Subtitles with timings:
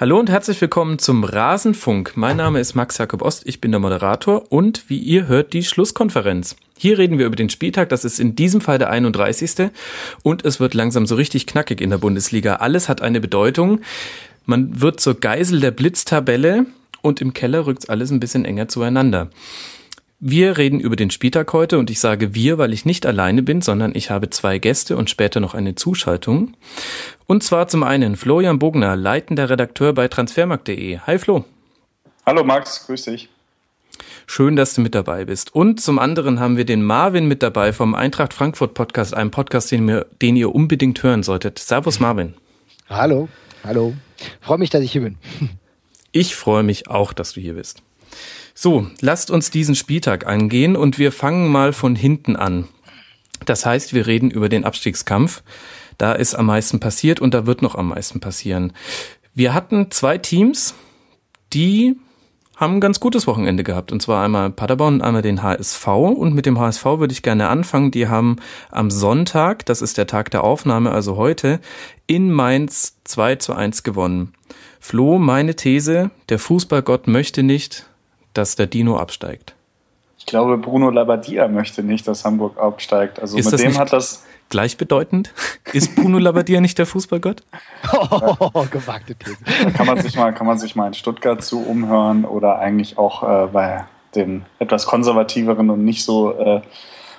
[0.00, 2.12] Hallo und herzlich willkommen zum Rasenfunk.
[2.14, 5.64] Mein Name ist Max Jakob Ost, ich bin der Moderator und wie ihr hört die
[5.64, 6.54] Schlusskonferenz.
[6.76, 9.72] Hier reden wir über den Spieltag, das ist in diesem Fall der 31.
[10.22, 12.54] und es wird langsam so richtig knackig in der Bundesliga.
[12.54, 13.80] Alles hat eine Bedeutung.
[14.46, 16.66] Man wird zur Geisel der Blitztabelle
[17.02, 19.30] und im Keller rückt alles ein bisschen enger zueinander.
[20.20, 23.62] Wir reden über den Spieltag heute und ich sage wir, weil ich nicht alleine bin,
[23.62, 26.56] sondern ich habe zwei Gäste und später noch eine Zuschaltung.
[27.28, 30.98] Und zwar zum einen Florian Bogner, leitender Redakteur bei transfermarkt.de.
[31.06, 31.44] Hi Flo.
[32.26, 33.28] Hallo Max, grüß dich.
[34.26, 35.54] Schön, dass du mit dabei bist.
[35.54, 39.70] Und zum anderen haben wir den Marvin mit dabei vom Eintracht Frankfurt Podcast, einem Podcast,
[39.70, 41.60] den, wir, den ihr unbedingt hören solltet.
[41.60, 42.34] Servus Marvin.
[42.88, 43.28] Hallo,
[43.62, 43.94] hallo.
[44.40, 45.16] Freue mich, dass ich hier bin.
[46.10, 47.82] Ich freue mich auch, dass du hier bist.
[48.60, 52.66] So, lasst uns diesen Spieltag angehen und wir fangen mal von hinten an.
[53.46, 55.44] Das heißt, wir reden über den Abstiegskampf.
[55.96, 58.72] Da ist am meisten passiert und da wird noch am meisten passieren.
[59.32, 60.74] Wir hatten zwei Teams,
[61.52, 62.00] die
[62.56, 63.92] haben ein ganz gutes Wochenende gehabt.
[63.92, 65.86] Und zwar einmal Paderborn und einmal den HSV.
[65.86, 67.92] Und mit dem HSV würde ich gerne anfangen.
[67.92, 68.38] Die haben
[68.72, 71.60] am Sonntag, das ist der Tag der Aufnahme, also heute,
[72.08, 74.32] in Mainz 2 zu 1 gewonnen.
[74.80, 77.87] Flo, meine These, der Fußballgott möchte nicht,
[78.38, 79.54] dass der Dino absteigt?
[80.18, 83.20] Ich glaube, Bruno Labbadia möchte nicht, dass Hamburg absteigt.
[83.20, 85.32] Also ist mit dem hat das gleichbedeutend?
[85.72, 87.42] Ist Bruno Labbadia nicht der Fußballgott?
[87.92, 89.36] Oh, gewagte These.
[89.72, 93.22] Kann man sich mal, kann man sich mal in Stuttgart zu umhören oder eigentlich auch
[93.22, 96.62] äh, bei den etwas konservativeren und nicht so äh,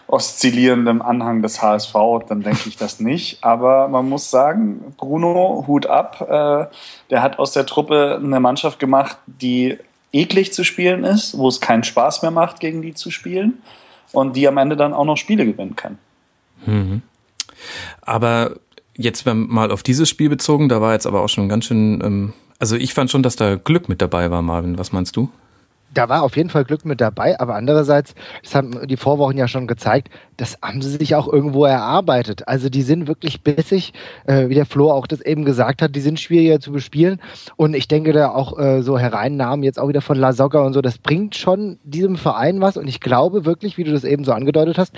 [0.08, 1.94] oszillierenden Anhang des HSV,
[2.28, 3.44] dann denke ich das nicht.
[3.44, 6.22] Aber man muss sagen, Bruno, Hut ab.
[6.22, 6.66] Äh,
[7.10, 9.78] der hat aus der Truppe eine Mannschaft gemacht, die
[10.12, 13.62] eklig zu spielen ist, wo es keinen Spaß mehr macht, gegen die zu spielen
[14.12, 15.98] und die am Ende dann auch noch Spiele gewinnen kann.
[16.66, 17.02] Mhm.
[18.02, 18.56] Aber
[18.96, 22.34] jetzt mal auf dieses Spiel bezogen, da war jetzt aber auch schon ganz schön, ähm,
[22.60, 24.78] also ich fand schon, dass da Glück mit dabei war, Marvin.
[24.78, 25.30] Was meinst du?
[25.94, 29.48] Da war auf jeden Fall Glück mit dabei, aber andererseits, das haben die Vorwochen ja
[29.48, 32.48] schon gezeigt, das haben sie sich auch irgendwo erarbeitet.
[32.48, 33.94] Also die sind wirklich bissig,
[34.26, 37.22] äh, wie der Flo auch das eben gesagt hat, die sind schwieriger zu bespielen
[37.56, 40.74] und ich denke da auch äh, so Hereinnahmen jetzt auch wieder von La Soga und
[40.74, 44.24] so, das bringt schon diesem Verein was und ich glaube wirklich, wie du das eben
[44.24, 44.94] so angedeutet hast,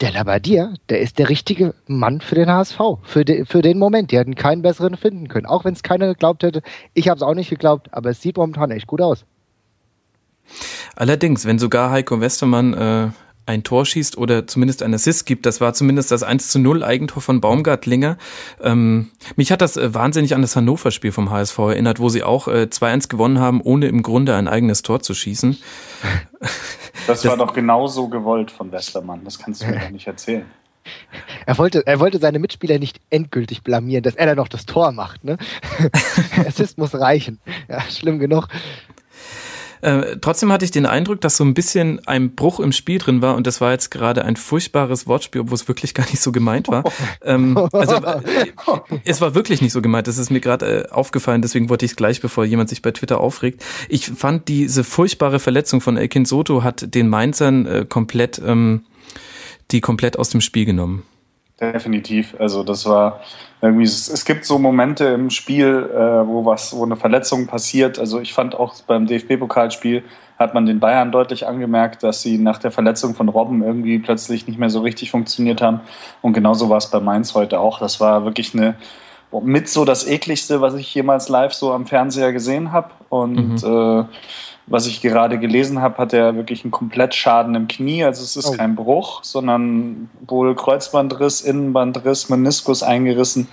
[0.00, 4.10] der Labadier, der ist der richtige Mann für den HSV, für, de, für den Moment.
[4.10, 6.62] Die hätten keinen besseren finden können, auch wenn es keiner geglaubt hätte.
[6.94, 9.26] Ich habe es auch nicht geglaubt, aber es sieht momentan echt gut aus.
[10.96, 13.08] Allerdings, wenn sogar Heiko Westermann äh,
[13.46, 16.84] ein Tor schießt oder zumindest ein Assist gibt, das war zumindest das 1 zu 0
[16.84, 18.16] Eigentor von Baumgartlinger.
[18.62, 22.48] Ähm, mich hat das äh, wahnsinnig an das Hannover-Spiel vom HSV erinnert, wo sie auch
[22.48, 25.58] äh, 2-1 gewonnen haben, ohne im Grunde ein eigenes Tor zu schießen.
[26.40, 26.50] Das,
[27.06, 30.46] das war doch genauso gewollt von Westermann, das kannst du mir doch nicht erzählen.
[31.46, 34.92] Er wollte, er wollte seine Mitspieler nicht endgültig blamieren, dass er dann noch das Tor
[34.92, 35.24] macht.
[35.24, 35.36] Ne?
[36.46, 37.38] Assist muss reichen.
[37.68, 38.48] Ja, schlimm genug.
[39.80, 43.22] Äh, trotzdem hatte ich den Eindruck, dass so ein bisschen ein Bruch im Spiel drin
[43.22, 46.32] war und das war jetzt gerade ein furchtbares Wortspiel, obwohl es wirklich gar nicht so
[46.32, 46.84] gemeint war.
[47.22, 48.20] ähm, also äh,
[49.04, 50.06] es war wirklich nicht so gemeint.
[50.06, 52.90] Das ist mir gerade äh, aufgefallen, deswegen wollte ich es gleich, bevor jemand sich bei
[52.90, 53.64] Twitter aufregt.
[53.88, 58.82] Ich fand diese furchtbare Verletzung von Elkin Soto hat den Mainzern äh, komplett ähm,
[59.70, 61.04] die komplett aus dem Spiel genommen.
[61.60, 62.34] Definitiv.
[62.38, 63.20] Also das war
[63.60, 67.98] irgendwie, es, gibt so Momente im Spiel, äh, wo was, wo eine Verletzung passiert.
[67.98, 70.02] Also ich fand auch beim DFB-Pokalspiel
[70.38, 74.48] hat man den Bayern deutlich angemerkt, dass sie nach der Verletzung von Robben irgendwie plötzlich
[74.48, 75.80] nicht mehr so richtig funktioniert haben.
[76.22, 77.78] Und genauso war es bei Mainz heute auch.
[77.78, 78.76] Das war wirklich eine
[79.42, 82.90] mit so das ekligste, was ich jemals live so am Fernseher gesehen habe.
[83.10, 84.00] Und mhm.
[84.00, 84.04] äh,
[84.66, 88.04] was ich gerade gelesen habe, hat er wirklich einen Komplettschaden im Knie.
[88.04, 88.52] Also es ist oh.
[88.52, 93.48] kein Bruch, sondern wohl Kreuzbandriss, Innenbandriss, Meniskus eingerissen.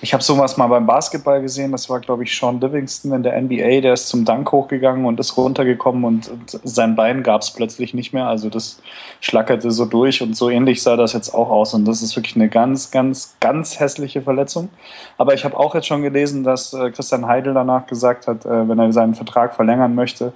[0.00, 1.72] Ich habe sowas mal beim Basketball gesehen.
[1.72, 3.80] Das war, glaube ich, Sean Livingston in der NBA.
[3.80, 7.94] Der ist zum Dank hochgegangen und ist runtergekommen und, und sein Bein gab es plötzlich
[7.94, 8.28] nicht mehr.
[8.28, 8.80] Also das
[9.20, 11.74] schlackerte so durch und so ähnlich sah das jetzt auch aus.
[11.74, 14.68] Und das ist wirklich eine ganz, ganz, ganz hässliche Verletzung.
[15.16, 18.68] Aber ich habe auch jetzt schon gelesen, dass äh, Christian Heidel danach gesagt hat, äh,
[18.68, 20.32] wenn er seinen Vertrag verlängern möchte,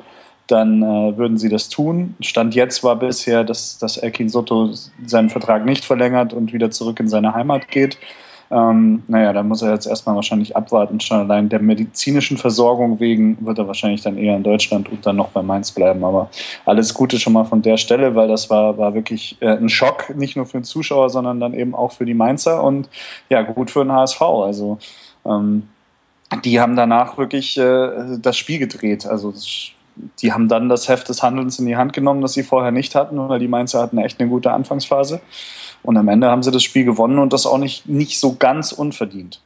[0.53, 2.15] dann äh, würden sie das tun.
[2.21, 4.71] Stand jetzt war bisher, dass, dass Elkin Soto
[5.07, 7.99] seinen Vertrag nicht verlängert und wieder zurück in seine Heimat geht.
[8.53, 11.01] Ähm, naja, da muss er jetzt erstmal wahrscheinlich abwarten.
[11.01, 15.17] Schon allein der medizinischen Versorgung wegen wird er wahrscheinlich dann eher in Deutschland und dann
[15.17, 16.05] noch bei Mainz bleiben.
[16.05, 16.29] Aber
[16.67, 20.15] alles Gute schon mal von der Stelle, weil das war, war wirklich äh, ein Schock,
[20.15, 22.91] nicht nur für den Zuschauer, sondern dann eben auch für die Mainzer und
[23.31, 24.21] ja, gut für den HSV.
[24.21, 24.77] Also
[25.25, 25.63] ähm,
[26.45, 29.07] die haben danach wirklich äh, das Spiel gedreht.
[29.07, 29.73] Also das
[30.21, 32.95] die haben dann das Heft des Handelns in die Hand genommen, das sie vorher nicht
[32.95, 35.21] hatten, weil die Mainzer hatten echt eine gute Anfangsphase.
[35.83, 38.73] Und am Ende haben sie das Spiel gewonnen und das auch nicht, nicht so ganz
[38.73, 39.41] unverdient.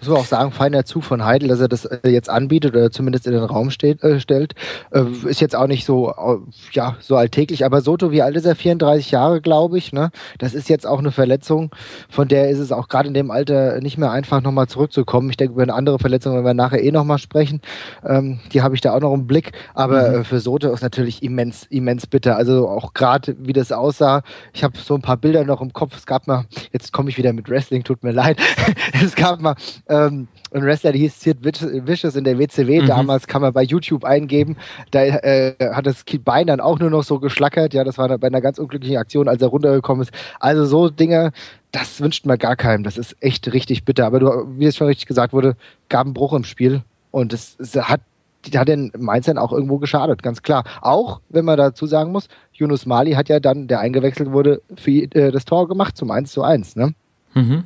[0.00, 2.90] Muss man auch sagen, feiner Zug von Heidel, dass er das äh, jetzt anbietet oder
[2.90, 4.54] zumindest in den Raum steht, äh, stellt.
[4.90, 6.38] Äh, ist jetzt auch nicht so, äh,
[6.72, 7.64] ja, so alltäglich.
[7.64, 8.56] Aber Soto, wie alt ist er?
[8.56, 9.92] 34 Jahre, glaube ich.
[9.92, 10.10] Ne?
[10.38, 11.70] Das ist jetzt auch eine Verletzung,
[12.08, 15.30] von der ist es auch gerade in dem Alter nicht mehr einfach nochmal zurückzukommen.
[15.30, 17.60] Ich denke, über eine andere Verletzung, wenn wir nachher eh nochmal sprechen,
[18.06, 19.52] ähm, die habe ich da auch noch im Blick.
[19.74, 20.20] Aber mhm.
[20.20, 22.36] Äh, für Soto ist natürlich immens, immens bitter.
[22.36, 24.22] Also auch gerade, wie das aussah.
[24.52, 25.96] Ich habe so ein paar Bilder noch im Kopf.
[25.96, 28.38] Es gab mal, jetzt komme ich wieder mit Wrestling, tut mir leid.
[29.04, 29.56] es gab mal
[29.90, 32.82] ähm, ein Wrestler, der hieß Sid Vicious in der WCW.
[32.82, 32.86] Mhm.
[32.86, 34.56] Damals kann man bei YouTube eingeben.
[34.90, 37.74] Da äh, hat das Bein dann auch nur noch so geschlackert.
[37.74, 40.12] Ja, das war bei einer ganz unglücklichen Aktion, als er runtergekommen ist.
[40.38, 41.32] Also so Dinge,
[41.72, 42.84] das wünscht man gar keinem.
[42.84, 44.06] Das ist echt richtig bitter.
[44.06, 45.56] Aber du, wie es schon richtig gesagt wurde,
[45.88, 46.82] gab einen Bruch im Spiel.
[47.10, 48.00] Und es, es hat
[48.46, 50.64] die hat den Mainz dann auch irgendwo geschadet, ganz klar.
[50.80, 54.90] Auch, wenn man dazu sagen muss, Yunus Mali hat ja dann, der eingewechselt wurde, für,
[54.90, 56.76] äh, das Tor gemacht zum 1 zu 1.
[56.76, 56.94] Ne?
[57.34, 57.64] Mhm.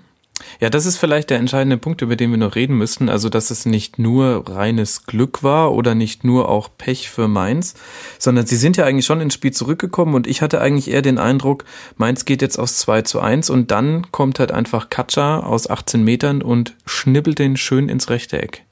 [0.60, 3.08] Ja, das ist vielleicht der entscheidende Punkt, über den wir noch reden müssten.
[3.08, 7.74] Also, dass es nicht nur reines Glück war oder nicht nur auch Pech für Mainz,
[8.18, 11.18] sondern sie sind ja eigentlich schon ins Spiel zurückgekommen und ich hatte eigentlich eher den
[11.18, 11.64] Eindruck,
[11.96, 16.02] Mainz geht jetzt aus 2 zu 1 und dann kommt halt einfach Katscha aus 18
[16.02, 18.64] Metern und schnibbelt den schön ins rechte Eck.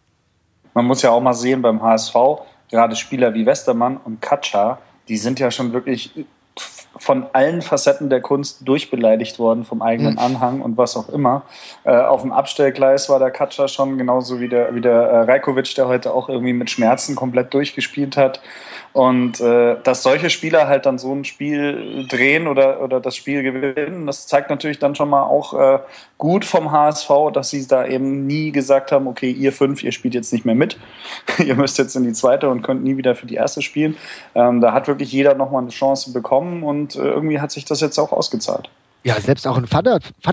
[0.75, 2.15] Man muss ja auch mal sehen beim HSV,
[2.71, 4.79] gerade Spieler wie Westermann und Katscha,
[5.09, 6.13] die sind ja schon wirklich
[7.03, 10.19] von allen Facetten der Kunst durchbeleidigt worden, vom eigenen mhm.
[10.21, 11.43] Anhang und was auch immer.
[11.83, 15.75] Äh, auf dem Abstellgleis war der Katscher schon genauso wie der, wie der äh, Rajkovic,
[15.75, 18.41] der heute auch irgendwie mit Schmerzen komplett durchgespielt hat.
[18.93, 23.43] Und äh, dass solche Spieler halt dann so ein Spiel drehen oder, oder das Spiel
[23.43, 25.79] gewinnen, das zeigt natürlich dann schon mal auch äh,
[26.19, 30.15] gut vom HSV, dass sie da eben nie gesagt haben, okay, ihr fünf, ihr spielt
[30.15, 30.79] jetzt nicht mehr mit.
[31.39, 33.97] ihr müsst jetzt in die zweite und könnt nie wieder für die erste spielen.
[34.35, 37.81] Ähm, da hat wirklich jeder nochmal eine Chance bekommen und äh, irgendwie hat sich das
[37.81, 38.69] jetzt auch ausgezahlt.
[39.05, 39.83] Ja, selbst auch ein Van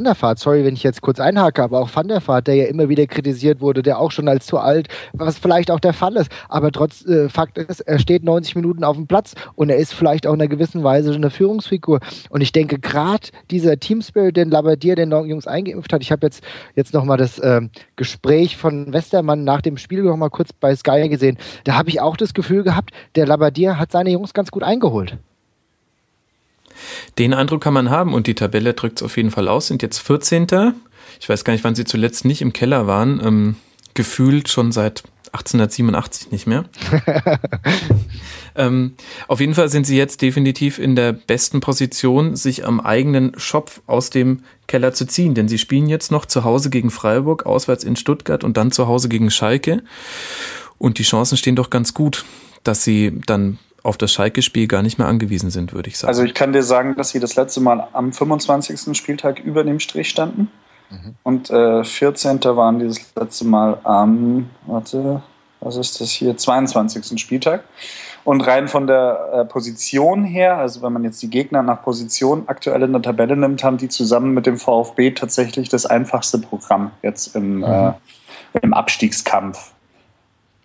[0.03, 3.61] der sorry, wenn ich jetzt kurz einhake, aber auch Van der ja immer wieder kritisiert
[3.61, 7.03] wurde, der auch schon als zu alt, was vielleicht auch der Fall ist, aber trotz
[7.05, 10.33] äh, Fakt ist, er steht 90 Minuten auf dem Platz und er ist vielleicht auch
[10.33, 11.99] in einer gewissen Weise eine Führungsfigur.
[12.29, 16.27] Und ich denke, gerade dieser Team Spirit, den Labadier den Jungs eingeimpft hat, ich habe
[16.27, 16.43] jetzt,
[16.75, 17.61] jetzt nochmal das äh,
[17.95, 22.17] Gespräch von Westermann nach dem Spiel nochmal kurz bei Sky gesehen, da habe ich auch
[22.17, 25.17] das Gefühl gehabt, der Labadier hat seine Jungs ganz gut eingeholt.
[27.17, 29.81] Den Eindruck kann man haben und die Tabelle drückt es auf jeden Fall aus, sind
[29.81, 30.47] jetzt 14.
[31.19, 33.21] Ich weiß gar nicht, wann sie zuletzt nicht im Keller waren.
[33.23, 33.55] Ähm,
[33.93, 35.03] gefühlt schon seit
[35.33, 36.65] 1887 nicht mehr.
[38.55, 38.95] ähm,
[39.27, 43.81] auf jeden Fall sind sie jetzt definitiv in der besten Position, sich am eigenen Schopf
[43.85, 47.83] aus dem Keller zu ziehen, denn sie spielen jetzt noch zu Hause gegen Freiburg, auswärts
[47.83, 49.83] in Stuttgart und dann zu Hause gegen Schalke.
[50.77, 52.25] Und die Chancen stehen doch ganz gut,
[52.63, 56.09] dass sie dann auf das Schalke-Spiel gar nicht mehr angewiesen sind, würde ich sagen.
[56.09, 58.95] Also ich kann dir sagen, dass sie das letzte Mal am 25.
[58.97, 60.49] Spieltag über dem Strich standen.
[60.89, 61.15] Mhm.
[61.23, 62.43] Und äh, 14.
[62.43, 65.21] waren dieses letzte Mal am, warte,
[65.59, 67.19] was ist das hier, 22.
[67.19, 67.63] Spieltag.
[68.25, 72.43] Und rein von der äh, Position her, also wenn man jetzt die Gegner nach Position
[72.47, 76.91] aktuell in der Tabelle nimmt, haben die zusammen mit dem VfB tatsächlich das einfachste Programm
[77.01, 77.63] jetzt im, mhm.
[77.63, 77.93] äh,
[78.61, 79.71] im Abstiegskampf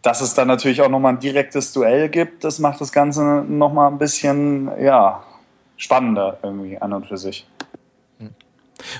[0.04, 3.90] dass es dann natürlich auch nochmal ein direktes Duell gibt, das macht das Ganze nochmal
[3.90, 5.24] ein bisschen, ja,
[5.78, 7.46] spannender irgendwie an und für sich.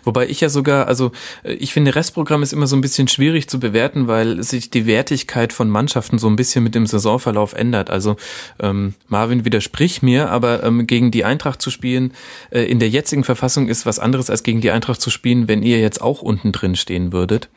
[0.02, 1.12] Wobei ich ja sogar, also
[1.42, 5.52] ich finde, Restprogramm ist immer so ein bisschen schwierig zu bewerten, weil sich die Wertigkeit
[5.52, 7.90] von Mannschaften so ein bisschen mit dem Saisonverlauf ändert.
[7.90, 8.16] Also
[8.58, 12.14] ähm, Marvin widerspricht mir, aber ähm, gegen die Eintracht zu spielen
[12.50, 15.62] äh, in der jetzigen Verfassung ist was anderes als gegen die Eintracht zu spielen, wenn
[15.62, 17.50] ihr jetzt auch unten drin stehen würdet.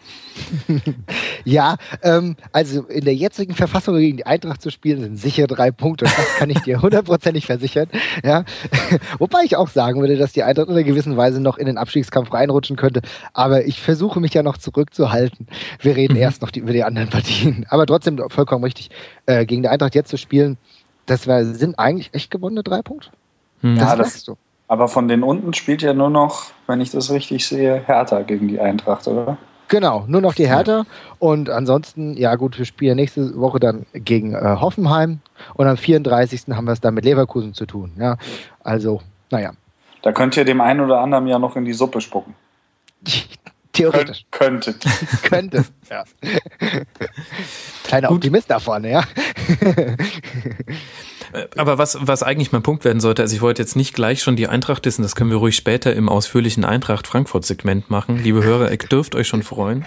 [1.46, 5.72] ja, ähm, also in der jetzigen Verfassung gegen die Eintracht zu spielen, sind sicher drei
[5.72, 6.06] Punkte.
[6.06, 7.88] Das kann ich dir hundertprozentig versichern.
[8.24, 8.44] Ja?
[9.20, 11.77] Wobei ich auch sagen würde, dass die Eintracht in einer gewissen Weise noch in den
[11.77, 13.01] Abstiegskampf reinrutschen könnte.
[13.34, 15.48] Aber ich versuche mich ja noch zurückzuhalten.
[15.79, 16.22] Wir reden mhm.
[16.22, 17.65] erst noch die, über die anderen Partien.
[17.70, 18.89] Aber trotzdem vollkommen richtig,
[19.25, 20.58] äh, gegen die Eintracht jetzt zu spielen,
[21.06, 23.10] das war, sind eigentlich echt gewonnene drei Punkte.
[23.62, 23.77] Mhm.
[23.77, 24.38] Das, ja, das du.
[24.67, 28.48] Aber von den unten spielt ja nur noch, wenn ich das richtig sehe, Hertha gegen
[28.48, 29.38] die Eintracht, oder?
[29.68, 30.86] Genau, nur noch die Hertha.
[31.20, 35.20] Und ansonsten, ja gut, wir spielen nächste Woche dann gegen äh, Hoffenheim
[35.56, 36.46] und am 34.
[36.52, 37.92] haben wir es dann mit Leverkusen zu tun.
[37.98, 38.18] Ja,
[38.64, 39.52] also, naja.
[40.02, 42.36] Da könnt ihr dem einen oder anderen ja noch in die Suppe spucken.
[43.74, 44.26] Theoretisch.
[44.32, 45.22] Könnt, könntet.
[45.24, 46.04] Könnte, ja.
[47.84, 49.04] Kleiner Optimist da vorne, ja.
[51.34, 54.22] Äh, aber was, was eigentlich mein Punkt werden sollte, also ich wollte jetzt nicht gleich
[54.22, 58.22] schon die Eintracht wissen, das können wir ruhig später im ausführlichen Eintracht-Frankfurt-Segment machen.
[58.24, 59.86] Liebe Hörer, ihr dürft euch schon freuen.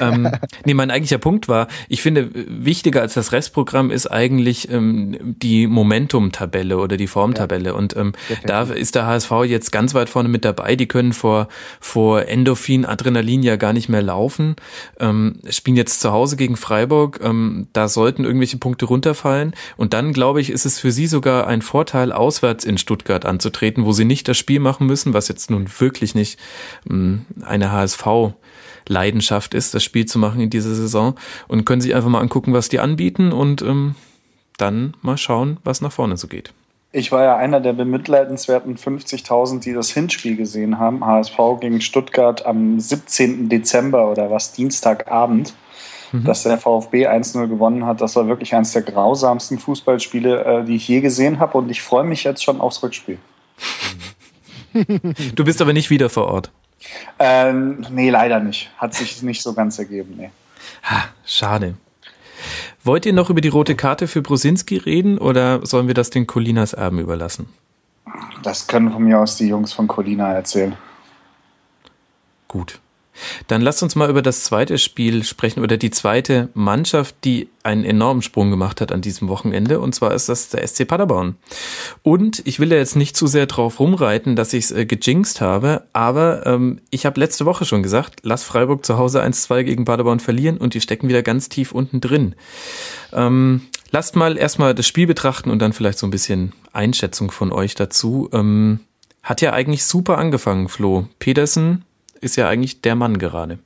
[0.00, 0.30] ähm,
[0.64, 5.66] nee, mein eigentlicher Punkt war, ich finde, wichtiger als das Restprogramm ist eigentlich ähm, die
[5.66, 7.70] Momentum-Tabelle oder die Formtabelle.
[7.70, 8.12] Ja, und ähm,
[8.44, 10.76] da ist der HSV jetzt ganz weit vorne mit dabei.
[10.76, 11.48] Die können vor,
[11.80, 14.56] vor Endorphin, Adrenalin ja gar nicht mehr laufen.
[15.00, 17.20] Ähm, spielen jetzt zu Hause gegen Freiburg.
[17.22, 19.54] Ähm, da sollten irgendwelche Punkte runterfallen.
[19.76, 23.84] Und dann, glaube ich, ist es für sie sogar ein Vorteil, auswärts in Stuttgart anzutreten,
[23.84, 26.40] wo sie nicht das Spiel machen müssen, was jetzt nun wirklich nicht
[26.90, 28.06] ähm, eine HSV
[28.88, 31.14] Leidenschaft ist, das Spiel zu machen in dieser Saison
[31.46, 33.96] und können sich einfach mal angucken, was die anbieten und ähm,
[34.56, 36.54] dann mal schauen, was nach vorne so geht.
[36.92, 41.04] Ich war ja einer der bemitleidenswerten 50.000, die das Hinspiel gesehen haben.
[41.04, 43.50] HSV gegen Stuttgart am 17.
[43.50, 45.52] Dezember oder was, Dienstagabend,
[46.20, 46.24] mhm.
[46.24, 48.00] dass der VfB 1-0 gewonnen hat.
[48.00, 51.58] Das war wirklich eines der grausamsten Fußballspiele, äh, die ich je gesehen habe.
[51.58, 53.18] Und ich freue mich jetzt schon aufs Rückspiel.
[55.34, 56.50] Du bist aber nicht wieder vor Ort.
[57.18, 58.70] Ähm, nee, leider nicht.
[58.76, 60.14] Hat sich nicht so ganz ergeben.
[60.18, 60.30] Nee.
[60.82, 61.76] Ha, schade.
[62.84, 66.26] Wollt ihr noch über die rote Karte für Brosinski reden oder sollen wir das den
[66.26, 67.48] Colinas Erben überlassen?
[68.42, 70.76] Das können von mir aus die Jungs von Colina erzählen.
[72.46, 72.80] Gut.
[73.48, 77.84] Dann lasst uns mal über das zweite Spiel sprechen oder die zweite Mannschaft, die einen
[77.84, 79.80] enormen Sprung gemacht hat an diesem Wochenende.
[79.80, 81.36] Und zwar ist das der SC Paderborn.
[82.02, 85.40] Und ich will ja jetzt nicht zu sehr drauf rumreiten, dass ich es äh, gejinxt
[85.40, 89.84] habe, aber ähm, ich habe letzte Woche schon gesagt, lass Freiburg zu Hause 1-2 gegen
[89.84, 92.34] Paderborn verlieren und die stecken wieder ganz tief unten drin.
[93.12, 97.52] Ähm, lasst mal erstmal das Spiel betrachten und dann vielleicht so ein bisschen Einschätzung von
[97.52, 98.30] euch dazu.
[98.32, 98.80] Ähm,
[99.22, 101.08] hat ja eigentlich super angefangen, Flo.
[101.18, 101.84] Pedersen
[102.26, 103.58] ist ja eigentlich der Mann gerade.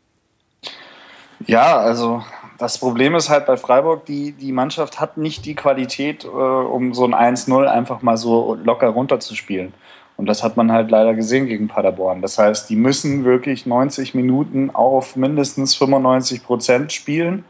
[1.46, 2.22] Ja, also
[2.58, 6.92] das Problem ist halt bei Freiburg, die, die Mannschaft hat nicht die Qualität, äh, um
[6.92, 9.72] so ein 1-0 einfach mal so locker runterzuspielen.
[10.18, 12.20] Und das hat man halt leider gesehen gegen Paderborn.
[12.20, 17.46] Das heißt, die müssen wirklich 90 Minuten auf mindestens 95 Prozent spielen.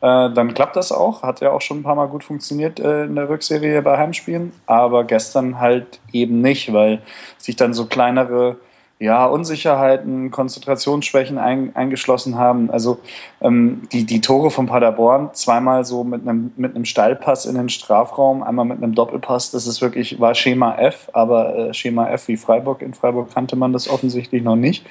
[0.00, 1.22] Äh, dann klappt das auch.
[1.22, 4.52] Hat ja auch schon ein paar Mal gut funktioniert äh, in der Rückserie bei Heimspielen.
[4.66, 7.00] Aber gestern halt eben nicht, weil
[7.38, 8.56] sich dann so kleinere
[9.00, 12.70] ja, Unsicherheiten, Konzentrationsschwächen ein, eingeschlossen haben.
[12.70, 13.00] Also
[13.40, 17.70] ähm, die, die Tore von Paderborn, zweimal so mit einem, mit einem Steilpass in den
[17.70, 22.28] Strafraum, einmal mit einem Doppelpass, das ist wirklich, war Schema F, aber äh, Schema F
[22.28, 22.82] wie Freiburg.
[22.82, 24.84] In Freiburg kannte man das offensichtlich noch nicht.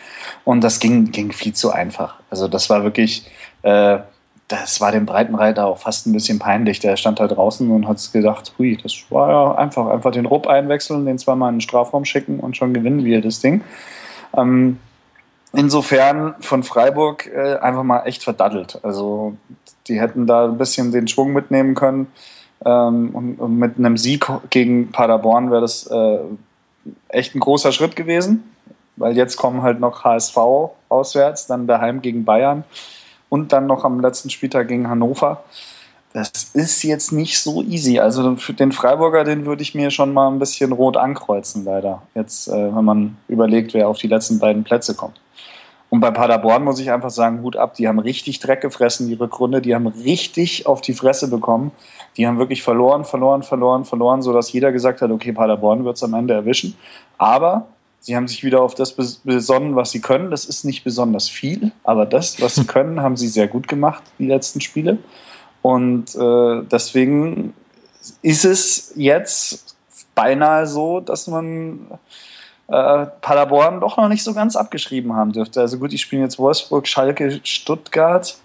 [0.44, 2.16] Und das ging, ging viel zu einfach.
[2.32, 3.30] Also das war wirklich,
[3.62, 4.00] äh,
[4.48, 6.80] das war dem Breitenreiter auch fast ein bisschen peinlich.
[6.80, 10.48] Der stand da draußen und hat gedacht, hui, das war ja einfach, einfach den Rupp
[10.48, 13.62] einwechseln, den zweimal in den Strafraum schicken und schon gewinnen wir das Ding.
[14.36, 14.80] Ähm,
[15.54, 18.80] insofern von Freiburg äh, einfach mal echt verdattelt.
[18.84, 19.36] Also
[19.88, 22.08] die hätten da ein bisschen den Schwung mitnehmen können.
[22.66, 26.20] Ähm, und, und, mit einem Sieg gegen Paderborn wäre das äh,
[27.08, 28.54] echt ein großer Schritt gewesen,
[28.98, 30.38] weil jetzt kommen halt noch HSV
[30.90, 32.66] auswärts, dann daheim gegen Bayern
[33.30, 35.44] und dann noch am letzten Spieltag gegen Hannover
[36.14, 38.00] das ist jetzt nicht so easy.
[38.00, 42.02] Also für den Freiburger, den würde ich mir schon mal ein bisschen rot ankreuzen, leider.
[42.16, 45.20] Jetzt, äh, wenn man überlegt, wer auf die letzten beiden Plätze kommt.
[45.92, 49.16] Und bei Paderborn muss ich einfach sagen, Hut ab, die haben richtig Dreck gefressen, die
[49.16, 51.72] Rückrunde, die haben richtig auf die Fresse bekommen.
[52.18, 56.04] Die haben wirklich verloren, verloren, verloren, verloren, sodass jeder gesagt hat, okay, Paderborn wird es
[56.04, 56.76] am Ende erwischen.
[57.18, 57.68] Aber
[58.00, 60.32] sie haben sich wieder auf das besonnen, was sie können.
[60.32, 64.04] Das ist nicht besonders viel, aber das, was sie können, haben sie sehr gut gemacht,
[64.18, 64.98] die letzten Spiele.
[65.62, 67.54] Und äh, deswegen
[68.22, 69.76] ist es jetzt
[70.16, 71.88] beinahe so, dass man
[72.68, 75.62] äh, Paderborn doch noch nicht so ganz abgeschrieben haben dürfte.
[75.62, 78.38] Also gut, die spielen jetzt Wolfsburg, Schalke, Stuttgart.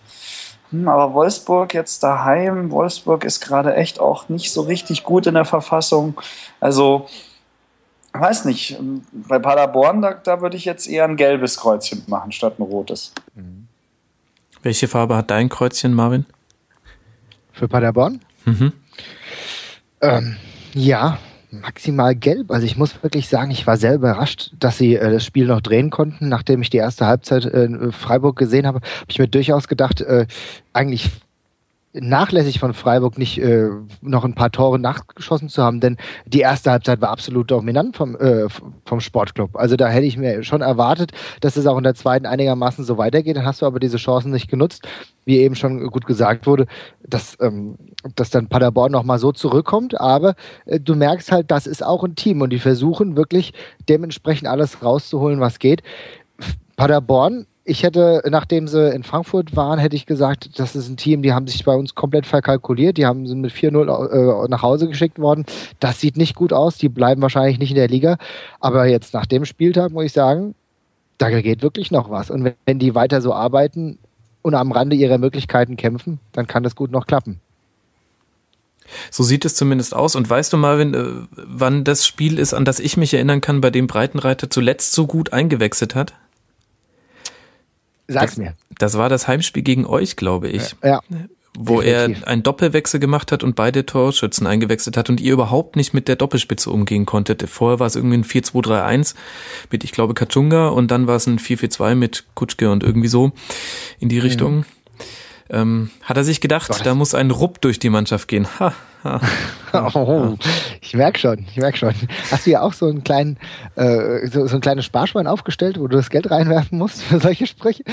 [0.70, 5.34] Hm, aber Wolfsburg jetzt daheim, Wolfsburg ist gerade echt auch nicht so richtig gut in
[5.34, 6.20] der Verfassung.
[6.60, 7.06] Also,
[8.12, 8.78] weiß nicht,
[9.12, 13.12] bei Paderborn, da, da würde ich jetzt eher ein gelbes Kreuzchen machen statt ein rotes.
[14.62, 16.24] Welche Farbe hat dein Kreuzchen, Marvin?
[17.54, 18.20] Für Paderborn.
[18.44, 18.72] Mhm.
[20.02, 20.36] Ähm,
[20.74, 21.18] ja,
[21.50, 22.50] maximal gelb.
[22.50, 25.60] Also ich muss wirklich sagen, ich war sehr überrascht, dass sie äh, das Spiel noch
[25.60, 26.28] drehen konnten.
[26.28, 30.00] Nachdem ich die erste Halbzeit äh, in Freiburg gesehen habe, habe ich mir durchaus gedacht,
[30.02, 30.26] äh,
[30.72, 31.10] eigentlich
[31.94, 33.68] nachlässig von Freiburg nicht äh,
[34.00, 35.96] noch ein paar Tore nachgeschossen zu haben, denn
[36.26, 38.48] die erste Halbzeit war absolut dominant vom, äh,
[38.84, 39.56] vom Sportclub.
[39.56, 42.98] Also da hätte ich mir schon erwartet, dass es auch in der zweiten einigermaßen so
[42.98, 43.36] weitergeht.
[43.36, 44.86] Dann hast du aber diese Chancen nicht genutzt,
[45.24, 46.66] wie eben schon gut gesagt wurde,
[47.06, 47.76] dass, ähm,
[48.16, 50.00] dass dann Paderborn nochmal so zurückkommt.
[50.00, 50.34] Aber
[50.66, 53.52] äh, du merkst halt, das ist auch ein Team und die versuchen wirklich
[53.88, 55.82] dementsprechend alles rauszuholen, was geht.
[56.76, 61.22] Paderborn ich hätte, nachdem sie in Frankfurt waren, hätte ich gesagt, das ist ein Team,
[61.22, 62.98] die haben sich bei uns komplett verkalkuliert.
[62.98, 65.46] Die haben sind mit 4-0 äh, nach Hause geschickt worden.
[65.80, 66.76] Das sieht nicht gut aus.
[66.76, 68.18] Die bleiben wahrscheinlich nicht in der Liga.
[68.60, 70.54] Aber jetzt nach dem Spieltag muss ich sagen,
[71.16, 72.30] da geht wirklich noch was.
[72.30, 73.98] Und wenn, wenn die weiter so arbeiten
[74.42, 77.40] und am Rande ihrer Möglichkeiten kämpfen, dann kann das gut noch klappen.
[79.10, 80.16] So sieht es zumindest aus.
[80.16, 83.62] Und weißt du, Marvin, äh, wann das Spiel ist, an das ich mich erinnern kann,
[83.62, 86.12] bei dem Breitenreiter zuletzt so gut eingewechselt hat?
[88.08, 88.54] Sag's das, mir.
[88.78, 90.74] Das war das Heimspiel gegen euch, glaube ich.
[90.82, 91.00] Ja.
[91.56, 92.22] Wo definitiv.
[92.22, 96.08] er einen Doppelwechsel gemacht hat und beide Torschützen eingewechselt hat und ihr überhaupt nicht mit
[96.08, 97.48] der Doppelspitze umgehen konntet.
[97.48, 99.14] Vorher war es irgendwie ein 4-2-3-1
[99.70, 103.30] mit, ich glaube, Kachunga und dann war es ein 4-4-2 mit Kutschke und irgendwie so
[104.00, 104.56] in die Richtung.
[104.56, 104.64] Mhm.
[105.50, 106.84] Ähm, hat er sich gedacht, Gott.
[106.84, 108.48] da muss ein Rupp durch die Mannschaft gehen.
[108.58, 108.74] Ha,
[109.72, 110.34] oh,
[110.80, 111.92] ich merk schon, ich merk schon.
[112.30, 113.38] Hast du ja auch so einen kleinen,
[113.76, 117.46] äh, so, so ein kleines Sparschwein aufgestellt, wo du das Geld reinwerfen musst für solche
[117.46, 117.84] Sprüche?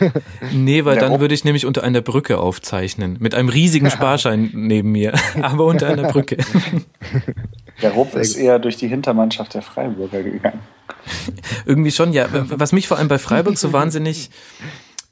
[0.52, 1.20] nee, weil Der dann Rupp.
[1.22, 3.16] würde ich nämlich unter einer Brücke aufzeichnen.
[3.20, 6.36] Mit einem riesigen Sparschein neben mir, aber unter einer Brücke.
[7.80, 10.60] Der Rupp ist eher durch die Hintermannschaft der Freiburger gegangen.
[11.64, 12.26] Irgendwie schon, ja.
[12.32, 14.30] Was mich vor allem bei Freiburg so wahnsinnig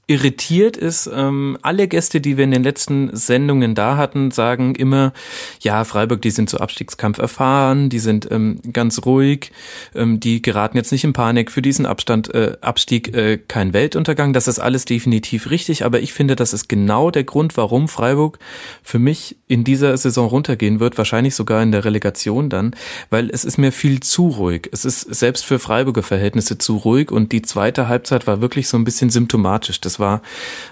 [0.09, 5.13] irritiert ist, ähm, alle Gäste, die wir in den letzten Sendungen da hatten, sagen immer,
[5.61, 9.51] ja, Freiburg, die sind zu Abstiegskampf erfahren, die sind ähm, ganz ruhig,
[9.97, 14.33] ähm, die geraten jetzt nicht in Panik, für diesen Abstand, äh, Abstieg äh, kein Weltuntergang.
[14.33, 18.39] Das ist alles definitiv richtig, aber ich finde, das ist genau der Grund, warum Freiburg
[18.85, 22.77] für mich in dieser Saison runtergehen wird, wahrscheinlich sogar in der Relegation dann,
[23.11, 24.69] weil es ist mir viel zu ruhig.
[24.71, 28.77] Es ist selbst für Freiburger Verhältnisse zu ruhig und die zweite Halbzeit war wirklich so
[28.77, 29.81] ein bisschen symptomatisch.
[29.81, 30.23] Das war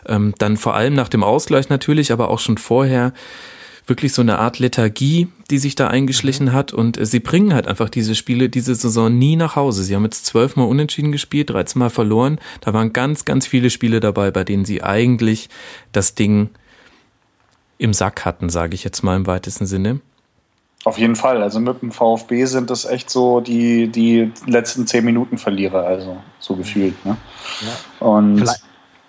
[0.06, 3.12] ähm, dann vor allem nach dem Ausgleich natürlich, aber auch schon vorher
[3.86, 6.52] wirklich so eine Art Lethargie, die sich da eingeschlichen mhm.
[6.52, 6.72] hat.
[6.72, 9.84] Und äh, sie bringen halt einfach diese Spiele diese Saison nie nach Hause.
[9.84, 12.38] Sie haben jetzt zwölfmal unentschieden gespielt, 13 Mal verloren.
[12.60, 15.48] Da waren ganz, ganz viele Spiele dabei, bei denen sie eigentlich
[15.92, 16.50] das Ding
[17.78, 20.00] im Sack hatten, sage ich jetzt mal im weitesten Sinne.
[20.84, 21.42] Auf jeden Fall.
[21.42, 26.18] Also mit dem VfB sind das echt so die, die letzten zehn Minuten Verlierer, also
[26.38, 27.04] so gefühlt.
[27.06, 27.16] Ne?
[27.62, 28.06] Ja.
[28.06, 28.62] Und Vielleicht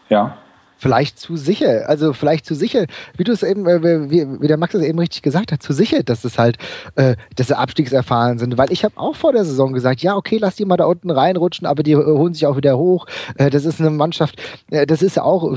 [0.10, 0.38] ja.
[0.78, 2.86] Vielleicht zu sicher, also vielleicht zu sicher,
[3.16, 5.72] wie du es eben, äh, wie, wie, der Max es eben richtig gesagt hat, zu
[5.72, 6.58] sicher, dass es halt,
[6.96, 8.58] äh, dass sie abstiegserfahren sind.
[8.58, 11.12] Weil ich habe auch vor der Saison gesagt, ja, okay, lass die mal da unten
[11.12, 13.08] reinrutschen, aber die äh, holen sich auch wieder hoch.
[13.38, 15.56] Äh, das ist eine Mannschaft, äh, das ist auch,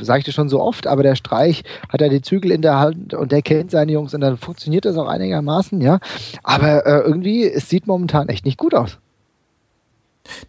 [0.00, 2.78] sage ich das schon so oft, aber der Streich hat ja die Zügel in der
[2.78, 5.98] Hand und der kennt seine Jungs und dann funktioniert das auch einigermaßen, ja.
[6.44, 8.98] Aber irgendwie, es sieht momentan echt nicht gut aus.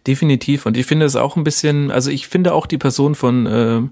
[0.06, 0.66] Definitiv.
[0.66, 3.82] Und ich finde es auch ein bisschen, also ich finde auch die Person von äh,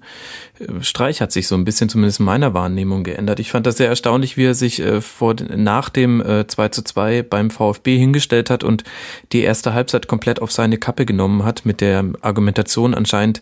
[0.81, 3.41] Streich hat sich so ein bisschen zumindest in meiner Wahrnehmung geändert.
[3.41, 6.83] Ich fand das sehr erstaunlich, wie er sich äh, vor, nach dem äh, 2 zu
[6.83, 8.85] 2 beim VfB hingestellt hat und
[9.33, 12.95] die erste Halbzeit komplett auf seine Kappe genommen hat mit der Argumentation.
[12.95, 13.41] Anscheinend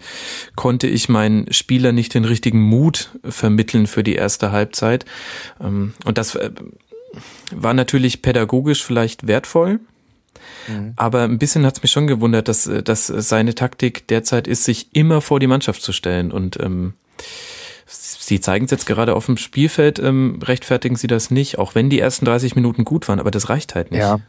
[0.56, 5.04] konnte ich meinen Spieler nicht den richtigen Mut vermitteln für die erste Halbzeit.
[5.60, 6.50] Ähm, und das äh,
[7.52, 9.80] war natürlich pädagogisch vielleicht wertvoll
[10.68, 10.92] Mhm.
[10.96, 14.64] Aber ein bisschen hat es mich schon gewundert, dass, äh, dass seine Taktik derzeit ist,
[14.64, 16.32] sich immer vor die Mannschaft zu stellen.
[16.32, 16.94] Und ähm,
[17.86, 21.90] sie zeigen es jetzt gerade auf dem Spielfeld, ähm, rechtfertigen sie das nicht, auch wenn
[21.90, 24.00] die ersten 30 Minuten gut waren, aber das reicht halt nicht.
[24.00, 24.20] Ja.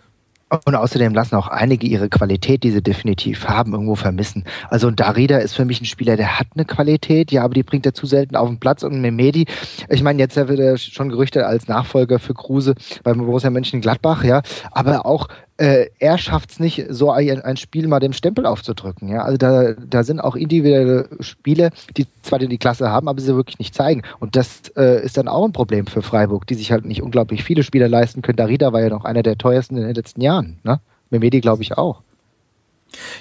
[0.63, 4.45] Und außerdem lassen auch einige ihre Qualität, die sie definitiv haben, irgendwo vermissen.
[4.69, 7.85] Also Darida ist für mich ein Spieler, der hat eine Qualität, ja, aber die bringt
[7.87, 8.83] er zu selten auf den Platz.
[8.83, 9.47] Und Memedi,
[9.89, 14.43] ich meine, jetzt wird er schon gerüchtet als Nachfolger für Kruse beim Borussia Mönchengladbach, ja,
[14.71, 19.07] aber auch äh, er schafft es nicht, so ein, ein, Spiel mal dem Stempel aufzudrücken.
[19.07, 19.23] Ja?
[19.23, 23.59] Also da, da sind auch individuelle Spiele, die zwar die Klasse haben, aber sie wirklich
[23.59, 24.03] nicht zeigen.
[24.19, 27.43] Und das äh, ist dann auch ein Problem für Freiburg, die sich halt nicht unglaublich
[27.43, 28.35] viele Spieler leisten können.
[28.35, 30.57] Darida war ja noch einer der teuersten in den letzten Jahren.
[30.63, 30.81] Ne?
[31.09, 32.01] Memedi glaube ich auch.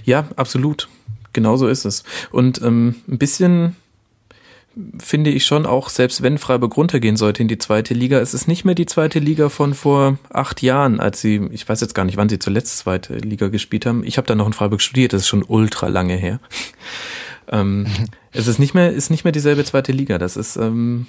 [0.05, 0.89] Ja, absolut.
[1.33, 2.05] Genauso ist es.
[2.31, 3.77] Und ähm, ein bisschen
[4.99, 8.49] finde ich schon auch, selbst wenn Freiburg runtergehen sollte in die zweite Liga, es ist
[8.49, 12.05] nicht mehr die zweite Liga von vor acht Jahren, als sie, ich weiß jetzt gar
[12.05, 14.05] nicht, wann sie zuletzt zweite Liga gespielt haben.
[14.05, 16.41] Ich habe da noch in Freiburg studiert, das ist schon ultra lange her.
[17.53, 17.87] ähm,
[18.33, 20.19] es ist nicht mehr, ist nicht mehr dieselbe zweite Liga.
[20.19, 21.07] Das ist ähm,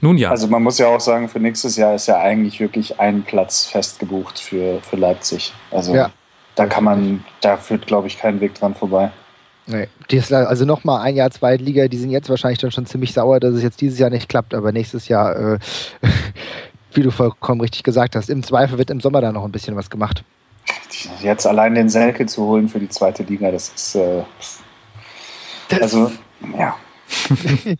[0.00, 0.30] nun ja.
[0.30, 3.66] Also man muss ja auch sagen, für nächstes Jahr ist ja eigentlich wirklich ein Platz
[3.66, 5.52] festgebucht für, für Leipzig.
[5.70, 6.10] Also ja.
[6.54, 9.10] da kann man, da führt, glaube ich, kein Weg dran vorbei.
[9.70, 9.88] Nee.
[10.34, 13.62] also nochmal ein Jahr Zweitliga, die sind jetzt wahrscheinlich dann schon ziemlich sauer, dass es
[13.62, 15.58] jetzt dieses Jahr nicht klappt, aber nächstes Jahr, äh,
[16.92, 19.76] wie du vollkommen richtig gesagt hast, im Zweifel wird im Sommer da noch ein bisschen
[19.76, 20.24] was gemacht.
[21.22, 24.22] Jetzt allein den Selke zu holen für die zweite Liga, das ist äh,
[25.80, 26.10] also
[26.58, 26.76] ja.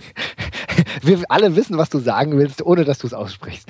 [1.03, 3.69] Wir alle wissen, was du sagen willst, ohne dass du es aussprichst.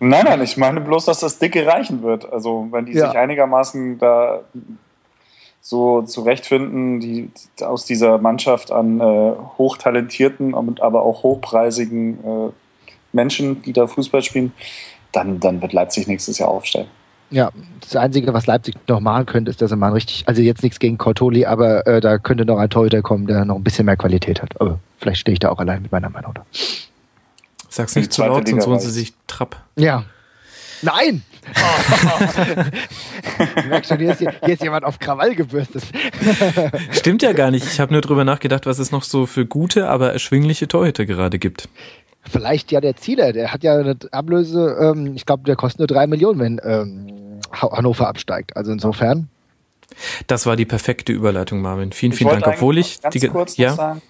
[0.00, 2.30] nein, nein, ich meine bloß, dass das Dicke reichen wird.
[2.30, 3.08] Also wenn die ja.
[3.08, 4.42] sich einigermaßen da
[5.66, 7.30] so zurechtfinden, die,
[7.62, 12.50] aus dieser Mannschaft an äh, hochtalentierten, aber auch hochpreisigen äh,
[13.14, 14.52] Menschen, die da Fußball spielen,
[15.10, 16.90] dann, dann wird Leipzig nächstes Jahr aufsteigen.
[17.30, 17.50] Ja,
[17.80, 20.78] das Einzige, was Leipzig noch machen könnte, ist, dass er mal richtig, also jetzt nichts
[20.78, 23.96] gegen Cortoli, aber äh, da könnte noch ein Torhüter kommen, der noch ein bisschen mehr
[23.96, 24.60] Qualität hat.
[24.60, 26.44] Aber vielleicht stehe ich da auch allein mit meiner Meinung da.
[27.70, 29.56] Sag's nicht zu laut, sonst holen sie sich Trapp.
[29.76, 30.04] Ja.
[30.82, 31.22] Nein!
[31.56, 32.64] Oh.
[33.68, 35.84] merkst schon, hier ist, hier ist jemand auf Krawall gebürstet.
[36.90, 37.66] Stimmt ja gar nicht.
[37.66, 41.38] Ich habe nur drüber nachgedacht, was es noch so für gute, aber erschwingliche Torhüter gerade
[41.38, 41.68] gibt.
[42.30, 45.86] Vielleicht ja der Zieler, der hat ja eine Ablöse, ähm, ich glaube, der kostet nur
[45.86, 48.56] drei Millionen, wenn ähm, Hannover absteigt.
[48.56, 49.28] Also insofern.
[50.26, 51.92] Das war die perfekte Überleitung, Marvin.
[51.92, 52.46] Vielen, vielen Dank.
[52.46, 53.74] Obwohl ich ganz die, kurz ja?
[53.74, 54.02] sagen,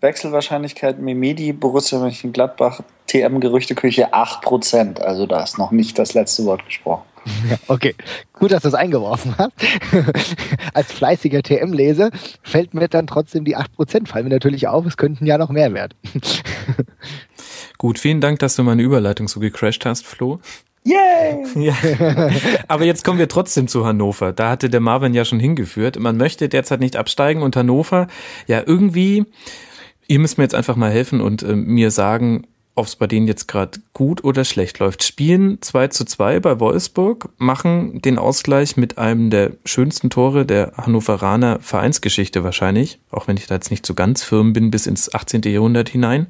[0.00, 5.00] Wechselwahrscheinlichkeit Mimedi, Borussia Mönchengladbach, TM-Gerüchteküche 8%.
[5.00, 7.02] Also da ist noch nicht das letzte Wort gesprochen.
[7.50, 7.94] Ja, okay,
[8.32, 9.52] gut, dass du es eingeworfen hast.
[10.74, 12.10] Als fleißiger TM-Leser
[12.42, 15.74] fällt mir dann trotzdem die 8%, fallen mir natürlich auf, es könnten ja noch mehr
[15.74, 15.94] werden.
[17.78, 20.40] gut, vielen Dank, dass du meine Überleitung so gecrashed hast, Flo.
[20.84, 21.44] Yay!
[21.56, 21.74] Ja.
[22.68, 24.32] Aber jetzt kommen wir trotzdem zu Hannover.
[24.32, 25.98] Da hatte der Marvin ja schon hingeführt.
[25.98, 28.06] Man möchte derzeit nicht absteigen und Hannover,
[28.46, 29.26] ja, irgendwie,
[30.08, 33.26] ihr müsst mir jetzt einfach mal helfen und äh, mir sagen, ob es bei denen
[33.26, 35.02] jetzt gerade gut oder schlecht läuft.
[35.02, 40.72] Spielen 2 zu 2 bei Wolfsburg, machen den Ausgleich mit einem der schönsten Tore der
[40.76, 45.12] Hannoveraner Vereinsgeschichte wahrscheinlich, auch wenn ich da jetzt nicht so ganz firm bin bis ins
[45.12, 45.42] 18.
[45.42, 46.28] Jahrhundert hinein.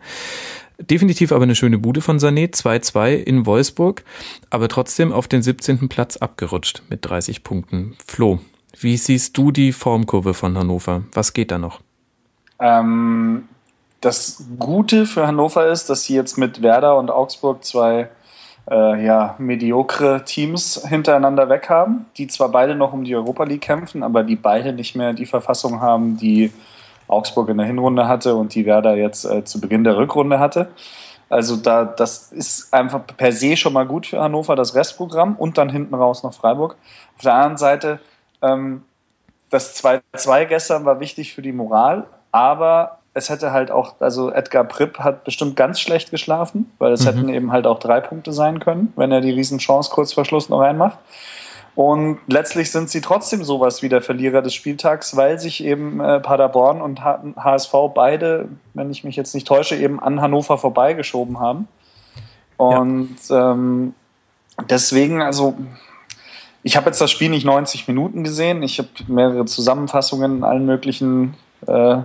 [0.78, 4.04] Definitiv aber eine schöne Bude von Sané, 2-2 in Wolfsburg,
[4.48, 5.88] aber trotzdem auf den 17.
[5.88, 7.96] Platz abgerutscht mit 30 Punkten.
[8.06, 8.38] Flo,
[8.80, 11.02] wie siehst du die Formkurve von Hannover?
[11.12, 11.80] Was geht da noch?
[12.60, 13.44] Ähm,
[14.00, 18.08] das Gute für Hannover ist, dass sie jetzt mit Werder und Augsburg zwei
[18.70, 23.62] äh, ja, mediokre Teams hintereinander weg haben, die zwar beide noch um die Europa League
[23.62, 26.52] kämpfen, aber die beide nicht mehr die Verfassung haben, die
[27.08, 30.68] Augsburg in der Hinrunde hatte und die Werder jetzt äh, zu Beginn der Rückrunde hatte.
[31.30, 35.58] Also da, das ist einfach per se schon mal gut für Hannover, das Restprogramm und
[35.58, 36.76] dann hinten raus noch Freiburg.
[37.16, 38.00] Auf der anderen Seite,
[38.42, 38.84] ähm,
[39.50, 44.64] das 2-2 gestern war wichtig für die Moral, aber es hätte halt auch, also Edgar
[44.64, 47.06] Pripp hat bestimmt ganz schlecht geschlafen, weil es mhm.
[47.06, 50.48] hätten eben halt auch drei Punkte sein können, wenn er die Riesenchance kurz vor Schluss
[50.48, 50.98] noch reinmacht.
[51.74, 56.18] Und letztlich sind sie trotzdem sowas wie der Verlierer des Spieltags, weil sich eben äh,
[56.18, 61.68] Paderborn und HSV beide, wenn ich mich jetzt nicht täusche, eben an Hannover vorbeigeschoben haben.
[62.56, 63.52] Und ja.
[63.52, 63.94] ähm,
[64.68, 65.56] deswegen, also
[66.64, 68.64] ich habe jetzt das Spiel nicht 90 Minuten gesehen.
[68.64, 71.34] Ich habe mehrere Zusammenfassungen in allen möglichen
[71.68, 72.02] äh,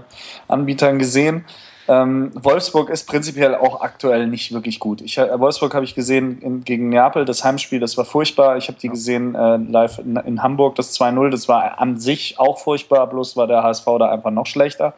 [0.47, 1.45] Anbietern gesehen.
[1.87, 5.01] Ähm, Wolfsburg ist prinzipiell auch aktuell nicht wirklich gut.
[5.01, 8.55] Ich, äh, Wolfsburg habe ich gesehen in, gegen Neapel, das Heimspiel, das war furchtbar.
[8.57, 12.39] Ich habe die gesehen äh, live in, in, Hamburg, das 2-0, das war an sich
[12.39, 14.93] auch furchtbar, bloß war der HSV da einfach noch schlechter.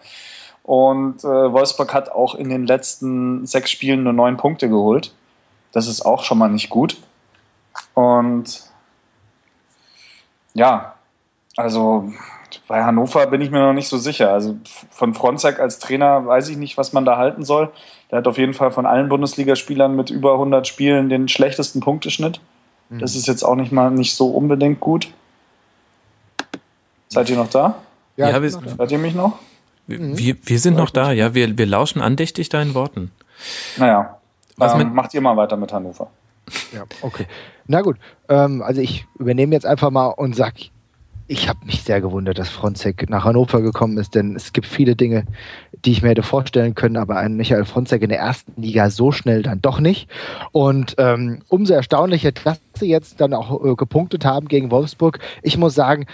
[0.61, 5.13] Und äh, Wolfsburg hat auch in den letzten sechs Spielen nur neun Punkte geholt.
[5.71, 6.97] Das ist auch schon mal nicht gut.
[7.93, 8.63] Und
[10.53, 10.95] ja,
[11.57, 12.11] also
[12.67, 14.31] bei Hannover bin ich mir noch nicht so sicher.
[14.31, 14.55] Also
[14.91, 17.71] von Fronzek als Trainer weiß ich nicht, was man da halten soll.
[18.11, 22.39] Der hat auf jeden Fall von allen Bundesligaspielern mit über 100 Spielen den schlechtesten Punkteschnitt.
[22.89, 22.99] Mhm.
[22.99, 25.09] Das ist jetzt auch nicht mal nicht so unbedingt gut.
[27.09, 27.75] Seid ihr noch da?
[28.17, 29.39] Ja, ja wir, Seid ihr mich noch?
[29.87, 31.35] Wir, wir sind noch da, ja.
[31.35, 33.11] Wir, wir lauschen andächtig deinen Worten.
[33.77, 34.17] Naja,
[34.57, 36.09] was ähm, macht ihr mal weiter mit Hannover?
[36.73, 37.27] Ja, okay.
[37.67, 37.97] Na gut,
[38.29, 40.53] ähm, also ich übernehme jetzt einfach mal und sag,
[41.27, 44.95] ich habe mich sehr gewundert, dass Fronzek nach Hannover gekommen ist, denn es gibt viele
[44.95, 45.25] Dinge,
[45.83, 49.11] die ich mir hätte vorstellen können, aber ein Michael Fronzek in der ersten Liga so
[49.11, 50.07] schnell dann doch nicht.
[50.51, 55.19] Und ähm, umso erstaunlicher, dass sie jetzt dann auch äh, gepunktet haben gegen Wolfsburg.
[55.41, 56.05] Ich muss sagen,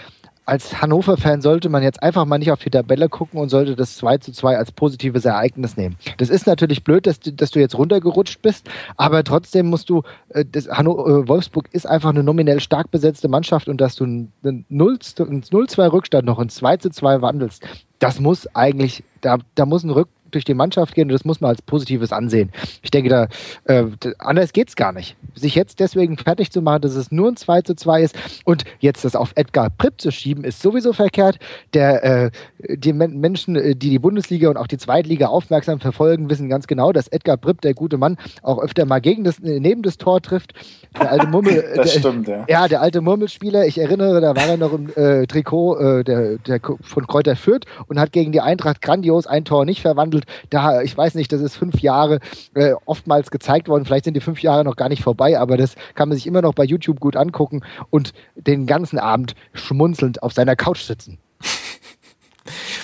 [0.44, 3.96] als Hannover-Fan sollte man jetzt einfach mal nicht auf die Tabelle gucken und sollte das
[3.96, 5.96] 2 zu 2 als positives Ereignis nehmen.
[6.18, 10.02] Das ist natürlich blöd, dass du, dass du jetzt runtergerutscht bist, aber trotzdem musst du,
[10.30, 14.32] äh, das, äh, Wolfsburg ist einfach eine nominell stark besetzte Mannschaft und dass du einen
[14.42, 17.62] 0-2 Rückstand noch in 2 zu 2 wandelst,
[17.98, 21.40] das muss eigentlich, da, da muss ein Rück, durch die Mannschaft gehen und das muss
[21.40, 22.50] man als Positives ansehen.
[22.82, 23.28] Ich denke, da
[23.64, 23.84] äh,
[24.18, 25.16] anders geht's gar nicht.
[25.34, 28.64] Sich jetzt deswegen fertig zu machen, dass es nur ein 2 zu 2 ist und
[28.80, 31.38] jetzt das auf Edgar Pripp zu schieben, ist sowieso verkehrt.
[31.74, 32.30] Der, äh,
[32.76, 36.92] die Menschen, äh, die die Bundesliga und auch die Zweitliga aufmerksam verfolgen, wissen ganz genau,
[36.92, 40.22] dass Edgar Pripp, der gute Mann, auch öfter mal gegen das, äh, neben das Tor
[40.22, 40.54] trifft.
[40.98, 42.46] Der alte Mummel, das der, stimmt, ja.
[42.48, 46.38] Ja, der alte Murmelspieler, ich erinnere, da war er noch im äh, Trikot äh, der,
[46.38, 50.50] der von Kräuter Fürth und hat gegen die Eintracht grandios ein Tor nicht verwandelt gespielt.
[50.50, 52.20] Da, ich weiß nicht, das ist fünf Jahre
[52.54, 53.84] äh, oftmals gezeigt worden.
[53.84, 56.42] Vielleicht sind die fünf Jahre noch gar nicht vorbei, aber das kann man sich immer
[56.42, 61.18] noch bei YouTube gut angucken und den ganzen Abend schmunzelnd auf seiner Couch sitzen.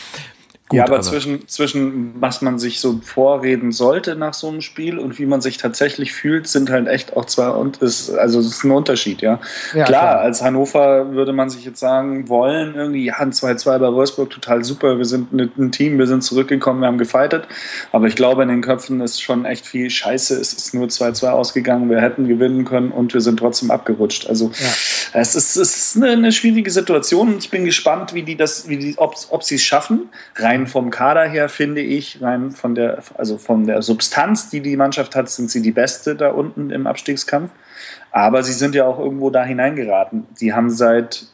[0.68, 4.60] Gut, ja, aber, aber, zwischen, zwischen was man sich so vorreden sollte nach so einem
[4.60, 8.40] Spiel und wie man sich tatsächlich fühlt, sind halt echt auch zwei und ist, also
[8.40, 9.40] es ist ein Unterschied, ja.
[9.74, 13.78] ja klar, klar, als Hannover würde man sich jetzt sagen, wollen irgendwie, ja, ein 2-2
[13.78, 17.46] bei Wolfsburg, total super, wir sind ein Team, wir sind zurückgekommen, wir haben gefightet.
[17.92, 21.28] Aber ich glaube, in den Köpfen ist schon echt viel Scheiße, es ist nur 2-2
[21.28, 24.28] ausgegangen, wir hätten gewinnen können und wir sind trotzdem abgerutscht.
[24.28, 25.20] Also ja.
[25.20, 28.68] es, ist, es ist eine, eine schwierige Situation und ich bin gespannt, wie die das,
[28.68, 32.52] wie die, ob, ob sie es schaffen, rein rein vom Kader her finde ich, rein
[32.52, 36.30] von der, also von der Substanz, die die Mannschaft hat, sind sie die beste da
[36.30, 37.50] unten im Abstiegskampf.
[38.10, 40.26] Aber sie sind ja auch irgendwo da hineingeraten.
[40.34, 41.26] Sie haben seit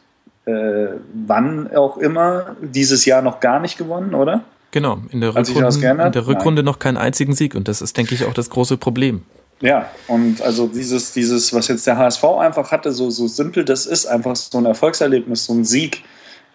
[0.45, 4.43] äh, wann auch immer dieses Jahr noch gar nicht gewonnen, oder?
[4.71, 8.13] Genau, in der Rückrunde, in der Rückrunde noch keinen einzigen Sieg und das ist, denke
[8.13, 9.23] ich, auch das große Problem.
[9.61, 13.85] Ja, und also dieses, dieses, was jetzt der HSV einfach hatte, so, so simpel das
[13.85, 16.03] ist, einfach so ein Erfolgserlebnis, so ein Sieg,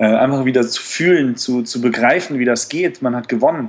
[0.00, 3.02] äh, einfach wieder zu fühlen, zu, zu begreifen, wie das geht.
[3.02, 3.68] Man hat gewonnen.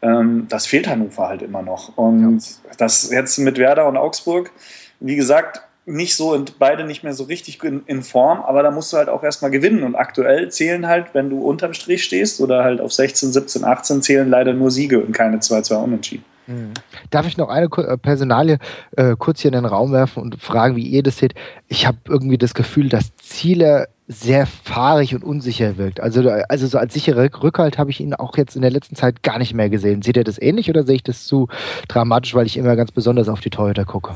[0.00, 1.98] Ähm, das fehlt Hannover halt immer noch.
[1.98, 2.70] Und ja.
[2.78, 4.52] das jetzt mit Werder und Augsburg,
[5.00, 8.70] wie gesagt, nicht so und beide nicht mehr so richtig in, in, Form, aber da
[8.70, 9.82] musst du halt auch erstmal gewinnen.
[9.82, 14.02] Und aktuell zählen halt, wenn du unterm Strich stehst oder halt auf 16, 17, 18
[14.02, 16.24] zählen leider nur Siege und keine 2-2 Unentschieden.
[16.46, 16.74] Mhm.
[17.10, 18.58] Darf ich noch eine äh, Personalie
[18.96, 21.34] äh, kurz hier in den Raum werfen und fragen, wie ihr das seht?
[21.66, 26.00] Ich habe irgendwie das Gefühl, dass Ziele sehr fahrig und unsicher wirkt.
[26.00, 29.22] Also, also so als sicherer Rückhalt habe ich ihn auch jetzt in der letzten Zeit
[29.22, 30.02] gar nicht mehr gesehen.
[30.02, 31.48] Seht ihr das ähnlich oder sehe ich das zu
[31.88, 34.14] dramatisch, weil ich immer ganz besonders auf die Torhüter gucke?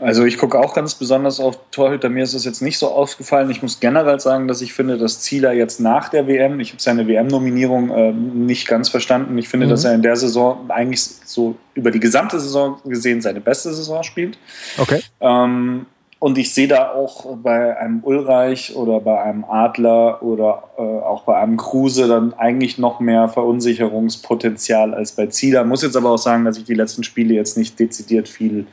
[0.00, 2.08] Also ich gucke auch ganz besonders auf Torhüter.
[2.08, 3.50] Mir ist es jetzt nicht so aufgefallen.
[3.50, 6.80] Ich muss generell sagen, dass ich finde, dass Zieler jetzt nach der WM, ich habe
[6.80, 9.36] seine WM-Nominierung äh, nicht ganz verstanden.
[9.36, 9.70] Ich finde, mhm.
[9.70, 14.02] dass er in der Saison eigentlich so über die gesamte Saison gesehen seine beste Saison
[14.02, 14.38] spielt.
[14.78, 15.02] Okay.
[15.20, 15.84] Ähm,
[16.20, 21.22] und ich sehe da auch bei einem Ulreich oder bei einem Adler oder äh, auch
[21.22, 25.64] bei einem Kruse dann eigentlich noch mehr Verunsicherungspotenzial als bei Zieler.
[25.64, 28.66] Muss jetzt aber auch sagen, dass ich die letzten Spiele jetzt nicht dezidiert viel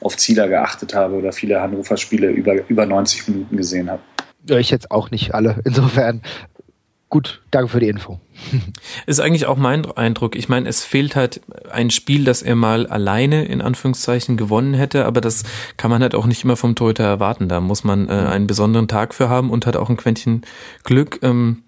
[0.00, 4.00] auf Zieler geachtet habe oder viele Hannover-Spiele über, über 90 Minuten gesehen habe.
[4.48, 5.56] Ja, ich jetzt auch nicht alle.
[5.64, 6.22] Insofern
[7.12, 8.20] gut, danke für die Info.
[9.06, 10.34] Ist eigentlich auch mein Eindruck.
[10.34, 15.04] Ich meine, es fehlt halt ein Spiel, das er mal alleine in Anführungszeichen gewonnen hätte,
[15.04, 15.42] aber das
[15.76, 17.50] kann man halt auch nicht immer vom Torhüter erwarten.
[17.50, 20.40] Da muss man äh, einen besonderen Tag für haben und hat auch ein Quäntchen
[20.84, 21.18] Glück.
[21.22, 21.64] Ähm,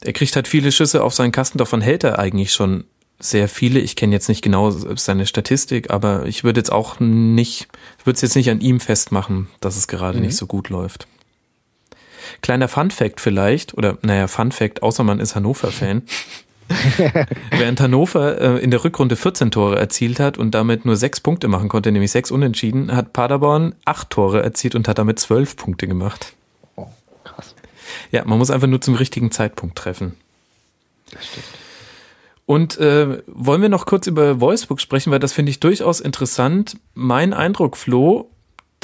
[0.00, 2.84] er kriegt halt viele Schüsse auf seinen Kasten, davon hält er eigentlich schon
[3.18, 3.78] sehr viele.
[3.78, 7.68] Ich kenne jetzt nicht genau seine Statistik, aber ich würde jetzt auch nicht,
[8.04, 10.24] würde es jetzt nicht an ihm festmachen, dass es gerade mhm.
[10.24, 11.08] nicht so gut läuft.
[12.42, 16.02] Kleiner Fun Fact vielleicht, oder naja, Fun Fact, außer man ist Hannover-Fan.
[17.50, 21.48] Während Hannover äh, in der Rückrunde 14 Tore erzielt hat und damit nur sechs Punkte
[21.48, 25.86] machen konnte, nämlich sechs Unentschieden, hat Paderborn acht Tore erzielt und hat damit zwölf Punkte
[25.86, 26.34] gemacht.
[26.74, 26.88] Oh,
[27.24, 27.54] krass.
[28.10, 30.16] Ja, man muss einfach nur zum richtigen Zeitpunkt treffen.
[31.12, 31.46] Das stimmt.
[32.46, 36.78] Und äh, wollen wir noch kurz über Wolfsburg sprechen, weil das finde ich durchaus interessant.
[36.94, 38.30] Mein Eindruck, Flo,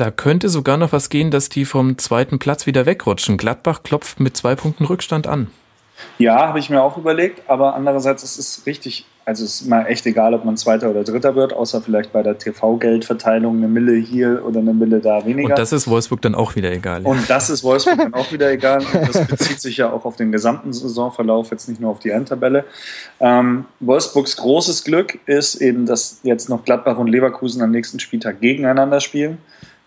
[0.02, 3.36] da könnte sogar noch was gehen, dass die vom zweiten Platz wieder wegrutschen.
[3.36, 5.46] Gladbach klopft mit zwei Punkten Rückstand an.
[6.18, 9.84] Ja, habe ich mir auch überlegt, aber andererseits ist es richtig, also es ist mal
[9.84, 13.94] echt egal, ob man Zweiter oder Dritter wird, außer vielleicht bei der TV-Geldverteilung eine Mille
[13.94, 15.50] hier oder eine Mille da weniger.
[15.50, 17.02] Und das ist Wolfsburg dann auch wieder egal.
[17.02, 18.80] Und das ist Wolfsburg dann auch wieder egal.
[18.80, 22.10] Und das bezieht sich ja auch auf den gesamten Saisonverlauf, jetzt nicht nur auf die
[22.10, 22.64] Endtabelle.
[23.20, 28.40] Ähm, Wolfsburgs großes Glück ist eben, dass jetzt noch Gladbach und Leverkusen am nächsten Spieltag
[28.40, 29.38] gegeneinander spielen.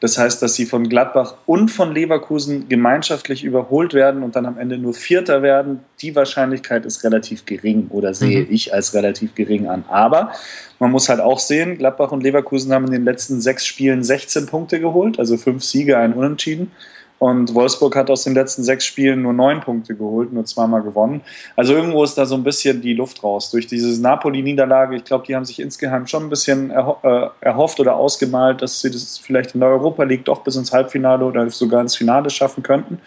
[0.02, 4.58] Das heißt, dass sie von Gladbach und von Leverkusen gemeinschaftlich überholt werden und dann am
[4.58, 5.80] Ende nur Vierter werden.
[6.02, 8.48] Die Wahrscheinlichkeit ist relativ gering oder sehe mhm.
[8.52, 9.86] ich als relativ gering an.
[9.88, 10.32] Aber
[10.80, 14.48] man muss halt auch sehen, Gladbach und Leverkusen haben in den letzten sechs Spielen 16
[14.48, 16.72] Punkte geholt, also fünf Siege, ein Unentschieden.
[17.18, 21.22] Und Wolfsburg hat aus den letzten sechs Spielen nur neun Punkte geholt, nur zweimal gewonnen.
[21.56, 23.52] Also irgendwo ist da so ein bisschen die Luft raus.
[23.52, 27.80] Durch diese Napoli-Niederlage, ich glaube, die haben sich insgeheim schon ein bisschen erho äh, erhofft
[27.80, 31.50] oder ausgemalt, dass sie das vielleicht in der Europa League doch bis ins Halbfinale oder
[31.50, 33.00] sogar ins Finale schaffen könnten.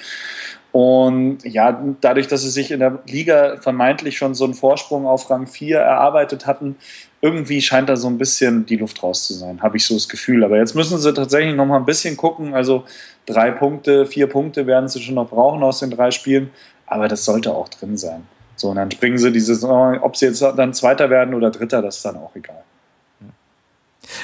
[0.73, 5.31] Und ja, dadurch, dass sie sich in der Liga vermeintlich schon so einen Vorsprung auf
[5.31, 6.77] Rang 4 erarbeitet hatten,
[7.21, 10.09] irgendwie scheint da so ein bisschen die Luft raus zu sein, habe ich so das
[10.09, 10.45] Gefühl.
[10.45, 12.55] Aber jetzt müssen sie tatsächlich noch mal ein bisschen gucken.
[12.55, 12.85] Also
[13.27, 16.51] drei Punkte, vier Punkte werden sie schon noch brauchen aus den drei Spielen.
[16.87, 18.27] Aber das sollte auch drin sein.
[18.57, 21.81] So, und dann springen sie diese Saison, ob sie jetzt dann Zweiter werden oder Dritter,
[21.83, 22.63] das ist dann auch egal.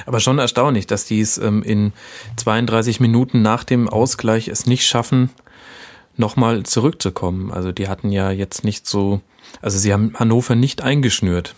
[0.07, 1.92] Aber schon erstaunlich, dass die es ähm, in
[2.37, 5.30] 32 Minuten nach dem Ausgleich es nicht schaffen,
[6.16, 7.52] nochmal zurückzukommen.
[7.52, 9.20] Also die hatten ja jetzt nicht so,
[9.61, 11.54] also sie haben Hannover nicht eingeschnürt.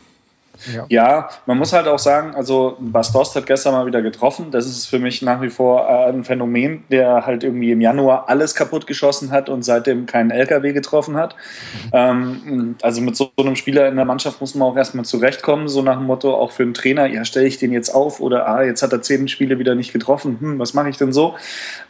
[0.72, 0.86] Ja.
[0.88, 1.28] ja.
[1.46, 4.50] man muss halt auch sagen, also Bastos hat gestern mal wieder getroffen.
[4.50, 8.28] Das ist für mich nach wie vor äh, ein Phänomen, der halt irgendwie im Januar
[8.28, 11.36] alles kaputt geschossen hat und seitdem keinen LKW getroffen hat.
[11.92, 15.82] Ähm, also mit so einem Spieler in der Mannschaft muss man auch erstmal zurechtkommen, so
[15.82, 18.62] nach dem Motto auch für einen Trainer, ja, stelle ich den jetzt auf oder ah,
[18.62, 21.34] jetzt hat er zehn Spiele wieder nicht getroffen, hm, was mache ich denn so?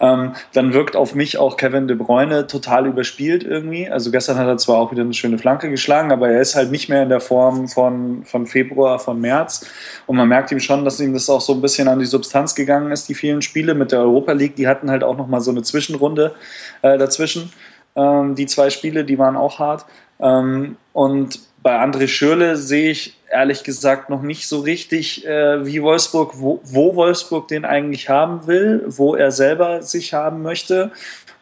[0.00, 3.88] Ähm, dann wirkt auf mich auch Kevin De Bruyne total überspielt irgendwie.
[3.88, 6.70] Also gestern hat er zwar auch wieder eine schöne Flanke geschlagen, aber er ist halt
[6.70, 9.66] nicht mehr in der Form von, von Februar, von März.
[10.06, 12.54] Und man merkt ihm schon, dass ihm das auch so ein bisschen an die Substanz
[12.54, 14.56] gegangen ist, die vielen Spiele mit der Europa League.
[14.56, 16.34] Die hatten halt auch nochmal so eine Zwischenrunde
[16.80, 17.52] äh, dazwischen.
[17.94, 19.84] Ähm, die zwei Spiele, die waren auch hart.
[20.20, 25.82] Ähm, und bei André Schürle sehe ich ehrlich gesagt noch nicht so richtig, äh, wie
[25.82, 30.92] Wolfsburg, wo, wo, Wolfsburg den eigentlich haben will, wo er selber sich haben möchte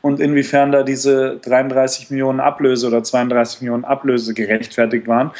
[0.04, 5.30] und inwiefern da diese 33 Millionen Ablöse oder 32 Millionen Ablöse gerechtfertigt waren.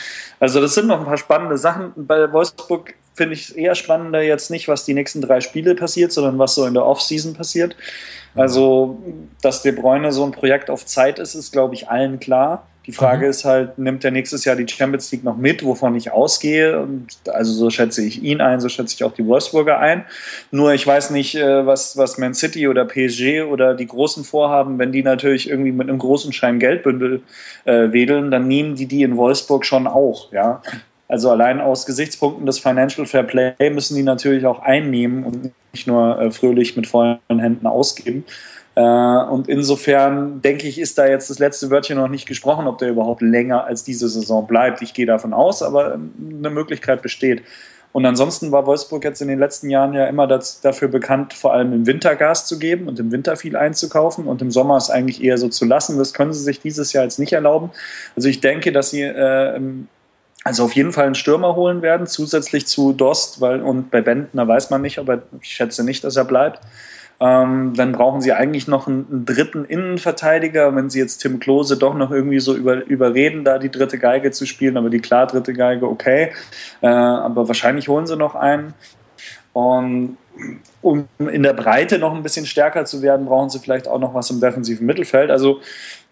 [0.40, 1.92] Also das sind noch ein paar spannende Sachen.
[1.96, 6.38] Bei Wolfsburg finde ich eher spannender jetzt nicht, was die nächsten drei Spiele passiert, sondern
[6.38, 7.76] was so in der Offseason passiert.
[8.34, 9.02] Also,
[9.42, 12.66] dass De Bruyne so ein Projekt auf Zeit ist, ist, glaube ich, allen klar.
[12.86, 13.30] Die Frage mhm.
[13.30, 16.80] ist halt, nimmt er nächstes Jahr die Champions League noch mit, wovon ich ausgehe?
[16.80, 20.04] Und also so schätze ich ihn ein, so schätze ich auch die Wolfsburger ein.
[20.50, 24.78] Nur ich weiß nicht, äh, was, was Man City oder PSG oder die Großen vorhaben.
[24.78, 27.22] Wenn die natürlich irgendwie mit einem großen Schein Geldbündel
[27.64, 30.30] äh, wedeln, dann nehmen die die in Wolfsburg schon auch.
[30.32, 30.60] Ja,
[31.08, 35.86] also allein aus Gesichtspunkten des Financial Fair Play müssen die natürlich auch einnehmen und nicht
[35.86, 38.24] nur äh, fröhlich mit vollen Händen ausgeben.
[38.74, 42.78] Äh, und insofern denke ich, ist da jetzt das letzte Wörtchen noch nicht gesprochen, ob
[42.78, 44.82] der überhaupt länger als diese Saison bleibt.
[44.82, 47.42] Ich gehe davon aus, aber eine Möglichkeit besteht.
[47.92, 51.52] Und ansonsten war Wolfsburg jetzt in den letzten Jahren ja immer das, dafür bekannt, vor
[51.52, 54.90] allem im Winter Gas zu geben und im Winter viel einzukaufen und im Sommer es
[54.90, 55.96] eigentlich eher so zu lassen.
[55.96, 57.70] Das können sie sich dieses Jahr jetzt nicht erlauben.
[58.16, 59.60] Also ich denke, dass sie äh,
[60.42, 64.48] also auf jeden Fall einen Stürmer holen werden, zusätzlich zu Dost, weil und bei Bentner
[64.48, 66.60] weiß man nicht, aber ich schätze nicht, dass er bleibt.
[67.20, 71.76] Ähm, dann brauchen sie eigentlich noch einen, einen, dritten Innenverteidiger, wenn sie jetzt Tim Klose
[71.76, 75.26] doch noch irgendwie so über, überreden, da die dritte Geige zu spielen, aber die klar
[75.26, 76.32] dritte Geige, okay.
[76.82, 78.74] Äh, aber wahrscheinlich holen sie noch einen.
[79.52, 80.18] Und
[80.82, 84.14] um in der Breite noch ein bisschen stärker zu werden, brauchen sie vielleicht auch noch
[84.14, 85.30] was im defensiven Mittelfeld.
[85.30, 85.60] Also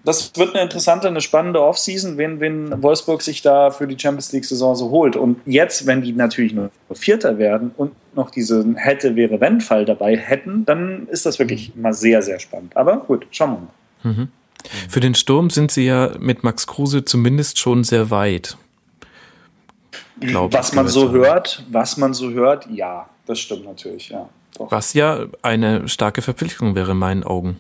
[0.05, 4.33] das wird eine interessante, eine spannende Offseason, wenn, wenn Wolfsburg sich da für die Champions
[4.33, 5.15] League-Saison so holt.
[5.17, 9.85] Und jetzt, wenn die natürlich nur Vierter werden und noch diesen hätte, wäre, wenn Fall
[9.85, 12.77] dabei hätten, dann ist das wirklich mal sehr, sehr spannend.
[12.77, 13.51] Aber gut, schauen
[14.03, 14.15] wir mal.
[14.15, 14.29] Mhm.
[14.89, 18.57] Für den Sturm sind sie ja mit Max Kruse zumindest schon sehr weit.
[20.21, 24.29] Glaub, was man so hört, was man so hört, ja, das stimmt natürlich, ja.
[24.59, 24.71] Doch.
[24.71, 27.59] Was ja eine starke Verpflichtung wäre in meinen Augen.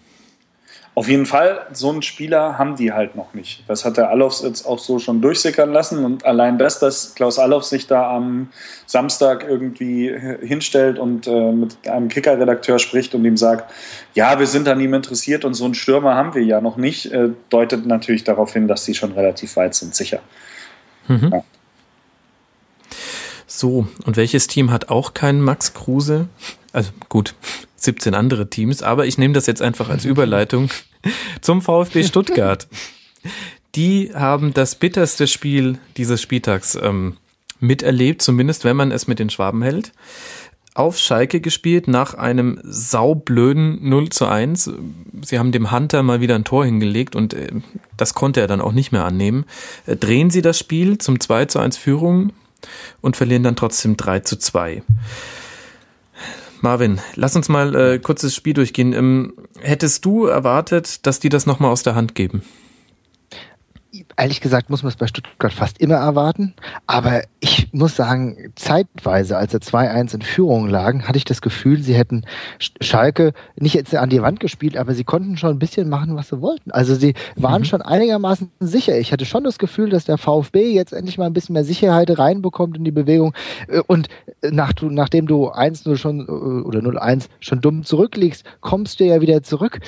[0.94, 3.64] Auf jeden Fall, so einen Spieler haben die halt noch nicht.
[3.66, 6.04] Das hat der Allofs jetzt auch so schon durchsickern lassen.
[6.04, 8.50] Und allein das, dass Klaus Allofs sich da am
[8.84, 13.72] Samstag irgendwie hinstellt und äh, mit einem Kicker-Redakteur spricht und ihm sagt,
[14.12, 17.10] ja, wir sind an ihm interessiert und so einen Stürmer haben wir ja noch nicht,
[17.10, 20.20] äh, deutet natürlich darauf hin, dass sie schon relativ weit sind, sicher.
[21.08, 21.30] Mhm.
[21.32, 21.44] Ja.
[23.46, 26.28] So, und welches Team hat auch keinen Max Kruse?
[26.74, 27.34] Also gut,
[27.84, 30.70] 17 andere Teams, aber ich nehme das jetzt einfach als Überleitung
[31.40, 32.68] zum VfB Stuttgart.
[33.74, 37.16] Die haben das bitterste Spiel dieses Spieltags ähm,
[37.60, 39.92] miterlebt, zumindest wenn man es mit den Schwaben hält.
[40.74, 44.70] Auf Schalke gespielt nach einem saublöden 0 zu 1.
[45.22, 47.50] Sie haben dem Hunter mal wieder ein Tor hingelegt und äh,
[47.96, 49.44] das konnte er dann auch nicht mehr annehmen.
[49.86, 52.32] Äh, drehen sie das Spiel zum 2 zu 1 Führung
[53.00, 54.82] und verlieren dann trotzdem 3 zu 2.
[56.62, 58.92] Marvin, lass uns mal äh, kurzes Spiel durchgehen.
[58.92, 62.42] Ähm, hättest du erwartet, dass die das nochmal aus der Hand geben?
[64.16, 66.54] Ehrlich gesagt muss man es bei Stuttgart fast immer erwarten.
[66.86, 71.82] Aber ich muss sagen, zeitweise, als er 2-1 in Führung lagen, hatte ich das Gefühl,
[71.82, 72.24] sie hätten
[72.80, 76.28] Schalke nicht jetzt an die Wand gespielt, aber sie konnten schon ein bisschen machen, was
[76.28, 76.70] sie wollten.
[76.70, 77.66] Also sie waren mhm.
[77.66, 78.98] schon einigermaßen sicher.
[78.98, 82.16] Ich hatte schon das Gefühl, dass der VfB jetzt endlich mal ein bisschen mehr Sicherheit
[82.18, 83.34] reinbekommt in die Bewegung.
[83.86, 84.08] Und
[84.42, 89.42] nach, nachdem du 1-0 schon äh, oder 0-1 schon dumm zurückliegst, kommst du ja wieder
[89.42, 89.80] zurück.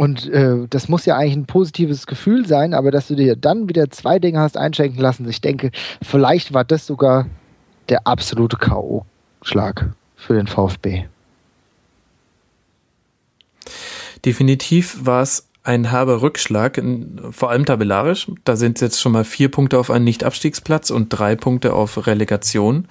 [0.00, 3.68] Und äh, das muss ja eigentlich ein positives Gefühl sein, aber dass du dir dann
[3.68, 7.26] wieder zwei Dinge hast einschenken lassen, ich denke, vielleicht war das sogar
[7.90, 11.04] der absolute K.O.-Schlag für den VfB.
[14.24, 16.82] Definitiv war es ein herber Rückschlag,
[17.30, 18.32] vor allem tabellarisch.
[18.44, 22.88] Da sind jetzt schon mal vier Punkte auf einen Nicht-Abstiegsplatz und drei Punkte auf Relegation.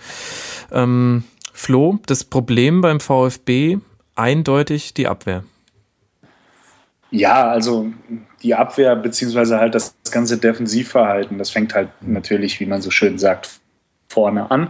[0.72, 3.80] Ähm, Flo, das Problem beim VfB
[4.14, 5.44] eindeutig die Abwehr.
[7.12, 7.92] Ja, also
[8.44, 13.18] die Abwehr beziehungsweise halt das ganze Defensivverhalten, das fängt halt natürlich, wie man so schön
[13.18, 13.60] sagt,
[14.10, 14.70] vorne an.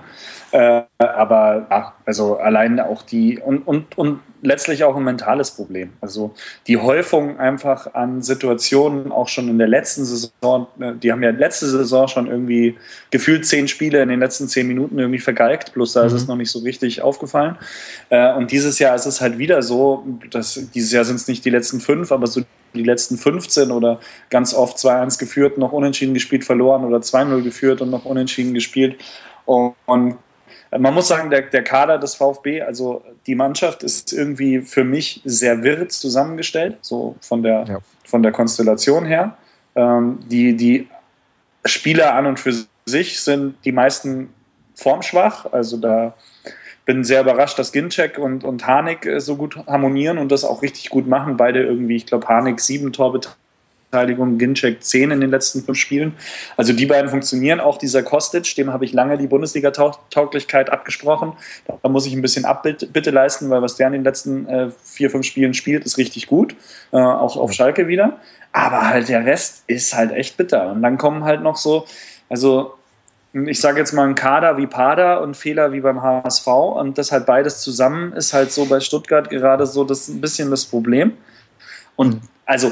[0.51, 5.91] Äh, aber ja, also allein auch die und, und, und letztlich auch ein mentales Problem.
[6.01, 6.33] Also
[6.67, 11.31] die Häufung einfach an Situationen auch schon in der letzten Saison, ne, die haben ja
[11.31, 12.77] letzte Saison schon irgendwie
[13.11, 16.07] gefühlt zehn Spiele in den letzten zehn Minuten irgendwie vergeigt, bloß da mhm.
[16.07, 16.27] ist es mhm.
[16.29, 17.57] noch nicht so richtig aufgefallen.
[18.09, 21.43] Äh, und dieses Jahr ist es halt wieder so, dass dieses Jahr sind es nicht
[21.45, 22.41] die letzten fünf, aber so
[22.73, 27.81] die letzten 15 oder ganz oft 2-1 geführt, noch unentschieden gespielt, verloren oder 2-0 geführt
[27.81, 28.99] und noch unentschieden gespielt.
[29.45, 29.73] Und
[30.77, 35.21] man muss sagen, der, der Kader des VfB, also die Mannschaft ist irgendwie für mich
[35.25, 37.79] sehr wirr zusammengestellt, so von der, ja.
[38.05, 39.37] von der Konstellation her.
[39.75, 40.87] Ähm, die, die
[41.65, 42.53] Spieler an und für
[42.85, 44.29] sich sind die meisten
[44.75, 46.13] formschwach, also da
[46.85, 50.89] bin sehr überrascht, dass Ginczek und, und Harnik so gut harmonieren und das auch richtig
[50.89, 51.37] gut machen.
[51.37, 53.37] Beide irgendwie, ich glaube, Harnik sieben Torbeteiligung
[53.91, 56.13] Beteiligung, Ginczek 10 in den letzten fünf Spielen.
[56.57, 57.59] Also die beiden funktionieren.
[57.59, 61.33] Auch dieser Kostic, dem habe ich lange die Bundesliga-Tauglichkeit abgesprochen.
[61.81, 65.09] Da muss ich ein bisschen Abbitte leisten, weil was der in den letzten äh, vier,
[65.09, 66.55] fünf Spielen spielt, ist richtig gut.
[66.91, 68.19] Äh, auch auf Schalke wieder.
[68.51, 70.71] Aber halt der Rest ist halt echt bitter.
[70.71, 71.85] Und dann kommen halt noch so,
[72.29, 72.75] also
[73.33, 77.11] ich sage jetzt mal ein Kader wie Pada und Fehler wie beim HSV und das
[77.11, 81.13] halt beides zusammen ist halt so bei Stuttgart gerade so das ein bisschen das Problem.
[81.95, 82.71] Und also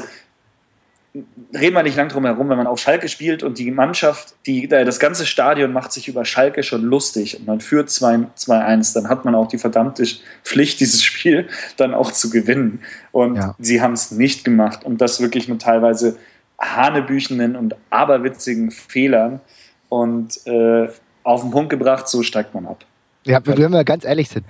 [1.54, 4.68] reden wir nicht lang drum herum, wenn man auf Schalke spielt und die Mannschaft, die,
[4.68, 9.24] das ganze Stadion macht sich über Schalke schon lustig und man führt 2-1, dann hat
[9.24, 10.04] man auch die verdammte
[10.42, 12.80] Pflicht, dieses Spiel dann auch zu gewinnen.
[13.12, 13.54] Und ja.
[13.58, 16.16] sie haben es nicht gemacht und das wirklich mit teilweise
[16.58, 19.40] hanebüchenen und aberwitzigen Fehlern
[19.88, 20.88] und äh,
[21.22, 22.84] auf den Punkt gebracht, so steigt man ab.
[23.24, 24.46] Ja, wenn wir ganz ehrlich sind,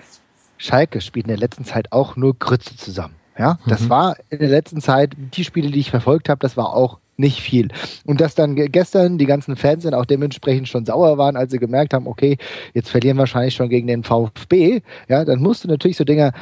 [0.56, 3.14] Schalke spielt in der letzten Zeit auch nur Grütze zusammen.
[3.39, 3.91] Ja, das mhm.
[3.91, 7.41] war in der letzten Zeit, die Spiele, die ich verfolgt habe, das war auch nicht
[7.41, 7.68] viel.
[8.05, 11.59] Und dass dann gestern die ganzen Fans dann auch dementsprechend schon sauer waren, als sie
[11.59, 12.39] gemerkt haben, okay,
[12.74, 16.32] jetzt verlieren wir wahrscheinlich schon gegen den VfB, ja, dann musst du natürlich so Dinge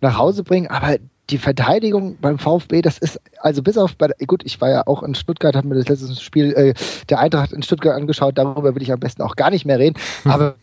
[0.00, 0.96] nach Hause bringen, aber
[1.30, 5.02] die Verteidigung beim VfB, das ist, also bis auf, bei, gut, ich war ja auch
[5.02, 6.74] in Stuttgart, habe mir das letzte Spiel äh,
[7.08, 9.98] der Eintracht in Stuttgart angeschaut, darüber will ich am besten auch gar nicht mehr reden,
[10.24, 10.56] aber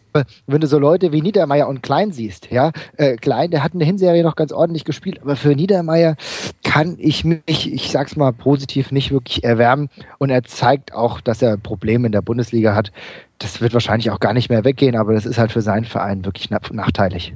[0.48, 3.80] wenn du so Leute wie Niedermeyer und Klein siehst, ja, äh, Klein, der hat in
[3.80, 6.16] der Hinserie noch ganz ordentlich gespielt, aber für Niedermeyer
[6.64, 11.42] kann ich mich, ich sag's mal positiv, nicht wirklich erwärmen und er zeigt auch, dass
[11.42, 12.92] er Probleme in der Bundesliga hat.
[13.40, 16.24] Das wird wahrscheinlich auch gar nicht mehr weggehen, aber das ist halt für seinen Verein
[16.24, 17.34] wirklich nachteilig.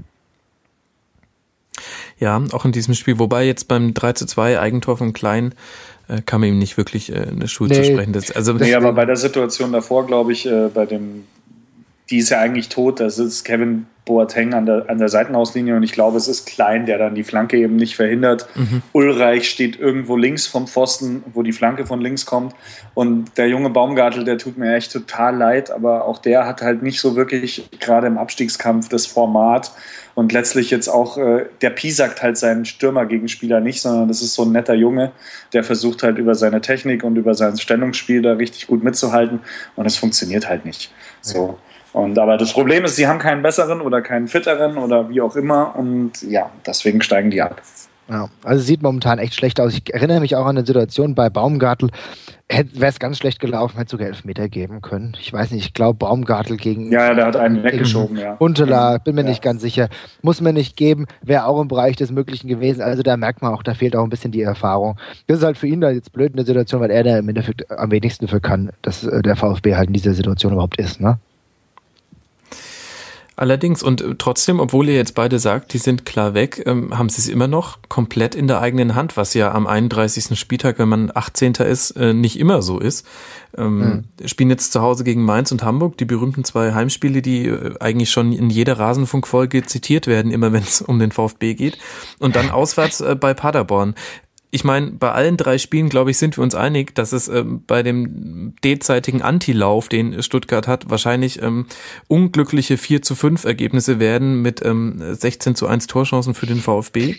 [2.20, 5.56] Ja, auch in diesem Spiel, wobei jetzt beim 3 zu 2 Eigentor von Klein
[6.10, 8.14] äh, kann man ihm nicht wirklich äh, eine Schuld nee, zu sprechen.
[8.14, 11.26] Das, also, nee, aber bei der Situation davor, glaube ich, äh, bei dem,
[12.10, 15.84] die ist ja eigentlich tot, da sitzt Kevin Boateng an der, an der Seitenauslinie und
[15.84, 18.48] ich glaube, es ist Klein, der dann die Flanke eben nicht verhindert.
[18.56, 18.82] Mhm.
[18.92, 22.56] Ulreich steht irgendwo links vom Pfosten, wo die Flanke von links kommt
[22.96, 26.82] und der junge Baumgartel, der tut mir echt total leid, aber auch der hat halt
[26.82, 29.72] nicht so wirklich gerade im Abstiegskampf das Format
[30.16, 34.44] und letztlich jetzt auch, äh, der sagt halt seinen Stürmergegenspieler nicht, sondern das ist so
[34.44, 35.12] ein netter Junge,
[35.54, 39.42] der versucht halt über seine Technik und über sein Stellungsspiel da richtig gut mitzuhalten
[39.76, 40.92] und es funktioniert halt nicht.
[41.22, 41.60] So.
[41.94, 45.36] Und aber das Problem ist, sie haben keinen besseren oder keinen fitteren oder wie auch
[45.36, 47.62] immer und ja, deswegen steigen die ab.
[48.10, 49.74] Ja, also sieht momentan echt schlecht aus.
[49.74, 51.92] Ich erinnere mich auch an eine Situation bei Baumgartel.
[52.50, 55.16] Wäre es ganz schlecht gelaufen, hätte sogar Elfmeter geben können.
[55.22, 56.92] Ich weiß nicht, ich glaube Baumgartel gegen.
[56.92, 58.34] Ja, der hat einen weggeschoben, ja.
[58.40, 59.30] Unterla, bin mir ja.
[59.30, 59.90] nicht ganz sicher.
[60.24, 62.82] Muss mir nicht geben, wäre auch im Bereich des Möglichen gewesen.
[62.82, 64.98] Also da merkt man auch, da fehlt auch ein bisschen die Erfahrung.
[65.28, 67.30] Das ist halt für ihn da jetzt blöd in der Situation, weil er da im
[67.30, 71.00] Endeffekt am wenigsten für kann, dass äh, der VfB halt in dieser Situation überhaupt ist,
[71.00, 71.20] ne?
[73.40, 77.08] Allerdings, und äh, trotzdem, obwohl ihr jetzt beide sagt, die sind klar weg, ähm, haben
[77.08, 80.38] sie es immer noch komplett in der eigenen Hand, was ja am 31.
[80.38, 81.54] Spieltag, wenn man 18.
[81.54, 83.08] ist, äh, nicht immer so ist.
[83.58, 84.28] Ähm, mhm.
[84.28, 88.12] Spielen jetzt zu Hause gegen Mainz und Hamburg, die berühmten zwei Heimspiele, die äh, eigentlich
[88.12, 91.78] schon in jeder Rasenfunkfolge zitiert werden, immer wenn es um den VfB geht.
[92.20, 93.96] Und dann auswärts äh, bei Paderborn
[94.52, 97.64] ich meine, bei allen drei Spielen, glaube ich, sind wir uns einig, dass es ähm,
[97.68, 101.68] bei dem derzeitigen Antilauf, den Stuttgart hat, wahrscheinlich ähm,
[102.08, 107.18] unglückliche 4 zu 5 Ergebnisse werden mit ähm, 16 zu 1 Torchancen für den VfB.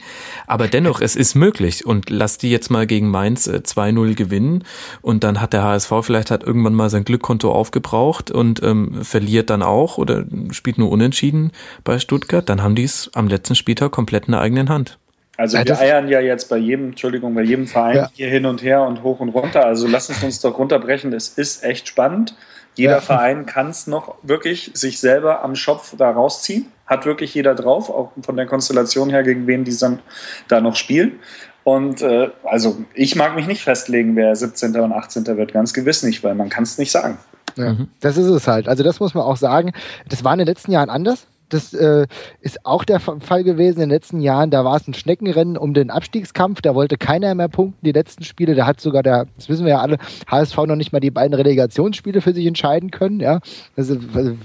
[0.49, 1.87] Aber dennoch, es ist möglich.
[1.87, 4.64] Und lass die jetzt mal gegen Mainz äh, 2-0 gewinnen.
[5.01, 9.51] Und dann hat der HSV vielleicht hat irgendwann mal sein Glückkonto aufgebraucht und ähm, verliert
[9.51, 11.53] dann auch oder spielt nur unentschieden
[11.85, 12.49] bei Stuttgart.
[12.49, 14.99] Dann haben die es am letzten Spieltag komplett in der eigenen Hand.
[15.41, 18.11] Also ja, wir eiern ja jetzt bei jedem, Entschuldigung, bei jedem Verein ja.
[18.12, 19.64] hier hin und her und hoch und runter.
[19.64, 21.14] Also lass uns uns doch runterbrechen.
[21.14, 22.36] Es ist echt spannend.
[22.74, 23.01] Jeder ja.
[23.01, 26.66] Verein kann es noch wirklich sich selber am Schopf da rausziehen.
[26.86, 30.01] Hat wirklich jeder drauf, auch von der Konstellation her, gegen wen die dann
[30.49, 31.20] da noch spielen.
[31.64, 34.76] Und äh, also ich mag mich nicht festlegen, wer 17.
[34.76, 35.24] und 18.
[35.38, 37.16] wird, ganz gewiss nicht, weil man kann es nicht sagen.
[37.57, 37.88] Ja, mhm.
[38.01, 38.68] Das ist es halt.
[38.68, 39.72] Also das muss man auch sagen.
[40.07, 41.26] Das war in den letzten Jahren anders.
[41.51, 42.07] Das äh,
[42.40, 44.51] ist auch der Fall gewesen in den letzten Jahren.
[44.51, 46.62] Da war es ein Schneckenrennen um den Abstiegskampf.
[46.62, 47.84] Da wollte keiner mehr punkten.
[47.84, 49.98] Die letzten Spiele, da hat sogar der, das wissen wir ja alle,
[50.30, 53.20] HSV noch nicht mal die beiden Relegationsspiele für sich entscheiden können.
[53.20, 53.40] Ja,
[53.76, 53.96] also,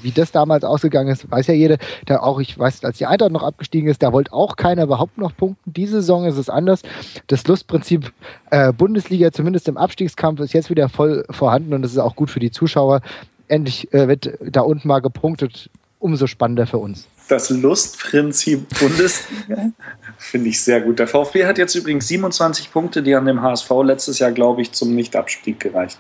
[0.01, 1.77] wie das damals ausgegangen ist, weiß ja jeder.
[2.05, 5.17] Da auch, ich weiß, als die Eintracht noch abgestiegen ist, da wollte auch keiner überhaupt
[5.17, 5.73] noch punkten.
[5.73, 6.81] Diese Saison ist es anders.
[7.27, 8.11] Das Lustprinzip
[8.51, 12.29] äh, Bundesliga, zumindest im Abstiegskampf, ist jetzt wieder voll vorhanden und das ist auch gut
[12.29, 13.01] für die Zuschauer
[13.47, 15.69] endlich äh, wird da unten mal gepunktet
[16.05, 17.07] umso spannender für uns.
[17.27, 19.71] Das Lustprinzip Bundesliga
[20.19, 20.99] finde ich sehr gut.
[20.99, 24.71] Der VfB hat jetzt übrigens 27 Punkte, die an dem HSV letztes Jahr, glaube ich,
[24.71, 25.97] zum Nichtabstieg gereicht.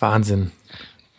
[0.00, 0.50] Wahnsinn.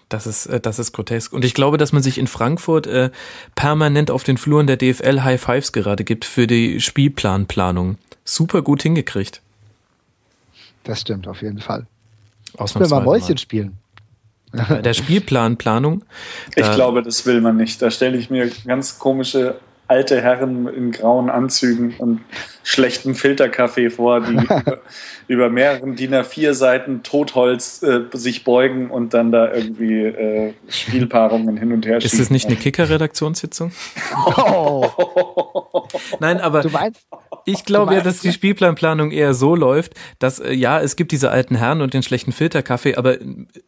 [0.10, 1.32] Das ist, äh, das ist grotesk.
[1.32, 3.12] Und ich glaube, dass man sich in Frankfurt äh,
[3.56, 7.98] permanent auf den Fluren der DFL High Fives gerade gibt für die Spielplanplanung.
[8.26, 9.42] Super gut hingekriegt.
[10.84, 11.88] Das stimmt auf jeden Fall.
[12.58, 13.38] Ausnahmsweise mal Mäuschen mal.
[13.38, 13.78] spielen.
[14.84, 16.04] Der Spielplanplanung.
[16.56, 17.82] Ich glaube, das will man nicht.
[17.82, 19.56] Da stelle ich mir ganz komische
[19.88, 22.22] alte Herren in grauen Anzügen und
[22.64, 24.80] schlechten Filterkaffee vor, die über,
[25.28, 31.58] über mehreren DIN A4 Seiten Totholz äh, sich beugen und dann da irgendwie äh, Spielpaarungen
[31.58, 32.12] hin und her schieben.
[32.12, 33.72] Ist das nicht eine Kicker-Redaktionssitzung?
[34.38, 34.88] Oh.
[36.20, 37.02] Nein, aber du meinst,
[37.46, 41.32] ich glaube ja, dass die Spielplanplanung eher so läuft, dass äh, ja, es gibt diese
[41.32, 43.18] alten Herren und den schlechten Filterkaffee, aber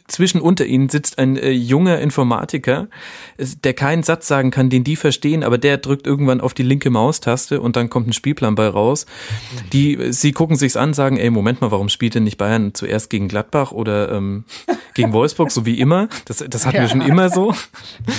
[0.07, 2.87] zwischen unter ihnen sitzt ein äh, junger Informatiker,
[3.37, 6.89] der keinen Satz sagen kann, den die verstehen, aber der drückt irgendwann auf die linke
[6.89, 9.05] Maustaste und dann kommt ein Spielplan bei raus.
[9.73, 13.09] Die, sie gucken sich's an, sagen, ey, Moment mal, warum spielt denn nicht Bayern zuerst
[13.09, 14.45] gegen Gladbach oder ähm,
[14.93, 16.07] gegen Wolfsburg, so wie immer?
[16.25, 16.81] Das, das hatten ja.
[16.83, 17.53] wir schon immer so.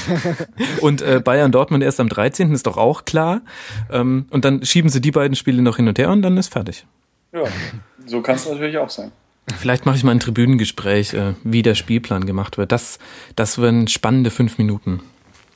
[0.80, 2.52] Und äh, Bayern Dortmund erst am 13.
[2.52, 3.42] ist doch auch klar.
[3.90, 6.52] Ähm, und dann schieben sie die beiden Spiele noch hin und her und dann ist
[6.52, 6.86] fertig.
[7.32, 7.44] Ja,
[8.06, 9.12] so kann es natürlich auch sein.
[9.58, 12.72] Vielleicht mache ich mal ein Tribünengespräch, äh, wie der Spielplan gemacht wird.
[12.72, 12.98] Das,
[13.36, 15.00] das wären spannende fünf Minuten.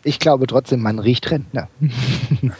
[0.05, 1.68] Ich glaube trotzdem, man riecht Rentner.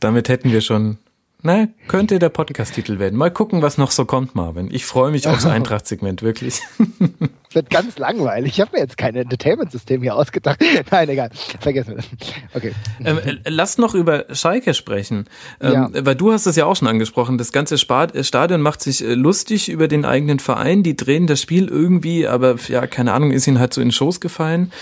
[0.00, 0.98] Damit hätten wir schon
[1.42, 3.16] na, könnte der Podcast-Titel werden.
[3.16, 4.68] Mal gucken, was noch so kommt, Marvin.
[4.72, 6.62] Ich freue mich aufs Eintracht-Segment, wirklich.
[7.52, 8.54] wird ganz langweilig.
[8.54, 10.58] Ich habe mir jetzt kein Entertainment-System hier ausgedacht.
[10.90, 11.30] Nein, egal.
[11.60, 12.06] Vergessen wir das.
[12.54, 12.72] Okay.
[13.04, 15.26] Ähm, äh, lass noch über Schalke sprechen.
[15.60, 15.88] Ähm, ja.
[15.92, 17.38] Weil du hast es ja auch schon angesprochen.
[17.38, 20.82] Das ganze äh, Stadion macht sich äh, lustig über den eigenen Verein.
[20.82, 23.92] Die drehen das Spiel irgendwie, aber ja, keine Ahnung, ist ihnen halt so in den
[23.92, 24.72] Schoß gefallen.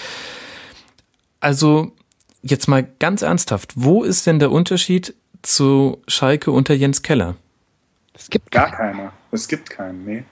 [1.40, 1.92] Also,
[2.42, 3.72] jetzt mal ganz ernsthaft.
[3.76, 5.14] Wo ist denn der Unterschied
[5.46, 7.36] zu Schalke unter Jens Keller?
[8.14, 9.12] Es gibt gar keiner.
[9.30, 10.24] Es gibt keinen, nee.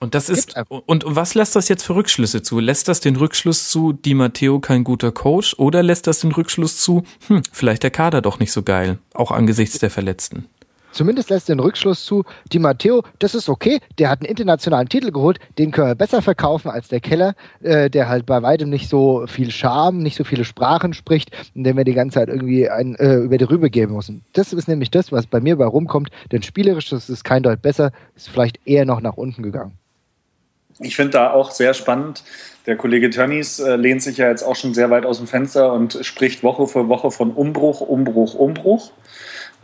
[0.00, 2.60] Und das ist, und was lässt das jetzt für Rückschlüsse zu?
[2.60, 6.76] Lässt das den Rückschluss zu, Di Matteo kein guter Coach oder lässt das den Rückschluss
[6.76, 10.46] zu, hm, vielleicht der Kader doch nicht so geil, auch angesichts der Verletzten?
[10.94, 12.22] Zumindest lässt den Rückschluss zu,
[12.52, 16.22] Di Matteo, das ist okay, der hat einen internationalen Titel geholt, den können wir besser
[16.22, 20.22] verkaufen als der Keller, äh, der halt bei weitem nicht so viel Charme, nicht so
[20.22, 23.70] viele Sprachen spricht und den wir die ganze Zeit irgendwie ein, äh, über die Rübe
[23.70, 24.24] geben müssen.
[24.34, 27.90] Das ist nämlich das, was bei mir bei rumkommt, denn spielerisch ist kein Deut besser,
[28.14, 29.72] ist vielleicht eher noch nach unten gegangen.
[30.78, 32.22] Ich finde da auch sehr spannend.
[32.66, 35.72] Der Kollege Tönnies äh, lehnt sich ja jetzt auch schon sehr weit aus dem Fenster
[35.72, 38.92] und spricht Woche für Woche von Umbruch, Umbruch, Umbruch.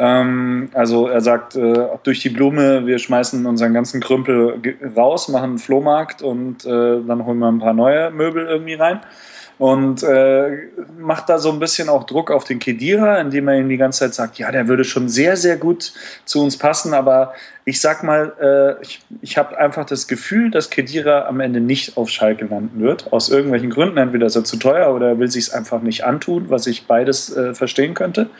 [0.00, 1.74] Ähm, also er sagt äh,
[2.04, 4.58] durch die Blume, wir schmeißen unseren ganzen Krümpel
[4.96, 9.00] raus, machen einen Flohmarkt und äh, dann holen wir ein paar neue Möbel irgendwie rein.
[9.58, 13.68] Und äh, macht da so ein bisschen auch Druck auf den Kedira, indem er ihm
[13.68, 15.92] die ganze Zeit sagt, ja, der würde schon sehr, sehr gut
[16.24, 17.34] zu uns passen, aber
[17.64, 21.96] ich sag mal, äh, ich, ich habe einfach das Gefühl, dass Kedira am Ende nicht
[21.96, 23.12] auf Schalke landen wird.
[23.12, 23.98] Aus irgendwelchen Gründen.
[23.98, 26.86] Entweder ist er zu teuer oder er will sich es einfach nicht antun, was ich
[26.86, 28.30] beides äh, verstehen könnte.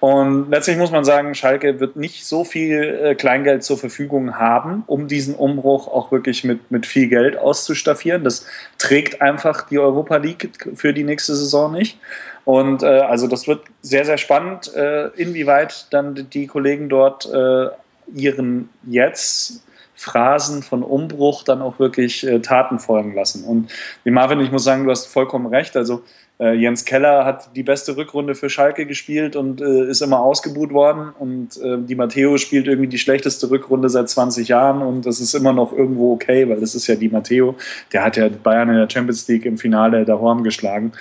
[0.00, 4.84] Und letztlich muss man sagen, Schalke wird nicht so viel äh, Kleingeld zur Verfügung haben,
[4.86, 8.22] um diesen Umbruch auch wirklich mit, mit viel Geld auszustaffieren.
[8.22, 8.46] Das
[8.78, 11.98] trägt einfach die Europa League für die nächste Saison nicht.
[12.44, 17.68] Und äh, also das wird sehr, sehr spannend, äh, inwieweit dann die Kollegen dort äh,
[18.14, 19.62] ihren jetzt
[19.94, 23.44] Phrasen von Umbruch dann auch wirklich äh, Taten folgen lassen.
[23.44, 23.70] Und
[24.04, 25.76] wie Marvin, ich muss sagen, du hast vollkommen recht.
[25.76, 26.02] Also
[26.40, 30.72] äh, Jens Keller hat die beste Rückrunde für Schalke gespielt und äh, ist immer ausgebuht
[30.72, 31.12] worden.
[31.16, 35.34] Und äh, die Matteo spielt irgendwie die schlechteste Rückrunde seit 20 Jahren und das ist
[35.34, 37.54] immer noch irgendwo okay, weil das ist ja die Matteo.
[37.92, 40.92] Der hat ja Bayern in der Champions League im Finale der Horn geschlagen.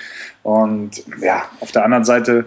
[0.44, 2.46] Und ja, auf der anderen Seite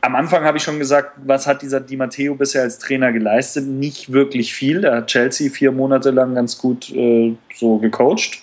[0.00, 3.66] am Anfang habe ich schon gesagt, was hat dieser Di Matteo bisher als Trainer geleistet?
[3.66, 4.84] Nicht wirklich viel.
[4.84, 8.42] Er hat Chelsea vier Monate lang ganz gut äh, so gecoacht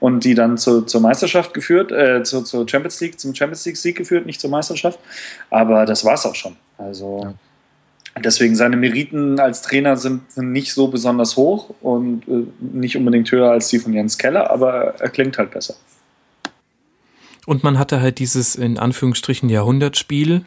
[0.00, 3.76] und die dann zu, zur Meisterschaft geführt, äh, zur, zur Champions League, zum Champions League
[3.76, 4.98] Sieg geführt, nicht zur Meisterschaft.
[5.50, 6.56] Aber das war es auch schon.
[6.76, 7.34] Also
[8.22, 13.30] Deswegen seine Meriten als Trainer sind, sind nicht so besonders hoch und äh, nicht unbedingt
[13.32, 15.74] höher als die von Jens Keller, aber er klingt halt besser.
[17.46, 20.44] Und man hatte halt dieses in Anführungsstrichen Jahrhundertspiel,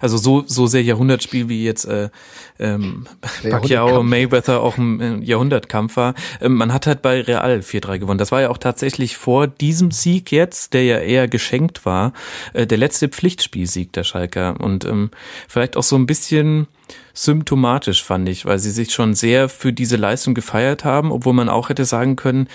[0.00, 2.10] also so so sehr Jahrhundertspiel wie jetzt äh,
[2.58, 3.06] ähm,
[3.42, 6.14] Pacquiao Mayweather auch ein Jahrhundertkampf war.
[6.40, 8.18] Ähm, man hat halt bei Real 4-3 gewonnen.
[8.18, 12.12] Das war ja auch tatsächlich vor diesem Sieg jetzt, der ja eher geschenkt war,
[12.52, 15.10] äh, der letzte Pflichtspielsieg der Schalker und ähm,
[15.48, 16.66] vielleicht auch so ein bisschen
[17.14, 21.48] symptomatisch fand ich, weil sie sich schon sehr für diese Leistung gefeiert haben, obwohl man
[21.48, 22.48] auch hätte sagen können,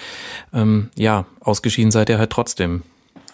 [0.54, 2.84] ähm, ja, ausgeschieden seid ihr halt trotzdem.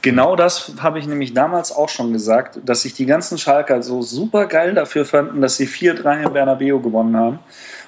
[0.01, 4.01] Genau das habe ich nämlich damals auch schon gesagt, dass sich die ganzen Schalker so
[4.01, 7.39] super geil dafür fanden, dass sie 4-3 in Bernabeu gewonnen haben.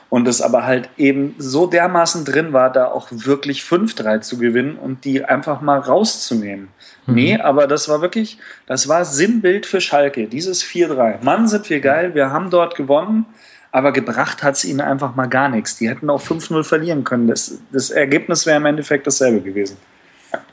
[0.10, 4.76] Und es aber halt eben so dermaßen drin war, da auch wirklich 5-3 zu gewinnen
[4.78, 6.68] und die einfach mal rauszunehmen.
[7.08, 7.16] Mhm.
[7.16, 8.38] Nee, aber das war wirklich,
[8.68, 11.24] das war Sinnbild für Schalke, dieses 4-3.
[11.24, 13.26] Mann, sind wir geil, wir haben dort gewonnen,
[13.72, 15.78] aber gebracht hat es ihnen einfach mal gar nichts.
[15.78, 17.28] Die hätten auch 5-0 verlieren können.
[17.28, 19.78] Das, das Ergebnis wäre im Endeffekt dasselbe gewesen.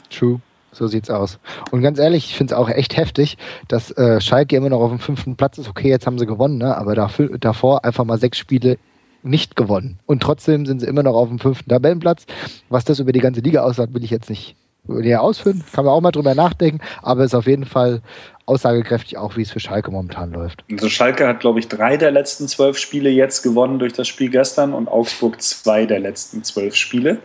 [0.08, 0.40] True.
[0.72, 1.38] So sieht's aus.
[1.70, 4.90] Und ganz ehrlich, ich finde es auch echt heftig, dass äh, Schalke immer noch auf
[4.90, 5.68] dem fünften Platz ist.
[5.68, 6.76] Okay, jetzt haben sie gewonnen, ne?
[6.76, 8.78] aber dafür, davor einfach mal sechs Spiele
[9.22, 9.98] nicht gewonnen.
[10.06, 12.24] Und trotzdem sind sie immer noch auf dem fünften Tabellenplatz.
[12.68, 14.56] Was das über die ganze Liga aussagt, will ich jetzt nicht
[14.86, 15.62] näher ausführen.
[15.72, 18.00] Kann man auch mal drüber nachdenken, aber ist auf jeden Fall
[18.46, 20.64] aussagekräftig auch, wie es für Schalke momentan läuft.
[20.70, 24.30] Also Schalke hat, glaube ich, drei der letzten zwölf Spiele jetzt gewonnen durch das Spiel
[24.30, 27.18] gestern und Augsburg zwei der letzten zwölf Spiele.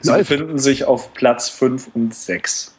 [0.00, 2.73] Sie befinden sich auf Platz fünf und sechs.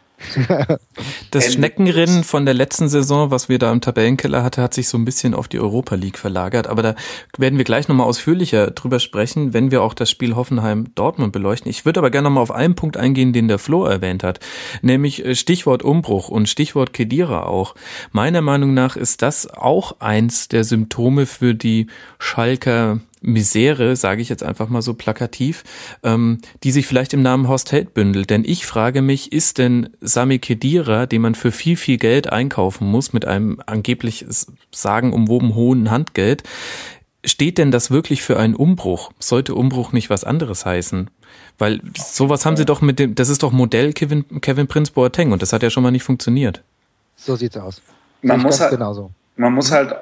[1.32, 4.97] Das Schneckenrennen von der letzten Saison, was wir da im Tabellenkeller hatte, hat sich so
[4.97, 6.67] ein bisschen auf die Europa League verlagert.
[6.67, 6.95] Aber da
[7.38, 11.69] werden wir gleich nochmal ausführlicher drüber sprechen, wenn wir auch das Spiel Hoffenheim-Dortmund beleuchten.
[11.69, 14.39] Ich würde aber gerne nochmal auf einen Punkt eingehen, den der Flo erwähnt hat.
[14.82, 17.76] Nämlich äh, Stichwort Umbruch und Stichwort Kedira auch.
[18.11, 21.88] Meiner Meinung nach ist das auch eins der Symptome für die
[22.19, 25.63] Schalker Misere, sage ich jetzt einfach mal so plakativ,
[26.03, 28.30] ähm, die sich vielleicht im Namen Horst Held bündelt.
[28.30, 32.88] Denn ich frage mich, ist denn Sami Kedira, den man für viel, viel Geld einkaufen
[32.88, 34.26] muss, mit einem angeblich
[34.71, 36.43] sagenumwoben hohen Handgeld,
[37.26, 39.11] steht denn das wirklich für einen Umbruch?
[39.19, 41.09] Sollte Umbruch nicht was anderes heißen?
[41.57, 45.32] Weil sowas haben sie doch mit dem, das ist doch Modell Kevin, Kevin Prince Boateng
[45.32, 46.61] und das hat ja schon mal nicht funktioniert.
[47.15, 47.82] So sieht's aus.
[48.21, 49.11] Man muss, halt, genauso.
[49.36, 49.95] man muss halt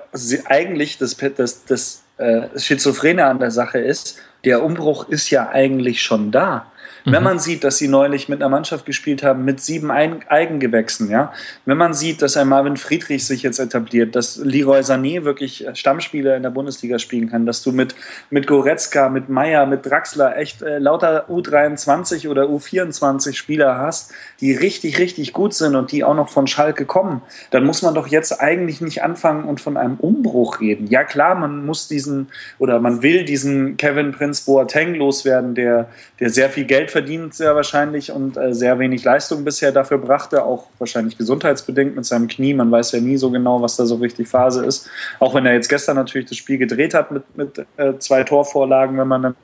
[0.45, 6.01] eigentlich das, das, das äh, Schizophrene an der Sache ist, der Umbruch ist ja eigentlich
[6.01, 6.67] schon da.
[7.05, 7.23] Wenn mhm.
[7.23, 11.33] man sieht, dass sie neulich mit einer Mannschaft gespielt haben mit sieben Eigengewächsen, ja,
[11.65, 16.37] wenn man sieht, dass ein Marvin Friedrich sich jetzt etabliert, dass Leroy Sané wirklich Stammspieler
[16.37, 17.95] in der Bundesliga spielen kann, dass du mit,
[18.29, 24.13] mit Goretzka, mit Meier, mit Draxler echt äh, lauter U23 oder U24 Spieler hast,
[24.43, 27.21] die richtig, richtig gut sind und die auch noch von Schalke kommen,
[27.51, 30.87] dann muss man doch jetzt eigentlich nicht anfangen und von einem Umbruch reden.
[30.87, 32.27] Ja klar, man muss diesen
[32.59, 35.87] oder man will diesen Kevin Prince Boateng loswerden, der,
[36.19, 40.43] der sehr viel Geld verdient sehr wahrscheinlich und äh, sehr wenig Leistung bisher dafür brachte,
[40.43, 42.53] auch wahrscheinlich gesundheitsbedingt mit seinem Knie.
[42.53, 44.89] Man weiß ja nie so genau, was da so richtig Phase ist.
[45.21, 48.97] Auch wenn er jetzt gestern natürlich das Spiel gedreht hat mit, mit äh, zwei Torvorlagen,
[48.97, 49.35] wenn man dann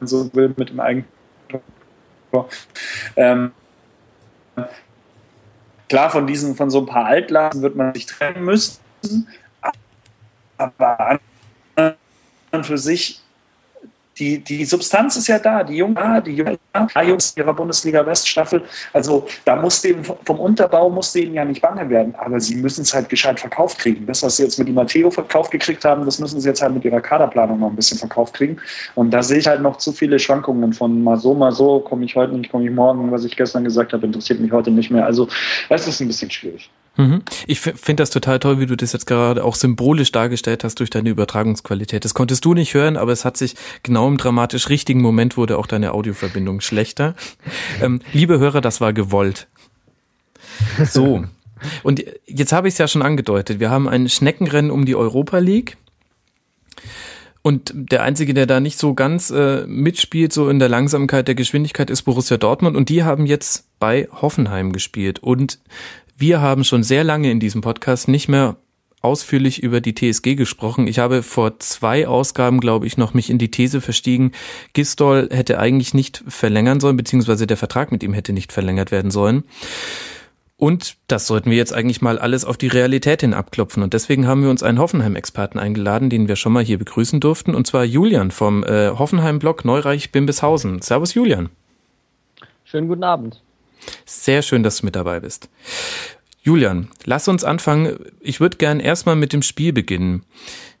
[0.00, 1.04] so will, mit dem eigenen
[2.30, 2.48] Tor.
[3.16, 3.52] Ähm,
[5.88, 8.78] klar, von diesen, von so ein paar Altlasten wird man sich trennen müssen,
[10.58, 11.18] aber
[11.74, 11.94] an
[12.52, 13.22] und für sich
[14.18, 16.58] die, die Substanz ist ja da, die Jungen, die Jungen,
[17.06, 18.62] Jungs ihrer Bundesliga Weststaffel.
[18.92, 22.82] Also da muss denen vom Unterbau muss denen ja nicht bange werden, aber sie müssen
[22.82, 24.06] es halt gescheit verkauft kriegen.
[24.06, 26.74] Das, was sie jetzt mit die Matteo verkauft gekriegt haben, das müssen sie jetzt halt
[26.74, 28.56] mit ihrer Kaderplanung noch ein bisschen verkauft kriegen.
[28.94, 32.04] Und da sehe ich halt noch zu viele Schwankungen von mal so, mal so, komme
[32.04, 33.10] ich heute nicht, komme ich morgen.
[33.10, 35.04] Was ich gestern gesagt habe, interessiert mich heute nicht mehr.
[35.04, 35.28] Also
[35.68, 36.70] das ist ein bisschen schwierig.
[36.96, 37.22] Mhm.
[37.46, 40.90] Ich finde das total toll, wie du das jetzt gerade auch symbolisch dargestellt hast durch
[40.90, 42.04] deine Übertragungsqualität.
[42.04, 45.58] Das konntest du nicht hören, aber es hat sich genau im dramatisch richtigen Moment wurde
[45.58, 47.14] auch deine Audioverbindung schlechter.
[47.80, 49.48] Ähm, liebe Hörer, das war gewollt.
[50.90, 51.24] So.
[51.82, 53.60] Und jetzt habe ich es ja schon angedeutet.
[53.60, 55.76] Wir haben ein Schneckenrennen um die Europa League.
[57.42, 61.34] Und der Einzige, der da nicht so ganz äh, mitspielt, so in der Langsamkeit der
[61.34, 62.76] Geschwindigkeit, ist Borussia Dortmund.
[62.76, 65.20] Und die haben jetzt bei Hoffenheim gespielt.
[65.20, 65.58] Und
[66.16, 68.56] wir haben schon sehr lange in diesem Podcast nicht mehr
[69.02, 70.88] ausführlich über die TSG gesprochen.
[70.88, 74.32] Ich habe vor zwei Ausgaben, glaube ich, noch mich in die These verstiegen,
[74.72, 79.10] Gistol hätte eigentlich nicht verlängern sollen, beziehungsweise der Vertrag mit ihm hätte nicht verlängert werden
[79.10, 79.44] sollen.
[80.58, 83.82] Und das sollten wir jetzt eigentlich mal alles auf die Realität hin abklopfen.
[83.82, 87.54] Und deswegen haben wir uns einen Hoffenheim-Experten eingeladen, den wir schon mal hier begrüßen durften.
[87.54, 90.80] Und zwar Julian vom äh, Hoffenheim-Blog Neureich-Bimbishausen.
[90.80, 91.50] Servus Julian.
[92.64, 93.42] Schönen guten Abend.
[94.04, 95.48] Sehr schön, dass du mit dabei bist.
[96.42, 97.98] Julian, lass uns anfangen.
[98.20, 100.22] Ich würde gern erstmal mit dem Spiel beginnen.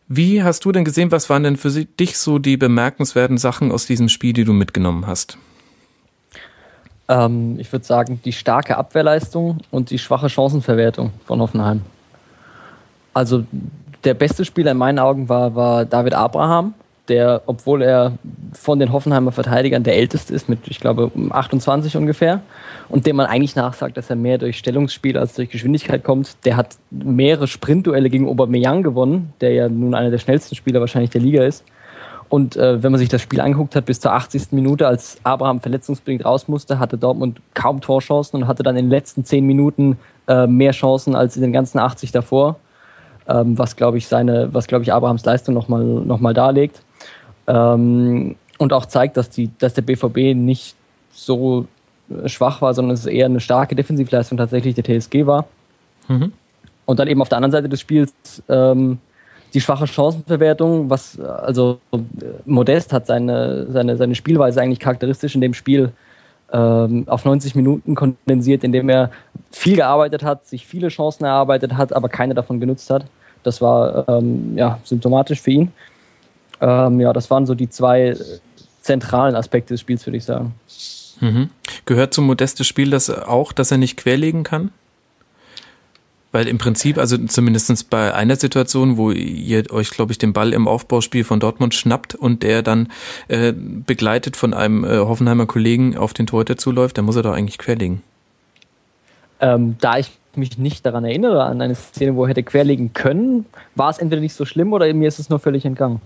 [0.08, 3.86] Wie hast du denn gesehen, was waren denn für dich so die bemerkenswerten Sachen aus
[3.86, 5.36] diesem Spiel, die du mitgenommen hast?
[7.08, 11.82] Ähm, ich würde sagen, die starke Abwehrleistung und die schwache Chancenverwertung von Hoffenheim.
[13.14, 13.44] Also
[14.04, 16.74] der beste Spieler in meinen Augen war, war David Abraham,
[17.08, 18.12] der, obwohl er
[18.52, 22.42] von den Hoffenheimer Verteidigern der älteste ist, mit, ich glaube, 28 ungefähr,
[22.88, 26.56] und dem man eigentlich nachsagt, dass er mehr durch Stellungsspiel als durch Geschwindigkeit kommt, der
[26.56, 31.20] hat mehrere Sprintduelle gegen Aubameyang gewonnen, der ja nun einer der schnellsten Spieler wahrscheinlich der
[31.20, 31.64] Liga ist.
[32.28, 34.48] Und äh, wenn man sich das Spiel angeguckt hat, bis zur 80.
[34.50, 38.90] Minute, als Abraham verletzungsbedingt raus musste, hatte Dortmund kaum Torchancen und hatte dann in den
[38.90, 39.96] letzten 10 Minuten
[40.26, 42.56] äh, mehr Chancen als in den ganzen 80 davor,
[43.28, 46.82] ähm, was, glaube ich, seine, was, glaube ich, Abrahams Leistung nochmal noch mal darlegt.
[47.46, 50.74] Ähm, und auch zeigt, dass, die, dass der BVB nicht
[51.12, 51.66] so
[52.10, 55.46] äh, schwach war, sondern es eher eine starke Defensivleistung tatsächlich der TSG war.
[56.08, 56.32] Mhm.
[56.84, 58.12] Und dann eben auf der anderen Seite des Spiels
[58.48, 58.98] ähm,
[59.54, 61.78] die schwache Chancenverwertung, was also
[62.44, 65.92] Modest hat seine, seine, seine Spielweise eigentlich charakteristisch in dem Spiel
[66.52, 69.10] ähm, auf 90 Minuten kondensiert, indem er
[69.50, 73.04] viel gearbeitet hat, sich viele Chancen erarbeitet hat, aber keine davon genutzt hat.
[73.42, 75.72] Das war ähm, ja, symptomatisch für ihn.
[76.60, 78.16] Ähm, ja, das waren so die zwei
[78.80, 80.54] zentralen Aspekte des Spiels, würde ich sagen.
[81.20, 81.50] Mhm.
[81.84, 84.70] Gehört zum Modestes Spiel das auch, dass er nicht querlegen kann?
[86.32, 90.52] Weil im Prinzip, also zumindest bei einer Situation, wo ihr euch, glaube ich, den Ball
[90.52, 92.88] im Aufbauspiel von Dortmund schnappt und der dann
[93.28, 97.32] äh, begleitet von einem äh, Hoffenheimer Kollegen auf den Torhüter zuläuft, dann muss er doch
[97.32, 98.02] eigentlich querlegen.
[99.40, 103.46] Ähm, da ich mich nicht daran erinnere, an eine Szene, wo er hätte querlegen können,
[103.74, 106.00] war es entweder nicht so schlimm oder mir ist es nur völlig entgangen.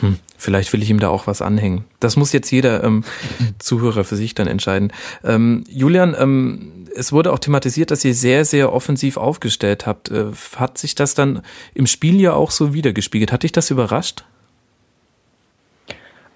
[0.00, 1.84] Hm, vielleicht will ich ihm da auch was anhängen.
[2.00, 3.04] Das muss jetzt jeder ähm,
[3.58, 4.92] Zuhörer für sich dann entscheiden.
[5.24, 10.10] Ähm, Julian, ähm, es wurde auch thematisiert, dass ihr sehr, sehr offensiv aufgestellt habt.
[10.10, 10.26] Äh,
[10.56, 11.42] hat sich das dann
[11.74, 13.32] im Spiel ja auch so wiedergespiegelt?
[13.32, 14.24] Hat dich das überrascht?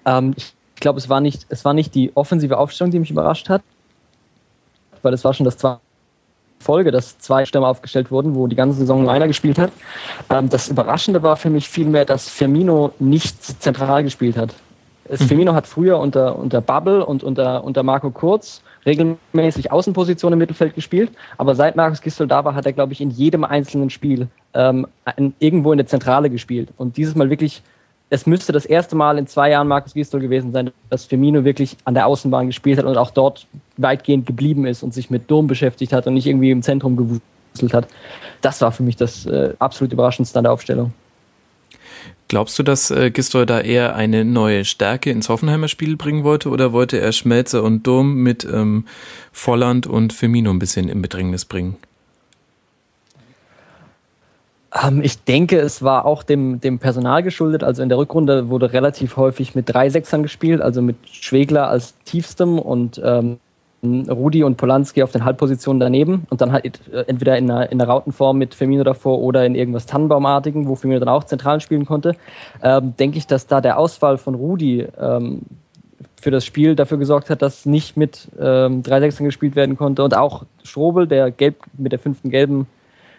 [0.05, 3.49] Ähm, ich glaube, es war nicht, es war nicht die offensive Aufstellung, die mich überrascht
[3.49, 3.63] hat,
[5.01, 5.79] weil es war schon das zweite
[6.63, 9.71] Folge, dass zwei Stürmer aufgestellt wurden, wo die ganze Saison einer gespielt hat.
[10.29, 14.53] Ähm, das Überraschende war für mich vielmehr, dass Firmino nicht zentral gespielt hat.
[15.09, 15.15] Mhm.
[15.17, 20.75] Firmino hat früher unter, unter Bubble und unter, unter Marco Kurz regelmäßig Außenposition im Mittelfeld
[20.75, 24.27] gespielt, aber seit Markus Gisdol da war, hat er, glaube ich, in jedem einzelnen Spiel
[24.53, 24.87] ähm,
[25.39, 26.69] irgendwo in der Zentrale gespielt.
[26.77, 27.63] Und dieses Mal wirklich
[28.13, 31.77] es müsste das erste Mal in zwei Jahren Markus Gisdol gewesen sein, dass Firmino wirklich
[31.85, 33.47] an der Außenbahn gespielt hat und auch dort
[33.77, 37.73] weitgehend geblieben ist und sich mit Dom beschäftigt hat und nicht irgendwie im Zentrum gewuselt
[37.73, 37.87] hat.
[38.41, 40.93] Das war für mich das äh, absolut Überraschendste an der Aufstellung.
[42.27, 46.49] Glaubst du, dass äh, Gistol da eher eine neue Stärke ins Hoffenheimer Spiel bringen wollte
[46.49, 48.85] oder wollte er Schmelzer und Dom mit ähm,
[49.31, 51.77] Volland und Firmino ein bisschen in Bedrängnis bringen?
[54.81, 57.63] Ähm, ich denke, es war auch dem, dem Personal geschuldet.
[57.63, 61.95] Also in der Rückrunde wurde relativ häufig mit drei Sechsern gespielt, also mit Schwegler als
[62.05, 63.37] tiefstem und ähm,
[63.83, 67.81] Rudi und Polanski auf den Halbpositionen daneben und dann halt äh, entweder in einer, in
[67.81, 71.85] einer Rautenform mit Firmino davor oder in irgendwas Tannenbaumartigen, wo Firmino dann auch zentral spielen
[71.85, 72.15] konnte.
[72.61, 75.41] Ähm, denke ich, dass da der Ausfall von Rudi ähm,
[76.15, 80.05] für das Spiel dafür gesorgt hat, dass nicht mit ähm, drei Sechsern gespielt werden konnte
[80.05, 82.67] und auch Strobel, der gelb mit der fünften gelben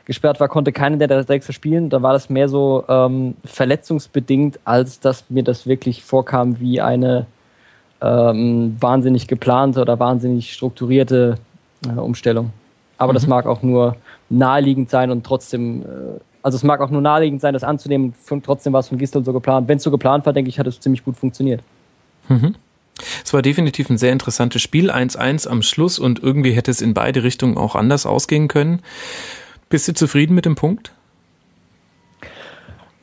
[0.05, 1.91] gesperrt war, konnte keiner der Sechser spielen.
[1.91, 7.27] Da war das mehr so ähm, verletzungsbedingt, als dass mir das wirklich vorkam wie eine
[8.01, 11.37] ähm, wahnsinnig geplante oder wahnsinnig strukturierte
[11.87, 12.53] äh, Umstellung.
[12.99, 13.15] Aber mhm.
[13.15, 13.97] das mag auch nur
[14.29, 15.85] naheliegend sein und trotzdem, äh,
[16.43, 18.15] also es mag auch nur naheliegend sein, das anzunehmen.
[18.45, 19.69] Trotzdem war es von Gistel so geplant.
[19.69, 21.63] Wenn es so geplant war, denke ich, hat es ziemlich gut funktioniert.
[22.29, 22.55] Mhm.
[23.25, 26.95] Es war definitiv ein sehr interessantes Spiel, 1-1 am Schluss und irgendwie hätte es in
[26.95, 28.83] beide Richtungen auch anders ausgehen können.
[29.75, 30.93] Bist du zufrieden mit dem Punkt?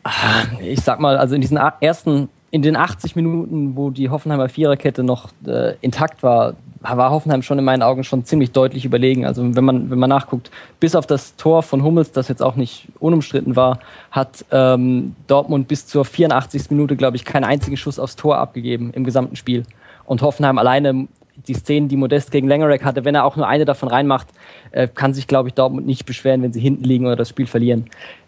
[0.03, 4.47] Ah, ich sag mal, also in diesen ersten, in den 80 Minuten, wo die Hoffenheimer
[4.47, 9.26] Viererkette noch äh, intakt war, war Hoffenheim schon in meinen Augen schon ziemlich deutlich überlegen.
[9.26, 10.49] Also wenn man, wenn man nachguckt,
[10.80, 15.67] bis auf das Tor von Hummels, das jetzt auch nicht unumstritten war, hat ähm, Dortmund
[15.67, 16.69] bis zur 84.
[16.69, 19.63] Minute, glaube ich, keinen einzigen Schuss aufs Tor abgegeben im gesamten Spiel.
[20.05, 21.09] Und Hoffenheim alleine
[21.47, 24.27] die Szenen, die Modest gegen Langerack hatte, wenn er auch nur eine davon reinmacht,
[24.71, 27.47] äh, kann sich, glaube ich, Dortmund nicht beschweren, wenn sie hinten liegen oder das Spiel
[27.47, 27.85] verlieren.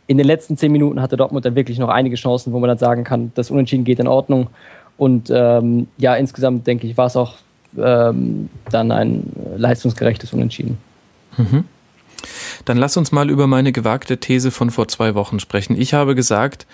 [0.08, 2.78] In den letzten zehn Minuten hatte Dortmund dann wirklich noch einige Chancen, wo man dann
[2.78, 4.48] sagen kann, das Unentschieden geht in Ordnung.
[4.98, 7.36] Und ähm, ja, insgesamt denke ich, war es auch
[7.78, 10.78] ähm, dann ein leistungsgerechtes Unentschieden.
[11.38, 11.66] Mhm.
[12.66, 15.80] Dann lass uns mal über meine gewagte These von vor zwei Wochen sprechen.
[15.80, 16.66] Ich habe gesagt,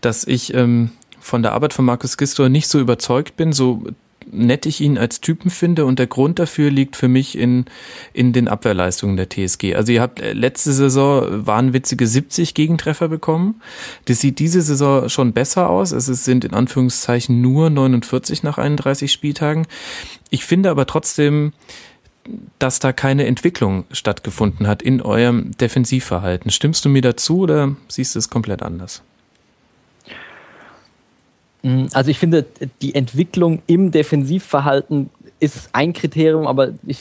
[0.00, 0.90] dass ich ähm,
[1.20, 3.82] von der Arbeit von Markus Gistor nicht so überzeugt bin, so
[4.30, 7.66] nett ich ihn als Typen finde und der Grund dafür liegt für mich in,
[8.12, 9.74] in den Abwehrleistungen der TSG.
[9.74, 13.60] Also ihr habt äh, letzte Saison wahnwitzige 70 Gegentreffer bekommen.
[14.06, 15.92] Das sieht diese Saison schon besser aus.
[15.92, 19.66] Es sind in Anführungszeichen nur 49 nach 31 Spieltagen.
[20.30, 21.52] Ich finde aber trotzdem,
[22.58, 26.50] dass da keine Entwicklung stattgefunden hat in eurem Defensivverhalten.
[26.50, 29.02] Stimmst du mir dazu oder siehst du es komplett anders?
[31.64, 32.44] Mm, also ich finde,
[32.80, 35.10] die Entwicklung im Defensivverhalten
[35.40, 36.98] ist ein Kriterium, aber ich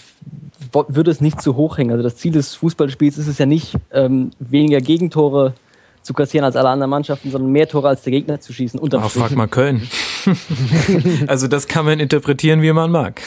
[0.87, 1.91] würde es nicht zu hoch hängen.
[1.91, 5.53] Also das Ziel des Fußballspiels ist es ja nicht, ähm, weniger Gegentore
[6.01, 8.79] zu kassieren als alle anderen Mannschaften, sondern mehr Tore als der Gegner zu schießen.
[8.79, 9.87] Aber frag mal Köln.
[11.27, 13.21] also das kann man interpretieren, wie man mag.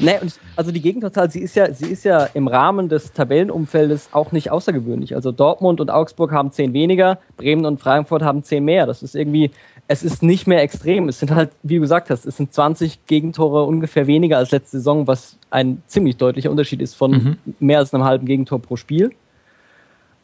[0.00, 0.14] Nee,
[0.54, 4.50] also die Gegentorzahl, sie ist ja, sie ist ja im Rahmen des Tabellenumfeldes auch nicht
[4.50, 5.14] außergewöhnlich.
[5.16, 8.86] Also Dortmund und Augsburg haben zehn weniger, Bremen und Frankfurt haben zehn mehr.
[8.86, 9.50] Das ist irgendwie,
[9.88, 11.08] es ist nicht mehr extrem.
[11.08, 14.76] Es sind halt, wie du gesagt hast, es sind 20 Gegentore ungefähr weniger als letzte
[14.76, 17.36] Saison, was ein ziemlich deutlicher Unterschied ist von mhm.
[17.58, 19.12] mehr als einem halben Gegentor pro Spiel.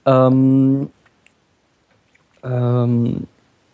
[0.05, 0.91] Ähm,
[2.43, 3.27] ähm,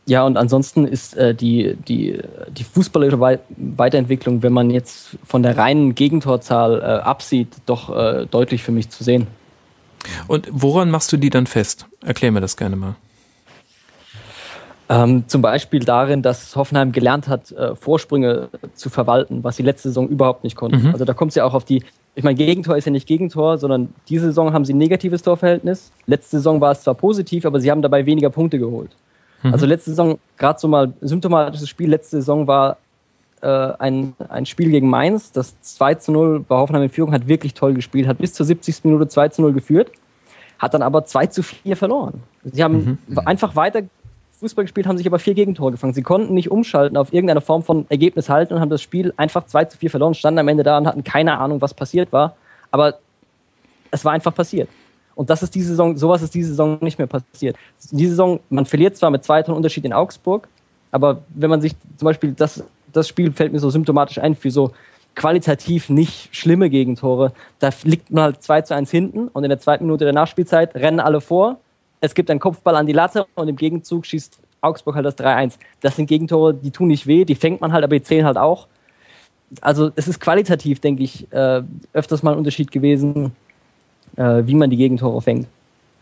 [0.07, 5.43] ja, und ansonsten ist äh, die, die, die fußballerische Wei Weiterentwicklung, wenn man jetzt von
[5.43, 9.27] der reinen Gegentorzahl äh, absieht, doch äh, deutlich für mich zu sehen.
[10.29, 11.87] Und woran machst du die dann fest?
[12.03, 12.95] Erklär mir das gerne mal.
[14.91, 19.89] Ähm, zum Beispiel darin, dass Hoffenheim gelernt hat, äh, Vorsprünge zu verwalten, was sie letzte
[19.89, 20.89] Saison überhaupt nicht konnten.
[20.89, 20.93] Mhm.
[20.93, 21.85] Also da kommt es ja auch auf die,
[22.17, 25.93] ich meine, Gegentor ist ja nicht Gegentor, sondern diese Saison haben sie ein negatives Torverhältnis.
[26.07, 28.91] Letzte Saison war es zwar positiv, aber sie haben dabei weniger Punkte geholt.
[29.45, 29.53] Mhm.
[29.53, 32.79] Also letzte Saison, gerade so mal symptomatisches Spiel, letzte Saison war
[33.43, 37.29] äh, ein, ein Spiel gegen Mainz, das 2 zu 0 bei Hoffenheim in Führung, hat
[37.29, 38.83] wirklich toll gespielt, hat bis zur 70.
[38.83, 39.93] Minute 2 zu 0 geführt,
[40.59, 42.25] hat dann aber 2 zu 4 verloren.
[42.43, 43.19] Sie haben mhm.
[43.21, 43.83] einfach weiter
[44.41, 45.93] Fußball gespielt, haben sich aber vier Gegentore gefangen.
[45.93, 49.45] Sie konnten nicht umschalten auf irgendeine Form von Ergebnis halten und haben das Spiel einfach
[49.45, 52.37] 2 zu 4 verloren, standen am Ende da und hatten keine Ahnung, was passiert war.
[52.71, 52.99] Aber
[53.91, 54.69] es war einfach passiert.
[55.15, 57.57] Und das ist diese Saison, sowas ist diese Saison nicht mehr passiert.
[57.91, 60.49] Diese Saison, man verliert zwar mit zwei Toren Unterschied in Augsburg,
[60.91, 64.51] aber wenn man sich zum Beispiel das, das Spiel fällt mir so symptomatisch ein für
[64.51, 64.73] so
[65.15, 67.33] qualitativ nicht schlimme Gegentore.
[67.59, 70.75] Da liegt man halt 2 zu 1 hinten und in der zweiten Minute der Nachspielzeit
[70.75, 71.59] rennen alle vor.
[72.01, 75.55] Es gibt einen Kopfball an die Latte und im Gegenzug schießt Augsburg halt das 3-1.
[75.81, 78.37] Das sind Gegentore, die tun nicht weh, die fängt man halt, aber die zählen halt
[78.37, 78.69] auch.
[79.61, 83.33] Also es ist qualitativ, denke ich, äh, öfters mal ein Unterschied gewesen
[84.17, 85.47] äh, wie man die Gegentore fängt.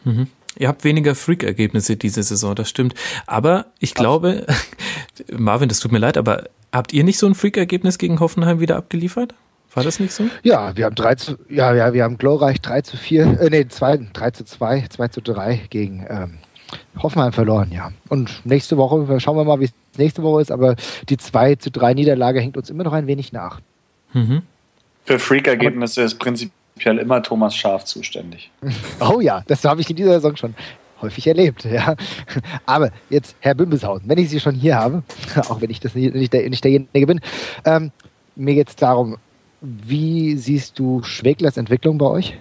[0.05, 0.29] Mhm.
[0.59, 2.95] Ihr habt weniger Freak-Ergebnisse diese Saison, das stimmt.
[3.27, 4.47] Aber ich glaube,
[5.33, 8.77] Marvin, das tut mir leid, aber habt ihr nicht so ein Freak-Ergebnis gegen Hoffenheim wieder
[8.77, 9.35] abgeliefert?
[9.75, 10.25] War das nicht so?
[10.43, 13.69] Ja, wir haben 3 zu, ja, ja, wir haben glorreich 3 zu 4, äh, nee,
[13.69, 16.39] 2, 3 zu 2, 2 zu 3 gegen ähm,
[17.03, 17.93] Hoffenheim verloren, ja.
[18.09, 20.77] Und nächste Woche, schauen wir mal, wie es nächste Woche ist, aber
[21.09, 23.61] die 2 zu 3 Niederlage hängt uns immer noch ein wenig nach.
[24.13, 24.43] Mhm.
[25.05, 28.51] Für Freak-Ergebnisse ist prinzipiell prinzipiell immer Thomas Schaf zuständig.
[29.01, 30.55] Oh ja, das habe ich in dieser Saison schon
[31.01, 31.65] häufig erlebt.
[31.65, 31.95] Ja.
[32.67, 35.03] Aber jetzt, Herr Bümbeshausen, wenn ich Sie schon hier habe,
[35.49, 37.21] auch wenn ich das nicht, nicht, der, nicht derjenige bin,
[37.65, 37.93] ähm,
[38.35, 39.19] mir geht es darum,
[39.61, 42.39] wie siehst du Schweglers Entwicklung bei euch?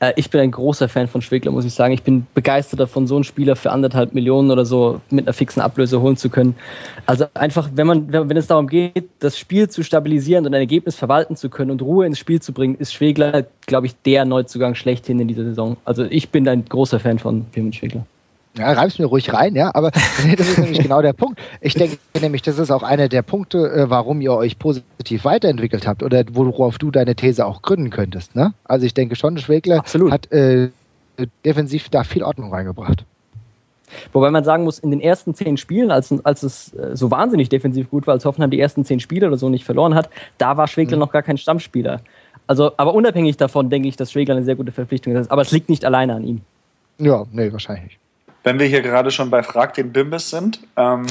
[0.00, 1.94] Äh, ich bin ein großer Fan von Schwegler, muss ich sagen.
[1.94, 5.60] Ich bin begeistert davon, so einen Spieler für anderthalb Millionen oder so mit einer fixen
[5.60, 6.56] Ablöse holen zu können.
[7.06, 10.96] Also einfach, wenn man, wenn es darum geht, das Spiel zu stabilisieren und ein Ergebnis
[10.96, 14.74] verwalten zu können und Ruhe ins Spiel zu bringen, ist Schwegler, glaube ich, der Neuzugang
[14.74, 15.76] schlechthin in dieser Saison.
[15.84, 18.06] Also ich bin ein großer Fan von Firmin Schwegler.
[18.58, 19.90] Ja, reib's mir ruhig rein, ja, aber
[20.36, 21.40] das ist nämlich genau der Punkt.
[21.60, 25.86] Ich denke nämlich, das ist auch einer der Punkte, äh, warum ihr euch positiv weiterentwickelt
[25.86, 28.34] habt oder worauf du deine These auch gründen könntest.
[28.34, 28.54] Ne?
[28.64, 30.10] Also ich denke schon, Schwegler Absolut.
[30.10, 30.70] hat äh,
[31.44, 33.04] defensiv da viel Ordnung reingebracht.
[34.12, 37.48] Wobei man sagen muss, in den ersten zehn Spielen, als, als es äh, so wahnsinnig
[37.48, 40.56] defensiv gut war, als Hoffenheim die ersten zehn Spiele oder so nicht verloren hat, da
[40.56, 41.00] war Schwegler mhm.
[41.00, 42.00] noch gar kein Stammspieler.
[42.48, 45.30] Also, aber unabhängig davon denke ich, dass Schwegler eine sehr gute Verpflichtung ist.
[45.30, 46.40] Aber es liegt nicht alleine an ihm.
[46.98, 47.98] Ja, nee, wahrscheinlich
[48.46, 51.04] wenn wir hier gerade schon bei Frag den Bimbis sind, ähm,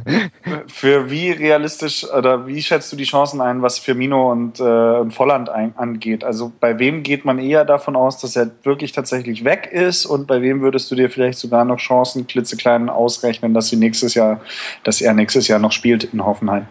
[0.68, 5.10] für wie realistisch oder wie schätzt du die Chancen ein, was Firmino und, äh, und
[5.10, 6.22] Volland ein, angeht?
[6.22, 10.28] Also bei wem geht man eher davon aus, dass er wirklich tatsächlich weg ist und
[10.28, 14.40] bei wem würdest du dir vielleicht sogar noch Chancen klitzeklein ausrechnen, dass sie nächstes Jahr,
[14.84, 16.68] dass er nächstes Jahr noch spielt in Hoffenheim?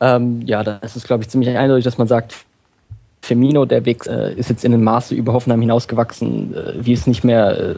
[0.00, 2.34] Ähm, ja, das ist glaube ich ziemlich eindeutig, dass man sagt,
[3.22, 7.06] Firmino, der Weg äh, ist jetzt in den Maße über Hoffenheim hinausgewachsen, äh, wie es
[7.06, 7.74] nicht mehr äh,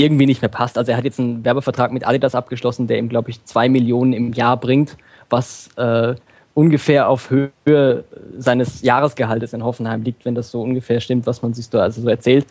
[0.00, 0.78] irgendwie nicht mehr passt.
[0.78, 4.12] Also er hat jetzt einen Werbevertrag mit Adidas abgeschlossen, der ihm, glaube ich, zwei Millionen
[4.12, 4.96] im Jahr bringt,
[5.28, 6.14] was, äh,
[6.54, 8.04] ungefähr auf Höhe
[8.36, 12.02] seines Jahresgehaltes in Hoffenheim liegt, wenn das so ungefähr stimmt, was man sich so, also
[12.02, 12.46] so erzählt.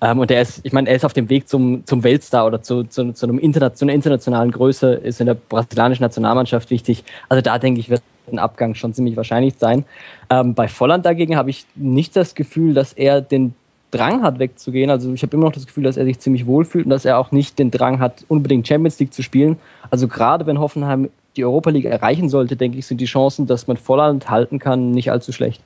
[0.00, 2.62] Ähm, und er ist, ich meine, er ist auf dem Weg zum, zum Weltstar oder
[2.62, 7.04] zu, zu, zu, einem Interna zu einer internationalen Größe, ist in der brasilianischen Nationalmannschaft wichtig.
[7.28, 9.86] Also da denke ich, wird ein Abgang schon ziemlich wahrscheinlich sein.
[10.28, 13.54] Ähm, bei Volland dagegen habe ich nicht das Gefühl, dass er den
[13.90, 14.90] Drang hat, wegzugehen.
[14.90, 17.18] Also ich habe immer noch das Gefühl, dass er sich ziemlich wohlfühlt und dass er
[17.18, 19.56] auch nicht den Drang hat, unbedingt Champions League zu spielen.
[19.90, 23.66] Also gerade wenn Hoffenheim die Europa League erreichen sollte, denke ich, sind die Chancen, dass
[23.66, 25.62] man Volland halten kann, nicht allzu schlecht.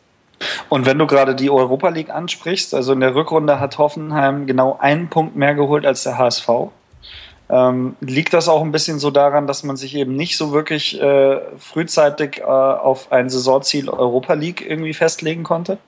[0.69, 4.77] Und wenn du gerade die Europa League ansprichst, also in der Rückrunde hat Hoffenheim genau
[4.79, 6.49] einen Punkt mehr geholt als der HSV.
[7.51, 11.01] Ähm, liegt das auch ein bisschen so daran, dass man sich eben nicht so wirklich
[11.01, 15.79] äh, frühzeitig äh, auf ein Saisonziel Europa League irgendwie festlegen konnte?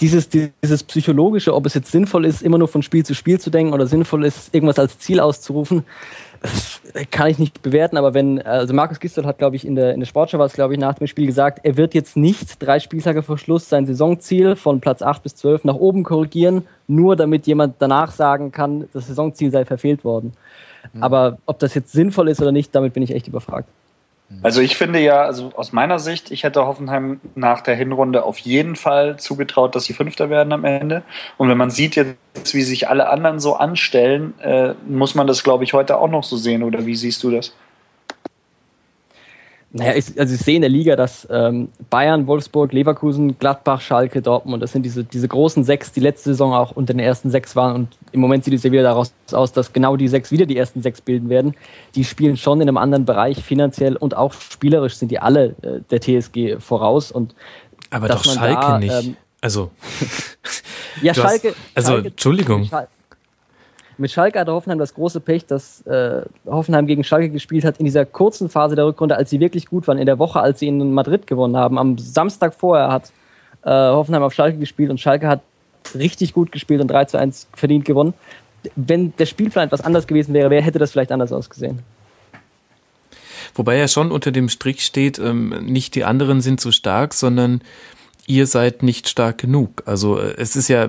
[0.00, 3.50] Dieses, dieses psychologische, ob es jetzt sinnvoll ist, immer nur von Spiel zu Spiel zu
[3.50, 5.84] denken oder sinnvoll ist, irgendwas als Ziel auszurufen,
[7.10, 10.00] kann ich nicht bewerten, aber wenn, also Markus Gisdol hat, glaube ich, in der, in
[10.00, 12.80] der Sportschau war es, glaube ich, nach dem Spiel gesagt, er wird jetzt nicht drei
[12.80, 17.46] Spieltage vor Schluss sein Saisonziel von Platz 8 bis 12 nach oben korrigieren, nur damit
[17.46, 20.32] jemand danach sagen kann, das Saisonziel sei verfehlt worden.
[20.92, 21.02] Mhm.
[21.02, 23.68] Aber ob das jetzt sinnvoll ist oder nicht, damit bin ich echt überfragt.
[24.42, 28.38] Also ich finde ja, also aus meiner Sicht, ich hätte Hoffenheim nach der Hinrunde auf
[28.38, 31.02] jeden Fall zugetraut, dass sie Fünfter werden am Ende.
[31.36, 32.16] Und wenn man sieht jetzt,
[32.54, 36.24] wie sich alle anderen so anstellen, äh, muss man das, glaube ich, heute auch noch
[36.24, 36.62] so sehen.
[36.62, 37.54] Oder wie siehst du das?
[39.74, 44.20] Naja, ich, also ich sehe in der Liga, dass ähm, Bayern, Wolfsburg, Leverkusen, Gladbach, Schalke,
[44.20, 47.56] Dortmund, das sind diese, diese großen sechs, die letzte Saison auch unter den ersten sechs
[47.56, 47.74] waren.
[47.74, 50.58] Und im Moment sieht es ja wieder daraus aus, dass genau die sechs wieder die
[50.58, 51.54] ersten sechs bilden werden.
[51.94, 55.80] Die spielen schon in einem anderen Bereich, finanziell und auch spielerisch sind die alle äh,
[55.90, 57.10] der TSG voraus.
[57.10, 57.34] Und
[57.88, 58.92] Aber doch Schalke da, nicht.
[58.92, 59.70] Ähm, also.
[61.02, 61.48] ja, Schalke.
[61.48, 62.64] Hast, also, Schalke, Entschuldigung.
[62.66, 62.88] Schalke,
[63.98, 67.84] mit Schalke hatte Hoffenheim das große Pech, dass äh, Hoffenheim gegen Schalke gespielt hat in
[67.84, 69.98] dieser kurzen Phase der Rückrunde, als sie wirklich gut waren.
[69.98, 71.78] In der Woche, als sie in Madrid gewonnen haben.
[71.78, 73.12] Am Samstag vorher hat
[73.64, 75.40] äh, Hoffenheim auf Schalke gespielt und Schalke hat
[75.94, 78.14] richtig gut gespielt und 3 zu 1 verdient gewonnen.
[78.76, 81.80] Wenn der Spielplan etwas anders gewesen wäre, hätte das vielleicht anders ausgesehen?
[83.54, 87.60] Wobei ja schon unter dem Strich steht, ähm, nicht die anderen sind so stark, sondern
[88.26, 89.82] ihr seid nicht stark genug.
[89.86, 90.88] Also äh, es ist ja,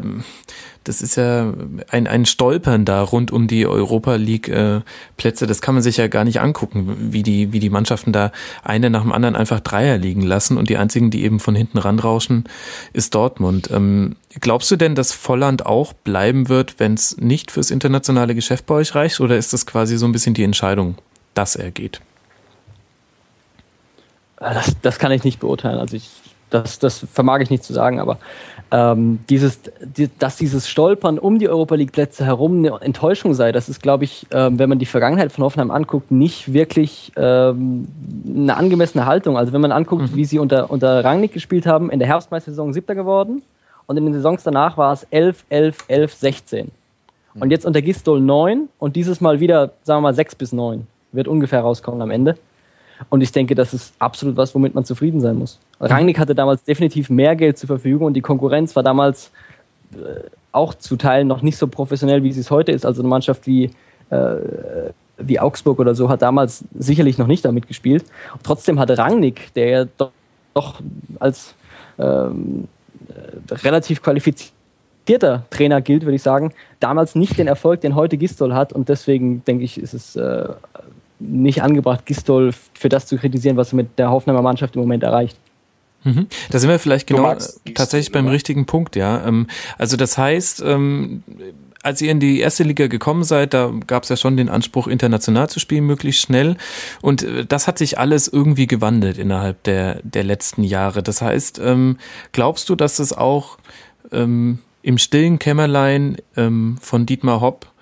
[0.83, 1.53] das ist ja
[1.89, 4.81] ein, ein Stolpern da rund um die Europa League äh,
[5.17, 5.47] Plätze.
[5.47, 8.31] Das kann man sich ja gar nicht angucken, wie die, wie die Mannschaften da
[8.63, 11.77] eine nach dem anderen einfach Dreier liegen lassen und die einzigen, die eben von hinten
[11.77, 12.45] ranrauschen,
[12.91, 13.69] ist Dortmund.
[13.71, 18.65] Ähm, glaubst du denn, dass Volland auch bleiben wird, wenn es nicht fürs internationale Geschäft
[18.65, 19.19] bei euch reicht?
[19.19, 20.95] Oder ist das quasi so ein bisschen die Entscheidung,
[21.33, 22.01] dass er geht?
[24.37, 25.79] Das, das kann ich nicht beurteilen.
[25.79, 26.09] Also ich
[26.53, 28.17] das, das vermag ich nicht zu sagen, aber
[28.71, 33.51] ähm, dieses, die, dass dieses Stolpern um die Europa League Plätze herum eine Enttäuschung sei,
[33.51, 37.87] das ist, glaube ich, ähm, wenn man die Vergangenheit von Hoffenheim anguckt, nicht wirklich ähm,
[38.25, 39.37] eine angemessene Haltung.
[39.37, 40.15] Also wenn man anguckt, mhm.
[40.15, 43.43] wie sie unter, unter Rangnick gespielt haben, in der Herbstmeistersaison siebter geworden
[43.85, 46.71] und in den Saisons danach war es 11, 11, 11, 16.
[47.39, 50.87] Und jetzt unter Gistol 9 und dieses Mal wieder, sagen wir mal, 6 bis 9.
[51.11, 52.37] Wird ungefähr rauskommen am Ende.
[53.09, 55.59] Und ich denke, das ist absolut was, womit man zufrieden sein muss.
[55.83, 59.31] Rangnick hatte damals definitiv mehr Geld zur Verfügung und die Konkurrenz war damals
[59.93, 62.85] äh, auch zu Teilen noch nicht so professionell, wie sie es heute ist.
[62.85, 63.71] Also eine Mannschaft wie,
[64.09, 64.35] äh,
[65.17, 68.05] wie Augsburg oder so hat damals sicherlich noch nicht damit gespielt.
[68.33, 70.11] Und trotzdem hatte Rangnick, der ja doch,
[70.53, 70.81] doch
[71.19, 71.55] als
[71.97, 72.67] ähm,
[73.09, 78.53] äh, relativ qualifizierter Trainer gilt, würde ich sagen, damals nicht den Erfolg, den heute Gistol
[78.53, 78.73] hat.
[78.73, 80.49] Und deswegen denke ich, ist es äh,
[81.19, 85.01] nicht angebracht, Gistol für das zu kritisieren, was er mit der Hoffenheimer Mannschaft im Moment
[85.01, 85.37] erreicht.
[86.03, 86.27] Mhm.
[86.49, 87.35] Da sind wir vielleicht genau
[87.73, 89.25] tatsächlich beim richtigen Punkt, ja.
[89.25, 89.47] Ähm,
[89.77, 91.23] also das heißt, ähm,
[91.81, 94.87] als ihr in die erste Liga gekommen seid, da gab es ja schon den Anspruch,
[94.87, 96.57] international zu spielen, möglichst schnell.
[97.01, 101.03] Und äh, das hat sich alles irgendwie gewandelt innerhalb der, der letzten Jahre.
[101.03, 101.97] Das heißt, ähm,
[102.31, 103.57] glaubst du, dass es auch
[104.11, 104.59] im
[104.97, 107.73] stillen Kämmerlein von Dietmar Hopp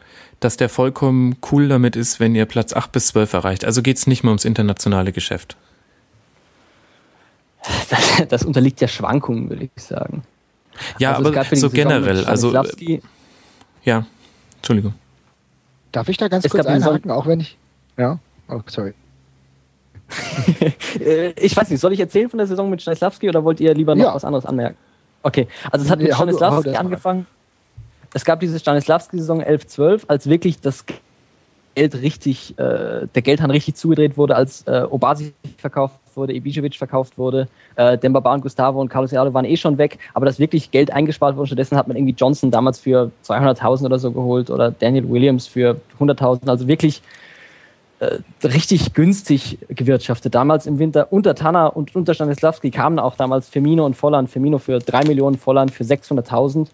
[0.42, 3.64] dass der vollkommen cool damit ist, wenn ihr Platz 8 bis 12 erreicht.
[3.64, 5.56] Also geht es nicht mehr ums internationale Geschäft.
[7.90, 10.24] Das, das unterliegt ja Schwankungen, würde ich sagen.
[10.98, 12.26] Ja, also aber so generell.
[12.26, 12.52] Also,
[13.84, 14.06] ja,
[14.58, 14.94] Entschuldigung.
[15.92, 17.58] Darf ich da ganz es kurz einhaken, auch wenn ich.
[17.98, 18.18] Ja,
[18.50, 18.94] oh, sorry.
[21.36, 23.96] ich weiß nicht, soll ich erzählen von der Saison mit Stanislavski oder wollt ihr lieber
[23.96, 24.16] noch ja.
[24.16, 24.78] was anderes anmerken?
[25.24, 27.28] Okay, also es hat mit Stanislavski angefangen
[28.14, 30.86] es gab diese Stanislavski-Saison 11-12, als wirklich das
[31.76, 37.18] Geld richtig, äh, der Geldhahn richtig zugedreht wurde, als äh, Obasi verkauft wurde, Ibišević verkauft
[37.18, 40.72] wurde, äh, Dembaba und Gustavo und Carlos Herrera waren eh schon weg, aber dass wirklich
[40.72, 41.48] Geld eingespart wurde.
[41.48, 45.78] Stattdessen hat man irgendwie Johnson damals für 200.000 oder so geholt oder Daniel Williams für
[46.00, 46.50] 100.000.
[46.50, 47.02] Also wirklich
[48.00, 50.36] äh, richtig günstig gewirtschaftet.
[50.36, 54.30] Damals im Winter unter Tanner und unter Stanislawski kamen auch damals Firmino und Volland.
[54.30, 56.68] Firmino für 3 Millionen, Volland für 600.000.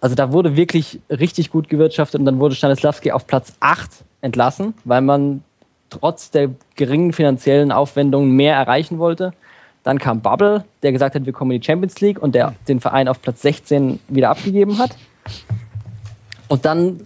[0.00, 4.74] Also da wurde wirklich richtig gut gewirtschaftet und dann wurde Stanislawski auf Platz 8 entlassen,
[4.84, 5.42] weil man
[5.90, 9.32] trotz der geringen finanziellen Aufwendungen mehr erreichen wollte.
[9.84, 12.80] Dann kam Bubble, der gesagt hat, wir kommen in die Champions League und der den
[12.80, 14.96] Verein auf Platz 16 wieder abgegeben hat.
[16.48, 17.00] Und dann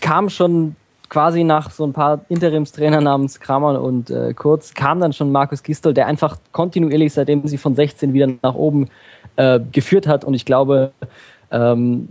[0.00, 0.76] kam schon
[1.08, 5.62] quasi nach so ein paar Interimstrainer namens Kramer und äh, Kurz, kam dann schon Markus
[5.62, 8.88] Gistol, der einfach kontinuierlich, seitdem sie von 16 wieder nach oben
[9.36, 10.24] äh, geführt hat.
[10.24, 10.92] Und ich glaube,
[11.50, 12.08] ähm,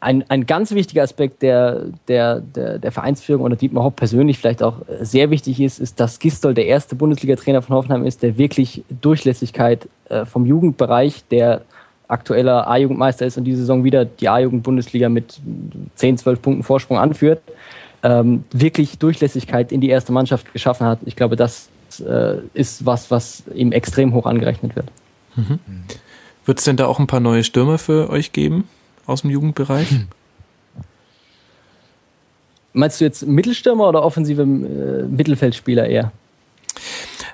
[0.00, 4.62] ein, ein ganz wichtiger Aspekt der, der, der, der Vereinsführung oder Dietmar Hopp persönlich vielleicht
[4.62, 8.82] auch sehr wichtig ist, ist, dass Gistol der erste Bundesliga-Trainer von Hoffenheim ist, der wirklich
[8.88, 11.62] Durchlässigkeit äh, vom Jugendbereich, der
[12.08, 15.38] aktueller A-Jugendmeister ist und diese Saison wieder die A-Jugend-Bundesliga mit
[15.96, 17.42] 10, 12 Punkten Vorsprung anführt,
[18.02, 21.00] ähm, wirklich Durchlässigkeit in die erste Mannschaft geschaffen hat.
[21.04, 21.68] Ich glaube, das
[22.00, 24.86] äh, ist was, was ihm extrem hoch angerechnet wird.
[25.36, 25.58] Mhm.
[26.46, 28.64] Wird es denn da auch ein paar neue Stürmer für euch geben?
[29.10, 29.90] Aus dem Jugendbereich?
[29.90, 30.08] Hm.
[32.72, 34.44] Meinst du jetzt Mittelstürmer oder offensive äh,
[35.08, 36.12] Mittelfeldspieler eher?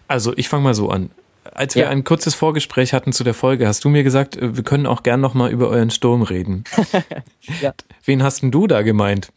[0.08, 1.10] Also ich fange mal so an.
[1.52, 1.88] Als wir ja.
[1.88, 5.02] ein kurzes Vorgespräch hatten zu der Folge, hast du mir gesagt, äh, wir können auch
[5.02, 6.64] gern noch mal über euren Sturm reden.
[7.60, 7.74] ja.
[8.04, 9.30] Wen hast denn du da gemeint?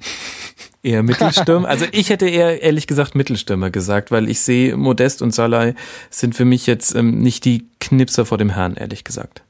[0.81, 1.67] Eher Mittelstürmer?
[1.67, 5.75] Also ich hätte eher ehrlich gesagt Mittelstürmer gesagt, weil ich sehe, Modest und Salai
[6.09, 9.41] sind für mich jetzt ähm, nicht die Knipser vor dem Herrn, ehrlich gesagt.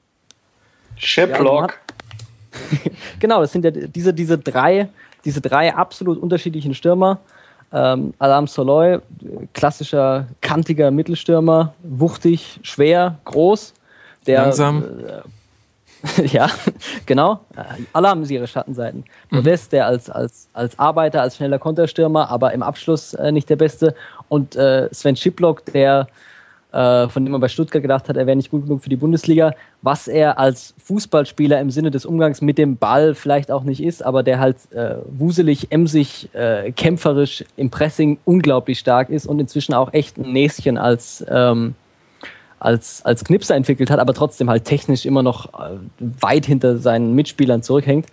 [0.96, 1.72] Shiplock.
[1.72, 1.96] Ja,
[3.20, 4.90] genau, das sind ja diese, diese, drei,
[5.26, 7.20] diese drei absolut unterschiedlichen Stürmer.
[7.72, 9.00] Ähm, Alam Soloy,
[9.54, 13.74] klassischer, kantiger Mittelstürmer, wuchtig, schwer, groß.
[14.26, 14.84] Der, Langsam.
[14.84, 15.22] Äh,
[16.28, 16.50] ja,
[17.06, 17.42] genau.
[17.94, 19.04] Alle haben sie ihre Schattenseiten.
[19.30, 19.38] Mhm.
[19.38, 23.58] Modest, der als, als, als Arbeiter, als schneller Konterstürmer, aber im Abschluss äh, nicht der
[23.58, 23.96] Beste.
[24.30, 26.08] Und äh, Sven Schiplock, der
[26.72, 29.56] von dem man bei Stuttgart gedacht hat, er wäre nicht gut genug für die Bundesliga,
[29.82, 34.06] was er als Fußballspieler im Sinne des Umgangs mit dem Ball vielleicht auch nicht ist,
[34.06, 39.74] aber der halt äh, wuselig, emsig, äh, kämpferisch im Pressing unglaublich stark ist und inzwischen
[39.74, 41.74] auch echt ein Näschen als, ähm,
[42.60, 47.16] als, als Knipser entwickelt hat, aber trotzdem halt technisch immer noch äh, weit hinter seinen
[47.16, 48.06] Mitspielern zurückhängt.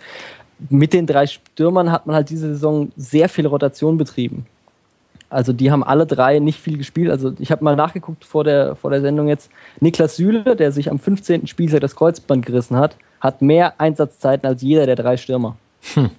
[0.70, 4.46] Mit den drei Stürmern hat man halt diese Saison sehr viel Rotation betrieben.
[5.28, 7.10] Also die haben alle drei nicht viel gespielt.
[7.10, 9.50] Also ich habe mal nachgeguckt vor der, vor der Sendung jetzt.
[9.80, 11.46] Niklas Süle, der sich am 15.
[11.46, 15.56] Spieltag das Kreuzband gerissen hat, hat mehr Einsatzzeiten als jeder der drei Stürmer.
[15.94, 16.10] Hm.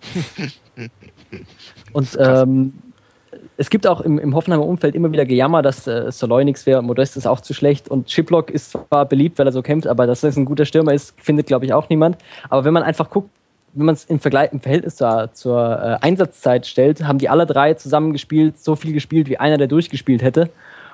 [1.93, 2.73] Und ähm,
[3.57, 6.81] es gibt auch im, im Hoffenheimer Umfeld immer wieder Gejammer, dass äh, Soloy nichts wäre,
[6.81, 10.05] Modest ist auch zu schlecht und Chiplock ist zwar beliebt, weil er so kämpft, aber
[10.05, 12.17] dass das ein guter Stürmer ist, findet glaube ich auch niemand.
[12.49, 13.29] Aber wenn man einfach guckt,
[13.74, 17.74] wenn man es im im Verhältnis zur, zur äh, Einsatzzeit stellt, haben die alle drei
[17.76, 20.49] zusammen gespielt, so viel gespielt, wie einer, der durchgespielt hätte.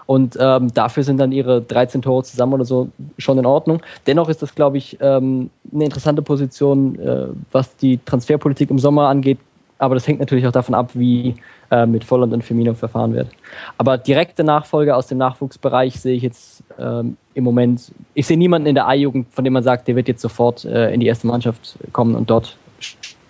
[0.05, 3.81] Und ähm, dafür sind dann ihre 13 Tore zusammen oder so schon in Ordnung.
[4.05, 9.07] Dennoch ist das, glaube ich, ähm, eine interessante Position, äh, was die Transferpolitik im Sommer
[9.07, 9.39] angeht.
[9.77, 11.35] Aber das hängt natürlich auch davon ab, wie
[11.71, 13.29] äh, mit Volland und Firmino verfahren wird.
[13.77, 17.91] Aber direkte Nachfolge aus dem Nachwuchsbereich sehe ich jetzt ähm, im Moment.
[18.13, 20.93] Ich sehe niemanden in der A-Jugend, von dem man sagt, der wird jetzt sofort äh,
[20.93, 22.57] in die erste Mannschaft kommen und dort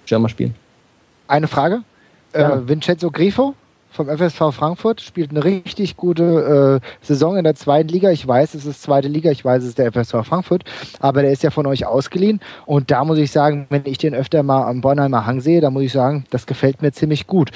[0.05, 0.55] Stürmer spielen.
[1.27, 1.83] Eine Frage.
[2.33, 2.57] Ja.
[2.57, 3.55] Äh, Vincenzo Grifo
[3.93, 8.09] vom FSV Frankfurt spielt eine richtig gute äh, Saison in der zweiten Liga.
[8.09, 10.63] Ich weiß, es ist zweite Liga, ich weiß, es ist der FSV Frankfurt,
[10.99, 12.41] aber der ist ja von euch ausgeliehen.
[12.65, 15.69] Und da muss ich sagen, wenn ich den öfter mal am Bornheimer Hang sehe, da
[15.69, 17.51] muss ich sagen, das gefällt mir ziemlich gut.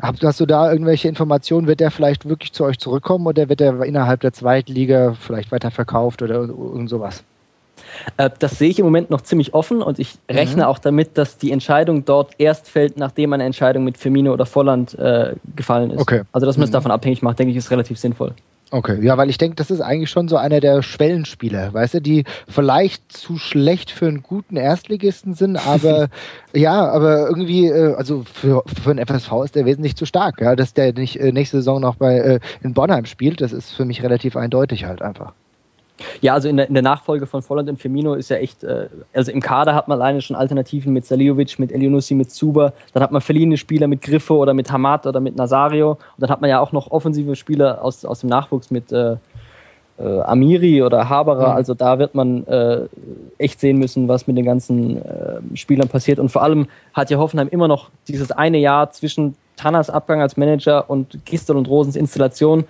[0.00, 1.66] Hast du da irgendwelche Informationen?
[1.66, 5.52] Wird der vielleicht wirklich zu euch zurückkommen oder wird er innerhalb der zweiten Liga vielleicht
[5.52, 7.24] weiter verkauft oder irgend sowas?
[8.16, 10.68] Äh, das sehe ich im Moment noch ziemlich offen und ich rechne mhm.
[10.68, 14.98] auch damit, dass die Entscheidung dort erst fällt, nachdem eine Entscheidung mit Firmino oder Volland
[14.98, 16.00] äh, gefallen ist.
[16.00, 16.22] Okay.
[16.32, 16.74] Also, dass man es mhm.
[16.74, 18.34] davon abhängig macht, denke ich, ist relativ sinnvoll.
[18.70, 22.00] Okay, ja, weil ich denke, das ist eigentlich schon so einer der Schwellenspieler, weißt du,
[22.00, 26.08] die vielleicht zu schlecht für einen guten Erstligisten sind, aber
[26.52, 30.56] ja, aber irgendwie, äh, also für, für einen FSV ist der wesentlich zu stark, ja,
[30.56, 33.84] dass der nicht äh, nächste Saison noch bei äh, in Bonheim spielt, das ist für
[33.84, 35.34] mich relativ eindeutig halt einfach.
[36.20, 38.88] Ja, also in der, in der Nachfolge von Volland und Firmino ist ja echt, äh,
[39.12, 43.02] also im Kader hat man alleine schon Alternativen mit Saliovic, mit Elionussi, mit Zuber, dann
[43.02, 45.92] hat man verliehene Spieler mit Griffo oder mit Hamad oder mit Nazario.
[45.92, 49.16] Und dann hat man ja auch noch offensive Spieler aus, aus dem Nachwuchs mit äh,
[49.98, 51.56] äh, Amiri oder Haberer, mhm.
[51.56, 52.88] also da wird man äh,
[53.38, 56.18] echt sehen müssen, was mit den ganzen äh, Spielern passiert.
[56.18, 60.36] Und vor allem hat ja Hoffenheim immer noch dieses eine Jahr zwischen Tannas Abgang als
[60.36, 62.64] Manager und Gistel und Rosens Installation,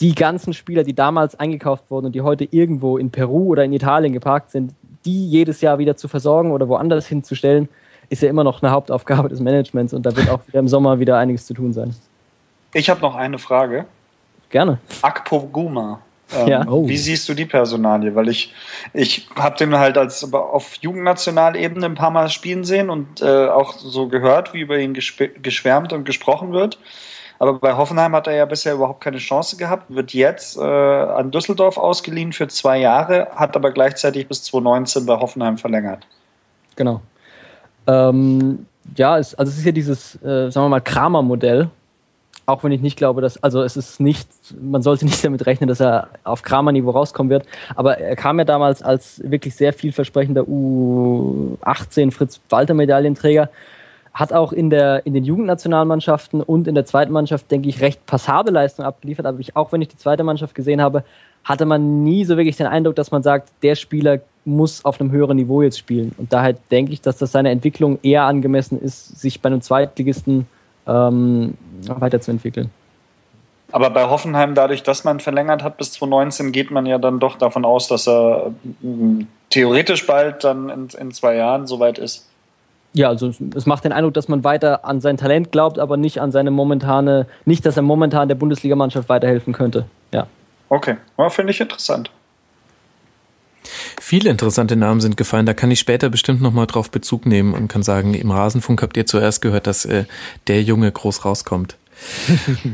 [0.00, 3.72] die ganzen Spieler, die damals eingekauft wurden und die heute irgendwo in Peru oder in
[3.72, 7.68] Italien geparkt sind, die jedes Jahr wieder zu versorgen oder woanders hinzustellen,
[8.08, 11.18] ist ja immer noch eine Hauptaufgabe des Managements und da wird auch im Sommer wieder
[11.18, 11.94] einiges zu tun sein.
[12.72, 13.86] Ich habe noch eine Frage.
[14.50, 14.78] Gerne.
[15.02, 16.00] Akpo Guma.
[16.34, 16.66] Ähm, Ja.
[16.68, 16.86] Oh.
[16.88, 18.14] Wie siehst du die Personalie?
[18.14, 18.52] Weil ich,
[18.92, 23.48] ich habe den halt als aber auf Jugendnationalebene ein paar Mal spielen sehen und äh,
[23.48, 26.78] auch so gehört, wie über ihn geschwärmt und gesprochen wird.
[27.38, 31.30] Aber bei Hoffenheim hat er ja bisher überhaupt keine Chance gehabt, wird jetzt äh, an
[31.30, 36.06] Düsseldorf ausgeliehen für zwei Jahre, hat aber gleichzeitig bis 2019 bei Hoffenheim verlängert.
[36.76, 37.00] Genau.
[37.86, 38.66] Ähm,
[38.96, 41.68] ja, es, also es ist ja dieses, äh, sagen wir mal, Kramer-Modell.
[42.46, 44.28] Auch wenn ich nicht glaube, dass, also es ist nicht,
[44.60, 47.46] man sollte nicht damit rechnen, dass er auf Kramer-Niveau rauskommen wird.
[47.74, 53.48] Aber er kam ja damals als wirklich sehr vielversprechender U18 Fritz-Walter-Medaillenträger.
[54.14, 58.06] Hat auch in, der, in den Jugendnationalmannschaften und in der zweiten Mannschaft, denke ich, recht
[58.06, 59.26] passable Leistung abgeliefert.
[59.26, 61.04] Aber ich, auch wenn ich die zweite Mannschaft gesehen habe,
[61.42, 65.10] hatte man nie so wirklich den Eindruck, dass man sagt, der Spieler muss auf einem
[65.10, 66.14] höheren Niveau jetzt spielen.
[66.16, 70.46] Und daher denke ich, dass das seiner Entwicklung eher angemessen ist, sich bei einem Zweitligisten
[70.86, 71.54] ähm,
[71.86, 72.70] weiterzuentwickeln.
[73.72, 77.36] Aber bei Hoffenheim, dadurch, dass man verlängert hat bis 2019, geht man ja dann doch
[77.36, 82.28] davon aus, dass er mm, theoretisch bald dann in, in zwei Jahren soweit ist.
[82.94, 86.20] Ja, also es- macht den Eindruck, dass man weiter an sein Talent glaubt, aber nicht
[86.20, 89.86] an seine momentane, nicht, dass er momentan der Bundesligamannschaft weiterhelfen könnte.
[90.12, 90.26] Ja.
[90.68, 92.10] Okay, ja, finde ich interessant.
[94.00, 95.46] Viele interessante Namen sind gefallen.
[95.46, 98.96] Da kann ich später bestimmt nochmal drauf Bezug nehmen und kann sagen, im Rasenfunk habt
[98.96, 100.04] ihr zuerst gehört, dass äh,
[100.46, 101.76] der Junge groß rauskommt.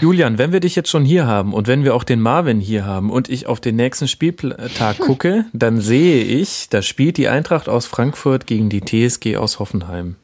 [0.00, 2.84] Julian, wenn wir dich jetzt schon hier haben und wenn wir auch den Marvin hier
[2.86, 7.68] haben und ich auf den nächsten Spieltag gucke, dann sehe ich, da spielt die Eintracht
[7.68, 10.16] aus Frankfurt gegen die TSG aus Hoffenheim.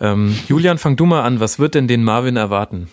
[0.00, 1.40] Ähm, Julian, fang du mal an.
[1.40, 2.88] Was wird denn den Marvin erwarten?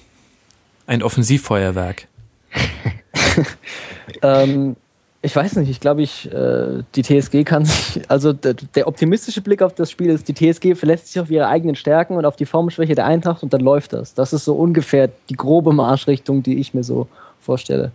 [0.85, 2.07] Ein Offensivfeuerwerk.
[4.21, 4.75] Ähm,
[5.21, 9.41] ich weiß nicht, ich glaube, ich, äh, die TSG kann sich, also der, der optimistische
[9.41, 12.37] Blick auf das Spiel ist, die TSG verlässt sich auf ihre eigenen Stärken und auf
[12.37, 14.13] die Formschwäche der Eintracht und dann läuft das.
[14.13, 17.09] Das ist so ungefähr die grobe Marschrichtung, die ich mir so
[17.41, 17.91] vorstelle.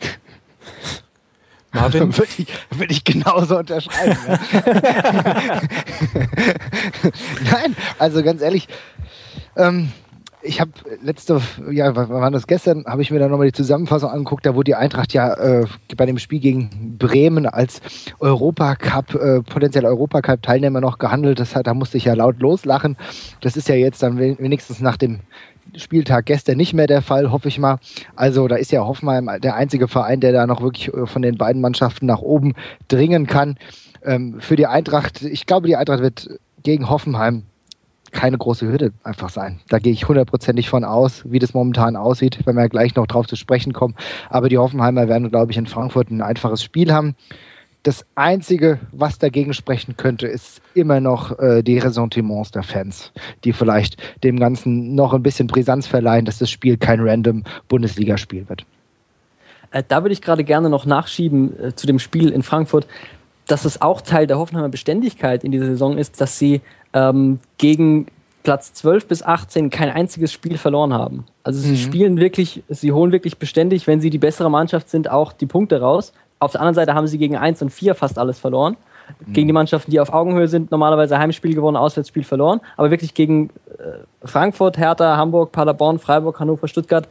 [1.72, 2.16] Marvin?
[2.16, 4.16] Würde ich, würde ich genauso unterschreiben.
[4.26, 4.40] Ja.
[7.50, 8.66] Nein, also ganz ehrlich,
[9.56, 9.92] ähm,
[10.42, 10.70] ich habe
[11.02, 11.40] letzte,
[11.70, 14.64] ja, wann war das gestern, habe ich mir dann nochmal die Zusammenfassung angeguckt, da wurde
[14.64, 17.80] die Eintracht ja äh, bei dem Spiel gegen Bremen als
[18.20, 21.40] Europacup, äh, potenziell Europacup-Teilnehmer noch gehandelt.
[21.40, 22.96] Das da musste ich ja laut loslachen.
[23.40, 25.20] Das ist ja jetzt dann wen- wenigstens nach dem
[25.76, 27.78] Spieltag gestern nicht mehr der Fall, hoffe ich mal.
[28.16, 31.36] Also da ist ja Hoffenheim der einzige Verein, der da noch wirklich äh, von den
[31.36, 32.54] beiden Mannschaften nach oben
[32.88, 33.56] dringen kann.
[34.04, 37.44] Ähm, für die Eintracht, ich glaube, die Eintracht wird gegen Hoffenheim
[38.12, 39.60] keine große Hürde einfach sein.
[39.68, 43.26] Da gehe ich hundertprozentig von aus, wie das momentan aussieht, wenn wir gleich noch drauf
[43.26, 43.94] zu sprechen kommen.
[44.28, 47.14] Aber die Hoffenheimer werden, glaube ich, in Frankfurt ein einfaches Spiel haben.
[47.82, 53.10] Das Einzige, was dagegen sprechen könnte, ist immer noch äh, die Ressentiments der Fans,
[53.44, 58.46] die vielleicht dem Ganzen noch ein bisschen Brisanz verleihen, dass das Spiel kein random Bundesligaspiel
[58.50, 58.66] wird.
[59.70, 62.86] Äh, da würde ich gerade gerne noch nachschieben äh, zu dem Spiel in Frankfurt,
[63.50, 66.60] dass es auch Teil der Hoffenheimer Beständigkeit in dieser Saison ist, dass sie
[66.92, 68.06] ähm, gegen
[68.42, 71.24] Platz 12 bis 18 kein einziges Spiel verloren haben.
[71.42, 75.32] Also sie spielen wirklich, sie holen wirklich beständig, wenn sie die bessere Mannschaft sind, auch
[75.32, 76.12] die Punkte raus.
[76.38, 78.76] Auf der anderen Seite haben sie gegen 1 und 4 fast alles verloren.
[79.26, 82.60] Gegen die Mannschaften, die auf Augenhöhe sind, normalerweise Heimspiel gewonnen, Auswärtsspiel verloren.
[82.76, 87.08] Aber wirklich gegen äh, Frankfurt, Hertha, Hamburg, Paderborn, Freiburg, Hannover, Stuttgart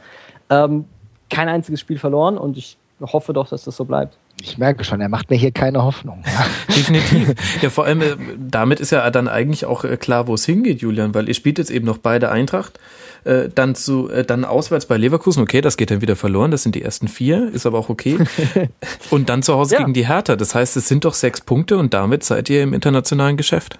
[0.48, 0.86] ähm,
[1.28, 4.16] kein einziges Spiel verloren und ich hoffe doch, dass das so bleibt.
[4.42, 6.22] Ich merke schon, er macht mir hier keine Hoffnung.
[6.68, 7.34] Definitiv.
[7.62, 10.80] Ja, vor allem, äh, damit ist ja dann eigentlich auch äh, klar, wo es hingeht,
[10.80, 12.78] Julian, weil ihr spielt jetzt eben noch beide Eintracht,
[13.24, 16.74] äh, dann zu, dann auswärts bei Leverkusen, okay, das geht dann wieder verloren, das sind
[16.74, 18.16] die ersten vier, ist aber auch okay.
[19.10, 19.80] Und dann zu Hause Ja.
[19.80, 22.72] gegen die Hertha, das heißt, es sind doch sechs Punkte und damit seid ihr im
[22.72, 23.78] internationalen Geschäft.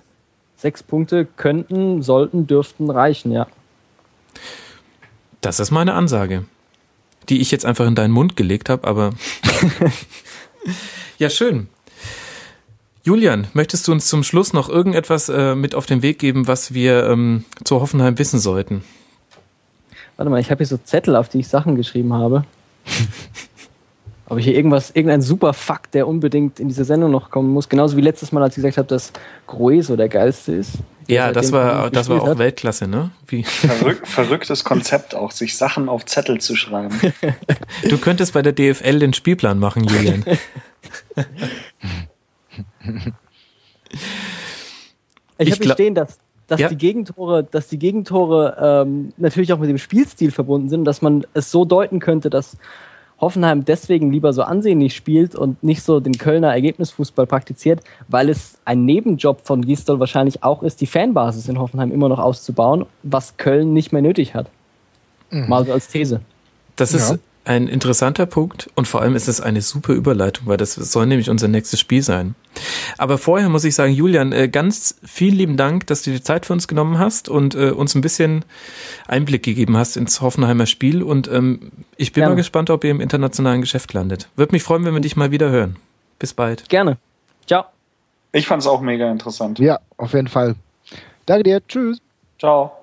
[0.57, 3.47] Sechs Punkte könnten, sollten, dürften reichen, ja.
[5.41, 6.45] Das ist meine Ansage,
[7.31, 9.13] die ich jetzt einfach in deinen Mund gelegt habe, aber
[11.19, 11.69] ja, schön.
[13.03, 16.75] Julian, möchtest du uns zum Schluss noch irgendetwas äh, mit auf den Weg geben, was
[16.75, 18.85] wir ähm, zu Hoffenheim wissen sollten?
[20.17, 22.45] Warte mal, ich habe hier so Zettel, auf die ich Sachen geschrieben habe.
[24.27, 27.69] Ob ich hier irgendwas, irgendein super Fakt, der unbedingt in diese Sendung noch kommen muss.
[27.69, 29.13] Genauso wie letztes Mal, als ich gesagt habe, dass
[29.47, 30.75] Grueso der geilste ist.
[31.11, 32.39] Ja, das war, das war auch hat.
[32.39, 33.11] Weltklasse, ne?
[33.27, 36.99] Wie, Verrück, verrücktes Konzept auch, sich Sachen auf Zettel zu schreiben.
[37.89, 40.25] du könntest bei der DFL den Spielplan machen, Julian.
[45.39, 46.69] Ich, habe hier glaub- stehen, dass, dass Ja.
[46.69, 51.27] die Gegentore, dass die Gegentore ähm, natürlich auch mit dem Spielstil verbunden sind, dass man
[51.35, 52.57] es so deuten könnte, dass
[53.21, 58.59] Hoffenheim deswegen lieber so ansehnlich spielt und nicht so den Kölner Ergebnisfußball praktiziert, weil es
[58.65, 63.37] ein Nebenjob von Gistol wahrscheinlich auch ist, die Fanbasis in Hoffenheim immer noch auszubauen, was
[63.37, 64.49] Köln nicht mehr nötig hat.
[65.31, 65.49] Mhm.
[65.49, 66.21] Mal als These.
[66.77, 67.19] Das ist ja.
[67.51, 71.29] Ein interessanter Punkt und vor allem ist es eine super Überleitung, weil das soll nämlich
[71.31, 72.37] unser nächstes Spiel sein.
[72.97, 76.47] Aber vorher muss ich sagen, Julian, äh, ganz vielen lieben Dank, dass du die Zeit
[76.47, 78.45] für uns genommen hast und äh, uns ein bisschen
[79.09, 81.03] Einblick gegeben hast ins Hoffenheimer Spiel.
[81.03, 82.35] Und ähm, ich bin Gerne.
[82.35, 84.29] mal gespannt, ob ihr im internationalen Geschäft landet.
[84.37, 85.75] Würde mich freuen, wenn wir dich mal wieder hören.
[86.21, 86.69] Bis bald.
[86.69, 86.99] Gerne.
[87.49, 87.65] Ciao.
[88.31, 89.59] Ich fand es auch mega interessant.
[89.59, 90.55] Ja, auf jeden Fall.
[91.27, 91.67] Danke dir.
[91.67, 91.99] Tschüss.
[92.39, 92.80] Ciao.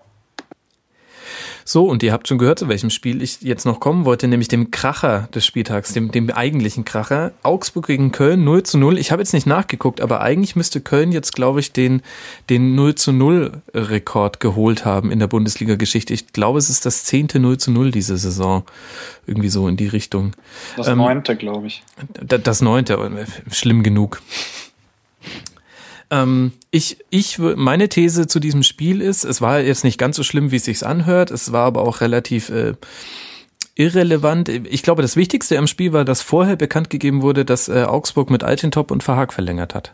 [1.69, 4.48] So, und ihr habt schon gehört, zu welchem Spiel ich jetzt noch kommen wollte, nämlich
[4.48, 7.34] dem Kracher des Spieltags, dem, dem eigentlichen Kracher.
[7.44, 8.98] Augsburg gegen Köln 0 zu 0.
[8.98, 12.03] Ich habe jetzt nicht nachgeguckt, aber eigentlich müsste Köln jetzt, glaube ich, den,
[12.49, 16.14] den 0 zu 0 Rekord geholt haben in der Bundesliga-Geschichte.
[16.14, 18.64] Ich glaube, es ist das zehnte 0 zu 0 diese Saison.
[19.26, 20.31] Irgendwie so in die Richtung.
[20.77, 21.84] Das ähm, neunte, glaube ich.
[22.23, 24.22] Das neunte, schlimm genug.
[26.10, 30.24] Ähm, ich, ich, meine These zu diesem Spiel ist, es war jetzt nicht ganz so
[30.24, 31.32] schlimm, wie es sich anhört.
[31.32, 32.74] Es war aber auch relativ äh,
[33.76, 34.50] irrelevant.
[34.50, 38.30] Ich glaube, das Wichtigste am Spiel war, dass vorher bekannt gegeben wurde, dass äh, Augsburg
[38.30, 39.94] mit Altintop und Verhag verlängert hat.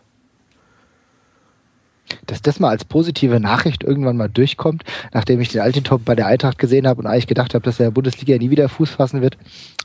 [2.27, 4.83] Dass das mal als positive Nachricht irgendwann mal durchkommt,
[5.13, 7.87] nachdem ich den Altintop bei der Eintracht gesehen habe und eigentlich gedacht habe, dass er
[7.87, 9.37] in der Bundesliga nie wieder Fuß fassen wird,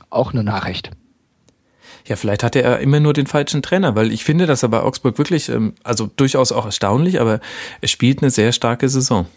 [0.09, 0.91] auch eine Nachricht.
[2.05, 4.81] Ja, vielleicht hatte er immer nur den falschen Trainer, weil ich finde, dass er bei
[4.81, 7.39] Augsburg wirklich, ähm, also durchaus auch erstaunlich, aber
[7.81, 9.27] er spielt eine sehr starke Saison.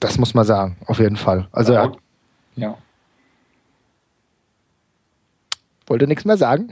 [0.00, 1.48] Das muss man sagen, auf jeden Fall.
[1.52, 1.92] Also ja.
[2.56, 2.76] ja.
[5.86, 6.68] Wollte nichts mehr sagen.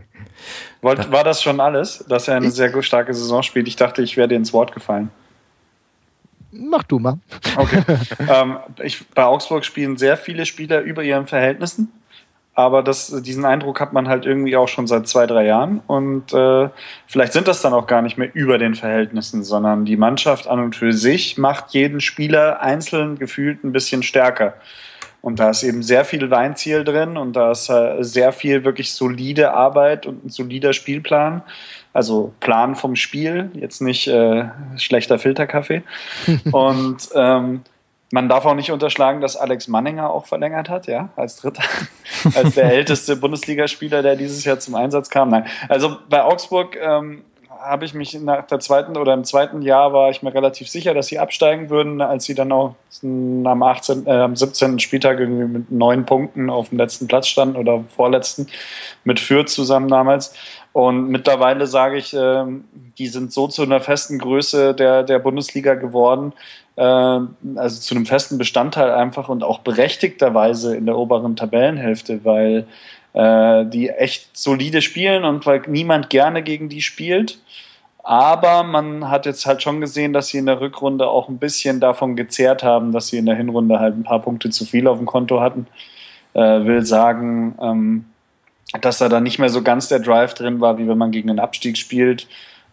[0.80, 3.68] war das schon alles, dass er eine sehr starke Saison spielt?
[3.68, 5.10] Ich dachte, ich wäre dir ins Wort gefallen.
[6.52, 7.18] Mach du mal.
[7.56, 7.82] Okay.
[8.28, 11.92] ähm, ich, bei Augsburg spielen sehr viele Spieler über ihren Verhältnissen
[12.56, 15.82] aber das, diesen Eindruck hat man halt irgendwie auch schon seit zwei, drei Jahren.
[15.86, 16.70] Und äh,
[17.06, 20.60] vielleicht sind das dann auch gar nicht mehr über den Verhältnissen, sondern die Mannschaft an
[20.60, 24.54] und für sich macht jeden Spieler einzeln gefühlt ein bisschen stärker.
[25.20, 28.94] Und da ist eben sehr viel Weinziel drin und da ist äh, sehr viel wirklich
[28.94, 31.42] solide Arbeit und ein solider Spielplan.
[31.92, 34.44] Also Plan vom Spiel, jetzt nicht äh,
[34.78, 35.82] schlechter Filterkaffee.
[36.52, 37.62] und ähm,
[38.16, 41.62] man darf auch nicht unterschlagen, dass Alex Manninger auch verlängert hat, ja, als Dritter,
[42.34, 45.28] als der älteste Bundesligaspieler, der dieses Jahr zum Einsatz kam.
[45.28, 47.24] Nein, also bei Augsburg ähm,
[47.60, 50.94] habe ich mich nach der zweiten oder im zweiten Jahr war ich mir relativ sicher,
[50.94, 54.78] dass sie absteigen würden, als sie dann auch am, 18, äh, am 17.
[54.78, 58.46] Spieltag irgendwie mit neun Punkten auf dem letzten Platz standen oder vorletzten
[59.04, 60.32] mit Fürth zusammen damals.
[60.72, 62.44] Und mittlerweile sage ich, äh,
[62.96, 66.32] die sind so zu einer festen Größe der, der Bundesliga geworden,
[66.82, 72.66] also zu einem festen Bestandteil einfach und auch berechtigterweise in der oberen Tabellenhälfte, weil
[73.14, 77.38] äh, die echt solide spielen und weil niemand gerne gegen die spielt.
[78.02, 81.80] Aber man hat jetzt halt schon gesehen, dass sie in der Rückrunde auch ein bisschen
[81.80, 84.98] davon gezehrt haben, dass sie in der Hinrunde halt ein paar Punkte zu viel auf
[84.98, 85.66] dem Konto hatten.
[86.34, 88.04] Äh, will sagen, ähm,
[88.80, 91.28] dass da dann nicht mehr so ganz der Drive drin war, wie wenn man gegen
[91.28, 92.28] den Abstieg spielt.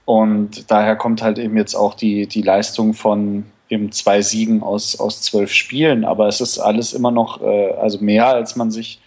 [0.05, 4.99] Und daher kommt halt eben jetzt auch die, die Leistung von eben zwei Siegen aus,
[4.99, 6.05] aus zwölf Spielen.
[6.05, 8.99] Aber es ist alles immer noch, äh, also mehr, als man sich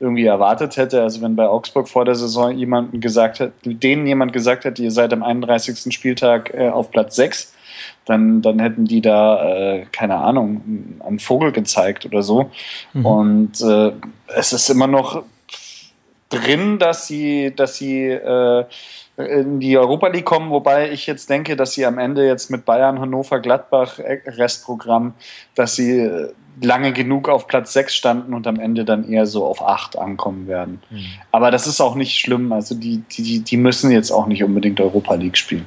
[0.00, 1.02] irgendwie erwartet hätte.
[1.02, 4.90] Also wenn bei Augsburg vor der Saison jemanden gesagt hat, denen jemand gesagt hätte, ihr
[4.90, 5.94] seid am 31.
[5.94, 7.54] Spieltag äh, auf Platz 6,
[8.04, 12.50] dann, dann hätten die da, äh, keine Ahnung, einen Vogel gezeigt oder so.
[12.92, 13.06] Mhm.
[13.06, 13.92] Und äh,
[14.34, 15.22] es ist immer noch
[16.28, 18.64] drin, dass sie, dass sie äh,
[19.16, 22.64] in die Europa League kommen, wobei ich jetzt denke, dass sie am Ende jetzt mit
[22.64, 25.14] Bayern, Hannover, Gladbach, äh, Restprogramm,
[25.54, 29.44] dass sie äh, lange genug auf Platz 6 standen und am Ende dann eher so
[29.44, 30.80] auf 8 ankommen werden.
[30.90, 31.04] Mhm.
[31.30, 32.52] Aber das ist auch nicht schlimm.
[32.52, 35.66] Also die, die, die müssen jetzt auch nicht unbedingt Europa League spielen.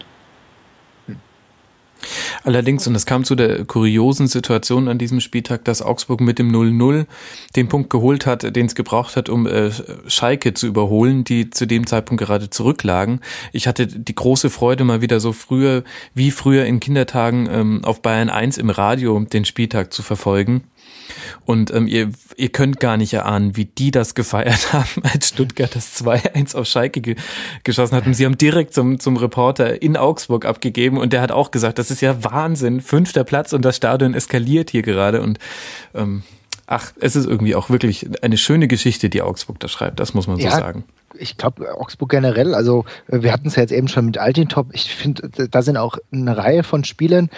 [2.43, 6.51] Allerdings, und es kam zu der kuriosen Situation an diesem Spieltag, dass Augsburg mit dem
[6.51, 7.05] 0-0
[7.55, 9.71] den Punkt geholt hat, den es gebraucht hat, um äh,
[10.07, 13.21] Schalke zu überholen, die zu dem Zeitpunkt gerade zurücklagen.
[13.51, 15.83] Ich hatte die große Freude, mal wieder so früher,
[16.13, 20.63] wie früher in Kindertagen, ähm, auf Bayern 1 im Radio den Spieltag zu verfolgen.
[21.45, 25.75] Und ähm, ihr, ihr könnt gar nicht erahnen, wie die das gefeiert haben, als Stuttgart
[25.75, 27.15] das 2-1 auf Schalke ge
[27.63, 28.05] geschossen hat.
[28.05, 31.79] Und sie haben direkt zum, zum Reporter in Augsburg abgegeben und der hat auch gesagt,
[31.79, 35.21] das ist ja Wahnsinn, fünfter Platz und das Stadion eskaliert hier gerade.
[35.21, 35.39] Und
[35.93, 36.23] ähm,
[36.67, 40.27] ach, es ist irgendwie auch wirklich eine schöne Geschichte, die Augsburg da schreibt, das muss
[40.27, 40.83] man so ja, sagen.
[41.19, 44.93] Ich glaube, Augsburg generell, also wir hatten es ja jetzt eben schon mit Altintop, ich
[44.93, 47.29] finde, da sind auch eine Reihe von Spielern,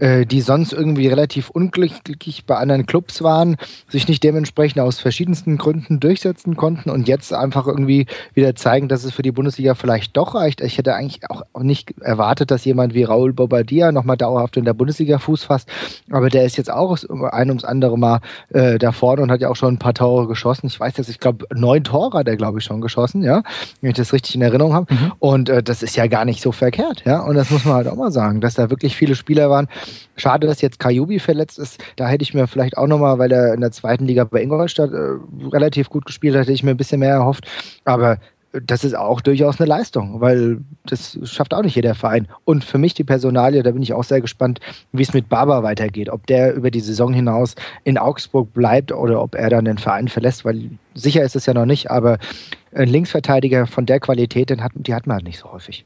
[0.00, 3.56] äh, die sonst irgendwie relativ unglücklich bei anderen Clubs waren,
[3.88, 9.04] sich nicht dementsprechend aus verschiedensten Gründen durchsetzen konnten und jetzt einfach irgendwie wieder zeigen, dass
[9.04, 10.60] es für die Bundesliga vielleicht doch reicht.
[10.60, 14.74] Ich hätte eigentlich auch nicht erwartet, dass jemand wie Raul Bobadilla nochmal dauerhaft in der
[14.74, 15.68] Bundesliga Fuß fasst,
[16.10, 16.96] aber der ist jetzt auch
[17.32, 20.28] ein ums andere Mal äh, da vorne und hat ja auch schon ein paar Tore
[20.28, 20.68] geschossen.
[20.68, 23.42] Ich weiß jetzt, ich glaube, neun Tore hat er, glaube ich, schon geschossen, ja,
[23.80, 24.92] wenn ich das richtig in Erinnerung habe.
[24.92, 25.12] Mhm.
[25.18, 27.20] Und äh, das ist ja gar nicht so verkehrt, ja.
[27.20, 29.68] Und das muss man halt auch mal sagen, dass da wirklich viele Spieler waren,
[30.16, 31.82] Schade, dass jetzt Kajubi verletzt ist.
[31.96, 34.92] Da hätte ich mir vielleicht auch nochmal, weil er in der zweiten Liga bei Ingolstadt
[34.92, 37.46] äh, relativ gut gespielt hat, hätte ich mir ein bisschen mehr erhofft.
[37.84, 38.18] Aber
[38.52, 42.28] das ist auch durchaus eine Leistung, weil das schafft auch nicht jeder Verein.
[42.44, 44.60] Und für mich die Personalie, da bin ich auch sehr gespannt,
[44.92, 46.08] wie es mit Barber weitergeht.
[46.08, 47.54] Ob der über die Saison hinaus
[47.84, 51.54] in Augsburg bleibt oder ob er dann den Verein verlässt, weil sicher ist es ja
[51.54, 52.18] noch nicht, aber
[52.74, 55.84] ein Linksverteidiger von der Qualität, den hat, die hat man halt nicht so häufig.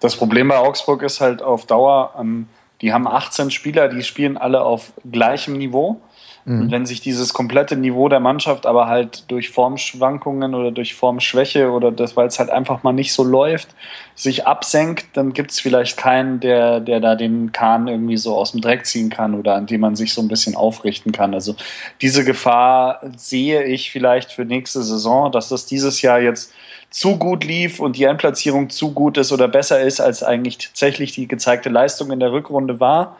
[0.00, 2.48] Das Problem bei Augsburg ist halt auf Dauer, ähm,
[2.82, 6.00] die haben 18 Spieler, die spielen alle auf gleichem Niveau.
[6.46, 6.62] Mhm.
[6.62, 11.70] Und wenn sich dieses komplette Niveau der Mannschaft aber halt durch Formschwankungen oder durch Formschwäche
[11.72, 13.68] oder das, weil es halt einfach mal nicht so läuft,
[14.14, 18.52] sich absenkt, dann gibt es vielleicht keinen, der, der da den Kahn irgendwie so aus
[18.52, 21.34] dem Dreck ziehen kann oder an dem man sich so ein bisschen aufrichten kann.
[21.34, 21.56] Also
[22.00, 26.52] diese Gefahr sehe ich vielleicht für nächste Saison, dass das dieses Jahr jetzt
[26.90, 31.12] zu gut lief und die Endplatzierung zu gut ist oder besser ist, als eigentlich tatsächlich
[31.12, 33.16] die gezeigte Leistung in der Rückrunde war.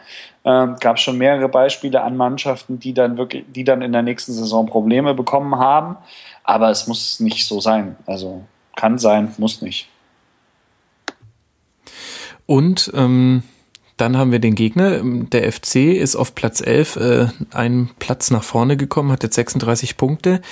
[0.49, 4.33] Ähm, gab schon mehrere Beispiele an Mannschaften, die dann wirklich, die dann in der nächsten
[4.33, 5.97] Saison Probleme bekommen haben.
[6.45, 7.97] Aber es muss nicht so sein.
[8.07, 8.45] Also
[8.77, 9.89] kann sein, muss nicht.
[12.47, 13.43] Und ähm,
[13.97, 15.01] dann haben wir den Gegner.
[15.03, 19.97] Der FC ist auf Platz 11 äh, einen Platz nach vorne gekommen, hat jetzt 36
[19.97, 20.43] Punkte.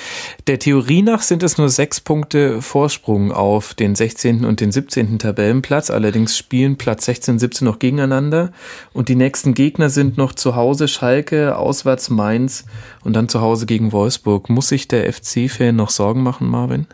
[0.47, 4.47] Der Theorie nach sind es nur sechs Punkte Vorsprung auf den 16.
[4.47, 5.19] und den 17.
[5.19, 5.91] Tabellenplatz.
[5.91, 8.51] Allerdings spielen Platz 16 und 17 noch gegeneinander.
[8.95, 12.65] Und die nächsten Gegner sind noch zu Hause Schalke, auswärts Mainz
[13.03, 14.49] und dann zu Hause gegen Wolfsburg.
[14.49, 16.87] Muss sich der FC-Fan noch Sorgen machen, Marvin?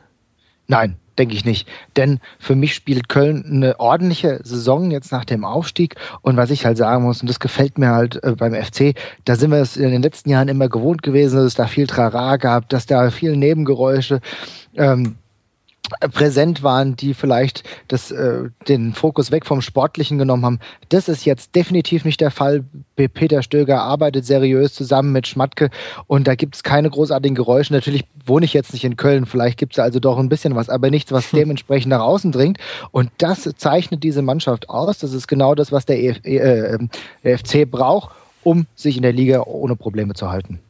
[0.66, 1.68] Nein, denke ich nicht.
[1.96, 5.96] Denn für mich spielt Köln eine ordentliche Saison jetzt nach dem Aufstieg.
[6.22, 9.36] Und was ich halt sagen muss, und das gefällt mir halt äh, beim FC, da
[9.36, 12.36] sind wir es in den letzten Jahren immer gewohnt gewesen, dass es da viel Trara
[12.36, 14.20] gab, dass da viel Nebengeräusche
[14.76, 15.16] ähm,
[16.12, 20.58] präsent waren, die vielleicht das, äh, den Fokus weg vom Sportlichen genommen haben.
[20.88, 22.64] Das ist jetzt definitiv nicht der Fall.
[22.96, 25.70] Peter Stöger arbeitet seriös zusammen mit Schmatke
[26.06, 27.72] und da gibt es keine großartigen Geräusche.
[27.72, 30.68] Natürlich wohne ich jetzt nicht in Köln, vielleicht gibt es also doch ein bisschen was,
[30.68, 32.58] aber nichts, was dementsprechend nach außen dringt.
[32.90, 34.98] Und das zeichnet diese Mannschaft aus.
[34.98, 36.78] Das ist genau das, was der, EF, äh,
[37.24, 38.10] der FC braucht,
[38.42, 40.60] um sich in der Liga ohne Probleme zu halten.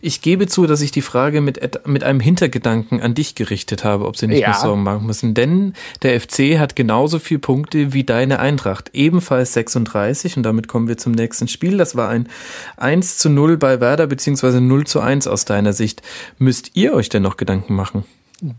[0.00, 4.06] Ich gebe zu, dass ich die Frage mit, mit einem Hintergedanken an dich gerichtet habe,
[4.06, 4.48] ob sie nicht ja.
[4.48, 5.34] mehr Sorgen machen müssen.
[5.34, 8.90] Denn der FC hat genauso viele Punkte wie deine Eintracht.
[8.92, 11.76] Ebenfalls 36 und damit kommen wir zum nächsten Spiel.
[11.76, 12.28] Das war ein
[12.76, 16.02] 1 zu 0 bei Werder beziehungsweise 0 zu 1 aus deiner Sicht.
[16.38, 18.04] Müsst ihr euch denn noch Gedanken machen?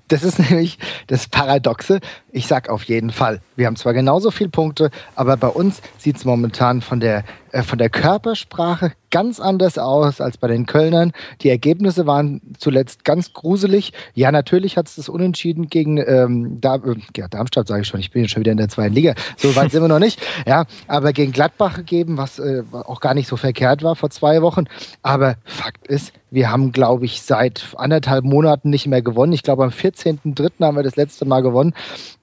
[0.07, 1.99] Das ist nämlich das Paradoxe.
[2.31, 3.41] Ich sag auf jeden Fall.
[3.55, 7.23] Wir haben zwar genauso viele Punkte, aber bei uns sieht es momentan von der
[7.63, 11.13] von der Körpersprache ganz anders aus als bei den Kölnern.
[11.41, 13.93] Die Ergebnisse waren zuletzt ganz gruselig.
[14.13, 17.99] Ja, natürlich hat es das Unentschieden gegen ähm, da, äh, ja, Darmstadt, sage ich schon,
[17.99, 19.15] ich bin jetzt schon wieder in der zweiten Liga.
[19.37, 20.19] So weit sind wir noch nicht.
[20.45, 24.41] Ja, aber gegen Gladbach gegeben, was äh, auch gar nicht so verkehrt war vor zwei
[24.41, 24.65] Wochen.
[25.01, 29.33] Aber Fakt ist, wir haben, glaube ich, seit anderthalb Monaten nicht mehr gewonnen.
[29.33, 30.65] Ich glaube, am 14.03.
[30.65, 31.73] haben wir das letzte Mal gewonnen.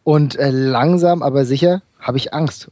[0.03, 2.71] Und äh, langsam, aber sicher habe ich Angst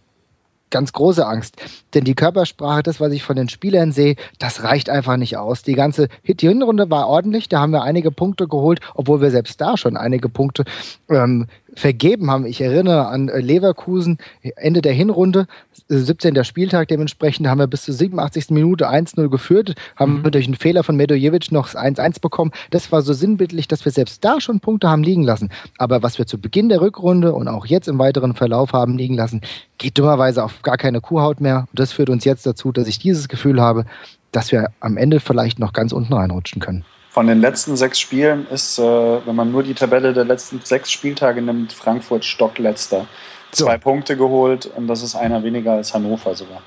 [0.72, 1.62] ganz große Angst.
[1.94, 5.62] Denn die Körpersprache, das, was ich von den Spielern sehe, das reicht einfach nicht aus.
[5.62, 9.60] Die ganze die Hinrunde war ordentlich, da haben wir einige Punkte geholt, obwohl wir selbst
[9.60, 10.64] da schon einige Punkte
[11.08, 12.46] ähm, vergeben haben.
[12.46, 14.18] Ich erinnere an äh, Leverkusen,
[14.56, 15.46] Ende der Hinrunde,
[15.88, 16.36] 17.
[16.36, 18.50] Äh, Spieltag dementsprechend, haben wir bis zur 87.
[18.50, 20.30] Minute 1-0 geführt, haben mhm.
[20.30, 22.52] durch einen Fehler von Medojevic noch 1-1 bekommen.
[22.70, 25.50] Das war so sinnbildlich, dass wir selbst da schon Punkte haben liegen lassen.
[25.78, 29.14] Aber was wir zu Beginn der Rückrunde und auch jetzt im weiteren Verlauf haben liegen
[29.14, 29.40] lassen,
[29.78, 31.66] geht dummerweise auf gar keine Kuhhaut mehr.
[31.70, 33.84] Und das führt uns jetzt dazu, dass ich dieses Gefühl habe,
[34.30, 36.84] dass wir am Ende vielleicht noch ganz unten reinrutschen können.
[37.12, 40.90] Von den letzten sechs Spielen ist, äh, wenn man nur die Tabelle der letzten sechs
[40.90, 43.06] Spieltage nimmt, Frankfurt stockletzter.
[43.52, 43.66] So.
[43.66, 46.62] Zwei Punkte geholt und das ist einer weniger als Hannover sogar.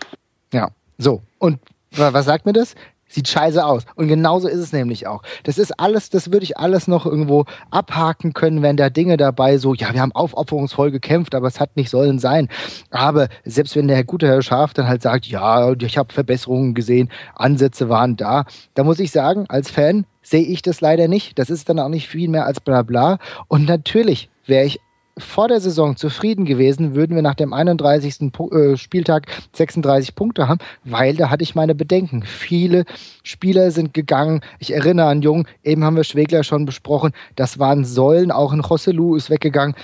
[0.54, 0.70] Ja,
[1.00, 1.24] so.
[1.40, 1.60] Und
[1.90, 2.76] was sagt mir das?
[3.16, 3.86] Sieht scheiße aus.
[3.96, 5.22] Und genauso ist es nämlich auch.
[5.44, 9.58] Das ist alles, das würde ich alles noch irgendwo abhaken können, wenn da Dinge dabei
[9.58, 12.50] so, ja, wir haben aufopferungsvoll gekämpft, aber es hat nicht sollen sein.
[12.90, 17.10] Aber selbst wenn der gute Herr Schaf dann halt sagt, ja, ich habe Verbesserungen gesehen,
[17.36, 18.44] Ansätze waren da,
[18.74, 21.40] da muss ich sagen, als Fan sehe ich das leider nicht.
[21.40, 23.20] Das ist dann auch nicht viel mehr als bla bla.
[23.48, 24.82] Und natürlich wäre ich
[25.18, 28.34] vor der Saison zufrieden gewesen, würden wir nach dem 31.
[28.52, 32.24] Äh, Spieltag 36 Punkte haben, weil da hatte ich meine Bedenken.
[32.24, 32.86] Viele
[33.24, 34.42] Spieler sind gegangen.
[34.60, 37.14] Ich erinnere an Jung, eben haben wir Schwegler schon besprochen.
[37.36, 39.76] Das waren Säulen, auch ein Rosselu ist weggegangen.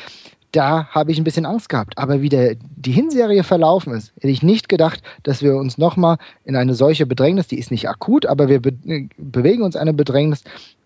[0.51, 1.97] Da habe ich ein bisschen Angst gehabt.
[1.97, 6.17] Aber wie der, die Hinserie verlaufen ist, hätte ich nicht gedacht, dass wir uns nochmal
[6.43, 8.73] in eine solche Bedrängnis, die ist nicht akut, aber wir be
[9.17, 10.43] bewegen uns eine Bedrängnis,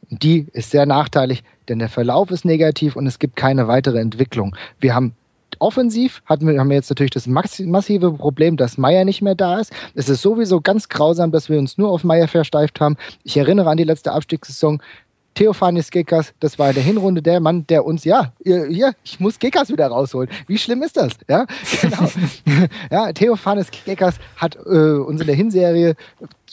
[0.10, 4.56] die ist sehr nachteilig, denn der Verlauf ist negativ und es gibt keine weitere Entwicklung.
[4.80, 5.16] Wir haben
[5.60, 9.60] offensiv hatten wir, haben wir jetzt natürlich das massive Problem, dass Meier nicht mehr da
[9.60, 9.72] ist.
[9.94, 12.98] Es ist sowieso ganz grausam, dass wir uns nur auf Meier versteift haben.
[13.24, 14.82] Ich erinnere an die letzte Abstiegssaison.
[15.36, 19.38] Theophanis Gekas, das war in der Hinrunde der Mann, der uns, ja, hier, ich muss
[19.38, 20.30] Gekas wieder rausholen.
[20.48, 21.14] Wie schlimm ist das?
[21.28, 21.46] Ja,
[21.82, 22.10] genau.
[22.90, 25.96] ja, Theophanis Gekas hat äh, uns in der Hinserie,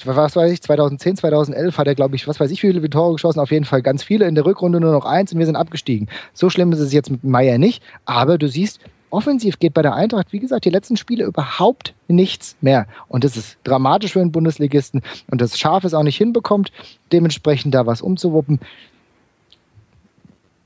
[0.05, 3.15] was weiß ich, 2010, 2011 hat er, glaube ich, was weiß ich, wie viele Tore
[3.15, 5.57] geschossen, auf jeden Fall ganz viele, in der Rückrunde nur noch eins und wir sind
[5.57, 6.09] abgestiegen.
[6.35, 8.81] So schlimm ist es jetzt mit Meier nicht, aber du siehst,
[9.13, 12.87] offensiv geht bei der Eintracht, wie gesagt, die letzten Spiele überhaupt nichts mehr.
[13.09, 15.03] Und das ist dramatisch für einen Bundesligisten.
[15.31, 16.73] Und das Schaf es auch nicht hinbekommt,
[17.13, 18.61] dementsprechend da was umzuwuppen,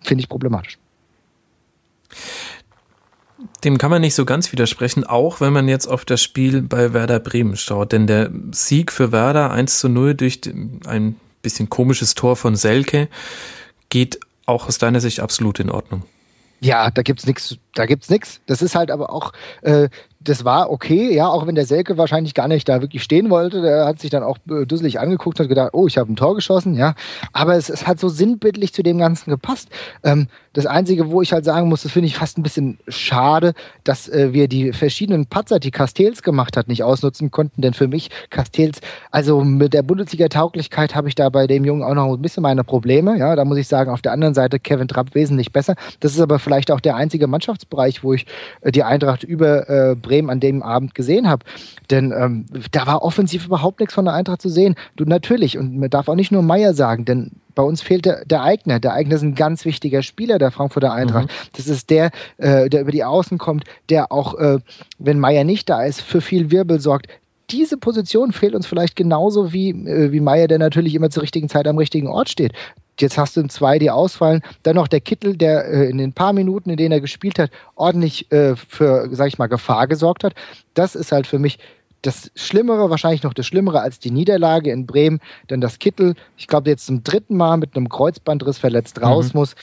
[0.02, 0.78] finde ich problematisch.
[3.64, 6.92] Dem kann man nicht so ganz widersprechen, auch wenn man jetzt auf das Spiel bei
[6.92, 7.92] Werder Bremen schaut.
[7.92, 10.40] Denn der Sieg für Werder 1 zu 0 durch
[10.86, 13.08] ein bisschen komisches Tor von Selke
[13.88, 16.04] geht auch aus deiner Sicht absolut in Ordnung.
[16.60, 18.40] Ja, da gibt's nichts, da gibt's nichts.
[18.46, 19.88] Das ist halt aber auch äh,
[20.28, 23.62] das war okay, ja, auch wenn der Selke wahrscheinlich gar nicht da wirklich stehen wollte.
[23.62, 26.34] Der hat sich dann auch äh, dusselig angeguckt und gedacht, oh, ich habe ein Tor
[26.34, 26.94] geschossen, ja.
[27.32, 29.68] Aber es, es, hat so sinnbildlich zu dem Ganzen gepasst.
[30.02, 33.52] Ähm, das Einzige, wo ich halt sagen muss, das finde ich fast ein bisschen schade,
[33.84, 37.60] dass äh, wir die verschiedenen Patzer, die Castells gemacht hat, nicht ausnutzen konnten.
[37.60, 38.80] Denn für mich, Castells,
[39.10, 42.64] also mit der Bundesliga-Tauglichkeit habe ich da bei dem Jungen auch noch ein bisschen meine
[42.64, 43.18] Probleme.
[43.18, 45.74] Ja, da muss ich sagen, auf der anderen Seite Kevin Trapp wesentlich besser.
[46.00, 48.24] Das ist aber vielleicht auch der einzige Mannschaftsbereich, wo ich
[48.62, 51.44] äh, die Eintracht über äh, Bremen an dem Abend gesehen habe.
[51.90, 54.74] Denn ähm, da war offensiv überhaupt nichts von der Eintracht zu sehen.
[54.96, 58.24] Du natürlich, und man darf auch nicht nur Meier sagen, denn bei uns fehlt der,
[58.24, 58.78] der Eigner.
[58.78, 61.26] Der Eigner ist ein ganz wichtiger Spieler der Frankfurter Eintracht.
[61.26, 61.48] Mhm.
[61.56, 64.58] Das ist der, äh, der über die Außen kommt, der auch, äh,
[65.00, 67.08] wenn Meier nicht da ist, für viel Wirbel sorgt
[67.50, 71.48] diese Position fehlt uns vielleicht genauso wie, äh, wie Meier, der natürlich immer zur richtigen
[71.48, 72.52] Zeit am richtigen Ort steht.
[72.98, 74.42] Jetzt hast du zwei, die ausfallen.
[74.62, 77.50] Dann noch der Kittel, der äh, in den paar Minuten, in denen er gespielt hat,
[77.74, 80.34] ordentlich äh, für, sag ich mal, Gefahr gesorgt hat.
[80.74, 81.58] Das ist halt für mich
[82.06, 85.20] das Schlimmere, wahrscheinlich noch das Schlimmere als die Niederlage in Bremen,
[85.50, 89.40] denn das Kittel, ich glaube, jetzt zum dritten Mal mit einem Kreuzbandriss verletzt raus mhm.
[89.40, 89.56] muss.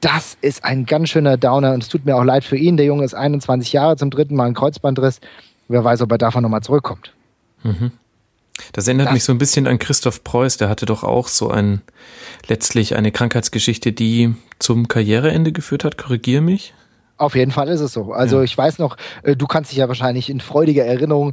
[0.00, 2.76] Das ist ein ganz schöner Downer und es tut mir auch leid für ihn.
[2.76, 5.20] Der Junge ist 21 Jahre, zum dritten Mal ein Kreuzbandriss.
[5.68, 7.14] Wer weiß, ob er davon nochmal zurückkommt.
[7.62, 7.92] Mhm.
[8.72, 11.50] Das erinnert das mich so ein bisschen an Christoph Preuß, der hatte doch auch so
[11.50, 11.82] ein,
[12.46, 15.98] letztlich eine Krankheitsgeschichte, die zum Karriereende geführt hat.
[15.98, 16.74] Korrigiere mich.
[17.16, 18.12] Auf jeden Fall ist es so.
[18.12, 18.42] Also ja.
[18.42, 21.32] ich weiß noch, äh, du kannst dich ja wahrscheinlich in freudiger Erinnerung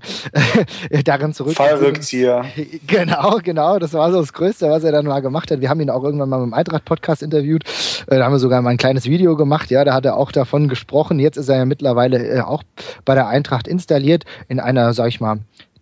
[0.91, 1.55] äh, darin zurück.
[1.55, 2.45] Fallrückzieher.
[2.87, 3.79] Genau, genau.
[3.79, 5.61] Das war so das Größte, was er dann mal gemacht hat.
[5.61, 7.63] Wir haben ihn auch irgendwann mal im Eintracht-Podcast interviewt.
[8.07, 9.71] Äh, da haben wir sogar mal ein kleines Video gemacht.
[9.71, 11.19] Ja, da hat er auch davon gesprochen.
[11.19, 12.63] Jetzt ist er ja mittlerweile auch
[13.05, 15.39] bei der Eintracht installiert in einer, sag ich mal,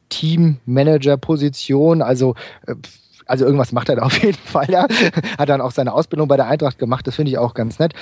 [0.10, 2.36] Teammanager-Position, also
[3.26, 4.88] also irgendwas macht er da auf jeden Fall, ja.
[5.38, 7.94] Hat dann auch seine Ausbildung bei der Eintracht gemacht, das finde ich auch ganz nett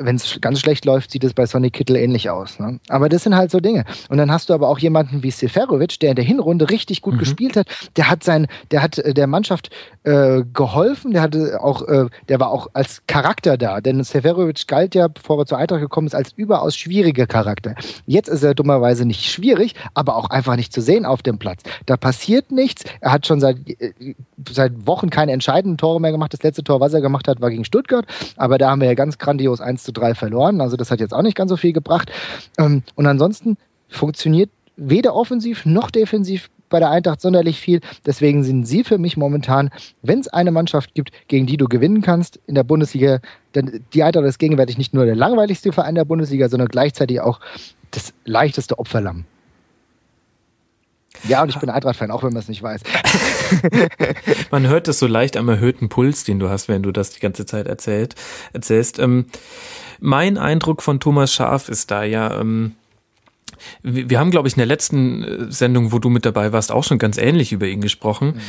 [0.00, 2.58] wenn es ganz schlecht läuft, sieht es bei Sonny Kittel ähnlich aus.
[2.58, 2.80] Ne?
[2.88, 3.84] Aber das sind halt so Dinge.
[4.08, 7.14] Und dann hast du aber auch jemanden wie Seferovic, der in der Hinrunde richtig gut
[7.14, 7.18] mhm.
[7.18, 7.66] gespielt hat.
[7.96, 9.70] Der hat sein, der hat äh, der Mannschaft
[10.04, 11.12] äh, geholfen.
[11.12, 13.80] Der hatte auch, äh, der war auch als Charakter da.
[13.80, 17.74] Denn Seferovic galt ja, bevor er zur Eintracht gekommen ist, als überaus schwieriger Charakter.
[18.06, 21.62] Jetzt ist er dummerweise nicht schwierig, aber auch einfach nicht zu sehen auf dem Platz.
[21.86, 22.84] Da passiert nichts.
[23.00, 24.14] Er hat schon seit, äh,
[24.50, 26.32] seit Wochen keine entscheidenden Tore mehr gemacht.
[26.32, 28.06] Das letzte Tor, was er gemacht hat, war gegen Stuttgart.
[28.36, 30.60] Aber da haben wir ja ganz grandios 1 zu 3 verloren.
[30.60, 32.10] Also das hat jetzt auch nicht ganz so viel gebracht.
[32.58, 33.56] Ähm, und ansonsten
[33.88, 37.80] funktioniert weder offensiv noch defensiv bei der Eintracht sonderlich viel.
[38.06, 39.70] Deswegen sind sie für mich momentan,
[40.02, 43.18] wenn es eine Mannschaft gibt, gegen die du gewinnen kannst in der Bundesliga,
[43.56, 47.40] denn die Eintracht ist gegenwärtig nicht nur der langweiligste Verein der Bundesliga, sondern gleichzeitig auch
[47.90, 49.24] das leichteste Opferlamm.
[51.28, 52.82] Ja, und ich bin Eintracht-Fan, auch wenn man es nicht weiß.
[54.50, 57.20] Man hört es so leicht am erhöhten Puls, den du hast, wenn du das die
[57.20, 58.14] ganze Zeit erzählt,
[58.52, 58.98] erzählst.
[58.98, 59.26] Ähm,
[60.00, 62.74] mein Eindruck von Thomas Schaf ist da ja, ähm,
[63.82, 66.84] wir haben, glaube ich, in der letzten äh, Sendung, wo du mit dabei warst, auch
[66.84, 68.34] schon ganz ähnlich über ihn gesprochen.
[68.36, 68.40] Mhm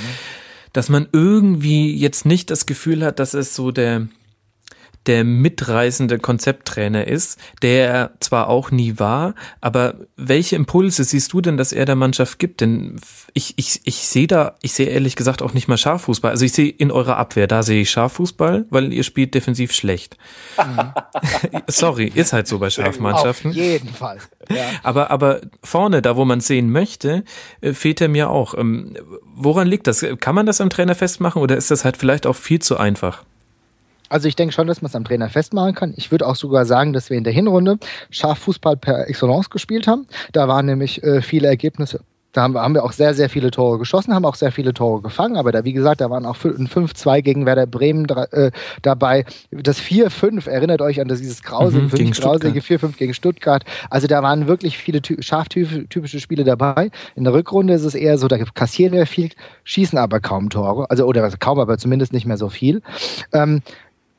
[0.73, 4.07] dass man irgendwie jetzt nicht das Gefühl hat, dass es so der,
[5.07, 11.41] der mitreißende Konzepttrainer ist, der er zwar auch nie war, aber welche Impulse siehst du
[11.41, 12.61] denn, dass er der Mannschaft gibt?
[12.61, 12.99] Denn
[13.34, 16.32] ich, ich, ich sehe da, ich sehe ehrlich gesagt auch nicht mal Scharfußball.
[16.32, 20.18] Also ich sehe in eurer Abwehr, da sehe ich Scharfußball, weil ihr spielt defensiv schlecht.
[21.68, 23.52] Sorry, ist halt so bei Scharfmannschaften.
[23.52, 24.19] Auf jeden Fall.
[24.49, 24.65] Ja.
[24.84, 27.23] Aber, aber vorne, da wo man sehen möchte,
[27.61, 28.53] äh, fehlt er mir auch.
[28.56, 28.95] Ähm,
[29.34, 30.06] woran liegt das?
[30.19, 33.23] Kann man das am Trainer festmachen oder ist das halt vielleicht auch viel zu einfach?
[34.11, 35.93] Also ich denke schon, dass man es am Trainer festmachen kann.
[35.95, 37.77] Ich würde auch sogar sagen, dass wir in der Hinrunde
[38.09, 40.05] scharf Fußball per Excellence gespielt haben.
[40.33, 42.01] Da waren nämlich äh, viele Ergebnisse.
[42.33, 45.01] Da haben, haben, wir auch sehr, sehr viele Tore geschossen, haben auch sehr viele Tore
[45.01, 45.38] gefangen.
[45.38, 48.51] Aber da, wie gesagt, da waren auch ein 5-2 gegen Werder Bremen äh,
[48.81, 49.25] dabei.
[49.51, 53.63] Das 4-5, erinnert euch an das, dieses grausige, mhm, grausige 4-5 gegen Stuttgart.
[53.89, 56.91] Also da waren wirklich viele scharftypische Spiele dabei.
[57.15, 59.29] In der Rückrunde ist es eher so, da kassieren wir viel,
[59.63, 60.89] schießen aber kaum Tore.
[60.89, 62.81] Also, oder kaum, aber zumindest nicht mehr so viel.
[63.33, 63.61] Ähm,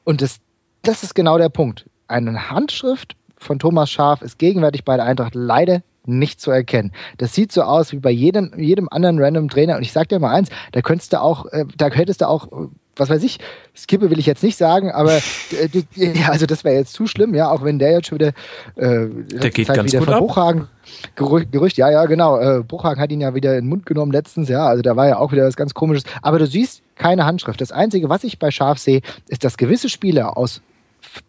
[0.05, 0.39] und das,
[0.83, 1.89] das ist genau der Punkt.
[2.09, 6.93] Eine Handschrift von Thomas Schaf ist gegenwärtig bei der Eintracht leider nicht zu erkennen.
[7.19, 9.77] Das sieht so aus wie bei jedem, jedem anderen random Trainer.
[9.77, 12.49] Und ich sag dir mal eins, da könntest du auch, äh, da hättest du auch,
[12.97, 13.39] was weiß ich,
[13.75, 17.35] Skippe will ich jetzt nicht sagen, aber äh, ja, also das wäre jetzt zu schlimm,
[17.35, 18.33] ja, auch wenn der jetzt schon wieder
[18.77, 20.69] äh, der geht Zeit ganz wieder gut von Bruchhagen,
[21.15, 22.39] Gerücht, Gerücht, ja, ja, genau.
[22.39, 25.09] Äh, Bruchhagen hat ihn ja wieder in den Mund genommen letztens, ja, also da war
[25.09, 26.05] ja auch wieder was ganz komisches.
[26.21, 27.61] Aber du siehst keine Handschrift.
[27.61, 30.63] Das Einzige, was ich bei Scharf sehe, ist, dass gewisse Spieler aus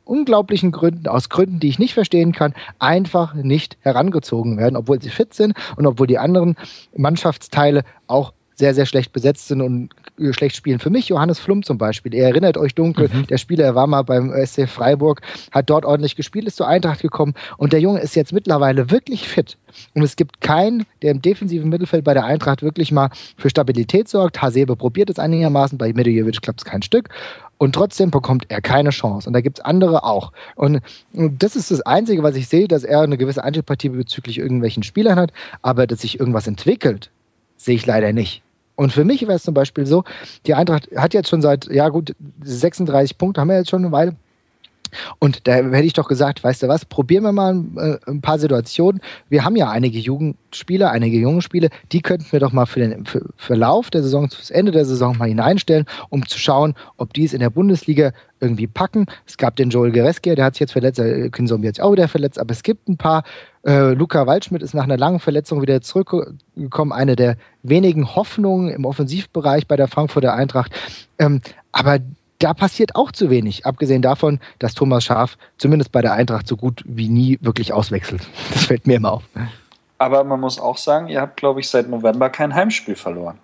[0.05, 5.09] unglaublichen Gründen, aus Gründen, die ich nicht verstehen kann, einfach nicht herangezogen werden, obwohl sie
[5.09, 6.55] fit sind und obwohl die anderen
[6.95, 9.89] Mannschaftsteile auch sehr, sehr schlecht besetzt sind und
[10.19, 10.79] äh, schlecht spielen.
[10.79, 12.13] Für mich Johannes Flum zum Beispiel.
[12.13, 13.27] Ihr erinnert euch dunkel, mhm.
[13.27, 15.21] der Spieler er war mal beim SC Freiburg,
[15.51, 19.27] hat dort ordentlich gespielt, ist zur Eintracht gekommen und der Junge ist jetzt mittlerweile wirklich
[19.27, 19.57] fit.
[19.95, 24.07] Und es gibt keinen, der im defensiven Mittelfeld bei der Eintracht wirklich mal für Stabilität
[24.07, 24.41] sorgt.
[24.41, 27.09] Hasebe probiert es einigermaßen, bei Medjevic klappt es kein Stück.
[27.57, 29.29] Und trotzdem bekommt er keine Chance.
[29.29, 30.33] Und da gibt es andere auch.
[30.55, 30.81] Und,
[31.13, 35.17] das ist das Einzige, was ich sehe, dass er eine gewisse Antipathie bezüglich irgendwelchen Spielern
[35.17, 35.31] hat.
[35.61, 37.09] Aber dass sich irgendwas entwickelt,
[37.57, 38.43] sehe ich leider nicht.
[38.75, 40.03] Und für mich wäre es zum Beispiel so,
[40.45, 43.91] die Eintracht hat jetzt schon seit, ja gut, 36 Punkte haben wir jetzt schon eine
[43.91, 44.15] Weile.
[45.19, 48.39] Und da hätte ich doch gesagt, weißt du was, probieren wir mal äh, ein paar
[48.39, 49.01] Situationen.
[49.29, 53.05] Wir haben ja einige Jugendspieler, einige junge Spiele, die könnten wir doch mal für den
[53.05, 57.25] für, Verlauf der Saison, fürs Ende der Saison mal hineinstellen, um zu schauen, ob die
[57.25, 59.05] es in der Bundesliga irgendwie packen.
[59.25, 62.07] Es gab den Joel Gereski, der hat sich jetzt verletzt, der Kinsom jetzt auch wieder
[62.07, 63.23] verletzt, aber es gibt ein paar.
[63.65, 68.83] Äh, Luca Waldschmidt ist nach einer langen Verletzung wieder zurückgekommen, eine der wenigen Hoffnungen im
[68.83, 70.73] Offensivbereich bei der Frankfurter Eintracht.
[71.17, 71.39] Ähm,
[71.71, 71.99] aber
[72.43, 76.57] da passiert auch zu wenig, abgesehen davon, dass Thomas Schaf zumindest bei der Eintracht so
[76.57, 78.27] gut wie nie wirklich auswechselt.
[78.53, 79.23] Das fällt mir immer auf.
[79.97, 83.39] Aber man muss auch sagen, ihr habt, glaube ich, seit November kein Heimspiel verloren.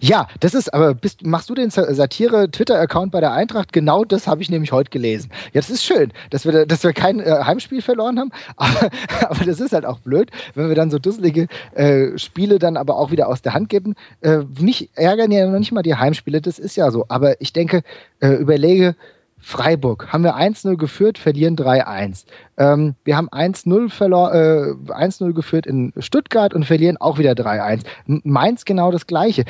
[0.00, 3.72] Ja, das ist, aber bist, machst du den Satire-Twitter-Account bei der Eintracht?
[3.72, 5.30] Genau das habe ich nämlich heute gelesen.
[5.52, 8.90] Ja, das ist schön, dass wir, dass wir kein äh, Heimspiel verloren haben, aber,
[9.28, 12.96] aber das ist halt auch blöd, wenn wir dann so dusselige äh, Spiele dann aber
[12.96, 13.94] auch wieder aus der Hand geben.
[14.20, 17.06] Äh, mich ärgern ja noch nicht mal die Heimspiele, das ist ja so.
[17.08, 17.82] Aber ich denke,
[18.20, 18.96] äh, überlege,
[19.40, 22.26] Freiburg haben wir 1-0 geführt, verlieren 3-1.
[22.58, 23.88] Ähm, wir haben 1-0
[24.32, 27.84] äh, 1-0 geführt in Stuttgart und verlieren auch wieder 3-1.
[28.06, 29.44] Mainz genau das gleiche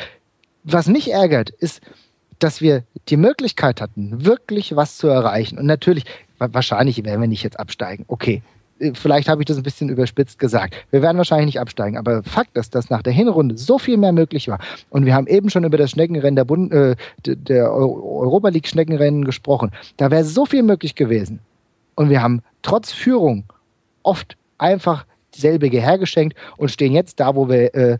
[0.65, 1.81] was mich ärgert, ist,
[2.39, 5.59] dass wir die Möglichkeit hatten, wirklich was zu erreichen.
[5.59, 6.05] Und natürlich,
[6.39, 8.05] wahrscheinlich werden wir nicht jetzt absteigen.
[8.09, 8.43] Okay,
[8.81, 10.75] äh, vielleicht habe ich das ein bisschen überspitzt gesagt.
[10.91, 11.97] Wir werden wahrscheinlich nicht absteigen.
[11.99, 14.59] Aber Fakt ist, dass nach der Hinrunde so viel mehr möglich war.
[14.89, 19.25] Und wir haben eben schon über das Schneckenrennen der, Bund, äh, der Europa League Schneckenrennen
[19.25, 19.71] gesprochen.
[19.97, 21.41] Da wäre so viel möglich gewesen.
[21.95, 23.45] Und wir haben trotz Führung
[24.03, 25.05] oft einfach
[25.35, 27.99] selbige hergeschenkt und stehen jetzt da, wo wir äh,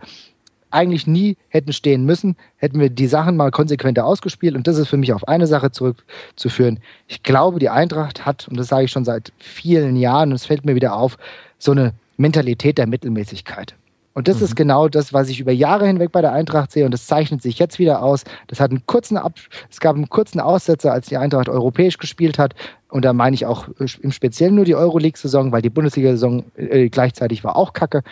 [0.71, 4.55] eigentlich nie hätten stehen müssen, hätten wir die Sachen mal konsequenter ausgespielt.
[4.55, 6.81] Und das ist für mich auf eine Sache zurückzuführen.
[7.07, 10.47] Ich glaube, die Eintracht hat, und das sage ich schon seit vielen Jahren, und es
[10.47, 11.19] fällt mir wieder auf,
[11.59, 13.75] so eine Mentalität der Mittelmäßigkeit.
[14.13, 14.45] Und das mhm.
[14.45, 16.85] ist genau das, was ich über Jahre hinweg bei der Eintracht sehe.
[16.85, 18.25] Und das zeichnet sich jetzt wieder aus.
[18.49, 19.35] Das hat einen kurzen Ab
[19.71, 22.55] es gab einen kurzen Aussetzer, als die Eintracht europäisch gespielt hat.
[22.89, 27.45] Und da meine ich auch im Speziellen nur die Euroleague-Saison, weil die Bundesliga-Saison äh, gleichzeitig
[27.45, 28.03] war auch kacke.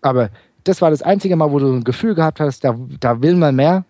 [0.00, 0.30] Aber
[0.64, 3.56] das war das einzige Mal, wo du ein Gefühl gehabt hast, da, da will man
[3.56, 3.84] mehr.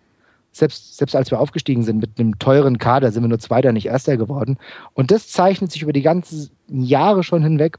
[0.51, 3.85] Selbst, selbst als wir aufgestiegen sind mit einem teuren Kader, sind wir nur Zweiter, nicht
[3.85, 4.57] Erster geworden.
[4.93, 7.77] Und das zeichnet sich über die ganzen Jahre schon hinweg.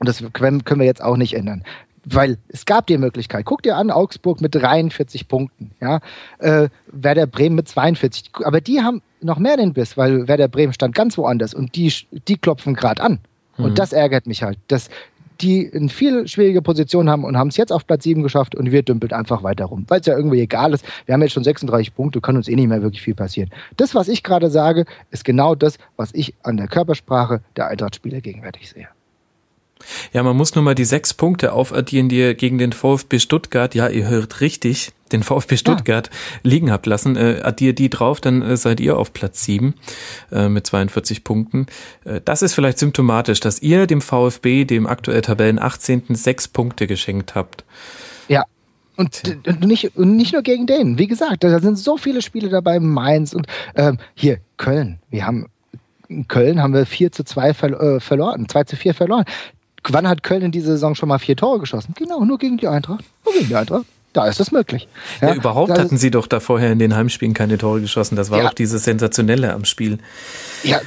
[0.00, 1.64] Und das können wir jetzt auch nicht ändern.
[2.04, 3.46] Weil es gab die Möglichkeit.
[3.46, 5.70] Guck dir an, Augsburg mit 43 Punkten.
[5.80, 6.00] Ja?
[6.38, 8.30] Äh, Werder Bremen mit 42.
[8.44, 11.90] Aber die haben noch mehr den Biss, weil Werder Bremen stand ganz woanders und die,
[12.28, 13.20] die klopfen gerade an.
[13.56, 13.74] Und mhm.
[13.76, 14.58] das ärgert mich halt.
[14.68, 14.90] Dass
[15.40, 18.70] die eine viel schwierige Position haben und haben es jetzt auf Platz 7 geschafft und
[18.70, 20.84] wir dümpeln einfach weiter rum, weil es ja irgendwie egal ist.
[21.06, 23.50] Wir haben jetzt schon 36 Punkte, kann uns eh nicht mehr wirklich viel passieren.
[23.76, 28.20] Das, was ich gerade sage, ist genau das, was ich an der Körpersprache der Eintracht-Spieler
[28.20, 28.88] gegenwärtig sehe.
[30.12, 33.74] Ja, man muss nur mal die sechs Punkte aufaddieren, die ihr gegen den VfB Stuttgart,
[33.74, 36.40] ja, ihr hört richtig, den VfB Stuttgart ja.
[36.42, 37.16] liegen habt lassen.
[37.16, 39.74] Äh, addiert die drauf, dann äh, seid ihr auf Platz sieben
[40.32, 41.66] äh, mit 42 Punkten.
[42.04, 46.14] Äh, das ist vielleicht symptomatisch, dass ihr dem VfB, dem aktuell Tabellen 18.
[46.14, 47.64] sechs Punkte geschenkt habt.
[48.28, 48.44] Ja,
[48.96, 50.98] und, und, nicht, und nicht nur gegen den.
[50.98, 54.98] Wie gesagt, da sind so viele Spiele dabei, Mainz und ähm, hier Köln.
[55.10, 55.46] Wir haben
[56.08, 59.24] in Köln haben wir 4 zu 2 ver äh, verloren, 2 zu 4 verloren.
[59.88, 61.94] Wann hat Köln in dieser Saison schon mal vier Tore geschossen?
[61.96, 63.04] Genau, nur gegen die Eintracht.
[63.24, 63.84] Nur gegen die Eintracht.
[64.14, 64.88] Da ist das möglich.
[65.20, 68.14] Ja, ja überhaupt hatten sie doch da vorher in den Heimspielen keine Tore geschossen.
[68.14, 68.48] Das war ja.
[68.48, 69.98] auch dieses Sensationelle am Spiel.
[70.62, 70.80] Ja,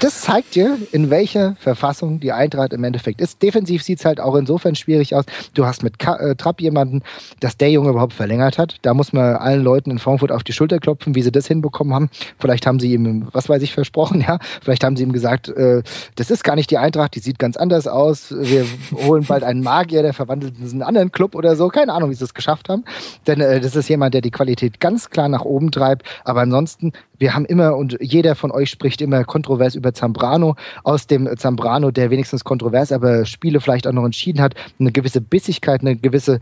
[0.00, 3.42] das zeigt dir, in welcher Verfassung die Eintracht im Endeffekt ist.
[3.42, 5.24] Defensiv sieht es halt auch insofern schwierig aus.
[5.54, 7.02] Du hast mit Ka äh, Trapp jemanden,
[7.40, 8.76] dass der Junge überhaupt verlängert hat.
[8.82, 11.94] Da muss man allen Leuten in Frankfurt auf die Schulter klopfen, wie sie das hinbekommen
[11.94, 12.10] haben.
[12.38, 14.38] Vielleicht haben sie ihm, was weiß ich, versprochen, ja.
[14.62, 15.82] Vielleicht haben sie ihm gesagt, äh,
[16.16, 18.34] das ist gar nicht die Eintracht, die sieht ganz anders aus.
[18.36, 18.66] Wir
[19.04, 21.68] holen bald einen Magier, der verwandelt in einen anderen Club oder so.
[21.68, 22.84] Keine Ahnung, wie sie es geschafft haben.
[23.26, 26.06] Denn äh, das ist jemand, der die Qualität ganz klar nach oben treibt.
[26.24, 26.92] Aber ansonsten
[27.22, 30.56] wir haben immer und jeder von euch spricht immer kontrovers über Zambrano.
[30.82, 35.20] Aus dem Zambrano, der wenigstens kontrovers, aber Spiele vielleicht auch noch entschieden hat, eine gewisse
[35.20, 36.40] Bissigkeit, eine gewisse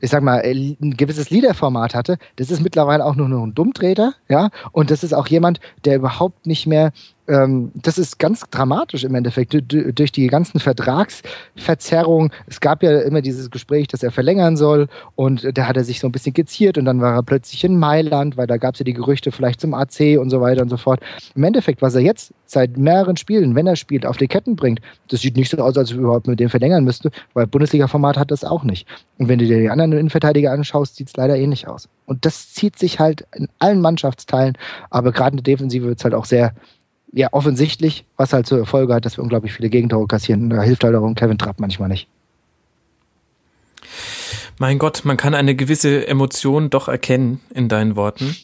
[0.00, 4.14] ich sag mal, ein gewisses Liederformat hatte, das ist mittlerweile auch nur noch ein Dummtreter,
[4.28, 6.92] ja, und das ist auch jemand, der überhaupt nicht mehr
[7.28, 12.32] ähm, das ist ganz dramatisch im Endeffekt durch die ganzen Vertragsverzerrungen.
[12.46, 16.00] Es gab ja immer dieses Gespräch, dass er verlängern soll und da hat er sich
[16.00, 18.80] so ein bisschen geziert und dann war er plötzlich in Mailand, weil da gab es
[18.80, 21.00] ja die Gerüchte vielleicht zum AC und so weiter und so fort.
[21.34, 24.80] Im Endeffekt, was er jetzt seit mehreren Spielen, wenn er spielt, auf die Ketten bringt,
[25.08, 28.16] das sieht nicht so aus, als ob er überhaupt mit dem verlängern müsste, weil Bundesliga-Format
[28.16, 28.88] hat das auch nicht.
[29.18, 31.88] Und wenn du dir die anderen Innenverteidiger anschaust, sieht es leider ähnlich aus.
[32.06, 34.56] Und das zieht sich halt in allen Mannschaftsteilen,
[34.88, 36.54] aber gerade in der Defensive wird es halt auch sehr
[37.12, 40.50] ja, offensichtlich, was halt zur Folge hat, dass wir unglaublich viele Gegentore kassieren.
[40.50, 42.08] Da hilft halt auch Kevin Trapp manchmal nicht.
[44.58, 48.36] Mein Gott, man kann eine gewisse Emotion doch erkennen in deinen Worten.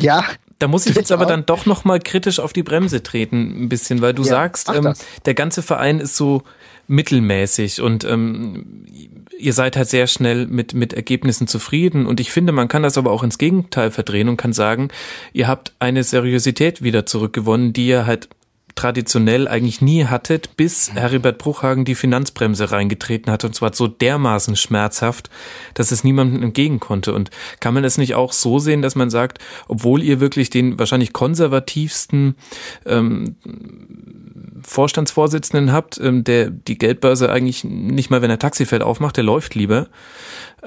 [0.00, 0.24] Ja.
[0.58, 3.68] Da muss ich jetzt aber dann doch noch mal kritisch auf die Bremse treten, ein
[3.68, 6.42] bisschen, weil du ja, sagst, ähm, der ganze Verein ist so
[6.88, 8.84] mittelmäßig und ähm,
[9.38, 12.06] ihr seid halt sehr schnell mit, mit Ergebnissen zufrieden.
[12.06, 14.88] Und ich finde, man kann das aber auch ins Gegenteil verdrehen und kann sagen,
[15.32, 18.28] ihr habt eine Seriosität wieder zurückgewonnen, die ihr halt
[18.76, 24.54] traditionell eigentlich nie hattet, bis Heribert Bruchhagen die Finanzbremse reingetreten hat und zwar so dermaßen
[24.54, 25.30] schmerzhaft,
[25.74, 27.14] dass es niemandem entgegen konnte.
[27.14, 30.78] Und kann man es nicht auch so sehen, dass man sagt, obwohl ihr wirklich den
[30.78, 32.36] wahrscheinlich konservativsten
[32.84, 33.36] ähm,
[34.62, 39.54] Vorstandsvorsitzenden habt, ähm, der die Geldbörse eigentlich nicht mal, wenn er Taxifeld aufmacht, der läuft
[39.54, 39.88] lieber.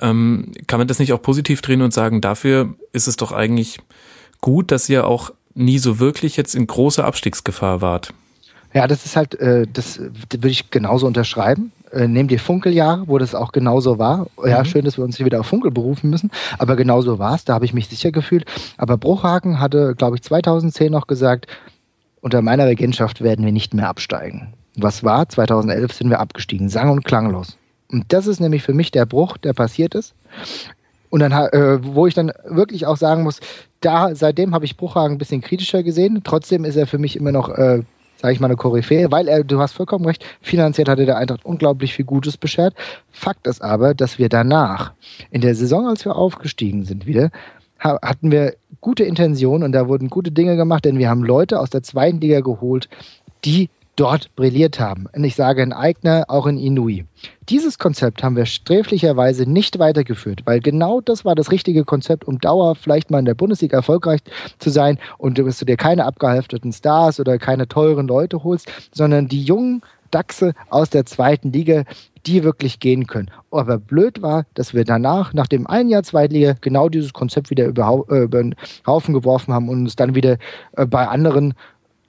[0.02, 3.80] Ähm, kann man das nicht auch positiv drehen und sagen, dafür ist es doch eigentlich
[4.42, 8.14] gut, dass ihr auch nie so wirklich jetzt in großer Abstiegsgefahr wart?
[8.74, 11.72] Ja, das ist halt, äh, das würde ich genauso unterschreiben.
[11.92, 14.28] Äh, nehmt ihr Funkeljahre, wo das auch genauso war.
[14.46, 14.66] Ja, mhm.
[14.66, 16.30] schön, dass wir uns hier wieder auf Funkel berufen müssen,
[16.60, 17.46] aber genauso war es.
[17.46, 18.46] Da habe ich mich sicher gefühlt.
[18.78, 21.48] Aber Bruchhagen hatte, glaube ich, 2010 noch gesagt,
[22.22, 24.54] unter meiner Regentschaft werden wir nicht mehr absteigen.
[24.76, 25.28] Was war?
[25.28, 27.58] 2011 sind wir abgestiegen, sang- und klanglos.
[27.92, 30.14] Und das ist nämlich für mich der Bruch, der passiert ist.
[31.10, 33.40] Und dann, äh, wo ich dann wirklich auch sagen muss,
[33.82, 36.22] da seitdem habe ich Bruchhagen ein bisschen kritischer gesehen.
[36.24, 37.82] Trotzdem ist er für mich immer noch, äh,
[38.18, 41.46] sage ich mal, eine Koryphäe, weil er, du hast vollkommen recht, finanziell hatte der Eintracht
[41.46, 42.76] unglaublich viel Gutes beschert.
[43.12, 44.94] Fakt ist aber, dass wir danach,
[45.32, 47.32] in der Saison, als wir aufgestiegen sind wieder,
[47.80, 51.70] hatten wir gute Intentionen und da wurden gute Dinge gemacht, denn wir haben Leute aus
[51.70, 52.90] der zweiten Liga geholt,
[53.46, 53.70] die
[54.00, 55.08] dort brilliert haben.
[55.14, 57.06] Und ich sage in Eigner, auch in Inui.
[57.50, 62.40] Dieses Konzept haben wir sträflicherweise nicht weitergeführt, weil genau das war das richtige Konzept, um
[62.40, 64.22] Dauer vielleicht mal in der Bundesliga erfolgreich
[64.60, 69.28] zu sein und dass du dir keine abgehalfteten Stars oder keine teuren Leute holst, sondern
[69.28, 69.82] die jungen
[70.12, 71.84] Dachse aus der zweiten Liga,
[72.26, 73.30] die wirklich gehen können.
[73.52, 77.66] Aber blöd war, dass wir danach, nach dem einen Jahr Zweitliga, genau dieses Konzept wieder
[77.66, 78.56] über, äh, über den
[78.88, 80.38] Haufen geworfen haben und uns dann wieder
[80.78, 81.54] äh, bei anderen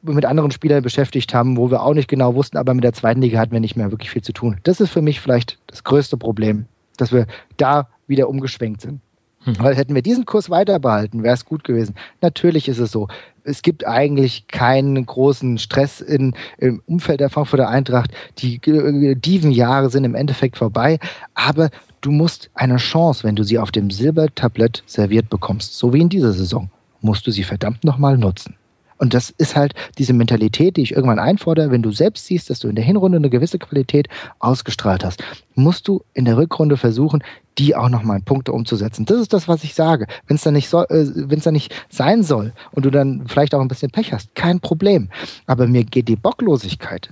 [0.03, 3.21] mit anderen Spielern beschäftigt haben, wo wir auch nicht genau wussten, aber mit der zweiten
[3.21, 4.59] Liga hatten wir nicht mehr wirklich viel zu tun.
[4.63, 6.67] Das ist für mich vielleicht das größte Problem,
[6.97, 9.01] dass wir da wieder umgeschwenkt sind.
[9.45, 9.59] Mhm.
[9.59, 11.95] Weil hätten wir diesen Kurs weiter behalten, wäre es gut gewesen.
[12.21, 13.09] Natürlich ist es so.
[13.43, 18.11] Es gibt eigentlich keinen großen Stress in, im Umfeld der Frankfurter Eintracht.
[18.39, 20.99] Die äh, Dievenjahre sind im Endeffekt vorbei.
[21.35, 21.71] Aber
[22.03, 26.11] du musst eine Chance, wenn du sie auf dem Silbertablett serviert bekommst, so wie in
[26.11, 26.71] dieser Saison,
[27.01, 28.57] musst du sie verdammt nochmal nutzen.
[29.01, 31.71] Und das ist halt diese Mentalität, die ich irgendwann einfordere.
[31.71, 34.09] Wenn du selbst siehst, dass du in der Hinrunde eine gewisse Qualität
[34.41, 35.25] ausgestrahlt hast,
[35.55, 37.25] musst du in der Rückrunde versuchen,
[37.57, 39.07] die auch nochmal in Punkte umzusetzen.
[39.07, 40.07] Das ist das, was ich sage.
[40.27, 43.63] Wenn es dann nicht so, äh, dann nicht sein soll und du dann vielleicht auch
[43.63, 45.09] ein bisschen Pech hast, kein Problem.
[45.47, 47.09] Aber mir geht die Bocklosigkeit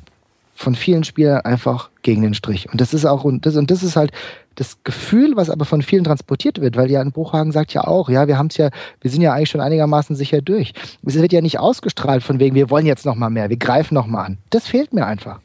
[0.55, 2.71] von vielen Spielern einfach gegen den Strich.
[2.71, 4.13] Und das ist auch, und das, und das ist halt
[4.59, 8.27] das Gefühl, was aber von vielen transportiert wird, weil Jan Bruchhagen sagt ja auch, ja,
[8.27, 8.71] wir haben es ja,
[9.01, 10.73] wir sind ja eigentlich schon einigermaßen sicher durch.
[11.05, 13.95] Es wird ja nicht ausgestrahlt von wegen, wir wollen jetzt noch mal mehr, wir greifen
[13.95, 14.39] noch mal an.
[14.51, 15.39] Das fehlt mir einfach.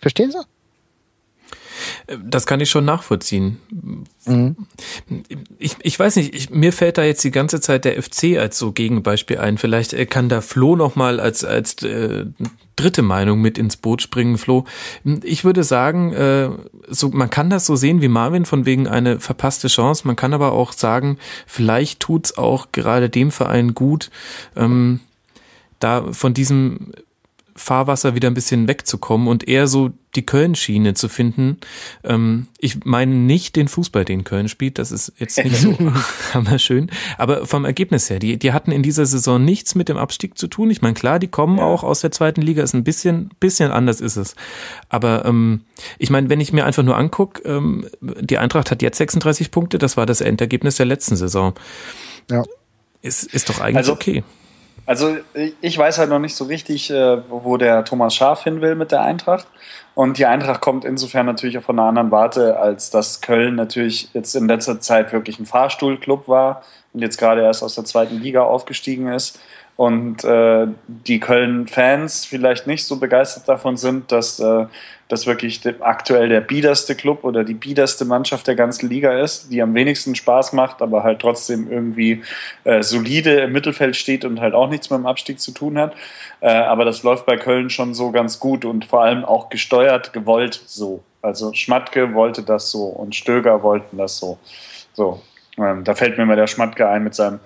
[0.00, 0.38] Verstehen Sie?
[2.22, 3.58] Das kann ich schon nachvollziehen.
[4.26, 4.56] Mhm.
[5.88, 8.72] Ich, weiß nicht, ich, mir fällt da jetzt die ganze Zeit der FC als so
[8.72, 9.56] Gegenbeispiel ein.
[9.56, 12.26] Vielleicht äh, kann da Flo noch mal als, als äh,
[12.76, 14.66] dritte Meinung mit ins Boot springen, Flo.
[15.22, 16.50] Ich würde sagen, äh,
[16.88, 20.06] so, man kann das so sehen wie Marvin von wegen eine verpasste Chance.
[20.06, 21.16] Man kann aber auch sagen,
[21.46, 24.10] vielleicht tut's auch gerade dem Verein gut,
[24.56, 25.00] ähm,
[25.78, 26.92] da von diesem
[27.58, 31.58] Fahrwasser wieder ein bisschen wegzukommen und eher so die Köln-Schiene zu finden.
[32.02, 35.76] Ähm, ich meine nicht den Fußball, den Köln spielt, das ist jetzt nicht so
[36.34, 40.38] hammerschön, aber vom Ergebnis her, die, die hatten in dieser Saison nichts mit dem Abstieg
[40.38, 40.70] zu tun.
[40.70, 41.64] Ich meine, klar, die kommen ja.
[41.64, 44.34] auch aus der zweiten Liga, ist ein bisschen, bisschen anders ist es.
[44.88, 45.62] Aber ähm,
[45.98, 49.78] ich meine, wenn ich mir einfach nur angucke, ähm, die Eintracht hat jetzt 36 Punkte,
[49.78, 51.54] das war das Endergebnis der letzten Saison.
[52.30, 52.44] Ja.
[53.02, 54.24] Ist, ist doch eigentlich also, okay.
[54.88, 55.18] Also
[55.60, 58.90] ich weiß halt noch nicht so richtig, äh, wo der Thomas Schaf hin will mit
[58.90, 59.46] der Eintracht.
[59.94, 64.08] Und die Eintracht kommt insofern natürlich auch von einer anderen Warte, als dass Köln natürlich
[64.14, 66.62] jetzt in letzter Zeit wirklich ein Fahrstuhlclub war
[66.94, 69.38] und jetzt gerade erst aus der zweiten Liga aufgestiegen ist
[69.78, 74.66] und äh, die Köln-Fans vielleicht nicht so begeistert davon sind, dass äh,
[75.06, 79.62] das wirklich aktuell der biederste Club oder die biederste Mannschaft der ganzen Liga ist, die
[79.62, 82.24] am wenigsten Spaß macht, aber halt trotzdem irgendwie
[82.64, 85.94] äh, solide im Mittelfeld steht und halt auch nichts mit dem Abstieg zu tun hat.
[86.40, 90.12] Äh, aber das läuft bei Köln schon so ganz gut und vor allem auch gesteuert,
[90.12, 91.04] gewollt so.
[91.22, 94.38] Also Schmatke wollte das so und Stöger wollten das so.
[94.92, 95.22] So,
[95.56, 97.38] ähm, da fällt mir mal der Schmatke ein mit seinem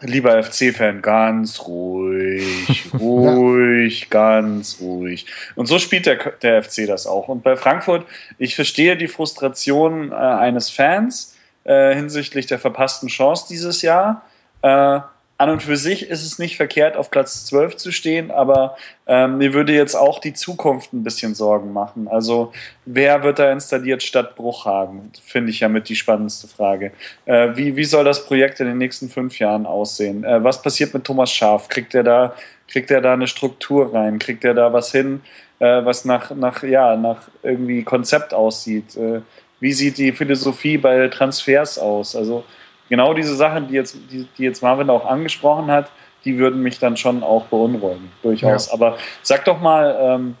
[0.00, 5.26] lieber FC-Fan, ganz ruhig, ruhig, ganz ruhig.
[5.54, 7.28] Und so spielt der, der FC das auch.
[7.28, 8.06] Und bei Frankfurt,
[8.38, 14.22] ich verstehe die Frustration äh, eines Fans äh, hinsichtlich der verpassten Chance dieses Jahr.
[14.62, 15.00] Äh,
[15.36, 19.38] an und für sich ist es nicht verkehrt, auf Platz 12 zu stehen, aber ähm,
[19.38, 22.06] mir würde jetzt auch die Zukunft ein bisschen Sorgen machen.
[22.06, 22.52] Also
[22.84, 25.10] wer wird da installiert statt Bruchhagen?
[25.24, 26.92] Finde ich ja mit die spannendste Frage.
[27.24, 30.22] Äh, wie, wie soll das Projekt in den nächsten fünf Jahren aussehen?
[30.22, 31.68] Äh, was passiert mit Thomas Schaf?
[31.68, 32.34] Kriegt er da,
[32.68, 34.20] kriegt er da eine Struktur rein?
[34.20, 35.20] Kriegt er da was hin,
[35.58, 38.96] äh, was nach, nach, ja, nach irgendwie Konzept aussieht?
[38.96, 39.20] Äh,
[39.58, 42.14] wie sieht die Philosophie bei Transfers aus?
[42.14, 42.44] Also
[42.88, 45.90] genau diese Sachen, die jetzt, die, die jetzt Marvin auch angesprochen hat,
[46.24, 48.68] die würden mich dann schon auch beunruhigen, durchaus.
[48.68, 48.74] Ja.
[48.74, 50.36] Aber sag doch mal, ähm,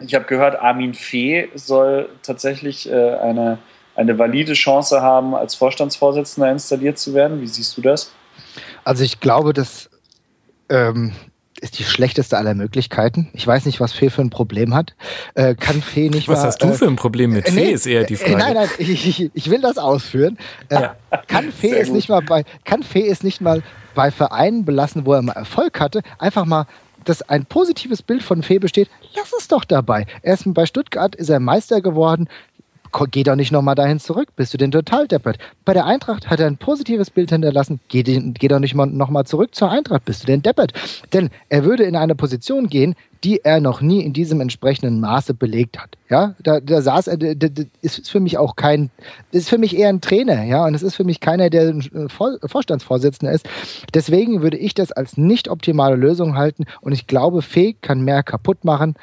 [0.00, 3.58] ich habe gehört, Armin Fee soll tatsächlich äh, eine,
[3.96, 7.40] eine valide Chance haben, als Vorstandsvorsitzender installiert zu werden.
[7.40, 8.12] Wie siehst du das?
[8.84, 9.90] Also ich glaube, dass
[10.68, 11.12] ähm,
[11.60, 13.28] ist die schlechteste aller Möglichkeiten.
[13.32, 14.94] Ich weiß nicht, was Fee für ein Problem hat.
[15.34, 17.72] Äh, kann Fee nicht Was mal, hast du für ein Problem mit äh, Fee, nee,
[17.72, 18.32] ist eher die Frage.
[18.32, 20.38] Äh, nein, nein, ich, ich, will das ausführen.
[20.68, 20.96] Äh, ja.
[21.26, 23.62] Kann Fee es nicht mal bei, kann Fee es nicht mal
[23.94, 26.66] bei Vereinen belassen, wo er mal Erfolg hatte, einfach mal
[27.04, 30.06] dass ein positives Bild von Fee besteht, lass es doch dabei.
[30.22, 32.28] Er ist bei Stuttgart ist er Meister geworden,
[33.10, 35.38] geh doch nicht nochmal dahin zurück, bist du denn total deppert.
[35.64, 39.54] Bei der Eintracht hat er ein positives Bild hinterlassen, geh, geh doch nicht nochmal zurück
[39.54, 40.72] zur Eintracht, bist du denn deppert.
[41.12, 42.94] Denn er würde in eine Position gehen,
[43.24, 45.96] die er noch nie in diesem entsprechenden Maße belegt hat.
[46.08, 48.90] Ja, da, da saß er, das ist für mich auch kein,
[49.32, 51.68] das ist für mich eher ein Trainer, ja, und es ist für mich keiner, der
[51.68, 53.48] ein Vorstandsvorsitzender ist.
[53.92, 58.22] Deswegen würde ich das als nicht optimale Lösung halten und ich glaube, Fee kann mehr
[58.22, 58.94] kaputt machen,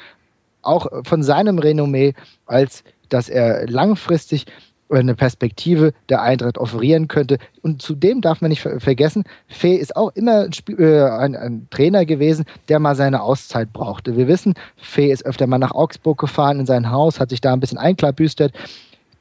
[0.62, 2.14] auch von seinem Renommee,
[2.46, 2.84] als
[3.14, 4.46] dass er langfristig
[4.90, 7.38] eine Perspektive der Eintracht offerieren könnte.
[7.62, 12.06] Und zudem darf man nicht vergessen, Fee ist auch immer ein, äh, ein, ein, Trainer
[12.06, 14.16] gewesen, der mal seine Auszeit brauchte.
[14.16, 17.54] Wir wissen, Fee ist öfter mal nach Augsburg gefahren in sein Haus, hat sich da
[17.54, 18.54] ein bisschen einklabüstert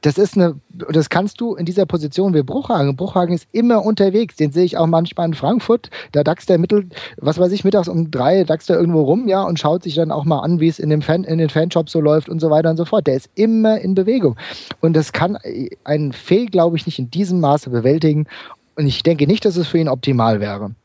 [0.05, 2.95] das ist eine, das kannst du in dieser Position wie Bruchhagen.
[2.95, 4.35] Bruchhagen ist immer unterwegs.
[4.35, 5.89] Den sehe ich auch manchmal in Frankfurt.
[6.11, 6.87] Da daxt der mittel,
[7.17, 10.11] was weiß ich, mittags um drei daxt er irgendwo rum, ja, und schaut sich dann
[10.11, 12.51] auch mal an, wie es in, dem Fan, in den Fanshops so läuft und so
[12.51, 13.07] weiter und so fort.
[13.07, 14.35] Der ist immer in Bewegung.
[14.79, 15.39] Und das kann
[15.83, 18.27] ein Fehl, glaube ich, nicht in diesem Maße bewältigen.
[18.75, 20.75] Und ich denke nicht, dass es für ihn optimal wäre.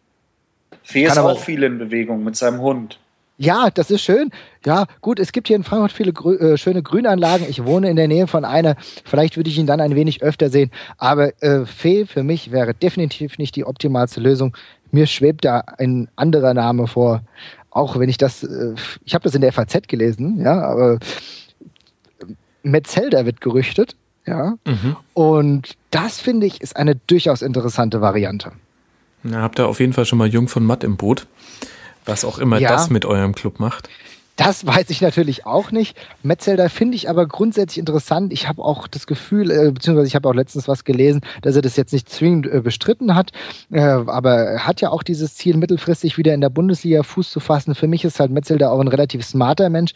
[0.82, 2.98] Fee ist auch viel in Bewegung mit seinem Hund.
[3.42, 4.30] Ja, das ist schön.
[4.66, 7.46] Ja, gut, es gibt hier in Frankfurt viele grü äh, schöne Grünanlagen.
[7.48, 8.76] Ich wohne in der Nähe von einer.
[9.06, 10.70] Vielleicht würde ich ihn dann ein wenig öfter sehen.
[10.98, 14.54] Aber äh, Fee für mich wäre definitiv nicht die optimalste Lösung.
[14.90, 17.22] Mir schwebt da ein anderer Name vor.
[17.70, 18.74] auch wenn ich das, äh,
[19.06, 20.98] ich habe das in der FAZ gelesen, ja, aber
[22.62, 23.96] Metzelder wird gerüchtet,
[24.26, 24.56] ja.
[24.66, 24.96] Mhm.
[25.14, 28.52] Und das finde ich ist eine durchaus interessante Variante.
[29.24, 31.26] Ja, habt ihr auf jeden Fall schon mal Jung von Matt im Boot,
[32.10, 32.68] was auch immer ja.
[32.68, 33.88] das mit eurem Club macht.
[34.40, 35.98] Das weiß ich natürlich auch nicht.
[36.22, 38.32] Metzelder finde ich aber grundsätzlich interessant.
[38.32, 41.60] Ich habe auch das Gefühl, äh, beziehungsweise ich habe auch letztens was gelesen, dass er
[41.60, 43.32] das jetzt nicht zwingend äh, bestritten hat.
[43.70, 47.38] Äh, aber er hat ja auch dieses Ziel, mittelfristig wieder in der Bundesliga Fuß zu
[47.38, 47.74] fassen.
[47.74, 49.92] Für mich ist halt Metzelder auch ein relativ smarter Mensch,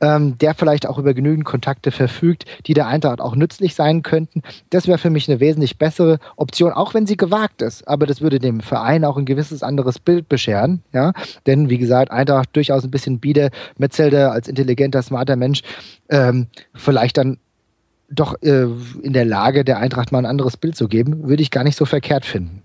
[0.00, 4.42] ähm, der vielleicht auch über genügend Kontakte verfügt, die der Eintracht auch nützlich sein könnten.
[4.70, 7.88] Das wäre für mich eine wesentlich bessere Option, auch wenn sie gewagt ist.
[7.88, 10.84] Aber das würde dem Verein auch ein gewisses anderes Bild bescheren.
[10.92, 11.14] Ja?
[11.48, 13.50] Denn wie gesagt, Eintracht durchaus ein bisschen bieder.
[13.88, 15.62] Metzelder als intelligenter, smarter Mensch
[16.10, 17.38] ähm, vielleicht dann
[18.10, 18.66] doch äh,
[19.02, 21.76] in der Lage, der Eintracht mal ein anderes Bild zu geben, würde ich gar nicht
[21.76, 22.62] so verkehrt finden.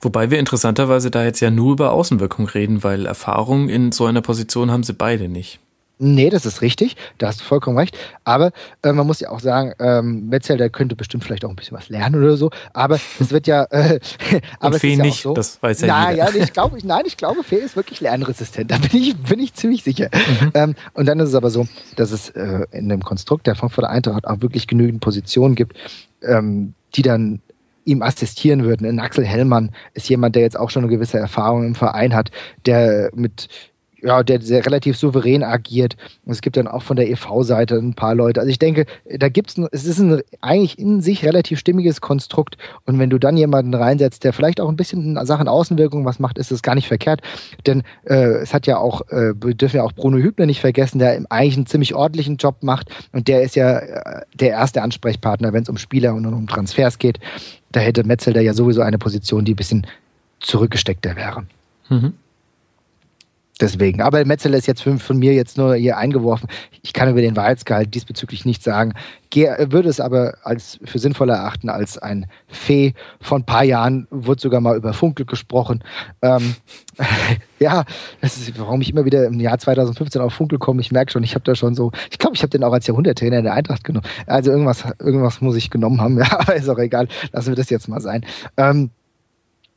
[0.00, 4.20] Wobei wir interessanterweise da jetzt ja nur über Außenwirkung reden, weil Erfahrung in so einer
[4.20, 5.60] Position haben sie beide nicht.
[6.04, 6.96] Nee, das ist richtig.
[7.18, 7.96] Da hast du vollkommen recht.
[8.24, 8.50] Aber
[8.82, 11.76] äh, man muss ja auch sagen, ähm, Metzel, der könnte bestimmt vielleicht auch ein bisschen
[11.76, 12.50] was lernen oder so.
[12.72, 13.64] Aber es wird ja.
[13.70, 14.00] Äh,
[14.58, 15.32] aber Fee ja nicht, so.
[15.32, 16.36] das weiß ja Na, jeder.
[16.36, 18.72] Ja, ich glaube, nein, ich glaube, Fee ist wirklich lernresistent.
[18.72, 20.10] Da bin ich, bin ich ziemlich sicher.
[20.12, 20.50] Mhm.
[20.54, 23.88] Ähm, und dann ist es aber so, dass es äh, in dem Konstrukt der Frankfurter
[23.88, 25.76] Eintracht auch wirklich genügend Positionen gibt,
[26.22, 27.40] ähm, die dann
[27.84, 28.86] ihm assistieren würden.
[28.86, 32.32] In Axel Hellmann ist jemand, der jetzt auch schon eine gewisse Erfahrung im Verein hat,
[32.66, 33.48] der mit
[34.02, 35.96] ja, der sehr relativ souverän agiert.
[36.24, 38.40] Und es gibt dann auch von der EV-Seite ein paar Leute.
[38.40, 42.58] Also ich denke, da gibt's es ist ein eigentlich in sich relativ stimmiges Konstrukt.
[42.84, 46.18] Und wenn du dann jemanden reinsetzt, der vielleicht auch ein bisschen in Sachen Außenwirkung was
[46.18, 47.22] macht, ist das gar nicht verkehrt.
[47.66, 50.98] Denn äh, es hat ja auch, äh, wir dürfen ja auch Bruno Hübner nicht vergessen,
[50.98, 52.90] der eigentlich einen ziemlich ordentlichen Job macht.
[53.12, 56.98] Und der ist ja äh, der erste Ansprechpartner, wenn es um Spieler und um Transfers
[56.98, 57.18] geht.
[57.70, 59.86] Da hätte Metzel da ja sowieso eine Position, die ein bisschen
[60.40, 61.44] zurückgesteckter wäre.
[61.88, 62.14] Mhm.
[63.60, 64.00] Deswegen.
[64.00, 66.48] Aber Metzeler ist jetzt von, mir jetzt nur hier eingeworfen.
[66.82, 68.94] Ich kann über den Wahrheitsgehalt diesbezüglich nichts sagen.
[69.30, 72.94] Ge würde es aber als für sinnvoller erachten als ein Fee.
[73.20, 75.84] Von ein paar Jahren wurde sogar mal über Funkel gesprochen.
[76.22, 76.56] Ähm,
[77.60, 77.84] ja,
[78.20, 80.80] das ist, warum ich immer wieder im Jahr 2015 auf Funkel komme.
[80.80, 82.86] Ich merke schon, ich habe da schon so, ich glaube, ich habe den auch als
[82.86, 84.06] Jahrhunderttrainer in der Eintracht genommen.
[84.26, 86.18] Also irgendwas, irgendwas muss ich genommen haben.
[86.22, 87.08] Ja, aber ist auch egal.
[87.32, 88.24] Lassen wir das jetzt mal sein.
[88.56, 88.90] Ähm,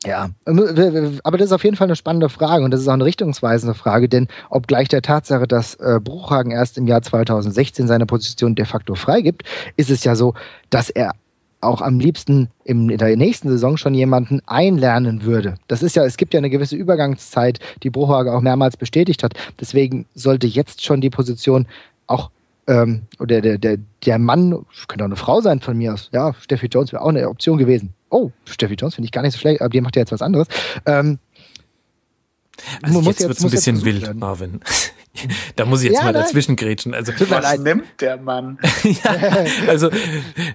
[0.03, 3.05] ja, aber das ist auf jeden Fall eine spannende Frage und das ist auch eine
[3.05, 8.55] richtungsweisende Frage, denn obgleich der Tatsache, dass äh, Bruchhagen erst im Jahr 2016 seine Position
[8.55, 9.43] de facto freigibt,
[9.77, 10.33] ist es ja so,
[10.69, 11.13] dass er
[11.61, 15.55] auch am liebsten in der nächsten Saison schon jemanden einlernen würde.
[15.67, 19.33] Das ist ja, es gibt ja eine gewisse Übergangszeit, die Bruchhagen auch mehrmals bestätigt hat.
[19.59, 21.65] Deswegen sollte jetzt schon die Position
[22.07, 22.29] auch
[22.67, 26.33] ähm, oder der, der, der Mann, könnte auch eine Frau sein von mir aus, ja,
[26.33, 27.93] Steffi Jones wäre auch eine Option gewesen.
[28.09, 30.21] Oh, Steffi Jones finde ich gar nicht so schlecht, aber die macht ja jetzt was
[30.21, 30.47] anderes.
[30.85, 31.19] Ähm,
[32.81, 34.19] also jetzt, wird es ein bisschen wild, werden.
[34.19, 34.59] Marvin.
[35.55, 36.93] da muss ich jetzt ja, mal dazwischen grätschen.
[36.93, 38.57] Also, Was nimmt der Mann?
[38.83, 39.89] ja, also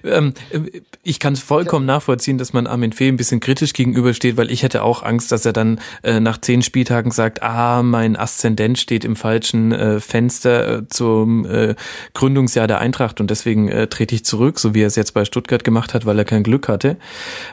[0.03, 0.33] ähm,
[1.03, 4.63] ich kann es vollkommen nachvollziehen, dass man Armin Fee ein bisschen kritisch gegenübersteht, weil ich
[4.63, 9.05] hätte auch Angst, dass er dann äh, nach zehn Spieltagen sagt, ah, mein Aszendent steht
[9.05, 11.75] im falschen äh, Fenster äh, zum äh,
[12.13, 15.25] Gründungsjahr der Eintracht und deswegen äh, trete ich zurück, so wie er es jetzt bei
[15.25, 16.97] Stuttgart gemacht hat, weil er kein Glück hatte.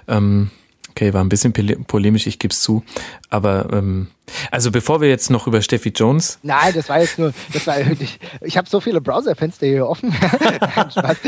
[0.06, 0.50] Ähm,
[0.98, 1.52] Okay, war ein bisschen
[1.86, 2.82] polemisch, ich gebe es zu.
[3.30, 4.08] Aber ähm,
[4.50, 6.40] also bevor wir jetzt noch über Steffi Jones.
[6.42, 10.08] Nein, das war jetzt nur, das war ich, ich habe so viele Browserfenster hier offen.
[10.60, 11.18] Nein, Spaß.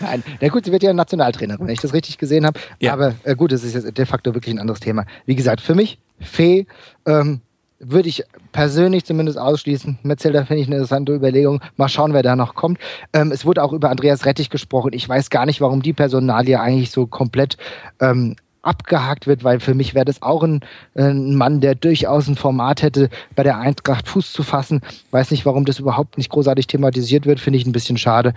[0.00, 2.60] Nein, na gut, sie wird ja Nationaltrainerin, wenn ich das richtig gesehen habe.
[2.80, 2.92] Ja.
[2.92, 5.06] Aber äh, gut, das ist jetzt de facto wirklich ein anderes Thema.
[5.24, 6.66] Wie gesagt, für mich, Fee,
[7.06, 7.40] ähm,
[7.82, 8.22] würde ich
[8.52, 9.98] persönlich zumindest ausschließen.
[10.02, 11.60] Metzelder finde ich eine interessante Überlegung.
[11.76, 12.78] Mal schauen, wer da noch kommt.
[13.12, 14.92] Ähm, es wurde auch über Andreas Rettich gesprochen.
[14.92, 17.56] Ich weiß gar nicht, warum die Personalie eigentlich so komplett
[18.00, 20.60] ähm, abgehakt wird, weil für mich wäre das auch ein,
[20.94, 24.80] ein, Mann, der durchaus ein Format hätte, bei der Eintracht Fuß zu fassen.
[25.10, 28.34] Weiß nicht, warum das überhaupt nicht großartig thematisiert wird, finde ich ein bisschen schade.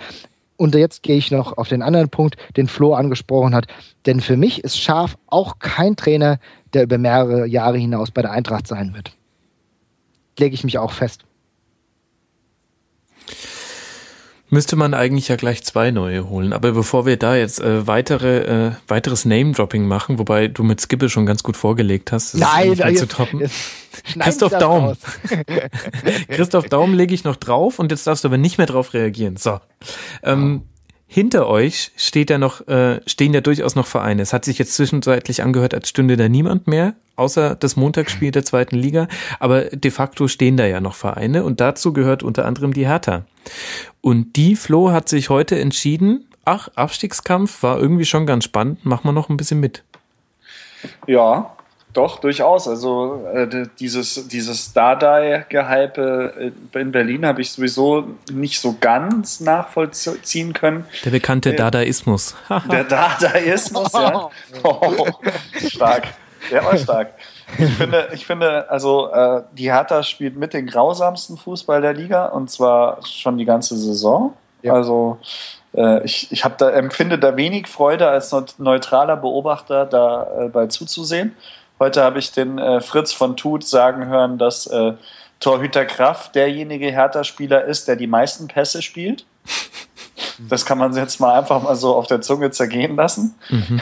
[0.57, 3.67] Und jetzt gehe ich noch auf den anderen Punkt, den Flo angesprochen hat.
[4.07, 6.39] Denn für mich ist Scharf auch kein Trainer,
[6.73, 9.15] der über mehrere Jahre hinaus bei der Eintracht sein wird
[10.38, 11.26] lege ich mich auch fest.
[14.49, 16.53] Müsste man eigentlich ja gleich zwei neue holen.
[16.53, 21.10] Aber bevor wir da jetzt äh, weitere, äh, weiteres Name-Dropping machen, wobei du mit Skippe
[21.10, 23.49] schon ganz gut vorgelegt hast, das Nein, ist nicht zu toppen.
[24.20, 24.95] Christoph Daum.
[26.30, 29.36] Christoph Daum lege ich noch drauf und jetzt darfst du aber nicht mehr drauf reagieren.
[29.36, 29.60] So.
[30.22, 30.64] Ähm,
[31.07, 34.22] hinter euch steht ja noch, äh, stehen ja durchaus noch Vereine.
[34.22, 38.44] Es hat sich jetzt zwischenzeitlich angehört, als stünde da niemand mehr, außer das Montagsspiel der
[38.44, 39.07] zweiten Liga.
[39.40, 43.26] Aber de facto stehen da ja noch Vereine und dazu gehört unter anderem die Hertha.
[44.02, 49.07] Und die Flo hat sich heute entschieden, ach, Abstiegskampf war irgendwie schon ganz spannend, machen
[49.07, 49.84] wir noch ein bisschen mit.
[51.07, 51.56] Ja,
[51.95, 52.67] Doch, durchaus.
[52.67, 60.51] Also äh, dieses, dieses Dardai-Gehype äh, in Berlin habe ich sowieso nicht so ganz nachvollziehen
[60.51, 60.85] können.
[61.05, 62.35] Der bekannte äh, Dadaismus.
[62.69, 64.30] der Dadaismus, ja.
[64.63, 65.07] Oh,
[65.57, 66.07] stark.
[66.51, 67.13] Der war stark.
[67.57, 72.26] Ich finde, ich finde also äh, die Hertha spielt mit den grausamsten Fußball der Liga
[72.26, 74.34] und zwar schon die ganze Saison.
[74.63, 74.73] Ja.
[74.73, 75.17] Also
[75.73, 81.38] äh, ich, ich da, empfinde da wenig Freude als neutraler Beobachter dabei äh, zuzusehen.
[81.80, 84.93] Heute habe ich den äh, Fritz von Tut sagen hören, dass äh,
[85.39, 89.26] Torhüter Kraft derjenige Hertha-Spieler ist, der die meisten Pässe spielt.
[90.49, 93.35] Das kann man jetzt mal einfach mal so auf der Zunge zergehen lassen.
[93.49, 93.81] Mhm.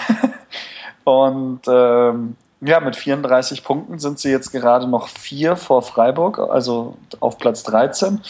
[1.03, 6.95] Und ähm, ja, mit 34 Punkten sind sie jetzt gerade noch vier vor Freiburg, also
[7.19, 8.21] auf Platz 13.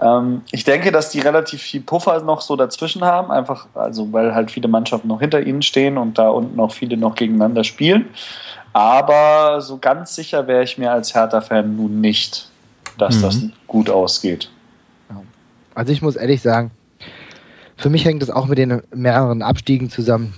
[0.00, 4.34] Ähm, ich denke, dass die relativ viel Puffer noch so dazwischen haben, einfach, also weil
[4.34, 8.10] halt viele Mannschaften noch hinter ihnen stehen und da unten auch viele noch gegeneinander spielen.
[8.72, 12.50] Aber so ganz sicher wäre ich mir als Hertha-Fan nun nicht,
[12.98, 13.22] dass mhm.
[13.22, 14.50] das gut ausgeht.
[15.74, 16.72] Also ich muss ehrlich sagen,
[17.76, 20.34] für mich hängt es auch mit den mehreren Abstiegen zusammen.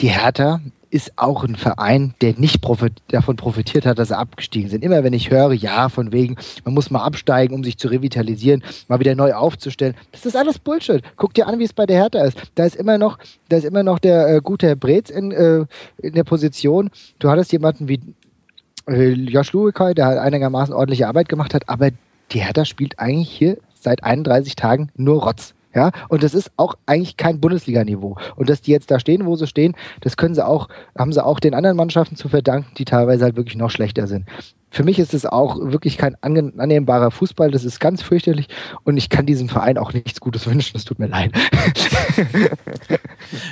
[0.00, 0.60] Die Hertha
[0.94, 4.84] ist auch ein Verein, der nicht profit davon profitiert hat, dass sie abgestiegen sind.
[4.84, 8.62] Immer wenn ich höre, ja, von wegen, man muss mal absteigen, um sich zu revitalisieren,
[8.86, 11.02] mal wieder neu aufzustellen, das ist alles Bullshit.
[11.16, 12.38] Guck dir an, wie es bei der Hertha ist.
[12.54, 13.18] Da ist immer noch,
[13.48, 15.66] da ist immer noch der äh, gute Herr Brez in, äh,
[15.98, 16.90] in der Position.
[17.18, 17.98] Du hattest jemanden wie
[18.86, 21.90] äh, Josh Luekai, der halt einigermaßen ordentliche Arbeit gemacht hat, aber
[22.30, 25.53] die Hertha spielt eigentlich hier seit 31 Tagen nur Rotz.
[25.74, 28.16] Ja, und das ist auch eigentlich kein Bundesliga-Niveau.
[28.36, 31.24] Und dass die jetzt da stehen, wo sie stehen, das können sie auch, haben sie
[31.24, 34.26] auch den anderen Mannschaften zu verdanken, die teilweise halt wirklich noch schlechter sind.
[34.70, 37.50] Für mich ist es auch wirklich kein annehmbarer Fußball.
[37.52, 38.48] Das ist ganz fürchterlich
[38.82, 40.76] und ich kann diesem Verein auch nichts Gutes wünschen.
[40.76, 41.32] Es tut mir leid.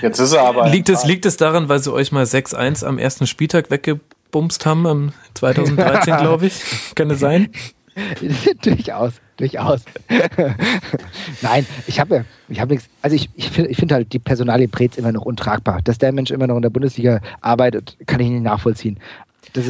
[0.02, 0.68] Jetzt ist er aber.
[0.68, 4.86] Liegt es, liegt es daran, weil sie euch mal 6-1 am ersten Spieltag weggebumst haben,
[4.86, 6.60] am 2013, glaube ich?
[6.96, 7.50] Kann es sein?
[8.62, 9.82] durchaus, durchaus.
[11.42, 12.88] Nein, ich habe ich hab nichts.
[13.02, 15.80] Also ich, ich finde ich find halt die Personalie Preetz immer noch untragbar.
[15.82, 18.98] Dass der Mensch immer noch in der Bundesliga arbeitet, kann ich nicht nachvollziehen.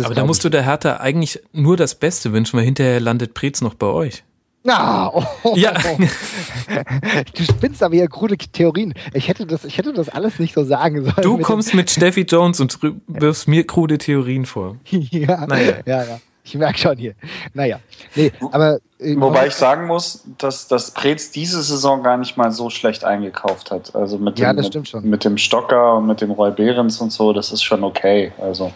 [0.05, 3.61] Aber da musst du der Hertha eigentlich nur das Beste wünschen, weil hinterher landet Preetz
[3.61, 4.23] noch bei euch.
[4.67, 5.09] Ah,
[5.43, 5.75] oh, ja.
[7.35, 8.95] Du spinnst aber ja krude Theorien.
[9.13, 11.17] Ich hätte, das, ich hätte das alles nicht so sagen sollen.
[11.23, 12.79] Du kommst mit Steffi Jones und
[13.09, 14.77] wirfst mir krude Theorien vor.
[14.89, 15.75] ja, naja.
[15.85, 16.21] ja, ja.
[16.45, 17.15] Ich merke schon hier.
[17.55, 17.79] Naja.
[18.15, 18.79] Nee, aber.
[18.99, 23.05] Äh, Wobei ich sagen muss, dass, dass Preetz diese Saison gar nicht mal so schlecht
[23.05, 23.95] eingekauft hat.
[23.95, 25.09] Also mit dem, ja, das stimmt schon.
[25.09, 28.33] mit dem Stocker und mit dem Roy Behrens und so, das ist schon okay.
[28.41, 28.73] Also.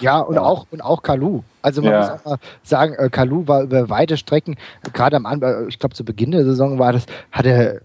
[0.00, 0.42] Ja, und ja.
[0.42, 1.42] auch und auch Kalu.
[1.62, 2.00] Also man ja.
[2.00, 4.56] muss auch mal sagen, äh, Kalu war über weite Strecken,
[4.92, 7.80] gerade am Anfang, äh, ich glaube zu Beginn der Saison war das, hat er,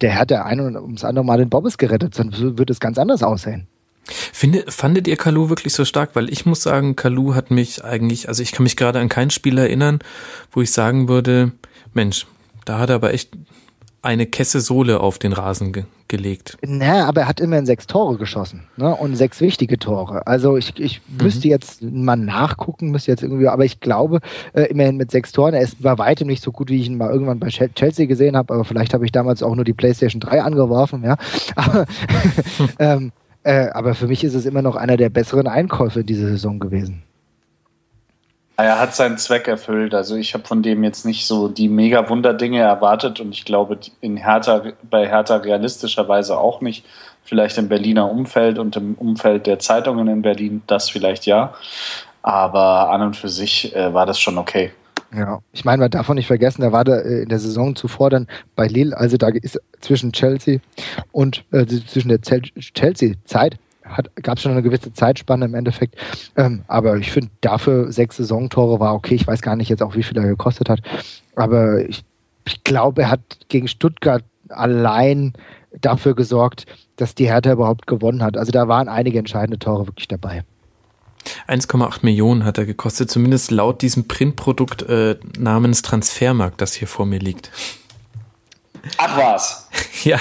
[0.00, 2.98] der hat der eine und ums andere Mal den Bobbes gerettet, sonst würde es ganz
[2.98, 3.68] anders aussehen.
[4.08, 6.10] Finde, fandet ihr Kalu wirklich so stark?
[6.14, 9.30] Weil ich muss sagen, Kalu hat mich eigentlich, also ich kann mich gerade an kein
[9.30, 10.00] Spiel erinnern,
[10.50, 11.52] wo ich sagen würde,
[11.94, 12.26] Mensch,
[12.64, 13.30] da hat er aber echt
[14.02, 16.56] eine Kesse Sohle auf den Rasen ge gelegt.
[16.62, 18.96] Naja, aber er hat immerhin sechs Tore geschossen ne?
[18.96, 20.26] und sechs wichtige Tore.
[20.26, 21.24] Also ich, ich mhm.
[21.24, 24.20] müsste jetzt mal nachgucken, müsste jetzt irgendwie, aber ich glaube,
[24.54, 26.96] äh, immerhin mit sechs Toren, er ist bei weitem nicht so gut, wie ich ihn
[26.96, 30.20] mal irgendwann bei Chelsea gesehen habe, aber vielleicht habe ich damals auch nur die PlayStation
[30.20, 31.18] 3 angeworfen, ja.
[31.56, 31.84] Aber,
[32.78, 33.12] ähm,
[33.44, 37.02] äh, aber für mich ist es immer noch einer der besseren Einkäufe diese Saison gewesen.
[38.60, 39.94] Er hat seinen Zweck erfüllt.
[39.94, 43.78] Also ich habe von dem jetzt nicht so die mega Wunderdinge erwartet und ich glaube
[44.00, 46.84] in Hertha, bei Hertha realistischerweise auch nicht.
[47.22, 51.54] Vielleicht im Berliner Umfeld und im Umfeld der Zeitungen in Berlin, das vielleicht ja.
[52.22, 54.72] Aber an und für sich äh, war das schon okay.
[55.14, 57.74] Ja, ich meine, man darf auch nicht vergessen, da war da äh, in der Saison
[57.74, 58.26] zuvor dann
[58.56, 60.58] bei Lille, also da ist zwischen Chelsea
[61.12, 63.58] und äh, zwischen der Chelsea-Zeit
[64.22, 65.96] gab es schon eine gewisse Zeitspanne im Endeffekt.
[66.36, 69.14] Ähm, aber ich finde, dafür sechs Saisontore war okay.
[69.14, 70.80] Ich weiß gar nicht jetzt auch, wie viel er gekostet hat.
[71.36, 72.04] Aber ich,
[72.46, 75.32] ich glaube, er hat gegen Stuttgart allein
[75.80, 76.66] dafür gesorgt,
[76.96, 78.36] dass die Hertha überhaupt gewonnen hat.
[78.36, 80.42] Also da waren einige entscheidende Tore wirklich dabei.
[81.48, 87.06] 1,8 Millionen hat er gekostet, zumindest laut diesem Printprodukt äh, namens Transfermarkt, das hier vor
[87.06, 87.50] mir liegt.
[88.96, 89.68] Ach was.
[90.04, 90.18] ja.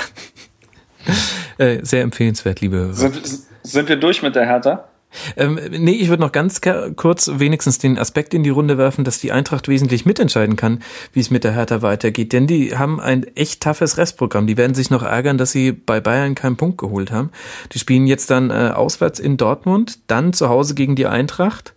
[1.57, 2.93] Äh, sehr empfehlenswert, liebe Hörer.
[2.93, 3.21] Sind,
[3.63, 4.87] sind wir durch mit der Hertha?
[5.35, 6.61] Ähm, nee, ich würde noch ganz
[6.95, 11.19] kurz wenigstens den Aspekt in die Runde werfen, dass die Eintracht wesentlich mitentscheiden kann, wie
[11.19, 12.33] es mit der Hertha weitergeht.
[12.33, 14.47] Denn die haben ein echt toughes Restprogramm.
[14.47, 17.31] Die werden sich noch ärgern, dass sie bei Bayern keinen Punkt geholt haben.
[17.71, 21.73] Die spielen jetzt dann äh, auswärts in Dortmund, dann zu Hause gegen die Eintracht.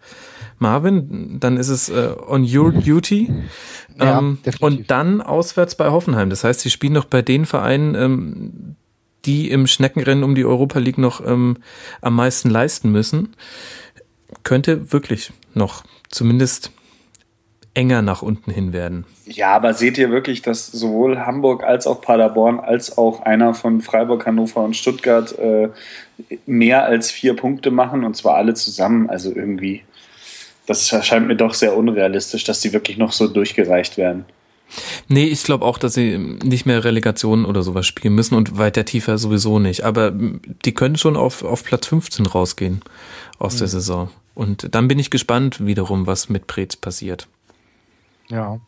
[0.58, 3.32] Marvin, dann ist es äh, on your duty.
[3.98, 6.28] Ähm, ja, und dann auswärts bei Hoffenheim.
[6.30, 8.76] Das heißt, sie spielen noch bei den Vereinen, ähm,
[9.24, 11.58] die im Schneckenrennen um die Europa League noch ähm,
[12.00, 13.34] am meisten leisten müssen.
[14.44, 16.70] könnte wirklich noch zumindest
[17.74, 19.04] enger nach unten hin werden.
[19.26, 23.80] Ja, aber seht ihr wirklich, dass sowohl Hamburg als auch Paderborn als auch einer von
[23.80, 25.68] Freiburg, Hannover und Stuttgart äh,
[26.46, 29.08] mehr als vier Punkte machen und zwar alle zusammen?
[29.08, 29.82] Also irgendwie,
[30.66, 34.24] das erscheint mir doch sehr unrealistisch, dass die wirklich noch so durchgereicht werden.
[35.08, 38.84] Nee, ich glaube auch, dass sie nicht mehr Relegationen oder sowas spielen müssen und weiter
[38.84, 39.84] tiefer sowieso nicht.
[39.84, 42.82] Aber die können schon auf, auf Platz 15 rausgehen
[43.38, 43.58] aus mhm.
[43.58, 44.10] der Saison.
[44.34, 47.28] Und dann bin ich gespannt wiederum, was mit Preetz passiert.
[48.28, 48.60] Ja.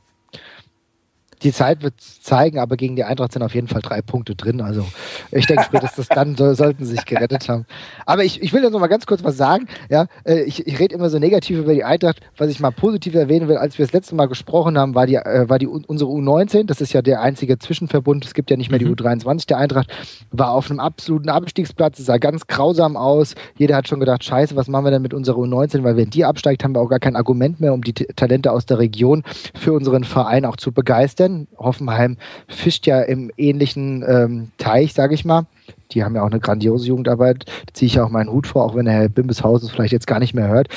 [1.43, 4.61] Die Zeit wird zeigen, aber gegen die Eintracht sind auf jeden Fall drei Punkte drin.
[4.61, 4.87] Also
[5.31, 7.67] ich denke, spätestens dann so, sollten sie sich gerettet haben.
[8.07, 9.67] Aber ich, ich will jetzt noch mal ganz kurz was sagen.
[9.91, 12.21] Ja, äh, ich, ich rede immer so negativ über die Eintracht.
[12.37, 15.17] Was ich mal positiv erwähnen will, als wir das letzte Mal gesprochen haben, war die,
[15.17, 16.65] äh, war die unsere U19.
[16.65, 18.25] Das ist ja der einzige Zwischenverbund.
[18.25, 18.95] Es gibt ja nicht mehr die mhm.
[18.95, 19.93] U23 der Eintracht.
[20.31, 21.99] War auf einem absoluten Abstiegsplatz.
[21.99, 23.35] Es sah ganz grausam aus.
[23.57, 25.83] Jeder hat schon gedacht, scheiße, was machen wir denn mit unserer U19?
[25.83, 28.67] Weil wenn die absteigt, haben wir auch gar kein Argument mehr, um die Talente aus
[28.67, 29.23] der Region
[29.55, 31.32] für unseren Verein auch zu begeistern.
[31.59, 32.17] Hoffenheim
[32.49, 35.47] fischt ja im ähnlichen ähm, Teich, sage ich mal.
[35.93, 37.45] Die haben ja auch eine grandiose Jugendarbeit.
[37.67, 40.07] Da ziehe ich ja auch meinen Hut vor, auch wenn der Herr Bimbeshausen vielleicht jetzt
[40.07, 40.69] gar nicht mehr hört.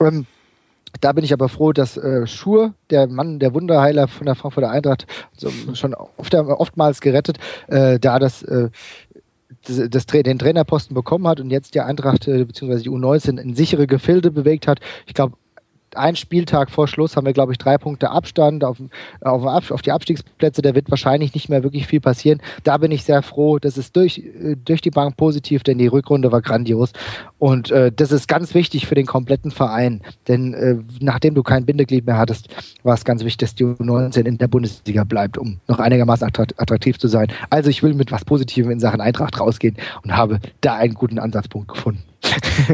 [0.00, 0.26] Ähm,
[1.00, 4.70] da bin ich aber froh, dass äh, Schur, der Mann, der Wunderheiler von der Frankfurter
[4.70, 5.06] Eintracht,
[5.36, 8.68] so, schon oft, oftmals gerettet, äh, da das, äh,
[9.66, 12.82] das, das, den Trainerposten bekommen hat und jetzt die Eintracht äh, bzw.
[12.82, 14.80] die U19 in sichere Gefilde bewegt hat.
[15.06, 15.36] Ich glaube,
[15.96, 18.78] ein Spieltag vor Schluss haben wir, glaube ich, drei Punkte Abstand auf,
[19.20, 20.62] auf, auf, die Abstiegsplätze.
[20.62, 22.40] Da wird wahrscheinlich nicht mehr wirklich viel passieren.
[22.64, 23.58] Da bin ich sehr froh.
[23.58, 26.92] Das ist durch, äh, durch die Bank positiv, denn die Rückrunde war grandios.
[27.38, 30.02] Und äh, das ist ganz wichtig für den kompletten Verein.
[30.28, 32.48] Denn äh, nachdem du kein Bindeglied mehr hattest,
[32.82, 36.98] war es ganz wichtig, dass die U19 in der Bundesliga bleibt, um noch einigermaßen attraktiv
[36.98, 37.28] zu sein.
[37.50, 41.18] Also ich will mit was Positivem in Sachen Eintracht rausgehen und habe da einen guten
[41.18, 42.04] Ansatzpunkt gefunden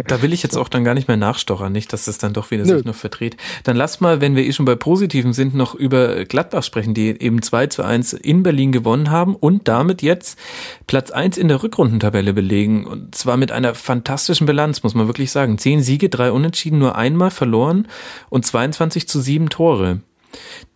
[0.07, 2.51] da will ich jetzt auch dann gar nicht mehr nachstochern, nicht, dass das dann doch
[2.51, 2.77] wieder Nö.
[2.77, 3.37] sich noch verdreht.
[3.65, 7.21] Dann lass mal, wenn wir eh schon bei Positiven sind, noch über Gladbach sprechen, die
[7.21, 10.39] eben 2 zu 1 in Berlin gewonnen haben und damit jetzt
[10.87, 12.87] Platz 1 in der Rückrundentabelle belegen.
[12.87, 15.59] Und zwar mit einer fantastischen Bilanz, muss man wirklich sagen.
[15.59, 17.89] Zehn Siege, drei Unentschieden, nur einmal verloren
[18.29, 20.01] und 22 zu 7 Tore.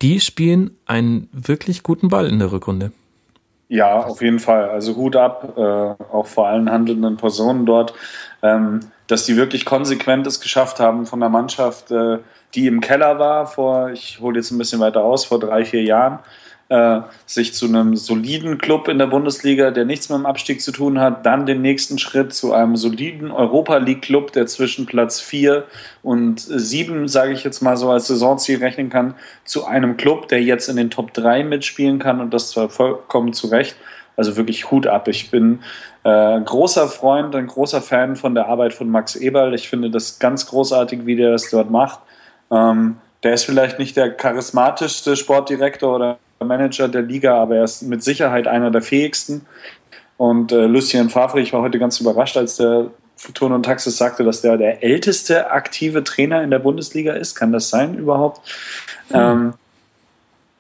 [0.01, 2.93] Die spielen einen wirklich guten Ball in der Rückrunde.
[3.73, 4.69] Ja, auf jeden Fall.
[4.69, 7.95] Also Hut ab, äh, auch vor allen handelnden Personen dort
[8.43, 12.19] ähm, dass die wirklich konsequent es geschafft haben von der Mannschaft, äh,
[12.55, 15.83] die im Keller war vor, ich hole jetzt ein bisschen weiter aus, vor drei, vier
[15.83, 16.19] Jahren,
[16.73, 20.73] äh, sich zu einem soliden Club in der Bundesliga, der nichts mit dem Abstieg zu
[20.73, 25.21] tun hat, dann den nächsten Schritt zu einem soliden Europa League Club, der zwischen Platz
[25.21, 25.65] vier
[26.03, 30.43] und sieben, sage ich jetzt mal so als Saisonziel rechnen kann, zu einem Club, der
[30.43, 33.77] jetzt in den Top drei mitspielen kann und das zwar vollkommen zu Recht.
[34.17, 35.09] Also wirklich Hut ab.
[35.09, 35.61] Ich bin
[36.05, 39.53] äh, großer Freund, ein großer Fan von der Arbeit von Max Eberl.
[39.53, 42.01] Ich finde das ganz großartig, wie der das dort macht.
[42.51, 47.83] Ähm, der ist vielleicht nicht der charismatischste Sportdirektor oder Manager der Liga, aber er ist
[47.83, 49.47] mit Sicherheit einer der fähigsten.
[50.17, 54.25] Und äh, Lucien Favre, ich war heute ganz überrascht, als der Futurno und Taxis sagte,
[54.25, 57.35] dass der der älteste aktive Trainer in der Bundesliga ist.
[57.35, 58.41] Kann das sein überhaupt?
[59.11, 59.17] Mhm.
[59.17, 59.55] Ähm,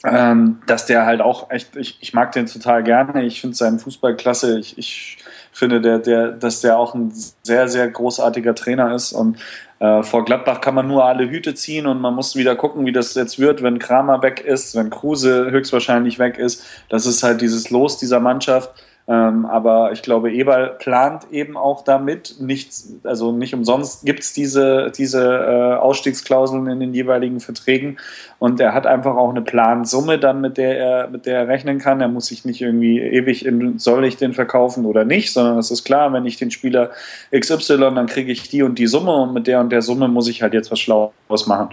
[0.05, 3.23] ähm, dass der halt auch echt, ich, ich mag den total gerne.
[3.25, 4.59] Ich finde seinen Fußball klasse.
[4.59, 5.19] Ich, ich
[5.53, 9.13] finde, der, der, dass der auch ein sehr, sehr großartiger Trainer ist.
[9.13, 9.39] Und
[9.83, 12.93] äh, vor Gladbach kann man nur alle Hüte ziehen und man muss wieder gucken, wie
[12.93, 16.65] das jetzt wird, wenn Kramer weg ist, wenn Kruse höchstwahrscheinlich weg ist.
[16.89, 18.71] Das ist halt dieses Los dieser Mannschaft.
[19.09, 22.73] Ähm, aber ich glaube, Eberl plant eben auch damit, nicht,
[23.03, 27.99] also nicht umsonst gibt es diese, diese äh, Ausstiegsklauseln in den jeweiligen Verträgen
[28.39, 31.79] und er hat einfach auch eine Plansumme dann, mit der er, mit der er rechnen
[31.79, 32.01] kann.
[32.01, 35.73] Er muss sich nicht irgendwie ewig in, soll ich den verkaufen oder nicht, sondern es
[35.73, 36.91] ist klar, wenn ich den Spieler
[37.37, 40.29] XY, dann kriege ich die und die Summe und mit der und der Summe muss
[40.29, 41.70] ich halt jetzt was Schlaues machen.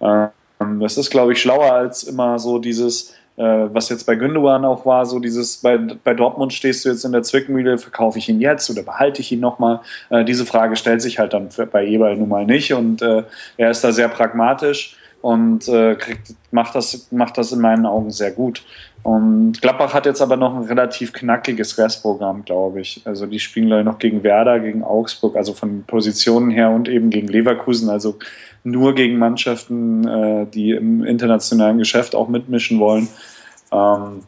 [0.00, 4.84] Ähm, das ist, glaube ich, schlauer als immer so dieses, was jetzt bei Gündogan auch
[4.84, 8.40] war, so dieses, bei, bei Dortmund stehst du jetzt in der Zwickmühle, verkaufe ich ihn
[8.40, 9.80] jetzt oder behalte ich ihn nochmal?
[10.10, 13.22] Äh, diese Frage stellt sich halt dann bei Eberl nun mal nicht und äh,
[13.56, 18.10] er ist da sehr pragmatisch und äh, kriegt, macht, das, macht das in meinen Augen
[18.10, 18.62] sehr gut.
[19.02, 23.02] Und Gladbach hat jetzt aber noch ein relativ knackiges Restprogramm, glaube ich.
[23.04, 27.10] Also die spielen gleich noch gegen Werder, gegen Augsburg, also von Positionen her und eben
[27.10, 27.88] gegen Leverkusen.
[27.88, 28.18] Also
[28.64, 33.08] nur gegen Mannschaften, äh, die im internationalen Geschäft auch mitmischen wollen.
[33.72, 34.22] Ähm,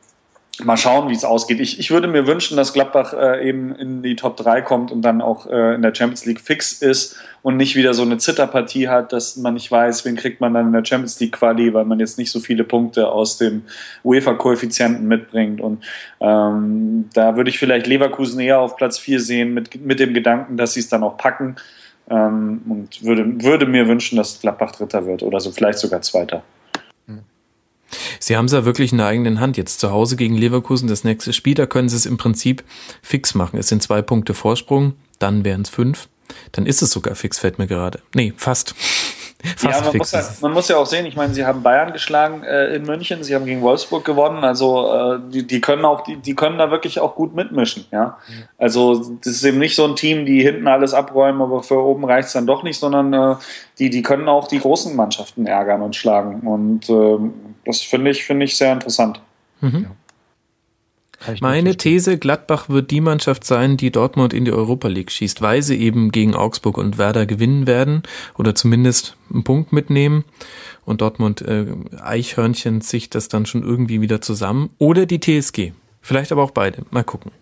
[0.65, 1.61] mal schauen, wie es ausgeht.
[1.61, 5.03] Ich, ich würde mir wünschen, dass Gladbach äh, eben in die Top 3 kommt und
[5.03, 8.89] dann auch äh, in der Champions League fix ist und nicht wieder so eine Zitterpartie
[8.89, 11.85] hat, dass man nicht weiß, wen kriegt man dann in der Champions League Quali, weil
[11.85, 13.63] man jetzt nicht so viele Punkte aus dem
[14.05, 15.61] UEFA-Koeffizienten mitbringt.
[15.61, 15.83] Und
[16.21, 20.57] ähm, da würde ich vielleicht Leverkusen eher auf Platz 4 sehen, mit, mit dem Gedanken,
[20.57, 21.57] dass sie es dann auch packen.
[22.11, 26.43] Ähm, und würde, würde mir wünschen, dass Gladbach Dritter wird oder so vielleicht sogar Zweiter.
[28.19, 29.57] Sie haben es ja wirklich in der eigenen Hand.
[29.57, 32.63] Jetzt zu Hause gegen Leverkusen, das nächste Spiel, da können Sie es im Prinzip
[33.03, 33.59] fix machen.
[33.59, 36.09] Es sind zwei Punkte Vorsprung, dann wären es fünf.
[36.53, 38.01] Dann ist es sogar fix, fällt mir gerade.
[38.15, 38.75] Nee, fast.
[39.57, 41.93] Fast ja, man muss ja, man muss ja auch sehen, ich meine, sie haben Bayern
[41.93, 46.03] geschlagen äh, in München, sie haben gegen Wolfsburg gewonnen, also äh, die, die können auch,
[46.03, 48.19] die, die können da wirklich auch gut mitmischen, ja.
[48.59, 52.05] Also das ist eben nicht so ein Team, die hinten alles abräumen, aber für oben
[52.05, 53.37] reicht es dann doch nicht, sondern äh,
[53.79, 56.41] die, die können auch die großen Mannschaften ärgern und schlagen.
[56.41, 57.19] Und äh,
[57.65, 59.21] das finde ich, finde ich sehr interessant.
[59.61, 59.83] Mhm.
[59.83, 59.91] Ja.
[61.41, 65.63] Meine These, Gladbach wird die Mannschaft sein, die Dortmund in die Europa League schießt, weil
[65.63, 68.03] sie eben gegen Augsburg und Werder gewinnen werden
[68.39, 70.25] oder zumindest einen Punkt mitnehmen
[70.87, 71.67] und Dortmund äh,
[72.03, 75.73] Eichhörnchen sich das dann schon irgendwie wieder zusammen oder die TSG.
[76.01, 76.85] Vielleicht aber auch beide.
[76.91, 77.33] Mal gucken.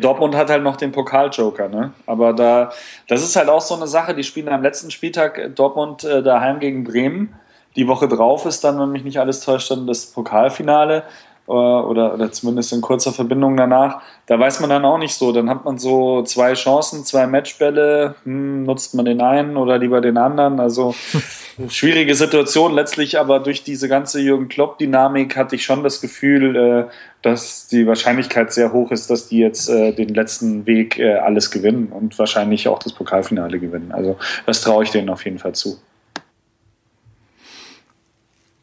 [0.00, 1.92] Dortmund hat halt noch den Pokaljoker, ne?
[2.06, 2.72] Aber da,
[3.08, 4.14] das ist halt auch so eine Sache.
[4.14, 7.34] Die spielen am letzten Spieltag äh, Dortmund äh, daheim gegen Bremen.
[7.76, 11.04] Die Woche drauf ist dann, wenn mich nicht alles täuscht, dann das Pokalfinale.
[11.48, 15.32] Äh, oder, oder zumindest in kurzer Verbindung danach, da weiß man dann auch nicht so.
[15.32, 20.00] Dann hat man so zwei Chancen, zwei Matchbälle, hm, nutzt man den einen oder lieber
[20.00, 20.60] den anderen.
[20.60, 20.94] Also
[21.68, 26.84] schwierige Situation letztlich, aber durch diese ganze Jürgen Klopp-Dynamik hatte ich schon das Gefühl, äh,
[27.22, 31.88] dass die Wahrscheinlichkeit sehr hoch ist, dass die jetzt äh, den letzten Weg alles gewinnen
[31.92, 33.92] und wahrscheinlich auch das Pokalfinale gewinnen.
[33.92, 34.16] Also
[34.46, 35.78] das traue ich denen auf jeden Fall zu.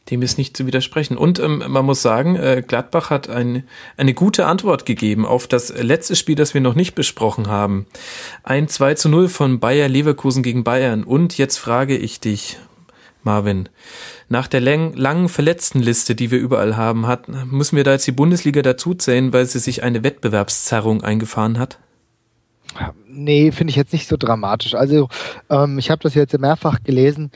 [0.10, 1.18] Dem ist nicht zu widersprechen.
[1.18, 3.64] Und ähm, man muss sagen, äh, Gladbach hat ein,
[3.98, 7.86] eine gute Antwort gegeben auf das letzte Spiel, das wir noch nicht besprochen haben.
[8.44, 11.03] Ein 2 zu 0 von Bayer Leverkusen gegen Bayern.
[11.03, 12.57] Und jetzt frage ich dich,
[13.23, 13.69] Marvin,
[14.30, 18.11] nach der lang, langen Verletztenliste, die wir überall haben, hat, müssen wir da jetzt die
[18.11, 21.80] Bundesliga dazuzählen, weil sie sich eine Wettbewerbszerrung eingefahren hat?
[23.07, 24.76] Nee, finde ich jetzt nicht so dramatisch.
[24.76, 25.10] Also
[25.49, 27.31] ähm, ich habe das jetzt mehrfach gelesen.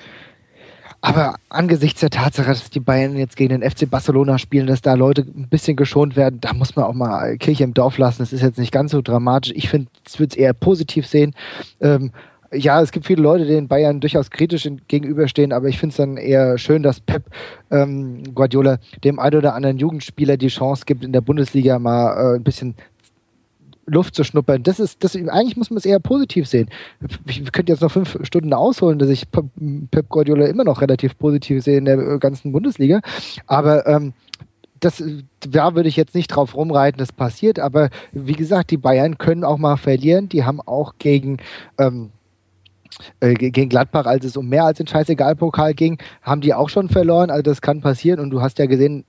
[1.05, 4.93] Aber angesichts der Tatsache, dass die Bayern jetzt gegen den FC Barcelona spielen, dass da
[4.93, 8.19] Leute ein bisschen geschont werden, da muss man auch mal Kirche im Dorf lassen.
[8.19, 9.51] Das ist jetzt nicht ganz so dramatisch.
[9.53, 11.33] Ich finde, es wird es eher positiv sehen.
[11.81, 12.11] Ähm,
[12.53, 16.15] ja, es gibt viele Leute, denen Bayern durchaus kritisch gegenüberstehen, aber ich finde es dann
[16.15, 17.25] eher schön, dass Pep
[17.69, 22.35] ähm, Guardiola dem ein oder anderen Jugendspieler die Chance gibt, in der Bundesliga mal äh,
[22.37, 22.75] ein bisschen
[23.85, 24.63] Luft zu schnuppern.
[24.63, 26.69] Das ist, das, eigentlich muss man es eher positiv sehen.
[27.27, 31.63] Ich könnte jetzt noch fünf Stunden ausholen, dass ich Pep Guardiola immer noch relativ positiv
[31.63, 33.01] sehe in der ganzen Bundesliga.
[33.45, 34.13] Aber ähm,
[34.79, 35.03] das,
[35.39, 37.59] da würde ich jetzt nicht drauf rumreiten, das passiert.
[37.59, 40.29] Aber wie gesagt, die Bayern können auch mal verlieren.
[40.29, 41.37] Die haben auch gegen
[41.77, 42.11] ähm,
[43.19, 46.89] äh, gegen Gladbach, als es um mehr als den Scheißegal-Pokal ging, haben die auch schon
[46.89, 47.29] verloren.
[47.31, 48.19] Also das kann passieren.
[48.19, 49.05] Und du hast ja gesehen,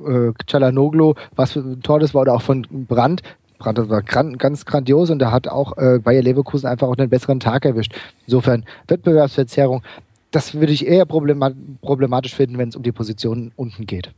[0.00, 3.22] äh, Chalanoglu, was für ein Tor das war, oder auch von Brandt.
[3.58, 7.08] Brandt war gran ganz grandios und er hat auch äh, Bayer Leverkusen einfach auch einen
[7.08, 7.94] besseren Tag erwischt.
[8.26, 9.82] Insofern Wettbewerbsverzerrung,
[10.30, 14.10] das würde ich eher problematisch finden, wenn es um die Positionen unten geht.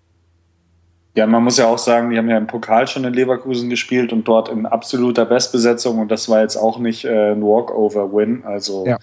[1.16, 4.12] Ja, man muss ja auch sagen, die haben ja im Pokal schon in Leverkusen gespielt
[4.12, 8.44] und dort in absoluter Bestbesetzung und das war jetzt auch nicht äh, ein Walkover-Win.
[8.44, 8.98] Also ja.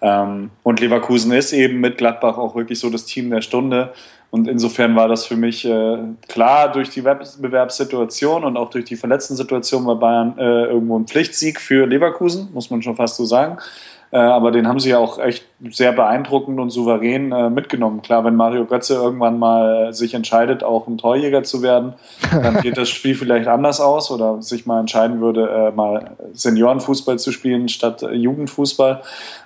[0.00, 3.92] ähm, und Leverkusen ist eben mit Gladbach auch wirklich so das Team der Stunde.
[4.30, 5.98] Und insofern war das für mich äh,
[6.28, 11.60] klar durch die Wettbewerbssituation und auch durch die Verletzten-Situation war Bayern äh, irgendwo ein Pflichtsieg
[11.60, 13.58] für Leverkusen, muss man schon fast so sagen.
[14.12, 18.02] Äh, aber den haben sie ja auch echt sehr beeindruckend und souverän äh, mitgenommen.
[18.02, 21.94] Klar, wenn Mario Götze irgendwann mal sich entscheidet, auch ein Torjäger zu werden,
[22.30, 27.18] dann geht das Spiel vielleicht anders aus oder sich mal entscheiden würde, äh, mal Seniorenfußball
[27.18, 29.02] zu spielen statt äh, Jugendfußball.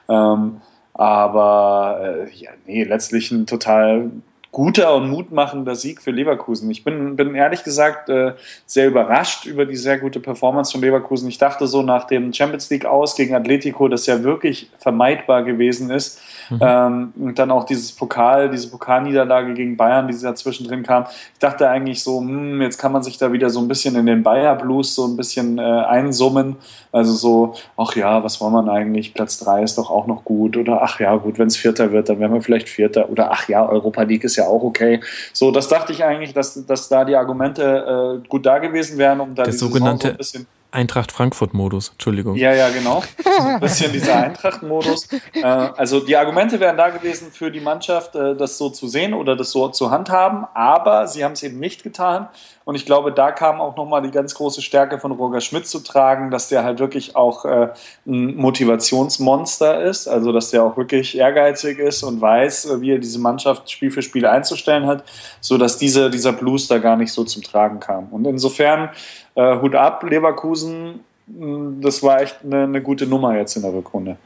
[0.09, 0.61] Ähm,
[0.95, 1.99] aber
[2.35, 4.13] ja, nee, letztlich ein total
[4.55, 6.71] guter und mutmachender Sieg für Leverkusen.
[6.71, 8.35] Ich bin, bin ehrlich gesagt äh,
[8.67, 11.29] sehr überrascht über die sehr gute Performance von Leverkusen.
[11.29, 15.91] Ich dachte so nach dem Champions League aus gegen Atletico, das ja wirklich vermeidbar gewesen
[15.91, 16.21] ist.
[16.51, 16.59] Mhm.
[16.61, 21.05] Ähm, und dann auch dieses Pokal, diese Pokalniederlage gegen Bayern, die dazwischen drin kam.
[21.33, 24.07] Ich dachte eigentlich so, hm, jetzt kann man sich da wieder so ein bisschen in
[24.07, 26.57] den Bayer Blues so ein bisschen äh, einsummen.
[26.93, 29.15] Also so, ach ja, was wollen wir eigentlich?
[29.15, 30.57] Platz drei ist doch auch noch gut.
[30.57, 33.09] Oder ach ja, gut, wenn es Vierter wird, dann werden wir vielleicht Vierter.
[33.11, 35.01] Oder ach ja, Europa League ist ja auch okay.
[35.33, 39.21] So, das dachte ich eigentlich, dass, dass da die Argumente äh, gut da gewesen wären,
[39.21, 42.35] um da das sogenannte so ein bisschen Eintracht Frankfurt-Modus, Entschuldigung.
[42.35, 43.03] Ja, ja, genau.
[43.41, 45.09] ein bisschen dieser Eintracht-Modus.
[45.33, 49.15] Äh, also die Argumente wären da gewesen für die Mannschaft, äh, das so zu sehen
[49.15, 52.29] oder das so zu handhaben, aber sie haben es eben nicht getan.
[52.65, 55.81] Und ich glaube, da kam auch nochmal die ganz große Stärke von Roger Schmidt zu
[55.81, 57.69] tragen, dass der halt wirklich auch äh,
[58.07, 63.19] ein Motivationsmonster ist, also dass der auch wirklich ehrgeizig ist und weiß, wie er diese
[63.19, 65.05] Mannschaft Spiel für Spiel einzustellen hat,
[65.41, 68.09] sodass diese, dieser Blues da gar nicht so zum Tragen kam.
[68.11, 68.91] Und insofern
[69.35, 74.17] äh, Hut ab, Leverkusen das war echt eine, eine gute Nummer jetzt in der Rückrunde.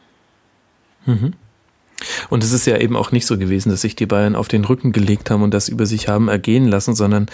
[1.07, 1.35] Mhm.
[2.31, 4.65] Und es ist ja eben auch nicht so gewesen, dass sich die Bayern auf den
[4.65, 7.27] Rücken gelegt haben und das über sich haben ergehen lassen, sondern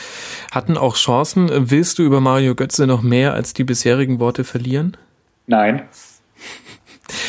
[0.52, 1.50] hatten auch Chancen.
[1.70, 4.96] Willst du über Mario Götze noch mehr als die bisherigen Worte verlieren?
[5.46, 5.82] Nein.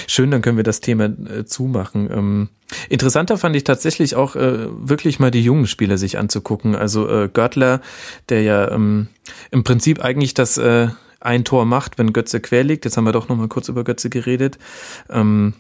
[0.08, 2.10] Schön, dann können wir das Thema äh, zumachen.
[2.12, 2.50] Ähm,
[2.90, 6.76] interessanter fand ich tatsächlich auch äh, wirklich mal die jungen Spieler sich anzugucken.
[6.76, 7.82] Also äh, Görtler,
[8.30, 9.08] der ja ähm,
[9.52, 10.88] im Prinzip eigentlich das äh,
[11.20, 12.86] ein Tor macht, wenn Götze quer liegt.
[12.86, 14.58] Jetzt haben wir doch noch mal kurz über Götze geredet.
[15.10, 15.54] Ähm,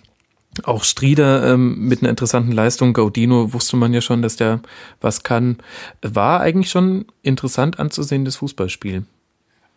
[0.64, 2.94] auch Strieder ähm, mit einer interessanten Leistung.
[2.94, 4.62] Gaudino wusste man ja schon, dass der
[5.02, 5.58] was kann.
[6.02, 9.04] War eigentlich schon interessant anzusehen, das Fußballspiel.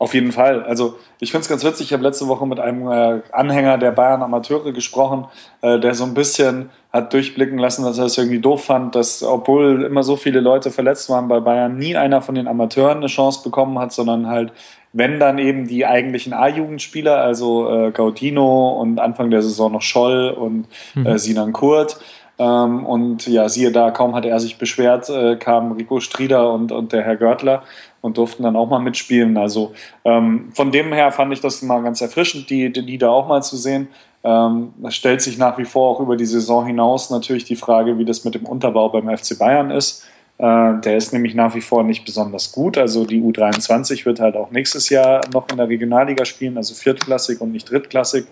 [0.00, 0.62] Auf jeden Fall.
[0.62, 1.86] Also ich finde es ganz witzig.
[1.86, 5.26] Ich habe letzte Woche mit einem äh, Anhänger der Bayern Amateure gesprochen,
[5.60, 9.24] äh, der so ein bisschen hat durchblicken lassen, dass er es irgendwie doof fand, dass
[9.24, 13.08] obwohl immer so viele Leute verletzt waren bei Bayern, nie einer von den Amateuren eine
[13.08, 14.52] Chance bekommen hat, sondern halt
[14.92, 20.30] wenn dann eben die eigentlichen A-Jugendspieler, also äh, Gaudino und Anfang der Saison noch Scholl
[20.30, 21.18] und mhm.
[21.18, 21.98] Sinan Kurt.
[22.38, 26.70] Ähm, und ja, siehe da, kaum hatte er sich beschwert, äh, kamen Rico Strieder und,
[26.70, 27.64] und der Herr Görtler
[28.00, 29.36] und durften dann auch mal mitspielen.
[29.36, 29.72] Also
[30.04, 33.42] ähm, von dem her fand ich das mal ganz erfrischend, die, die Lieder auch mal
[33.42, 33.88] zu sehen.
[34.24, 37.98] Ähm, das stellt sich nach wie vor auch über die Saison hinaus natürlich die Frage,
[37.98, 40.06] wie das mit dem Unterbau beim FC Bayern ist.
[40.38, 42.78] Äh, der ist nämlich nach wie vor nicht besonders gut.
[42.78, 47.40] Also die U23 wird halt auch nächstes Jahr noch in der Regionalliga spielen, also viertklassig
[47.40, 48.26] und nicht drittklassig.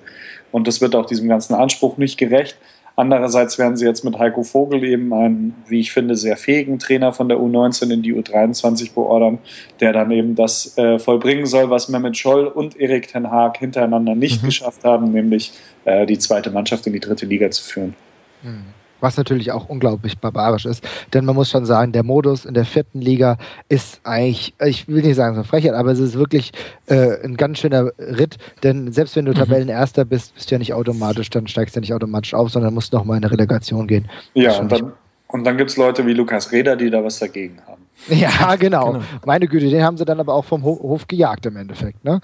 [0.52, 2.56] Und das wird auch diesem ganzen Anspruch nicht gerecht.
[2.96, 7.12] Andererseits werden sie jetzt mit Heiko Vogel eben einen, wie ich finde, sehr fähigen Trainer
[7.12, 9.38] von der U19 in die U23 beordern,
[9.80, 14.14] der dann eben das äh, vollbringen soll, was Mehmet Scholl und Erik Ten Haag hintereinander
[14.14, 14.46] nicht mhm.
[14.46, 15.52] geschafft haben, nämlich
[15.84, 17.94] äh, die zweite Mannschaft in die dritte Liga zu führen.
[18.42, 20.86] Mhm was natürlich auch unglaublich barbarisch ist.
[21.12, 25.02] Denn man muss schon sagen, der Modus in der vierten Liga ist eigentlich, ich will
[25.02, 26.52] nicht sagen so Frechheit, aber es ist wirklich
[26.86, 28.38] äh, ein ganz schöner Ritt.
[28.62, 29.36] Denn selbst wenn du mhm.
[29.36, 32.74] Tabellenerster bist, bist du ja nicht automatisch, dann steigst du ja nicht automatisch auf, sondern
[32.74, 34.08] musst noch mal in eine Relegation gehen.
[34.34, 34.92] Ja, und dann,
[35.28, 37.86] und dann gibt es Leute wie Lukas Reder, die da was dagegen haben.
[38.08, 38.92] Ja, genau.
[38.92, 39.04] genau.
[39.24, 42.04] Meine Güte, den haben sie dann aber auch vom Hof gejagt im Endeffekt.
[42.04, 42.20] Ne?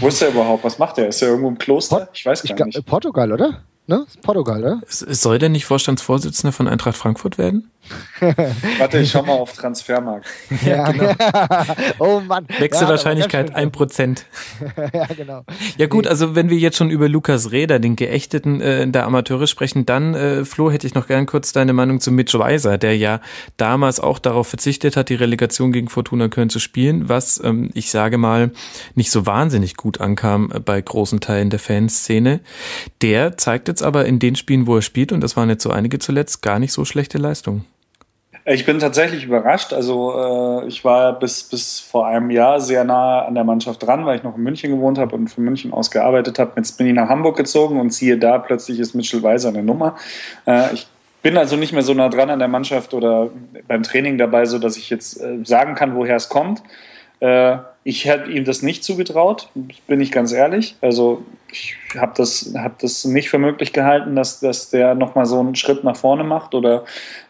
[0.00, 0.64] Wo ist der überhaupt?
[0.64, 1.08] Was macht der?
[1.08, 2.08] Ist er irgendwo im Kloster?
[2.12, 2.86] Ich weiß gar ich nicht.
[2.86, 3.62] Portugal, oder?
[3.88, 4.04] Ne?
[4.22, 4.80] Portugal, oder?
[4.88, 7.70] Soll der nicht Vorstandsvorsitzender von Eintracht Frankfurt werden?
[8.78, 10.26] Warte, ich schau mal auf Transfermarkt.
[10.64, 11.12] ja, genau.
[11.98, 12.46] oh Mann.
[12.58, 14.24] Wechselwahrscheinlichkeit ja, 1%.
[14.92, 15.44] ja, genau.
[15.76, 19.46] Ja gut, also wenn wir jetzt schon über Lukas Reder, den Geächteten äh, der Amateure
[19.46, 22.96] sprechen, dann, äh, Flo, hätte ich noch gern kurz deine Meinung zu Mitch Weiser, der
[22.96, 23.20] ja
[23.56, 27.90] damals auch darauf verzichtet hat, die Relegation gegen Fortuna Köln zu spielen, was, ähm, ich
[27.90, 28.50] sage mal,
[28.94, 32.40] nicht so wahnsinnig gut ankam äh, bei großen Teilen der Fanszene.
[33.02, 35.70] Der zeigt jetzt aber in den Spielen, wo er spielt, und das waren jetzt so
[35.70, 37.64] einige zuletzt, gar nicht so schlechte Leistungen.
[38.48, 39.72] Ich bin tatsächlich überrascht.
[39.72, 44.06] Also äh, ich war bis, bis vor einem Jahr sehr nah an der Mannschaft dran,
[44.06, 46.52] weil ich noch in München gewohnt habe und von München aus gearbeitet habe.
[46.54, 49.96] Jetzt bin ich nach Hamburg gezogen und siehe da, plötzlich ist Mitchell Weiser eine Nummer.
[50.46, 50.86] Äh, ich
[51.22, 53.30] bin also nicht mehr so nah dran an der Mannschaft oder
[53.66, 56.62] beim Training dabei, so dass ich jetzt äh, sagen kann, woher es kommt.
[57.18, 59.48] Äh, ich hätte ihm das nicht zugetraut,
[59.88, 60.76] bin ich ganz ehrlich.
[60.80, 61.24] Also
[61.56, 65.54] ich habe das, hab das nicht für möglich gehalten, dass, dass der nochmal so einen
[65.54, 66.84] Schritt nach vorne macht oder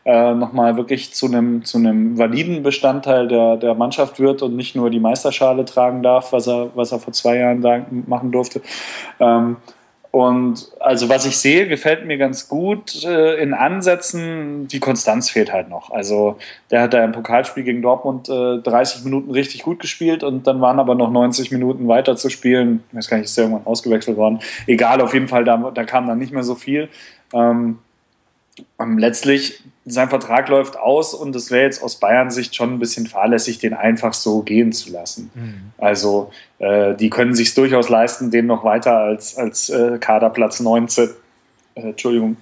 [0.04, 4.90] äh, nochmal wirklich zu einem, zu validen Bestandteil der, der Mannschaft wird und nicht nur
[4.90, 8.60] die Meisterschale tragen darf, was er, was er vor zwei Jahren machen durfte.
[9.20, 9.58] Ähm,
[10.16, 14.66] und also was ich sehe, gefällt mir ganz gut äh, in Ansätzen.
[14.66, 15.90] Die Konstanz fehlt halt noch.
[15.90, 16.38] Also
[16.70, 20.62] der hat da im Pokalspiel gegen Dortmund äh, 30 Minuten richtig gut gespielt und dann
[20.62, 22.82] waren aber noch 90 Minuten weiter zu spielen.
[22.88, 24.38] Ich weiß gar nicht, ist der irgendwann ausgewechselt worden.
[24.66, 26.88] Egal, auf jeden Fall, da, da kam dann nicht mehr so viel.
[27.34, 27.80] Ähm,
[28.78, 33.06] letztlich sein Vertrag läuft aus und es wäre jetzt aus Bayern Sicht schon ein bisschen
[33.06, 35.30] fahrlässig, den einfach so gehen zu lassen.
[35.34, 35.72] Mhm.
[35.78, 41.10] Also äh, die können sich durchaus leisten, den noch weiter als, als äh, Kaderplatz 19,
[41.76, 42.36] äh, Entschuldigung,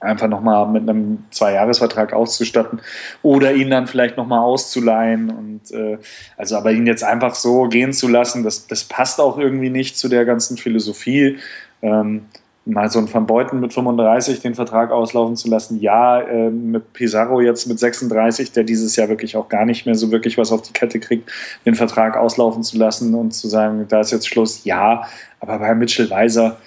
[0.00, 2.80] einfach nochmal mit einem Zweijahresvertrag auszustatten
[3.22, 5.98] oder ihn dann vielleicht nochmal auszuleihen und äh,
[6.36, 9.96] also aber ihn jetzt einfach so gehen zu lassen, das, das passt auch irgendwie nicht
[9.96, 11.38] zu der ganzen Philosophie.
[11.80, 12.26] Ähm,
[12.66, 15.80] mal so einen Van Beuten mit 35 den Vertrag auslaufen zu lassen.
[15.80, 19.94] Ja, äh, mit Pizarro jetzt mit 36, der dieses Jahr wirklich auch gar nicht mehr
[19.94, 21.30] so wirklich was auf die Kette kriegt,
[21.64, 24.64] den Vertrag auslaufen zu lassen und zu sagen, da ist jetzt Schluss.
[24.64, 25.06] Ja,
[25.38, 26.58] aber bei Mitchell Weiser,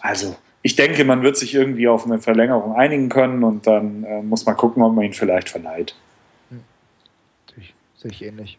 [0.00, 4.22] also ich denke, man wird sich irgendwie auf eine Verlängerung einigen können und dann äh,
[4.22, 5.96] muss man gucken, ob man ihn vielleicht verleiht.
[6.50, 6.62] Hm.
[7.96, 8.58] Sehe ich ähnlich.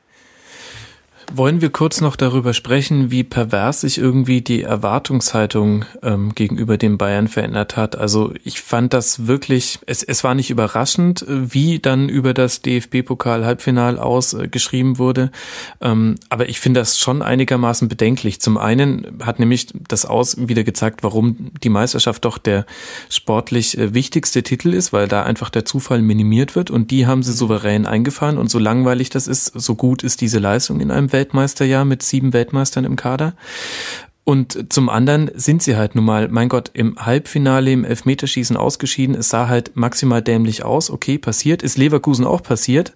[1.31, 6.97] Wollen wir kurz noch darüber sprechen, wie pervers sich irgendwie die Erwartungshaltung ähm, gegenüber dem
[6.97, 7.95] Bayern verändert hat?
[7.95, 13.99] Also ich fand das wirklich, es, es war nicht überraschend, wie dann über das DFB-Pokal-Halbfinal
[13.99, 14.49] aus äh,
[14.97, 15.31] wurde.
[15.81, 18.41] Ähm, aber ich finde das schon einigermaßen bedenklich.
[18.41, 22.65] Zum einen hat nämlich das Aus wieder gezeigt, warum die Meisterschaft doch der
[23.09, 27.21] sportlich äh, wichtigste Titel ist, weil da einfach der Zufall minimiert wird und die haben
[27.21, 31.11] sie souverän eingefahren und so langweilig das ist, so gut ist diese Leistung in einem
[31.19, 33.33] Weltmeisterjahr mit sieben Weltmeistern im Kader.
[34.29, 39.15] Und zum anderen sind sie halt nun mal, mein Gott, im Halbfinale im Elfmeterschießen ausgeschieden.
[39.15, 40.91] Es sah halt maximal dämlich aus.
[40.91, 41.63] Okay, passiert.
[41.63, 42.93] Ist Leverkusen auch passiert.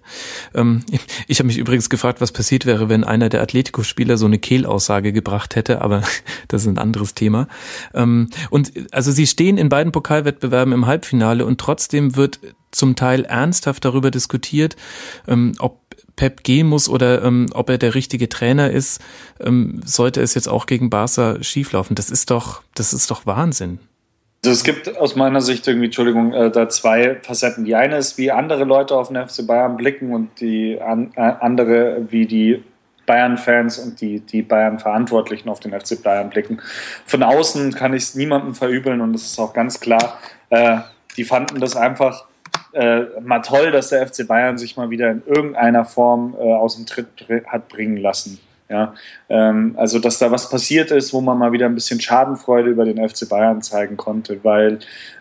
[0.54, 0.84] Ähm,
[1.26, 5.12] ich habe mich übrigens gefragt, was passiert wäre, wenn einer der Atletico-Spieler so eine Kehlaussage
[5.12, 6.04] gebracht hätte, aber
[6.46, 7.48] das ist ein anderes Thema.
[7.94, 12.38] Ähm, und also sie stehen in beiden Pokalwettbewerben im Halbfinale und trotzdem wird
[12.70, 14.76] zum Teil ernsthaft darüber diskutiert,
[15.26, 15.83] ähm, ob
[16.16, 19.00] Pep gehen muss oder ähm, ob er der richtige Trainer ist,
[19.40, 21.96] ähm, sollte es jetzt auch gegen Barca schieflaufen.
[21.96, 23.78] Das ist doch, das ist doch Wahnsinn.
[24.44, 27.64] Also es gibt aus meiner Sicht irgendwie, Entschuldigung, äh, da zwei Facetten.
[27.64, 31.32] Die eine ist, wie andere Leute auf den FC Bayern blicken und die an, äh,
[31.40, 32.62] andere, wie die
[33.06, 36.60] Bayern-Fans und die, die Bayern-Verantwortlichen auf den FC Bayern blicken.
[37.06, 40.18] Von außen kann ich es niemandem verübeln und es ist auch ganz klar,
[40.50, 40.78] äh,
[41.16, 42.26] die fanden das einfach
[42.74, 46.76] äh, mal toll, dass der FC Bayern sich mal wieder in irgendeiner Form äh, aus
[46.76, 47.06] dem Tritt
[47.46, 48.38] hat bringen lassen.
[48.68, 48.94] Ja,
[49.28, 52.84] ähm, also dass da was passiert ist, wo man mal wieder ein bisschen Schadenfreude über
[52.84, 54.78] den FC Bayern zeigen konnte, weil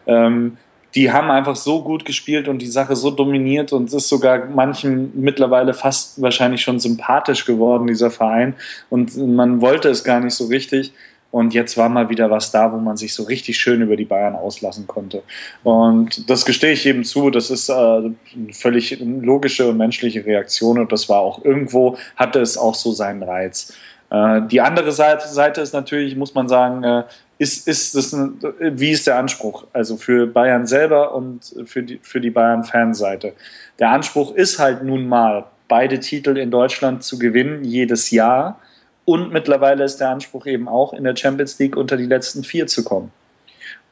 [0.08, 0.58] ähm,
[0.96, 4.46] die haben einfach so gut gespielt und die Sache so dominiert und es ist sogar
[4.46, 8.56] manchen mittlerweile fast wahrscheinlich schon sympathisch geworden, dieser Verein.
[8.90, 10.94] Und man wollte es gar nicht so richtig.
[11.34, 14.06] Und jetzt war mal wieder was da, wo man sich so richtig schön über die
[14.06, 15.24] Bayern auslassen konnte.
[15.64, 17.32] Und das gestehe ich eben zu.
[17.32, 18.16] Das ist äh, eine
[18.52, 20.78] völlig logische und menschliche Reaktion.
[20.78, 23.74] Und das war auch irgendwo, hatte es auch so seinen Reiz.
[24.12, 27.04] Äh, die andere Seite, Seite ist natürlich, muss man sagen, äh,
[27.40, 29.66] ist, ist das ein, wie ist der Anspruch?
[29.74, 33.34] Also für Bayern selber und für die, für die Bayern-Fanseite.
[33.80, 38.60] Der Anspruch ist halt nun mal, beide Titel in Deutschland zu gewinnen, jedes Jahr
[39.06, 42.68] und mittlerweile ist der Anspruch eben auch, in der Champions League unter die letzten vier
[42.68, 43.12] zu kommen.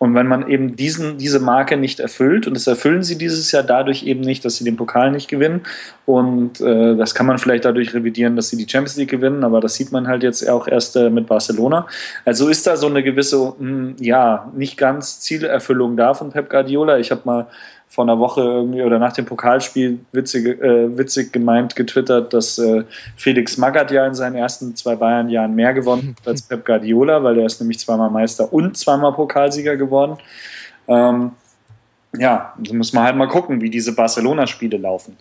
[0.01, 3.61] Und wenn man eben diesen, diese Marke nicht erfüllt, und das erfüllen sie dieses Jahr
[3.61, 5.61] dadurch eben nicht, dass sie den Pokal nicht gewinnen,
[6.07, 9.61] und äh, das kann man vielleicht dadurch revidieren, dass sie die Champions League gewinnen, aber
[9.61, 11.85] das sieht man halt jetzt auch erst äh, mit Barcelona.
[12.25, 16.49] Also ist da so eine gewisse, mh, hm, ja, nicht ganz Zielerfüllung da von Pep
[16.49, 16.97] Guardiola.
[16.97, 17.47] Ich habe mal
[17.91, 22.85] vor einer Woche irgendwie oder nach dem Pokalspiel witzig, äh, witzig gemeint getwittert, dass äh,
[23.17, 27.37] Felix Magath ja in seinen ersten zwei Bayern-Jahren mehr gewonnen hat als Pep Guardiola, weil
[27.37, 30.17] er ist nämlich zweimal Meister und zweimal Pokalsieger geworden.
[30.87, 31.31] Ähm,
[32.17, 35.15] ja, da muss man halt mal gucken, wie diese Barcelona-Spiele laufen.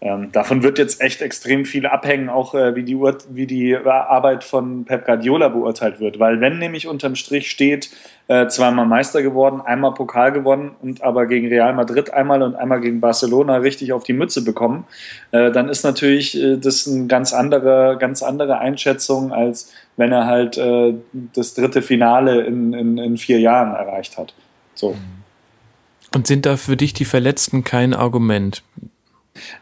[0.00, 4.44] Ähm, davon wird jetzt echt extrem viel abhängen, auch äh, wie, die wie die Arbeit
[4.44, 6.20] von Pep Guardiola beurteilt wird.
[6.20, 7.90] Weil wenn nämlich unterm Strich steht,
[8.28, 12.80] äh, zweimal Meister geworden, einmal Pokal gewonnen und aber gegen Real Madrid einmal und einmal
[12.80, 14.84] gegen Barcelona richtig auf die Mütze bekommen,
[15.32, 20.26] äh, dann ist natürlich äh, das eine ganz andere, ganz andere Einschätzung, als wenn er
[20.26, 20.94] halt äh,
[21.34, 24.32] das dritte Finale in, in, in vier Jahren erreicht hat.
[24.74, 24.94] So.
[26.16, 28.62] Und sind da für dich die Verletzten kein Argument?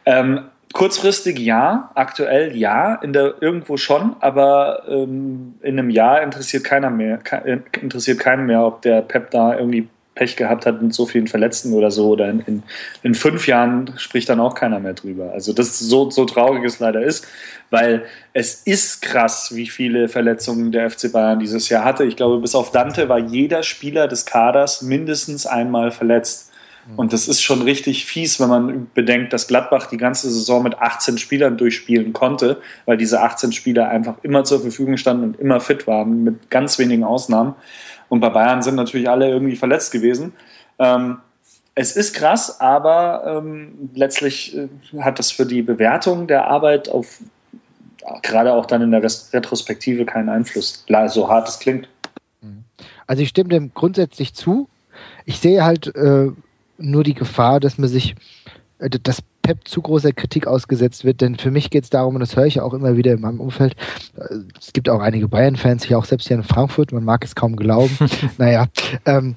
[0.07, 6.63] Ähm, kurzfristig ja, aktuell ja, in der irgendwo schon, aber ähm, in einem Jahr interessiert
[6.63, 10.95] keiner mehr, äh, interessiert keinen mehr, ob der Pep da irgendwie Pech gehabt hat mit
[10.95, 12.09] so vielen Verletzten oder so.
[12.11, 12.63] Oder in, in,
[13.03, 15.33] in fünf Jahren spricht dann auch keiner mehr drüber.
[15.33, 17.27] Also das ist so, so traurig es leider ist,
[17.71, 22.05] weil es ist krass, wie viele Verletzungen der FC Bayern dieses Jahr hatte.
[22.05, 26.44] Ich glaube, bis auf Dante war jeder Spieler des Kaders mindestens einmal verletzt.
[26.89, 26.99] Mhm.
[26.99, 30.79] Und das ist schon richtig fies, wenn man bedenkt, dass Gladbach die ganze Saison mit
[30.79, 35.61] 18 Spielern durchspielen konnte, weil diese 18 Spieler einfach immer zur Verfügung standen und immer
[35.61, 37.55] fit waren, mit ganz wenigen Ausnahmen.
[38.09, 40.33] Und bei Bayern sind natürlich alle irgendwie verletzt gewesen.
[40.79, 41.19] Ähm,
[41.75, 44.69] es ist krass, aber ähm, letztlich äh,
[45.01, 47.21] hat das für die Bewertung der Arbeit auf
[48.23, 51.89] gerade auch dann in der Retrospektive keinen Einfluss, so hart es klingt.
[53.07, 54.69] Also ich stimme dem grundsätzlich zu.
[55.25, 56.31] Ich sehe halt äh,
[56.79, 58.15] nur die Gefahr, dass man sich,
[58.79, 62.21] äh, dass Pep zu großer Kritik ausgesetzt wird, denn für mich geht es darum, und
[62.21, 63.77] das höre ich auch immer wieder in meinem Umfeld,
[64.17, 67.35] äh, es gibt auch einige Bayern-Fans, ich auch selbst hier in Frankfurt, man mag es
[67.35, 67.97] kaum glauben,
[68.39, 68.67] naja,
[69.05, 69.37] ähm,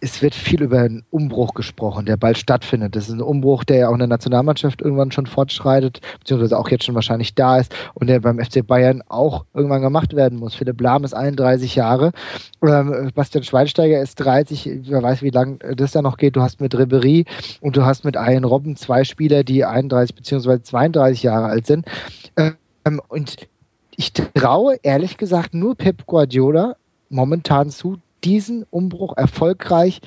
[0.00, 2.94] es wird viel über einen Umbruch gesprochen, der bald stattfindet.
[2.96, 6.68] Das ist ein Umbruch, der ja auch in der Nationalmannschaft irgendwann schon fortschreitet, beziehungsweise auch
[6.68, 10.54] jetzt schon wahrscheinlich da ist und der beim FC Bayern auch irgendwann gemacht werden muss.
[10.54, 12.12] Philipp Lahm ist 31 Jahre,
[12.62, 16.36] ähm, Bastian Schweinsteiger ist 30, wer weiß, wie lange das da noch geht.
[16.36, 17.24] Du hast mit Ribery
[17.60, 21.86] und du hast mit Ian Robben zwei Spieler, die 31 beziehungsweise 32 Jahre alt sind.
[22.36, 23.48] Ähm, und
[23.96, 26.76] ich traue ehrlich gesagt nur Pep Guardiola
[27.08, 30.00] momentan zu, diesen Umbruch erfolgreich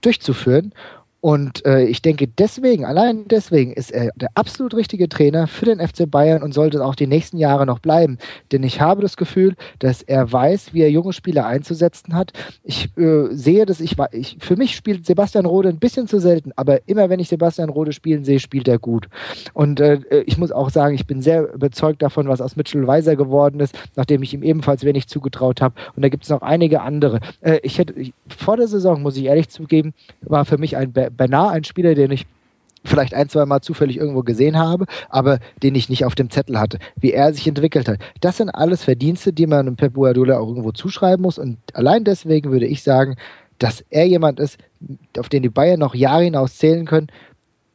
[0.00, 0.72] durchzuführen.
[1.20, 5.86] Und äh, ich denke, deswegen, allein deswegen ist er der absolut richtige Trainer für den
[5.86, 8.18] FC Bayern und sollte auch die nächsten Jahre noch bleiben.
[8.52, 12.32] Denn ich habe das Gefühl, dass er weiß, wie er junge Spieler einzusetzen hat.
[12.62, 16.52] Ich äh, sehe das, ich, ich, für mich spielt Sebastian Rode ein bisschen zu selten,
[16.56, 19.08] aber immer wenn ich Sebastian Rode spielen sehe, spielt er gut.
[19.52, 23.16] Und äh, ich muss auch sagen, ich bin sehr überzeugt davon, was aus Mitchell Weiser
[23.16, 25.74] geworden ist, nachdem ich ihm ebenfalls wenig zugetraut habe.
[25.94, 27.20] Und da gibt es noch einige andere.
[27.42, 27.94] Äh, ich hätte,
[28.26, 29.92] vor der Saison, muss ich ehrlich zugeben,
[30.22, 32.26] war für mich ein beinahe ein Spieler, den ich
[32.84, 36.58] vielleicht ein, zwei Mal zufällig irgendwo gesehen habe, aber den ich nicht auf dem Zettel
[36.58, 37.98] hatte, wie er sich entwickelt hat.
[38.20, 42.50] Das sind alles Verdienste, die man Pep Guardiola auch irgendwo zuschreiben muss und allein deswegen
[42.50, 43.16] würde ich sagen,
[43.58, 44.58] dass er jemand ist,
[45.18, 47.08] auf den die Bayern noch Jahre hinaus zählen können,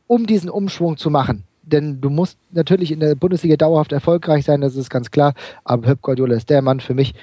[0.07, 1.43] um diesen Umschwung zu machen.
[1.61, 5.33] Denn du musst natürlich in der Bundesliga dauerhaft erfolgreich sein, das ist ganz klar,
[5.63, 7.13] aber Pep Guardiola ist der Mann für mich,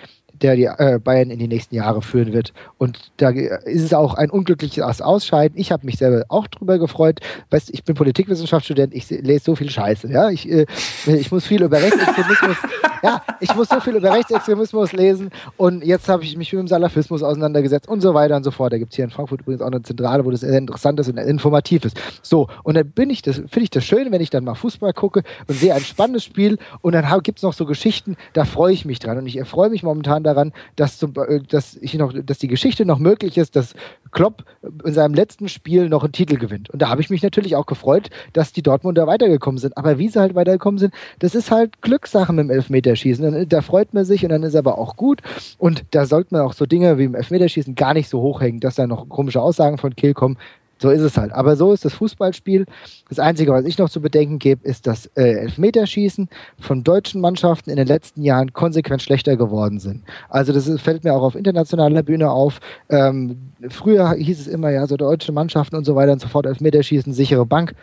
[0.43, 2.53] der die äh, Bayern in die nächsten Jahre führen wird.
[2.79, 5.59] Und da ist es auch ein unglückliches Ausscheiden.
[5.59, 7.21] Ich habe mich selber auch drüber gefreut.
[7.51, 10.09] Weißt, ich bin Politikwissenschaftsstudent, ich lese so viel Scheiße.
[10.11, 10.67] Ja, ich, äh,
[11.07, 12.57] ich muss viel über Rechtsextremismus,
[13.03, 15.31] ja, ich muss so viel über Rechtsextremismus lesen.
[15.57, 18.73] Und jetzt habe ich mich mit dem Salafismus auseinandergesetzt und so weiter und so fort.
[18.73, 21.09] Da gibt es hier in Frankfurt übrigens auch eine Zentrale, wo das sehr interessant ist
[21.09, 22.01] und informativ ist.
[22.23, 24.93] So, und dann bin ich das, finde ich das schön, wenn ich dann mal Fußball
[24.93, 28.73] gucke und sehe ein spannendes Spiel und dann gibt es noch so Geschichten, da freue
[28.73, 29.19] ich mich dran.
[29.19, 32.49] Und ich erfreue mich momentan daran, daran, dass, zum, äh, dass, ich noch, dass die
[32.49, 33.75] Geschichte noch möglich ist, dass
[34.11, 34.45] Klopp
[34.85, 36.71] in seinem letzten Spiel noch einen Titel gewinnt.
[36.71, 39.77] Und da habe ich mich natürlich auch gefreut, dass die Dortmunder weitergekommen sind.
[39.77, 43.49] Aber wie sie halt weitergekommen sind, das ist halt Glückssache mit dem Elfmeterschießen.
[43.49, 45.23] Da freut man sich und dann ist aber auch gut.
[45.59, 48.75] Und da sollte man auch so Dinge wie im Elfmeterschießen gar nicht so hochhängen, dass
[48.75, 50.37] da noch komische Aussagen von Kill kommen.
[50.83, 51.33] So ist es halt.
[51.33, 52.67] Aber so ist das Fußballspiel.
[53.09, 56.29] Das Einzige, was ich noch zu bedenken gebe, ist, dass äh, Elfmeterschießen
[56.59, 60.03] von deutschen Mannschaften in den letzten Jahren konsequent schlechter geworden sind.
[60.29, 62.59] Also das fällt mir auch auf internationaler Bühne auf.
[62.89, 66.47] Ähm, früher hieß es immer, ja, so deutsche Mannschaften und so weiter und so fort,
[66.47, 67.77] Elfmeterschießen, sichere Bank.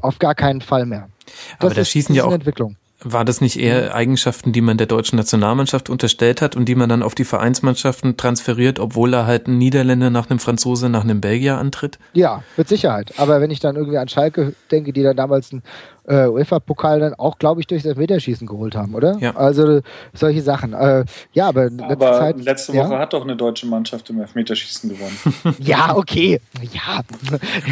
[0.00, 1.10] Auf gar keinen Fall mehr.
[1.58, 2.76] Das Aber da schießen ja auch Entwicklung.
[3.02, 6.88] War das nicht eher Eigenschaften, die man der deutschen Nationalmannschaft unterstellt hat und die man
[6.88, 11.20] dann auf die Vereinsmannschaften transferiert, obwohl er halt ein Niederländer nach einem Franzose, nach einem
[11.20, 11.98] Belgier antritt?
[12.12, 13.14] Ja, mit Sicherheit.
[13.16, 15.62] Aber wenn ich dann irgendwie an Schalke denke, die dann damals einen
[16.06, 19.16] äh, UEFA-Pokal dann auch, glaube ich, durch das Meterschießen geholt haben, oder?
[19.18, 19.36] Ja.
[19.36, 19.80] Also
[20.12, 20.72] solche Sachen.
[20.72, 22.98] Äh, ja, aber letzte aber Zeit, letzte Woche ja?
[22.98, 25.56] hat doch eine deutsche Mannschaft im Elfmeterschießen gewonnen.
[25.58, 26.40] ja, okay.
[26.72, 27.00] Ja.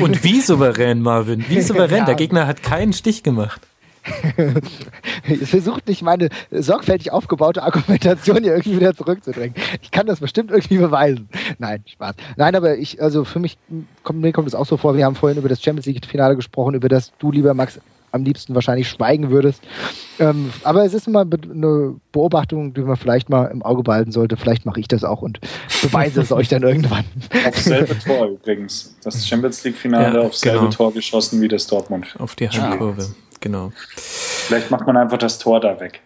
[0.01, 1.45] Und wie souverän, Marvin?
[1.49, 1.99] Wie souverän?
[1.99, 2.05] Ja.
[2.05, 3.61] Der Gegner hat keinen Stich gemacht.
[5.45, 9.55] Versucht nicht meine sorgfältig aufgebaute Argumentation hier irgendwie wieder zurückzudrängen.
[9.83, 11.29] Ich kann das bestimmt irgendwie beweisen.
[11.59, 12.17] Nein, Spaß.
[12.37, 13.59] Nein, aber ich, also für mich
[14.03, 16.75] kommt, mir kommt es auch so vor, wir haben vorhin über das Champions League-Finale gesprochen,
[16.75, 17.81] über das du, lieber Max,
[18.13, 19.63] am liebsten wahrscheinlich schweigen würdest.
[20.19, 24.37] Ähm, aber es ist immer eine Beobachtung, die man vielleicht mal im Auge behalten sollte.
[24.37, 25.41] Vielleicht mache ich das auch und
[25.83, 27.05] beweise es euch dann irgendwann.
[27.47, 28.97] Auf selbe Tor übrigens.
[29.03, 30.71] Das Champions League-Finale ja, auf selbe genau.
[30.71, 32.17] Tor geschossen wie das Dortmund.
[32.19, 33.07] Auf die Heimkurve.
[33.39, 33.73] Ja genau.
[33.97, 36.01] Vielleicht macht man einfach das Tor da weg.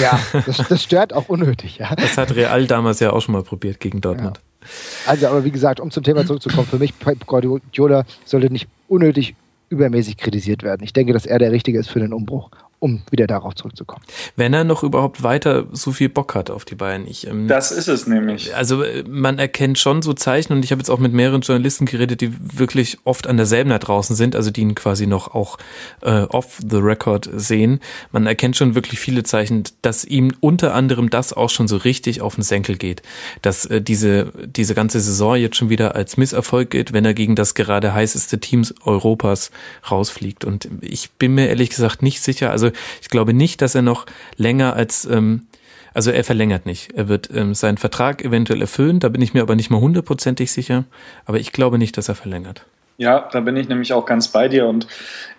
[0.00, 1.94] Ja, das, das stört auch unnötig, ja.
[1.94, 4.38] Das hat Real damals ja auch schon mal probiert gegen Dortmund.
[4.38, 4.70] Ja.
[5.06, 9.34] Also, aber wie gesagt, um zum Thema zurückzukommen, für mich, Pep Guardiola sollte nicht unnötig
[9.68, 10.82] übermäßig kritisiert werden.
[10.84, 12.50] Ich denke, dass er der Richtige ist für den Umbruch
[12.82, 14.02] um wieder darauf zurückzukommen.
[14.34, 17.06] Wenn er noch überhaupt weiter so viel Bock hat auf die Bayern.
[17.06, 18.56] Ich, ähm, das ist es nämlich.
[18.56, 21.86] Also äh, man erkennt schon so Zeichen und ich habe jetzt auch mit mehreren Journalisten
[21.86, 25.58] geredet, die wirklich oft an derselben da draußen sind, also die ihn quasi noch auch
[26.00, 27.78] äh, off the record sehen.
[28.10, 32.20] Man erkennt schon wirklich viele Zeichen, dass ihm unter anderem das auch schon so richtig
[32.20, 33.02] auf den Senkel geht.
[33.42, 37.36] Dass äh, diese, diese ganze Saison jetzt schon wieder als Misserfolg geht, wenn er gegen
[37.36, 39.52] das gerade heißeste Teams Europas
[39.88, 40.44] rausfliegt.
[40.44, 44.06] Und ich bin mir ehrlich gesagt nicht sicher, also ich glaube nicht, dass er noch
[44.36, 45.46] länger als, ähm,
[45.94, 46.92] also er verlängert nicht.
[46.94, 50.52] Er wird ähm, seinen Vertrag eventuell erfüllen, da bin ich mir aber nicht mal hundertprozentig
[50.52, 50.84] sicher.
[51.24, 52.66] Aber ich glaube nicht, dass er verlängert.
[52.98, 54.86] Ja, da bin ich nämlich auch ganz bei dir und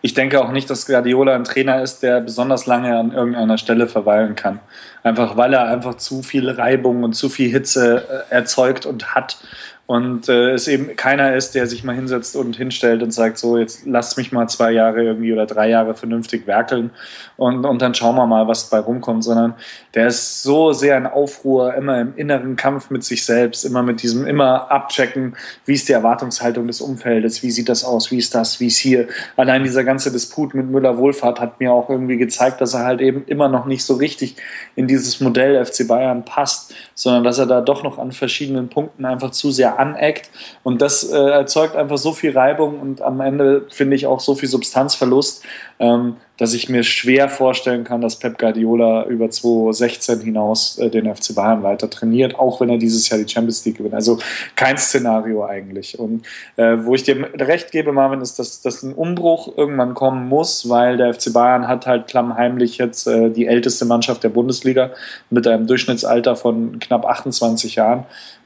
[0.01, 3.87] ich denke auch nicht, dass Guardiola ein Trainer ist, der besonders lange an irgendeiner Stelle
[3.87, 4.59] verweilen kann.
[5.03, 9.37] Einfach weil er einfach zu viel Reibung und zu viel Hitze äh, erzeugt und hat
[9.85, 13.57] und äh, es eben keiner ist, der sich mal hinsetzt und hinstellt und sagt, so,
[13.57, 16.91] jetzt lass mich mal zwei Jahre irgendwie oder drei Jahre vernünftig werkeln
[17.35, 19.55] und, und dann schauen wir mal, was dabei rumkommt, sondern
[19.93, 24.01] der ist so sehr in Aufruhr, immer im inneren Kampf mit sich selbst, immer mit
[24.01, 25.35] diesem, immer abchecken,
[25.65, 28.77] wie ist die Erwartungshaltung des Umfeldes, wie sieht das aus, wie ist das, wie ist
[28.77, 29.09] hier.
[29.35, 33.25] Allein dieser ganze Disput mit Müller-Wohlfahrt hat mir auch irgendwie gezeigt, dass er halt eben
[33.25, 34.37] immer noch nicht so richtig
[34.75, 39.03] in dieses Modell FC Bayern passt, sondern dass er da doch noch an verschiedenen Punkten
[39.05, 40.29] einfach zu sehr aneckt
[40.63, 44.35] und das äh, erzeugt einfach so viel Reibung und am Ende finde ich auch so
[44.35, 45.43] viel Substanzverlust,
[45.79, 51.13] ähm, dass ich mir schwer vorstellen kann, dass Pep Guardiola über 2016 hinaus äh, den
[51.13, 53.93] FC Bayern weiter trainiert, auch wenn er dieses Jahr die Champions League gewinnt.
[53.93, 54.17] Also
[54.55, 55.99] kein Szenario eigentlich.
[55.99, 60.27] Und äh, wo ich dir recht gebe, Marvin, ist, dass, dass ein Umbruch irgendwann kommen
[60.27, 64.89] muss, weil der FC Bayern hat halt klammheimlich jetzt äh, die älteste Mannschaft der Bundesliga
[65.29, 68.05] mit einem Durchschnittsalter von knapp 28 Jahren.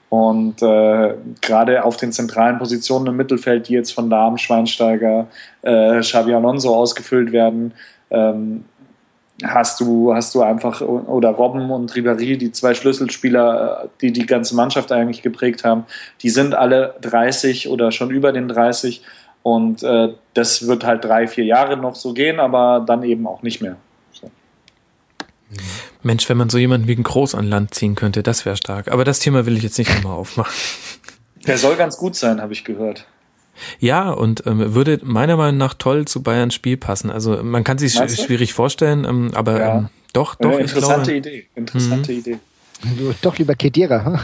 [0.10, 5.28] Und äh, gerade auf den zentralen Positionen im Mittelfeld, die jetzt von Lahm, Schweinsteiger,
[5.64, 7.74] äh, Xabi Alonso ausgefüllt werden,
[8.10, 8.64] ähm,
[9.44, 14.26] hast du, hast du einfach, oder Robben und Ribéry, die zwei Schlüsselspieler, äh, die die
[14.26, 15.86] ganze Mannschaft eigentlich geprägt haben,
[16.22, 19.04] die sind alle 30 oder schon über den 30
[19.44, 23.44] und äh, das wird halt drei, vier Jahre noch so gehen, aber dann eben auch
[23.44, 23.76] nicht mehr.
[26.08, 28.92] Mensch, wenn man so jemanden wie ein Groß an Land ziehen könnte, das wäre stark.
[28.92, 30.54] Aber das Thema will ich jetzt nicht nochmal aufmachen.
[31.46, 33.06] Der soll ganz gut sein, habe ich gehört.
[33.80, 37.10] Ja, und ähm, würde meiner Meinung nach toll zu Bayerns Spiel passen.
[37.10, 39.78] Also man kann sich sch schwierig vorstellen, ähm, aber ja.
[39.78, 40.52] ähm, doch, doch.
[40.52, 41.48] Ja, interessante glaube, Idee.
[41.56, 42.20] Interessante mhm.
[42.20, 42.40] Idee.
[43.22, 44.24] Doch lieber Kedira.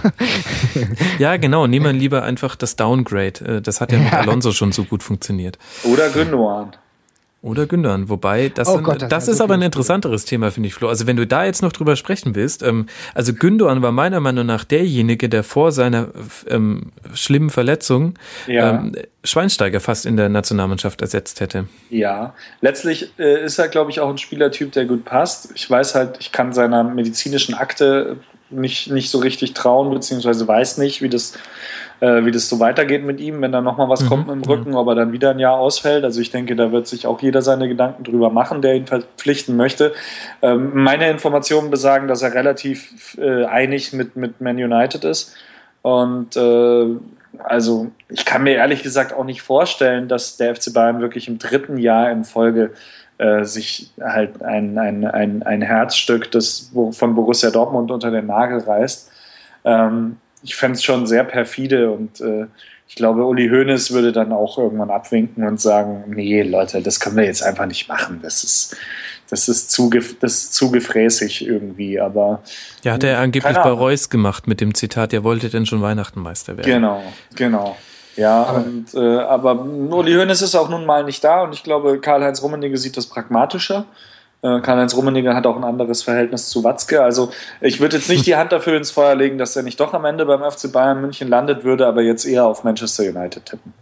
[1.19, 1.65] ja, genau.
[1.65, 3.57] Nehmen wir lieber einfach das Downgrade.
[3.57, 5.57] Äh, das hat ja mit Alonso schon so gut funktioniert.
[5.83, 6.75] Oder Gündogan.
[7.43, 8.07] Oder Gündern.
[8.07, 10.87] Wobei, das, oh Gott, das, das ist aber ein interessanteres Thema, finde ich, Flo.
[10.87, 14.45] Also wenn du da jetzt noch drüber sprechen willst, ähm, also Gündogan war meiner Meinung
[14.45, 16.07] nach derjenige, der vor seiner
[16.47, 18.13] ähm, schlimmen Verletzung
[18.47, 18.69] ja.
[18.69, 18.93] ähm,
[19.25, 21.67] Schweinsteiger fast in der Nationalmannschaft ersetzt hätte.
[21.89, 25.51] Ja, letztlich äh, ist er, glaube ich, auch ein Spielertyp, der gut passt.
[25.53, 28.19] Ich weiß halt, ich kann seiner medizinischen Akte
[28.53, 31.33] nicht, nicht so richtig trauen, beziehungsweise weiß nicht, wie das
[32.03, 34.07] äh, wie das so weitergeht mit ihm, wenn da nochmal was mhm.
[34.07, 34.75] kommt mit dem Rücken, mhm.
[34.75, 36.03] ob er dann wieder ein Jahr ausfällt.
[36.03, 39.55] Also ich denke, da wird sich auch jeder seine Gedanken drüber machen, der ihn verpflichten
[39.55, 39.93] möchte.
[40.41, 45.33] Ähm, meine Informationen besagen, dass er relativ äh, einig mit, mit Man United ist.
[45.81, 46.87] Und äh,
[47.39, 51.39] also ich kann mir ehrlich gesagt auch nicht vorstellen, dass der FC Bayern wirklich im
[51.39, 52.71] dritten Jahr in Folge
[53.17, 58.59] äh, sich halt ein, ein, ein, ein Herzstück des, von Borussia Dortmund unter den Nagel
[58.59, 59.11] reißt.
[59.65, 62.47] Ähm, ich fände es schon sehr perfide und äh,
[62.87, 67.15] ich glaube, Uli Hoeneß würde dann auch irgendwann abwinken und sagen, nee, Leute, das können
[67.15, 68.19] wir jetzt einfach nicht machen.
[68.21, 68.75] Das ist,
[69.29, 72.43] das ist zu, das ist zu gefräßig irgendwie, aber.
[72.83, 76.57] Ja, hat er angeblich bei Reus gemacht mit dem Zitat, er wollte denn schon Weihnachtenmeister
[76.57, 76.69] werden.
[76.69, 77.01] Genau,
[77.35, 77.77] genau.
[78.15, 81.63] Ja, aber, und, äh, aber Uli Hoeneß ist auch nun mal nicht da und ich
[81.63, 83.85] glaube, Karl-Heinz Rummenigge sieht das pragmatischer.
[84.43, 87.01] Äh, Karl-Heinz Rummenigge hat auch ein anderes Verhältnis zu Watzke.
[87.01, 89.93] Also ich würde jetzt nicht die Hand dafür ins Feuer legen, dass er nicht doch
[89.93, 93.73] am Ende beim FC Bayern München landet würde, aber jetzt eher auf Manchester United tippen.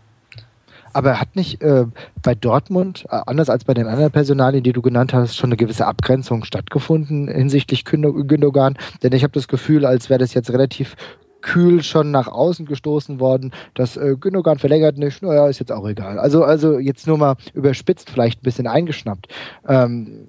[0.94, 1.86] Aber hat nicht äh,
[2.22, 5.58] bei Dortmund, äh, anders als bei den anderen Personalien, die du genannt hast, schon eine
[5.58, 8.78] gewisse Abgrenzung stattgefunden hinsichtlich Gündogan?
[9.04, 10.96] Denn ich habe das Gefühl, als wäre das jetzt relativ
[11.42, 13.52] kühl schon nach außen gestoßen worden.
[13.74, 16.20] dass äh, Gündogan verlängert nicht, naja, ist jetzt auch egal.
[16.20, 19.28] Also, also jetzt nur mal überspitzt, vielleicht ein bisschen eingeschnappt.
[19.68, 20.28] Ähm,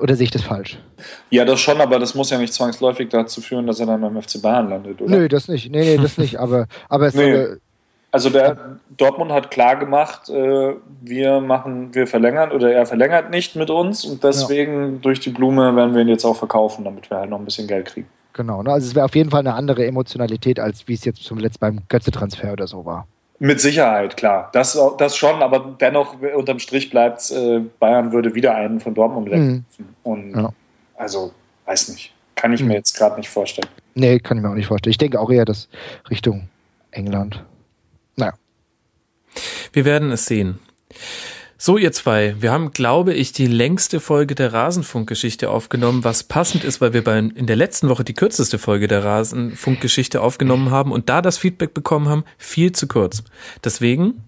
[0.00, 0.78] oder sehe ich das falsch?
[1.30, 4.20] Ja, das schon, aber das muss ja nicht zwangsläufig dazu führen, dass er dann beim
[4.20, 5.10] FC Bayern landet, oder?
[5.10, 5.70] Nö, das nicht.
[5.70, 6.38] Nee, nee, das nicht.
[6.38, 7.32] Aber, aber es nee.
[7.32, 7.60] soll,
[8.12, 13.54] also der Dortmund hat klar gemacht, äh, wir machen, wir verlängern oder er verlängert nicht
[13.54, 14.98] mit uns und deswegen ja.
[15.00, 17.68] durch die Blume werden wir ihn jetzt auch verkaufen, damit wir halt noch ein bisschen
[17.68, 18.08] Geld kriegen.
[18.32, 18.70] Genau, ne?
[18.72, 21.60] also es wäre auf jeden Fall eine andere Emotionalität, als wie es jetzt zum letzten
[21.60, 23.06] beim Götze-Transfer oder so war.
[23.42, 24.50] Mit Sicherheit, klar.
[24.52, 29.30] Das, das schon, aber dennoch unterm Strich bleibt äh, Bayern würde wieder einen von Dortmund
[29.30, 29.64] wegrufen.
[29.78, 29.86] Mhm.
[30.02, 30.52] Und ja.
[30.96, 31.32] also,
[31.64, 32.12] weiß nicht.
[32.34, 32.68] Kann ich mhm.
[32.68, 33.68] mir jetzt gerade nicht vorstellen.
[33.94, 34.90] Nee, kann ich mir auch nicht vorstellen.
[34.90, 35.68] Ich denke auch eher, dass
[36.10, 36.48] Richtung
[36.90, 37.42] England.
[38.16, 38.34] Naja.
[39.72, 40.58] Wir werden es sehen.
[41.62, 46.64] So, ihr zwei, wir haben, glaube ich, die längste Folge der Rasenfunkgeschichte aufgenommen, was passend
[46.64, 50.90] ist, weil wir bei, in der letzten Woche die kürzeste Folge der Rasenfunkgeschichte aufgenommen haben
[50.90, 53.24] und da das Feedback bekommen haben, viel zu kurz.
[53.62, 54.24] Deswegen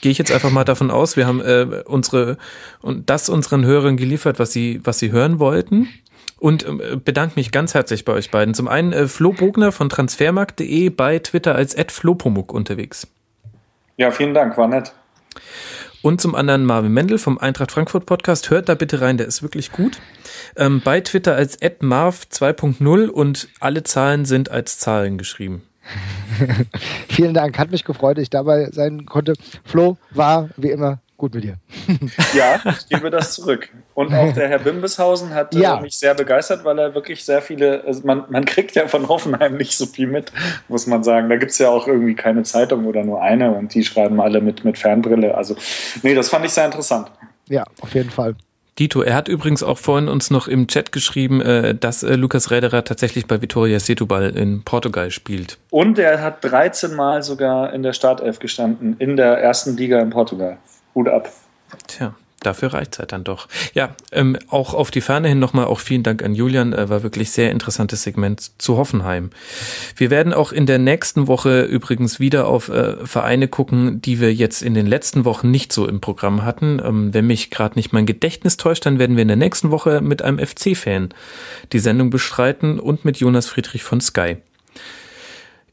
[0.00, 2.36] gehe ich jetzt einfach mal davon aus, wir haben äh, unsere
[2.80, 5.88] und das unseren Hörern geliefert, was sie, was sie hören wollten.
[6.40, 8.54] Und äh, bedanke mich ganz herzlich bei euch beiden.
[8.54, 13.06] Zum einen äh, Flo Bogner von transfermarkt.de bei Twitter als @flopomuk unterwegs.
[13.98, 14.92] Ja, vielen Dank, war nett.
[16.02, 18.50] Und zum anderen Marvin Mendel vom Eintracht Frankfurt Podcast.
[18.50, 19.98] Hört da bitte rein, der ist wirklich gut.
[20.56, 25.62] Ähm, bei Twitter als @marv 2.0 und alle Zahlen sind als Zahlen geschrieben.
[27.08, 29.34] Vielen Dank, hat mich gefreut, dass ich dabei sein konnte.
[29.64, 31.54] Flo war wie immer gut mit dir.
[32.34, 33.68] ja, ich gebe das zurück.
[33.94, 35.78] Und auch der Herr Bimbeshausen hat äh, ja.
[35.78, 39.56] mich sehr begeistert, weil er wirklich sehr viele, also man, man kriegt ja von Hoffenheim
[39.56, 40.32] nicht so viel mit,
[40.66, 41.28] muss man sagen.
[41.28, 44.40] Da gibt es ja auch irgendwie keine Zeitung oder nur eine und die schreiben alle
[44.40, 45.36] mit, mit Fernbrille.
[45.36, 45.54] Also,
[46.02, 47.08] nee, das fand ich sehr interessant.
[47.48, 48.34] Ja, auf jeden Fall.
[48.80, 52.50] Dito, er hat übrigens auch vorhin uns noch im Chat geschrieben, äh, dass äh, Lukas
[52.50, 55.58] Räderer tatsächlich bei Vitoria Setúbal in Portugal spielt.
[55.70, 60.10] Und er hat 13 Mal sogar in der Startelf gestanden, in der ersten Liga in
[60.10, 60.58] Portugal.
[60.94, 61.32] Hut ab.
[61.86, 62.14] Tja.
[62.42, 63.48] Dafür reicht es halt dann doch.
[63.72, 67.02] Ja, ähm, auch auf die Ferne hin nochmal auch vielen Dank an Julian, äh, war
[67.02, 69.30] wirklich sehr interessantes Segment zu Hoffenheim.
[69.96, 74.34] Wir werden auch in der nächsten Woche übrigens wieder auf äh, Vereine gucken, die wir
[74.34, 76.80] jetzt in den letzten Wochen nicht so im Programm hatten.
[76.84, 80.00] Ähm, wenn mich gerade nicht mein Gedächtnis täuscht, dann werden wir in der nächsten Woche
[80.00, 81.10] mit einem FC-Fan
[81.72, 84.38] die Sendung bestreiten und mit Jonas Friedrich von Sky.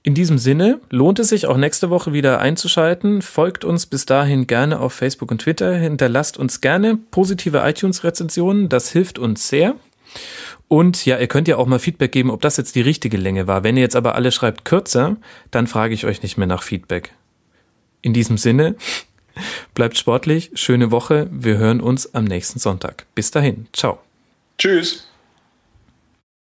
[0.02, 3.22] In diesem Sinne lohnt es sich auch nächste Woche wieder einzuschalten.
[3.22, 5.76] Folgt uns bis dahin gerne auf Facebook und Twitter.
[5.76, 8.70] Hinterlasst uns gerne positive iTunes-Rezensionen.
[8.70, 9.76] Das hilft uns sehr.
[10.70, 13.48] Und ja, ihr könnt ja auch mal Feedback geben, ob das jetzt die richtige Länge
[13.48, 13.64] war.
[13.64, 15.18] Wenn ihr jetzt aber alle schreibt kürzer,
[15.52, 17.12] dann frage ich euch nicht mehr nach Feedback.
[18.02, 18.76] In diesem Sinne,
[19.74, 21.28] bleibt sportlich, schöne Woche.
[21.32, 23.06] Wir hören uns am nächsten Sonntag.
[23.16, 23.68] Bis dahin.
[23.74, 24.00] Ciao.
[24.58, 25.09] Tschüss.